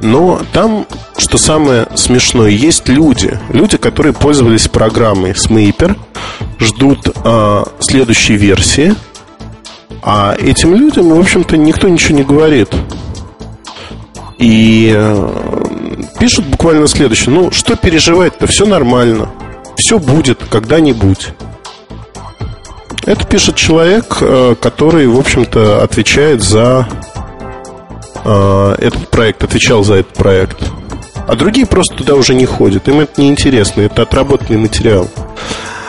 Но 0.02 0.42
там, 0.52 0.86
что 1.18 1.38
самое 1.38 1.88
смешное, 1.96 2.50
есть 2.50 2.90
люди, 2.90 3.40
люди, 3.50 3.78
которые 3.78 4.12
пользовались 4.12 4.68
программой 4.68 5.32
Smaper, 5.32 5.98
ждут 6.60 7.08
э, 7.24 7.64
следующей 7.80 8.36
версии, 8.36 8.96
а 10.02 10.36
этим 10.38 10.76
людям, 10.76 11.10
в 11.10 11.20
общем-то, 11.20 11.58
никто 11.58 11.88
ничего 11.88 12.18
не 12.18 12.24
говорит. 12.24 12.70
И 14.38 14.94
э, 14.96 15.30
пишут 16.20 16.46
буквально 16.46 16.88
следующее. 16.88 17.34
Ну, 17.34 17.52
что 17.52 17.76
переживать-то? 17.76 18.48
Все 18.48 18.66
нормально. 18.66 19.30
Все 19.78 20.00
будет 20.00 20.44
когда-нибудь. 20.50 21.30
Это 23.06 23.26
пишет 23.26 23.56
человек, 23.56 24.18
э, 24.22 24.56
который, 24.62 25.08
в 25.08 25.18
общем-то, 25.18 25.82
отвечает 25.84 26.44
за 26.44 26.88
э, 28.24 28.76
этот 28.80 29.10
проект, 29.10 29.44
отвечал 29.44 29.84
за 29.84 29.96
этот 29.96 30.14
проект. 30.14 30.58
А 31.28 31.36
другие 31.36 31.66
просто 31.66 31.96
туда 31.96 32.16
уже 32.16 32.36
не 32.36 32.46
ходят. 32.46 32.88
Им 32.88 33.00
это 33.00 33.20
не 33.20 33.30
интересно, 33.30 33.82
это 33.82 34.04
отработанный 34.04 34.60
материал. 34.60 35.08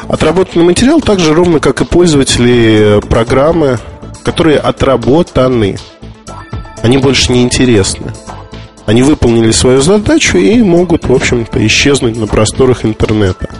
Отработанный 0.08 0.64
материал 0.64 1.00
так 1.00 1.20
же 1.20 1.34
ровно, 1.34 1.60
как 1.60 1.82
и 1.82 1.84
пользователи 1.84 3.00
программы, 3.08 3.78
которые 4.24 4.58
отработаны. 4.58 5.78
Они 6.82 6.96
больше 6.96 7.32
не 7.32 7.42
интересны. 7.42 8.12
Они 8.86 9.02
выполнили 9.02 9.50
свою 9.50 9.82
задачу 9.82 10.38
и 10.38 10.62
могут, 10.62 11.04
в 11.06 11.12
общем-то, 11.12 11.64
исчезнуть 11.66 12.16
на 12.16 12.26
просторах 12.26 12.86
интернета. 12.86 13.50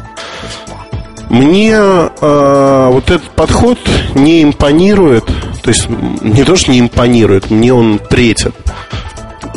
Мне 1.28 1.72
э, 1.74 2.88
вот 2.90 3.10
этот 3.10 3.28
подход 3.32 3.78
не 4.14 4.42
импонирует, 4.42 5.26
то 5.62 5.68
есть 5.68 5.86
не 6.22 6.44
то, 6.44 6.56
что 6.56 6.70
не 6.70 6.80
импонирует, 6.80 7.50
мне 7.50 7.74
он 7.74 7.98
претит. 7.98 8.54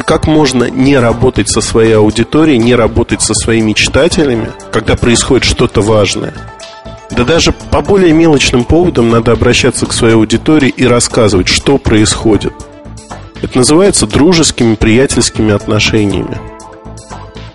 Как 0.05 0.27
можно 0.27 0.65
не 0.69 0.97
работать 0.97 1.47
со 1.47 1.61
своей 1.61 1.95
аудиторией, 1.95 2.57
не 2.57 2.76
работать 2.76 3.22
со 3.22 3.34
своими 3.34 3.72
читателями, 3.72 4.51
когда 4.73 4.97
происходит 4.97 5.45
что-то 5.45 5.80
важное? 5.80 6.34
Да 7.11 7.23
даже 7.25 7.51
по 7.51 7.81
более 7.81 8.13
мелочным 8.13 8.63
поводам 8.63 9.09
надо 9.09 9.33
обращаться 9.33 9.85
к 9.85 9.93
своей 9.93 10.15
аудитории 10.15 10.69
и 10.69 10.85
рассказывать, 10.85 11.47
что 11.47 11.77
происходит. 11.77 12.53
Это 13.41 13.57
называется 13.57 14.07
дружескими, 14.07 14.75
приятельскими 14.75 15.53
отношениями. 15.53 16.38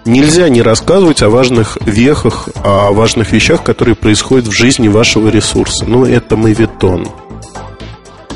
Нельзя 0.05 0.49
не 0.49 0.62
рассказывать 0.62 1.23
о 1.23 1.31
важных 1.31 1.78
вехах, 1.85 2.49
о 2.62 2.93
важных 2.93 3.33
вещах, 3.33 3.62
которые 3.65 3.97
происходят 3.97 4.47
в 4.47 4.53
жизни 4.53 4.89
вашего 4.89 5.28
ресурса. 5.28 5.85
Ну, 5.87 6.05
это 6.05 6.37
мавитон. 6.37 7.09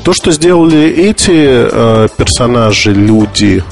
То, 0.03 0.13
что 0.13 0.31
сделали 0.31 0.89
эти 0.89 1.31
э, 1.31 2.07
персонажи, 2.17 2.91
люди, 2.91 3.63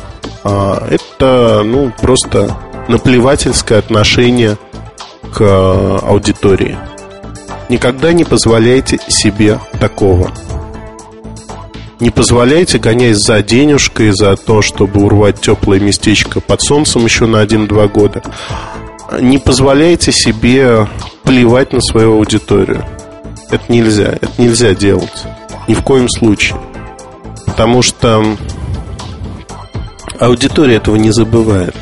э, 0.43 0.87
это, 0.91 1.63
ну, 1.65 1.91
просто 1.99 2.55
наплевательское 2.87 3.79
отношение 3.79 4.57
к 5.33 5.41
э, 5.41 5.99
аудитории. 6.03 6.77
Никогда 7.69 8.13
не 8.13 8.23
позволяйте 8.23 8.99
себе 9.07 9.59
такого. 9.79 10.31
Не 11.99 12.09
позволяйте, 12.09 12.79
гоняясь 12.79 13.17
за 13.17 13.43
денежкой, 13.43 14.11
за 14.11 14.35
то, 14.37 14.61
чтобы 14.61 15.03
урвать 15.03 15.39
теплое 15.39 15.79
местечко 15.79 16.39
под 16.39 16.61
солнцем 16.61 17.03
еще 17.03 17.27
на 17.27 17.43
1-2 17.43 17.87
года. 17.89 18.23
Не 19.19 19.37
позволяйте 19.37 20.11
себе 20.11 20.87
плевать 21.23 21.73
на 21.73 21.81
свою 21.81 22.13
аудиторию. 22.13 22.85
Это 23.51 23.63
нельзя. 23.71 24.17
Это 24.19 24.31
нельзя 24.37 24.73
делать. 24.73 25.25
Ни 25.67 25.73
в 25.73 25.83
коем 25.83 26.09
случае. 26.09 26.59
Потому 27.45 27.81
что 27.81 28.23
аудитория 30.19 30.77
этого 30.77 30.95
не 30.95 31.11
забывает. 31.11 31.75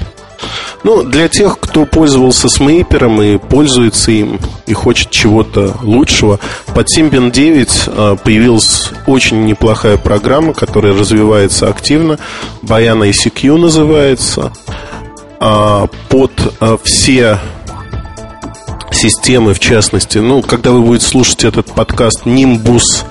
Ну, 0.88 1.04
для 1.04 1.28
тех, 1.28 1.60
кто 1.60 1.86
пользовался 1.86 2.48
смейпером 2.48 3.22
и 3.22 3.38
пользуется 3.38 4.10
им, 4.12 4.40
и 4.68 4.74
хочет 4.74 5.12
чего-то 5.12 5.76
лучшего, 5.82 6.40
под 6.74 6.88
Symbian 6.88 7.30
9 7.30 7.70
а, 7.88 8.16
появилась 8.16 8.92
очень 9.06 9.44
неплохая 9.44 9.98
программа, 9.98 10.54
которая 10.54 10.94
развивается 10.94 11.68
активно. 11.68 12.20
Баяна 12.62 13.04
ICQ 13.04 13.58
называется. 13.58 14.54
А, 15.42 15.88
под 16.08 16.32
а, 16.62 16.78
все 16.82 17.38
системы, 18.90 19.54
в 19.54 19.60
частности, 19.60 20.20
ну, 20.20 20.42
когда 20.42 20.72
вы 20.72 20.82
будете 20.82 21.06
слушать 21.06 21.44
этот 21.44 21.66
подкаст 21.66 22.26
Nimbus, 22.26 23.04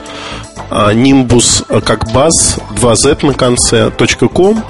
Nimbus 0.71 1.83
как 1.83 2.11
баз, 2.11 2.59
2Z 2.75 3.27
на 3.27 3.35
конце, 3.35 3.91
.com, 4.33 4.65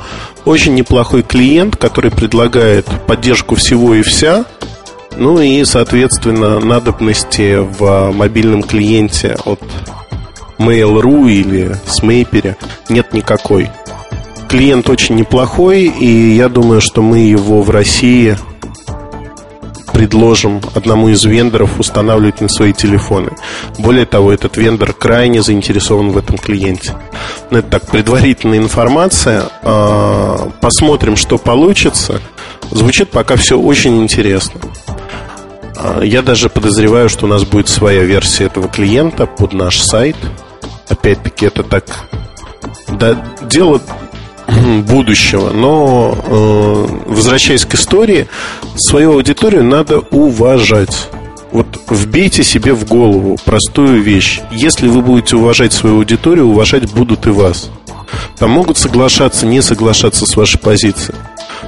очень 0.47 0.75
неплохой 0.75 1.23
клиент, 1.23 1.77
который 1.77 2.11
предлагает 2.11 2.87
поддержку 3.07 3.57
всего 3.57 3.95
и 3.95 4.03
вся. 4.03 4.47
Ну 5.17 5.41
и, 5.41 5.65
соответственно, 5.65 6.61
надобности 6.61 7.57
в 7.59 8.13
мобильном 8.13 8.63
клиенте 8.63 9.37
от 9.45 9.61
Mail.ru 10.59 11.31
или 11.31 11.77
Smaper 11.87 12.57
нет 12.89 13.13
никакой. 13.13 13.71
Клиент 14.49 14.89
очень 14.89 15.17
неплохой, 15.17 15.85
и 15.85 16.37
я 16.37 16.49
думаю, 16.49 16.81
что 16.81 17.03
мы 17.03 17.19
его 17.19 17.63
в 17.63 17.71
России 17.71 18.37
предложим 19.97 20.61
одному 20.75 21.09
из 21.09 21.25
вендоров 21.25 21.81
устанавливать 21.81 22.43
на 22.43 22.51
свои 22.51 22.75
телефоны. 22.75 23.31
Более 23.79 24.05
того, 24.05 24.31
этот 24.31 24.59
вендор 24.59 24.93
крайне 24.93 25.43
заинтересован 25.43 26.11
в 26.11 26.19
этом 26.19 26.37
клиенте. 26.37 26.93
Ну, 27.51 27.61
это 27.61 27.71
так, 27.71 27.87
предварительная 27.87 28.59
информация. 28.59 29.45
А, 29.63 30.51
посмотрим, 30.61 31.17
что 31.17 31.39
получится. 31.39 32.21
Звучит 32.71 33.09
пока 33.09 33.37
все 33.37 33.59
очень 33.59 34.03
интересно. 34.03 34.61
А, 35.79 36.03
я 36.03 36.21
даже 36.21 36.51
подозреваю, 36.51 37.09
что 37.09 37.25
у 37.25 37.29
нас 37.29 37.45
будет 37.45 37.71
своя 37.71 38.03
версия 38.05 38.45
этого 38.45 38.69
клиента 38.69 39.25
под 39.25 39.55
наш 39.55 39.81
сайт. 39.81 40.17
Опять-таки, 40.91 41.47
это 41.47 41.63
так 41.63 41.85
да, 42.89 43.17
дело 43.43 43.81
будущего. 44.83 45.51
Но, 45.51 46.17
э, 46.27 46.87
возвращаясь 47.07 47.65
к 47.65 47.75
истории, 47.75 48.29
свою 48.77 49.13
аудиторию 49.13 49.65
надо 49.65 50.01
уважать. 50.11 51.09
Вот 51.53 51.67
вбейте 51.89 52.43
себе 52.43 52.75
в 52.75 52.87
голову 52.87 53.39
простую 53.45 54.03
вещь. 54.03 54.41
Если 54.51 54.89
вы 54.89 55.01
будете 55.01 55.37
уважать 55.37 55.73
свою 55.73 55.97
аудиторию, 55.97 56.47
уважать 56.47 56.93
будут 56.93 57.27
и 57.27 57.31
вас. 57.31 57.71
Там 58.39 58.51
могут 58.51 58.79
соглашаться, 58.79 59.47
не 59.47 59.63
соглашаться 59.63 60.27
с 60.27 60.37
вашей 60.37 60.59
позицией. 60.59 61.17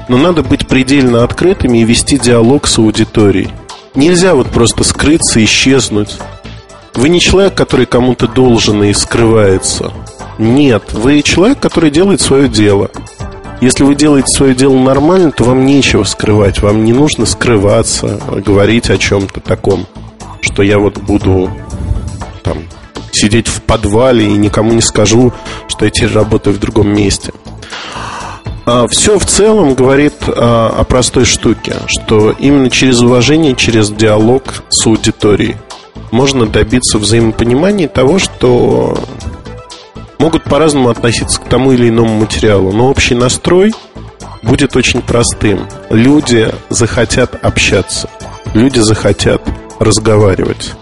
Но 0.08 0.16
надо 0.16 0.42
быть 0.42 0.66
предельно 0.66 1.24
открытыми 1.24 1.78
и 1.78 1.84
вести 1.84 2.18
диалог 2.18 2.66
с 2.66 2.78
аудиторией. 2.78 3.50
Нельзя 3.94 4.34
вот 4.34 4.48
просто 4.48 4.84
скрыться, 4.84 5.42
исчезнуть. 5.42 6.16
Вы 6.94 7.08
не 7.08 7.20
человек, 7.20 7.54
который 7.54 7.86
кому-то 7.86 8.26
должен 8.26 8.82
и 8.82 8.92
скрывается. 8.92 9.92
Нет, 10.38 10.92
вы 10.92 11.22
человек, 11.22 11.58
который 11.58 11.90
делает 11.90 12.20
свое 12.20 12.48
дело. 12.48 12.90
Если 13.60 13.82
вы 13.82 13.96
делаете 13.96 14.28
свое 14.28 14.54
дело 14.54 14.78
нормально, 14.78 15.32
то 15.32 15.42
вам 15.42 15.66
нечего 15.66 16.04
скрывать. 16.04 16.62
Вам 16.62 16.84
не 16.84 16.92
нужно 16.92 17.26
скрываться, 17.26 18.20
говорить 18.46 18.88
о 18.88 18.98
чем-то 18.98 19.40
таком, 19.40 19.86
что 20.40 20.62
я 20.62 20.78
вот 20.78 20.98
буду 20.98 21.50
там 22.44 22.58
сидеть 23.10 23.48
в 23.48 23.62
подвале 23.62 24.26
и 24.26 24.36
никому 24.36 24.72
не 24.72 24.80
скажу, 24.80 25.32
что 25.66 25.84
я 25.84 25.90
теперь 25.90 26.12
работаю 26.12 26.54
в 26.54 26.60
другом 26.60 26.94
месте. 26.94 27.32
А 28.64 28.86
Все 28.86 29.18
в 29.18 29.24
целом 29.24 29.74
говорит 29.74 30.14
а, 30.28 30.68
о 30.78 30.84
простой 30.84 31.24
штуке, 31.24 31.74
что 31.86 32.30
именно 32.30 32.70
через 32.70 33.00
уважение, 33.00 33.56
через 33.56 33.90
диалог 33.90 34.44
с 34.68 34.86
аудиторией 34.86 35.56
можно 36.10 36.46
добиться 36.46 36.98
взаимопонимания 36.98 37.88
того, 37.88 38.18
что 38.18 38.98
могут 40.18 40.44
по-разному 40.44 40.88
относиться 40.88 41.40
к 41.40 41.44
тому 41.44 41.72
или 41.72 41.88
иному 41.88 42.20
материалу, 42.20 42.72
но 42.72 42.88
общий 42.88 43.14
настрой 43.14 43.72
будет 44.42 44.76
очень 44.76 45.02
простым. 45.02 45.66
Люди 45.90 46.48
захотят 46.68 47.42
общаться, 47.44 48.08
люди 48.54 48.80
захотят 48.80 49.42
разговаривать. 49.78 50.72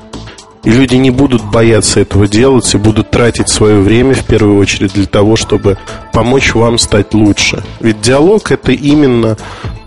И 0.65 0.71
люди 0.71 0.97
не 0.97 1.11
будут 1.13 1.45
бояться 1.45 2.01
этого 2.01 2.27
делать 2.27 2.75
и 2.75 2.77
будут 2.77 3.11
тратить 3.13 3.49
свое 3.49 3.79
время 3.79 4.15
в 4.15 4.25
первую 4.25 4.59
очередь 4.59 4.95
для 4.95 5.07
того, 5.07 5.37
чтобы 5.37 5.79
помочь 6.13 6.55
вам 6.55 6.79
стать 6.79 7.15
лучше. 7.15 7.63
Ведь 7.79 8.01
диалог 8.01 8.51
это 8.51 8.73
именно 8.73 9.37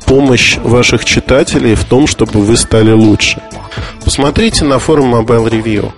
помощь 0.05 0.57
ваших 0.57 1.03
читателей 1.03 1.75
в 1.75 1.83
том, 1.83 2.07
чтобы 2.07 2.41
вы 2.41 2.55
стали 2.55 2.91
лучше. 2.91 3.41
Посмотрите 4.05 4.63
на 4.63 4.79
форум 4.79 5.13
Mobile 5.13 5.49
Review. 5.49 5.91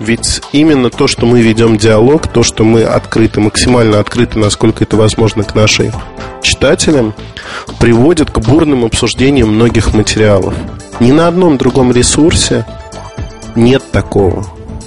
Ведь 0.00 0.40
именно 0.52 0.88
то, 0.88 1.06
что 1.06 1.26
мы 1.26 1.42
ведем 1.42 1.76
диалог, 1.76 2.26
то, 2.26 2.42
что 2.42 2.64
мы 2.64 2.84
открыты, 2.84 3.40
максимально 3.40 4.00
открыты, 4.00 4.38
насколько 4.38 4.82
это 4.82 4.96
возможно, 4.96 5.44
к 5.44 5.54
нашим 5.54 5.92
читателям, 6.40 7.12
приводит 7.78 8.30
к 8.30 8.38
бурным 8.38 8.86
обсуждениям 8.86 9.54
многих 9.54 9.92
материалов. 9.92 10.54
Ни 11.00 11.12
на 11.12 11.28
одном 11.28 11.58
другом 11.58 11.92
ресурсе 11.92 12.64
нет 13.54 13.82
такого. 13.92 14.46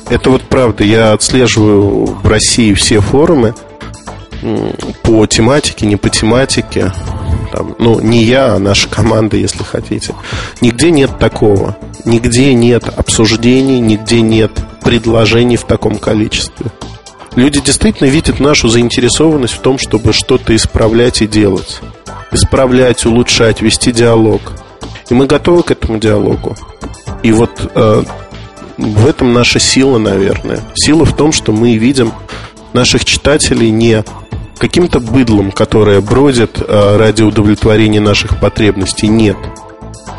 Это 0.10 0.31
вот 0.31 0.41
правда. 0.41 0.84
Я 0.84 1.14
отслеживаю 1.14 2.06
в 2.06 2.27
России 2.27 2.73
все 2.73 2.99
форумы 2.99 3.53
по 5.03 5.25
тематике, 5.25 5.85
не 5.85 5.95
по 5.95 6.09
тематике. 6.09 6.91
Там, 7.51 7.75
ну, 7.79 7.99
не 7.99 8.23
я, 8.23 8.53
а 8.53 8.59
наша 8.59 8.89
команда, 8.89 9.37
если 9.37 9.63
хотите. 9.63 10.15
Нигде 10.61 10.91
нет 10.91 11.19
такого. 11.19 11.77
Нигде 12.05 12.53
нет 12.53 12.85
обсуждений, 12.95 13.79
нигде 13.79 14.21
нет 14.21 14.51
предложений 14.81 15.57
в 15.57 15.63
таком 15.63 15.97
количестве. 15.97 16.67
Люди 17.35 17.61
действительно 17.61 18.07
видят 18.07 18.39
нашу 18.39 18.69
заинтересованность 18.69 19.53
в 19.55 19.59
том, 19.59 19.77
чтобы 19.77 20.13
что-то 20.13 20.55
исправлять 20.55 21.21
и 21.21 21.27
делать. 21.27 21.79
Исправлять, 22.31 23.05
улучшать, 23.05 23.61
вести 23.61 23.91
диалог. 23.91 24.41
И 25.09 25.13
мы 25.13 25.25
готовы 25.25 25.63
к 25.63 25.71
этому 25.71 25.99
диалогу. 25.99 26.55
И 27.23 27.31
вот 27.31 27.71
э, 27.75 28.03
в 28.77 29.07
этом 29.07 29.33
наша 29.33 29.59
сила, 29.59 29.97
наверное. 29.97 30.59
Сила 30.75 31.05
в 31.05 31.15
том, 31.15 31.31
что 31.31 31.51
мы 31.51 31.75
видим 31.77 32.11
наших 32.73 33.05
читателей 33.05 33.69
не 33.69 34.03
каким-то 34.57 34.99
быдлом, 34.99 35.51
которое 35.51 36.01
бродит 36.01 36.61
э, 36.61 36.97
ради 36.97 37.21
удовлетворения 37.21 37.99
наших 37.99 38.39
потребностей. 38.39 39.07
Нет. 39.07 39.37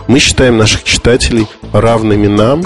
Мы 0.06 0.18
считаем 0.18 0.58
наших 0.58 0.84
читателей 0.84 1.46
равными 1.72 2.26
нам, 2.26 2.62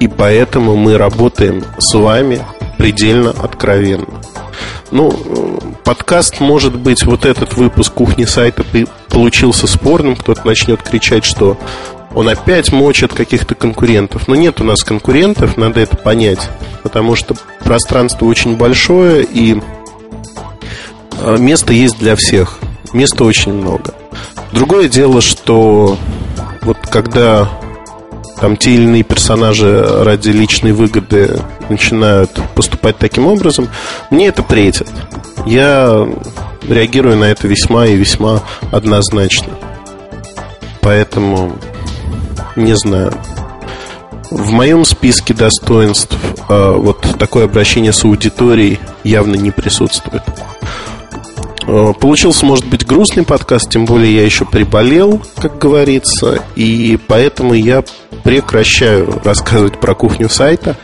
и 0.00 0.08
поэтому 0.08 0.76
мы 0.76 0.98
работаем 0.98 1.64
с 1.78 1.94
вами 1.94 2.40
предельно 2.76 3.30
откровенно. 3.30 4.06
Ну, 4.90 5.10
подкаст, 5.84 6.40
может 6.40 6.76
быть, 6.78 7.04
вот 7.04 7.24
этот 7.24 7.56
выпуск 7.56 7.94
кухни 7.94 8.24
сайта 8.26 8.64
получился 9.08 9.66
спорным. 9.66 10.16
Кто-то 10.16 10.46
начнет 10.46 10.82
кричать, 10.82 11.24
что 11.24 11.56
он 12.14 12.28
опять 12.28 12.72
мочит 12.72 13.14
каких-то 13.14 13.54
конкурентов. 13.54 14.28
Но 14.28 14.34
нет 14.34 14.60
у 14.60 14.64
нас 14.64 14.84
конкурентов, 14.84 15.56
надо 15.56 15.80
это 15.80 15.96
понять. 15.96 16.48
Потому 16.82 17.16
что 17.16 17.34
пространство 17.60 18.26
очень 18.26 18.56
большое, 18.56 19.24
и 19.24 19.60
э, 21.20 21.36
место 21.38 21.72
есть 21.72 21.98
для 21.98 22.16
всех. 22.16 22.58
Места 22.92 23.24
очень 23.24 23.52
много. 23.54 23.94
Другое 24.52 24.88
дело, 24.88 25.20
что 25.20 25.96
вот 26.62 26.76
когда 26.90 27.48
там 28.40 28.56
те 28.56 28.74
или 28.74 28.82
иные 28.82 29.02
персонажи 29.04 29.82
ради 30.02 30.30
личной 30.30 30.72
выгоды 30.72 31.38
начинают 31.68 32.32
поступать 32.54 32.98
таким 32.98 33.26
образом, 33.26 33.68
мне 34.10 34.26
это 34.26 34.42
претит. 34.42 34.88
Я 35.46 36.06
реагирую 36.68 37.16
на 37.16 37.24
это 37.24 37.48
весьма 37.48 37.86
и 37.86 37.96
весьма 37.96 38.42
однозначно. 38.70 39.54
Поэтому 40.80 41.56
не 42.56 42.76
знаю. 42.76 43.12
В 44.30 44.50
моем 44.50 44.84
списке 44.84 45.34
достоинств 45.34 46.16
э, 46.48 46.74
вот 46.76 47.00
такое 47.18 47.44
обращение 47.44 47.92
с 47.92 48.04
аудиторией 48.04 48.78
явно 49.04 49.34
не 49.34 49.50
присутствует. 49.50 50.22
Э, 51.66 51.92
получился, 51.98 52.46
может 52.46 52.66
быть, 52.66 52.86
грустный 52.86 53.24
подкаст, 53.24 53.70
тем 53.70 53.84
более 53.84 54.14
я 54.14 54.24
еще 54.24 54.44
приболел, 54.44 55.22
как 55.36 55.58
говорится, 55.58 56.42
и 56.56 56.98
поэтому 57.06 57.54
я 57.54 57.84
прекращаю 58.24 59.20
рассказывать 59.24 59.80
про 59.80 59.94
кухню 59.94 60.28
сайта. 60.28 60.76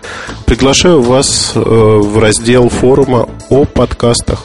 Приглашаю 0.46 1.02
вас 1.02 1.52
э, 1.54 1.60
в 1.60 2.18
раздел 2.18 2.68
форума 2.68 3.28
о 3.48 3.64
подкастах. 3.64 4.44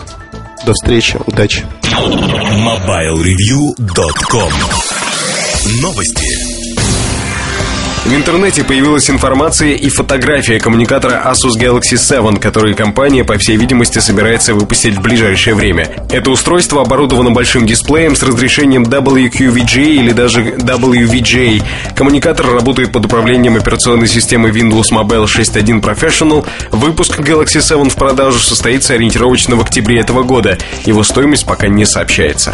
До 0.66 0.74
встречи, 0.74 1.18
удачи. 1.26 1.66
MobileReview.com 1.84 4.52
Новости. 5.82 6.43
В 8.06 8.14
интернете 8.14 8.66
появилась 8.66 9.10
информация 9.10 9.76
и 9.76 9.88
фотография 9.88 10.60
коммуникатора 10.60 11.24
Asus 11.26 11.58
Galaxy 11.58 11.96
7, 11.96 12.36
который 12.38 12.74
компания, 12.74 13.24
по 13.24 13.38
всей 13.38 13.56
видимости, 13.56 14.00
собирается 14.00 14.54
выпустить 14.54 14.96
в 14.96 15.02
ближайшее 15.02 15.56
время. 15.56 15.88
Это 16.12 16.30
устройство 16.30 16.82
оборудовано 16.82 17.32
большим 17.32 17.66
дисплеем 17.66 18.18
с 18.18 18.24
разрешением 18.24 18.84
WQVGA 18.84 19.86
или 19.86 20.12
даже 20.12 20.42
WVGA. 20.42 21.64
Коммуникатор 21.96 22.52
работает 22.52 22.92
под 22.92 23.06
управлением 23.06 23.56
операционной 23.56 24.10
системы 24.10 24.50
Windows 24.50 24.92
Mobile 24.92 25.24
6.1 25.24 25.82
Professional. 25.82 26.46
Выпуск 26.72 27.18
Galaxy 27.22 27.62
7 27.62 27.90
в 27.90 27.96
продажу 27.96 28.40
состоится 28.40 28.96
ориентировочно 28.96 29.56
в 29.56 29.62
октябре 29.62 30.02
этого 30.02 30.24
года. 30.24 30.58
Его 30.86 31.04
стоимость 31.04 31.46
пока 31.46 31.70
не 31.70 31.86
сообщается. 31.86 32.54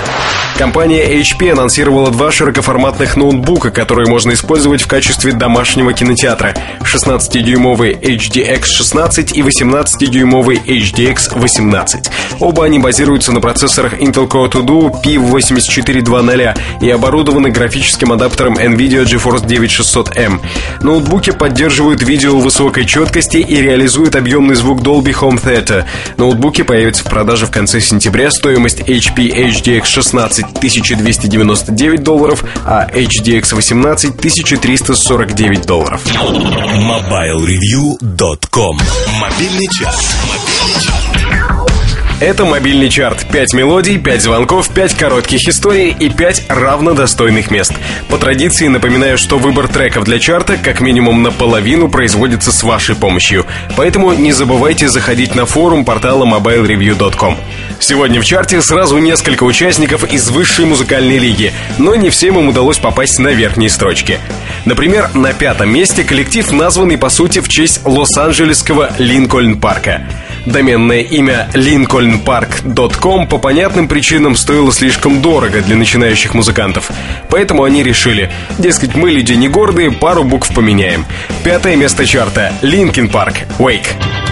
Компания 0.59 1.19
HP 1.19 1.53
анонсировала 1.53 2.11
два 2.11 2.31
широкоформатных 2.31 3.17
ноутбука, 3.17 3.71
которые 3.71 4.07
можно 4.07 4.33
использовать 4.33 4.83
в 4.83 4.87
качестве 4.87 5.38
домашнего 5.39 5.93
кинотеатра 5.93 6.53
16-дюймовый 6.81 7.93
HDX 7.93 8.65
16 8.65 9.37
и 9.37 9.41
18-дюймовый 9.41 10.57
HDX 10.57 11.39
18. 11.39 12.11
Оба 12.39 12.65
они 12.65 12.77
базируются 12.77 13.31
на 13.31 13.41
процессорах 13.41 13.93
Intel 13.93 14.27
Core 14.27 14.49
2 14.49 14.61
Duo 14.61 14.91
P8420 15.03 16.59
и 16.81 16.89
оборудованы 16.89 17.49
графическим 17.49 18.11
адаптером 18.11 18.55
NVIDIA 18.55 19.03
GeForce 19.05 19.45
9600M. 19.45 20.39
Ноутбуки 20.81 21.31
поддерживают 21.31 22.03
видео 22.03 22.37
высокой 22.37 22.85
четкости 22.85 23.37
и 23.37 23.61
реализуют 23.61 24.15
объемный 24.15 24.55
звук 24.55 24.81
Dolby 24.81 25.13
Home 25.19 25.41
Theater. 25.41 25.85
Ноутбуки 26.17 26.63
появятся 26.63 27.03
в 27.03 27.07
продаже 27.07 27.45
в 27.45 27.51
конце 27.51 27.79
сентября. 27.79 28.29
Стоимость 28.29 28.81
HP 28.81 29.31
HDX 29.33 29.85
16 29.85 30.45
1299 30.57 32.03
долларов, 32.03 32.43
а 32.65 32.87
HDX 32.91 33.55
18 33.55 34.09
1340 34.19 35.28
49 35.29 35.65
долларов. 35.65 36.05
MobileReview.com 36.05 38.79
Мобильный 39.19 39.67
час. 39.67 40.15
Это 42.19 42.43
мобильный 42.43 42.89
чарт. 42.89 43.25
5 43.31 43.53
мелодий, 43.53 43.97
5 43.97 44.21
звонков, 44.21 44.69
5 44.73 44.93
коротких 44.95 45.47
историй 45.47 45.95
и 45.97 46.09
5 46.09 46.47
равнодостойных 46.49 47.49
мест. 47.49 47.71
По 48.09 48.17
традиции 48.17 48.67
напоминаю, 48.67 49.17
что 49.17 49.37
выбор 49.37 49.69
треков 49.69 50.03
для 50.03 50.19
чарта 50.19 50.57
как 50.57 50.81
минимум 50.81 51.23
наполовину 51.23 51.87
производится 51.87 52.51
с 52.51 52.61
вашей 52.63 52.95
помощью. 52.95 53.45
Поэтому 53.77 54.11
не 54.11 54.33
забывайте 54.33 54.89
заходить 54.89 55.33
на 55.33 55.45
форум 55.45 55.85
портала 55.85 56.25
mobilereview.com. 56.25 57.37
Сегодня 57.79 58.19
в 58.19 58.25
чарте 58.25 58.61
сразу 58.61 58.97
несколько 58.97 59.43
участников 59.45 60.03
из 60.11 60.29
высшей 60.29 60.65
музыкальной 60.65 61.19
лиги, 61.19 61.53
но 61.77 61.95
не 61.95 62.09
всем 62.09 62.37
им 62.37 62.49
удалось 62.49 62.79
попасть 62.79 63.17
на 63.19 63.29
верхние 63.29 63.69
строчки. 63.69 64.19
Например, 64.65 65.09
на 65.13 65.31
пятом 65.31 65.69
месте 65.69 66.03
коллектив, 66.03 66.51
названный 66.51 66.97
по 66.97 67.07
сути 67.09 67.39
в 67.39 67.47
честь 67.47 67.79
лос-анджелесского 67.85 68.91
Линкольн-парка. 68.97 70.01
Доменное 70.45 71.01
имя 71.01 71.49
lincolnpark.com 71.53 73.27
по 73.27 73.37
понятным 73.37 73.87
причинам 73.87 74.35
стоило 74.35 74.71
слишком 74.71 75.21
дорого 75.21 75.61
для 75.61 75.75
начинающих 75.75 76.33
музыкантов. 76.33 76.91
Поэтому 77.29 77.63
они 77.63 77.83
решили, 77.83 78.31
дескать, 78.57 78.95
мы 78.95 79.11
люди 79.11 79.33
не 79.33 79.49
гордые, 79.49 79.91
пару 79.91 80.23
букв 80.23 80.53
поменяем. 80.53 81.05
Пятое 81.43 81.75
место 81.75 82.05
чарта– 82.05 82.53
Linkin 82.61 83.11
Park– 83.11 83.37
Wake. 83.59 84.28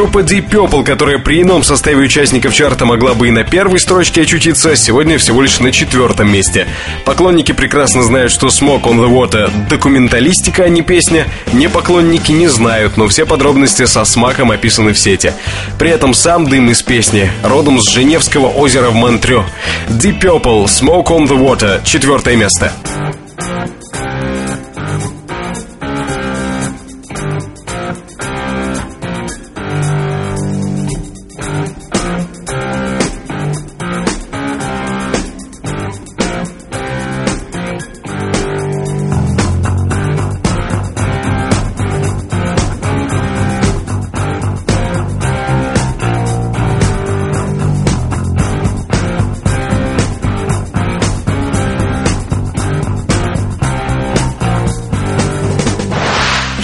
Группа 0.00 0.20
Deep 0.20 0.48
Purple, 0.48 0.82
которая 0.82 1.18
при 1.18 1.42
ином 1.42 1.62
составе 1.62 1.98
участников 1.98 2.54
чарта 2.54 2.86
могла 2.86 3.12
бы 3.12 3.28
и 3.28 3.30
на 3.30 3.44
первой 3.44 3.78
строчке 3.78 4.22
очутиться, 4.22 4.74
сегодня 4.74 5.18
всего 5.18 5.42
лишь 5.42 5.60
на 5.60 5.72
четвертом 5.72 6.32
месте. 6.32 6.66
Поклонники 7.04 7.52
прекрасно 7.52 8.02
знают, 8.02 8.32
что 8.32 8.46
Smoke 8.46 8.84
on 8.84 8.96
the 8.96 9.10
Water— 9.10 9.50
документалистика, 9.68 10.64
а 10.64 10.70
не 10.70 10.80
песня. 10.80 11.26
Не 11.52 11.68
поклонники 11.68 12.32
не 12.32 12.46
знают, 12.46 12.96
но 12.96 13.08
все 13.08 13.26
подробности 13.26 13.84
со 13.84 14.06
смаком 14.06 14.50
описаны 14.50 14.94
в 14.94 14.98
сети. 14.98 15.34
При 15.78 15.90
этом 15.90 16.14
сам 16.14 16.48
дым 16.48 16.70
из 16.70 16.80
песни 16.80 17.30
родом 17.44 17.78
с 17.78 17.92
Женевского 17.92 18.46
озера 18.46 18.88
в 18.88 18.94
Монтрё. 18.94 19.44
Deep 19.90 20.18
Purple, 20.18 20.64
Smoke 20.64 21.08
on 21.08 21.28
the 21.28 21.38
Water, 21.38 21.82
четвертое 21.84 22.36
место. 22.36 22.72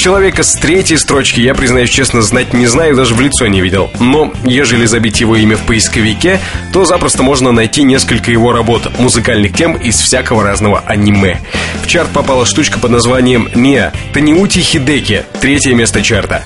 Человека 0.07 0.45
с 0.45 0.53
третьей 0.53 0.99
строчки 0.99 1.41
я, 1.41 1.53
признаюсь 1.53 1.91
честно, 1.91 2.23
знать 2.23 2.53
не 2.53 2.69
знаю, 2.69 2.95
даже 2.95 3.12
в 3.12 3.20
лицо 3.20 3.49
не 3.49 3.61
видел. 3.61 3.91
Но, 3.99 4.33
ежели 4.45 4.87
забить 4.87 5.20
его 5.20 5.35
имя 5.35 5.57
в 5.57 5.62
поисковике, 5.62 6.39
то 6.73 6.85
запросто 6.85 7.24
можно 7.24 7.51
найти 7.51 7.83
несколько 7.83 8.31
его 8.31 8.53
работ, 8.53 8.89
музыкальных 9.01 9.57
тем 9.57 9.74
из 9.74 9.97
всякого 9.97 10.45
разного 10.45 10.78
аниме. 10.87 11.41
В 11.83 11.89
чарт 11.89 12.11
попала 12.11 12.47
штучка 12.47 12.78
под 12.78 12.93
названием 12.93 13.49
«Мия» 13.57 13.93
Таниути 14.15 14.61
Хидеки, 14.61 15.24
третье 15.41 15.74
место 15.74 16.01
чарта. 16.03 16.45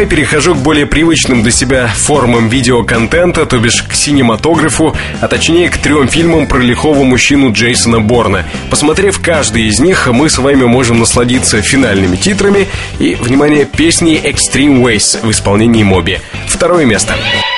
Аниме 0.00 0.16
перехожу 0.16 0.54
к 0.54 0.58
более 0.58 0.86
привычным 0.86 1.42
для 1.42 1.52
себя 1.52 1.86
формам 1.86 2.48
видеоконтента, 2.48 3.44
то 3.44 3.58
бишь 3.58 3.82
к 3.82 3.92
синематографу, 3.92 4.96
а 5.20 5.28
точнее 5.28 5.68
к 5.68 5.76
трем 5.76 6.08
фильмам 6.08 6.46
про 6.46 6.58
лихого 6.58 7.04
мужчину 7.04 7.52
Джейсона 7.52 8.00
Борна. 8.00 8.46
Посмотрев 8.70 9.20
каждый 9.20 9.64
из 9.64 9.78
них, 9.78 10.06
мы 10.06 10.30
с 10.30 10.38
вами 10.38 10.64
можем 10.64 11.00
насладиться 11.00 11.60
финальными 11.60 12.16
титрами 12.16 12.66
и, 12.98 13.14
внимание, 13.16 13.66
песней 13.66 14.16
Extreme 14.16 14.82
Ways 14.82 15.20
в 15.22 15.30
исполнении 15.30 15.82
Моби. 15.82 16.18
Второе 16.46 16.86
место. 16.86 17.14
Ну 17.14 17.22
и 17.22 17.49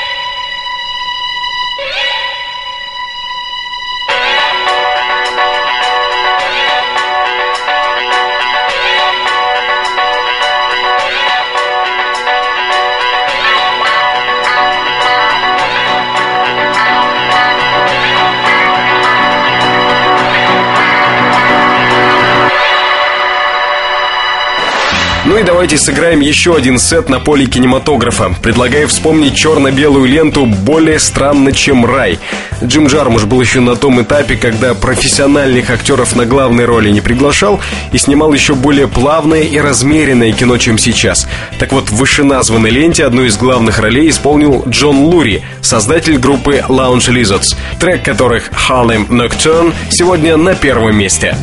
давайте 25.62 25.78
сыграем 25.78 26.18
еще 26.18 26.56
один 26.56 26.76
сет 26.76 27.08
на 27.08 27.20
поле 27.20 27.46
кинематографа. 27.46 28.34
Предлагаю 28.42 28.88
вспомнить 28.88 29.36
черно-белую 29.36 30.06
ленту 30.08 30.44
«Более 30.44 30.98
странно, 30.98 31.52
чем 31.52 31.86
рай». 31.86 32.18
Джим 32.64 32.88
Джармуш 32.88 33.26
был 33.26 33.40
еще 33.40 33.60
на 33.60 33.76
том 33.76 34.02
этапе, 34.02 34.34
когда 34.34 34.74
профессиональных 34.74 35.70
актеров 35.70 36.16
на 36.16 36.26
главной 36.26 36.64
роли 36.64 36.90
не 36.90 37.00
приглашал 37.00 37.60
и 37.92 37.98
снимал 37.98 38.32
еще 38.32 38.56
более 38.56 38.88
плавное 38.88 39.42
и 39.42 39.56
размеренное 39.56 40.32
кино, 40.32 40.58
чем 40.58 40.78
сейчас. 40.78 41.28
Так 41.60 41.70
вот, 41.70 41.90
в 41.90 41.94
вышеназванной 41.94 42.70
ленте 42.70 43.04
одну 43.04 43.22
из 43.22 43.36
главных 43.36 43.78
ролей 43.78 44.10
исполнил 44.10 44.64
Джон 44.68 44.96
Лури, 44.96 45.44
создатель 45.60 46.18
группы 46.18 46.64
Lounge 46.68 47.14
Lizards, 47.14 47.54
трек 47.78 48.02
которых 48.02 48.50
«Harlem 48.50 49.06
Nocturne» 49.06 49.72
сегодня 49.90 50.36
на 50.36 50.56
первом 50.56 50.96
месте. 50.96 51.36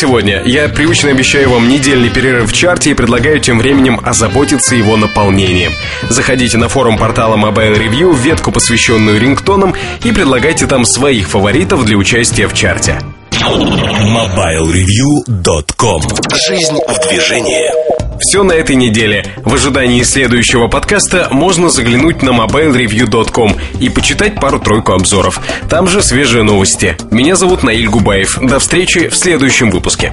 Сегодня. 0.00 0.42
Я 0.46 0.70
привычно 0.70 1.10
обещаю 1.10 1.50
вам 1.50 1.68
недельный 1.68 2.08
перерыв 2.08 2.50
в 2.50 2.54
чарте 2.54 2.90
и 2.90 2.94
предлагаю 2.94 3.38
тем 3.38 3.58
временем 3.58 4.00
озаботиться 4.02 4.74
его 4.74 4.96
наполнением. 4.96 5.74
Заходите 6.08 6.56
на 6.56 6.70
форум 6.70 6.96
портала 6.96 7.36
Mobile 7.36 7.76
Review, 7.76 8.16
ветку, 8.16 8.50
посвященную 8.50 9.20
рингтонам, 9.20 9.74
и 10.02 10.10
предлагайте 10.10 10.66
там 10.66 10.86
своих 10.86 11.28
фаворитов 11.28 11.84
для 11.84 11.98
участия 11.98 12.48
в 12.48 12.54
чарте. 12.54 12.98
MobileReview.com 13.30 16.02
Жизнь 16.48 16.78
в 16.88 17.08
движении 17.08 17.89
все 18.20 18.42
на 18.42 18.52
этой 18.52 18.76
неделе. 18.76 19.24
В 19.38 19.54
ожидании 19.54 20.02
следующего 20.02 20.68
подкаста 20.68 21.28
можно 21.30 21.70
заглянуть 21.70 22.22
на 22.22 22.30
mobilereview.com 22.30 23.56
и 23.80 23.88
почитать 23.88 24.34
пару-тройку 24.36 24.92
обзоров. 24.92 25.40
Там 25.68 25.88
же 25.88 26.02
свежие 26.02 26.42
новости. 26.42 26.96
Меня 27.10 27.36
зовут 27.36 27.62
Наиль 27.62 27.88
Губаев. 27.88 28.38
До 28.40 28.58
встречи 28.58 29.08
в 29.08 29.16
следующем 29.16 29.70
выпуске. 29.70 30.12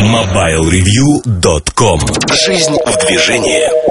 MobileReview.com 0.00 2.00
Жизнь 2.46 2.76
в 2.86 3.06
движении 3.06 3.83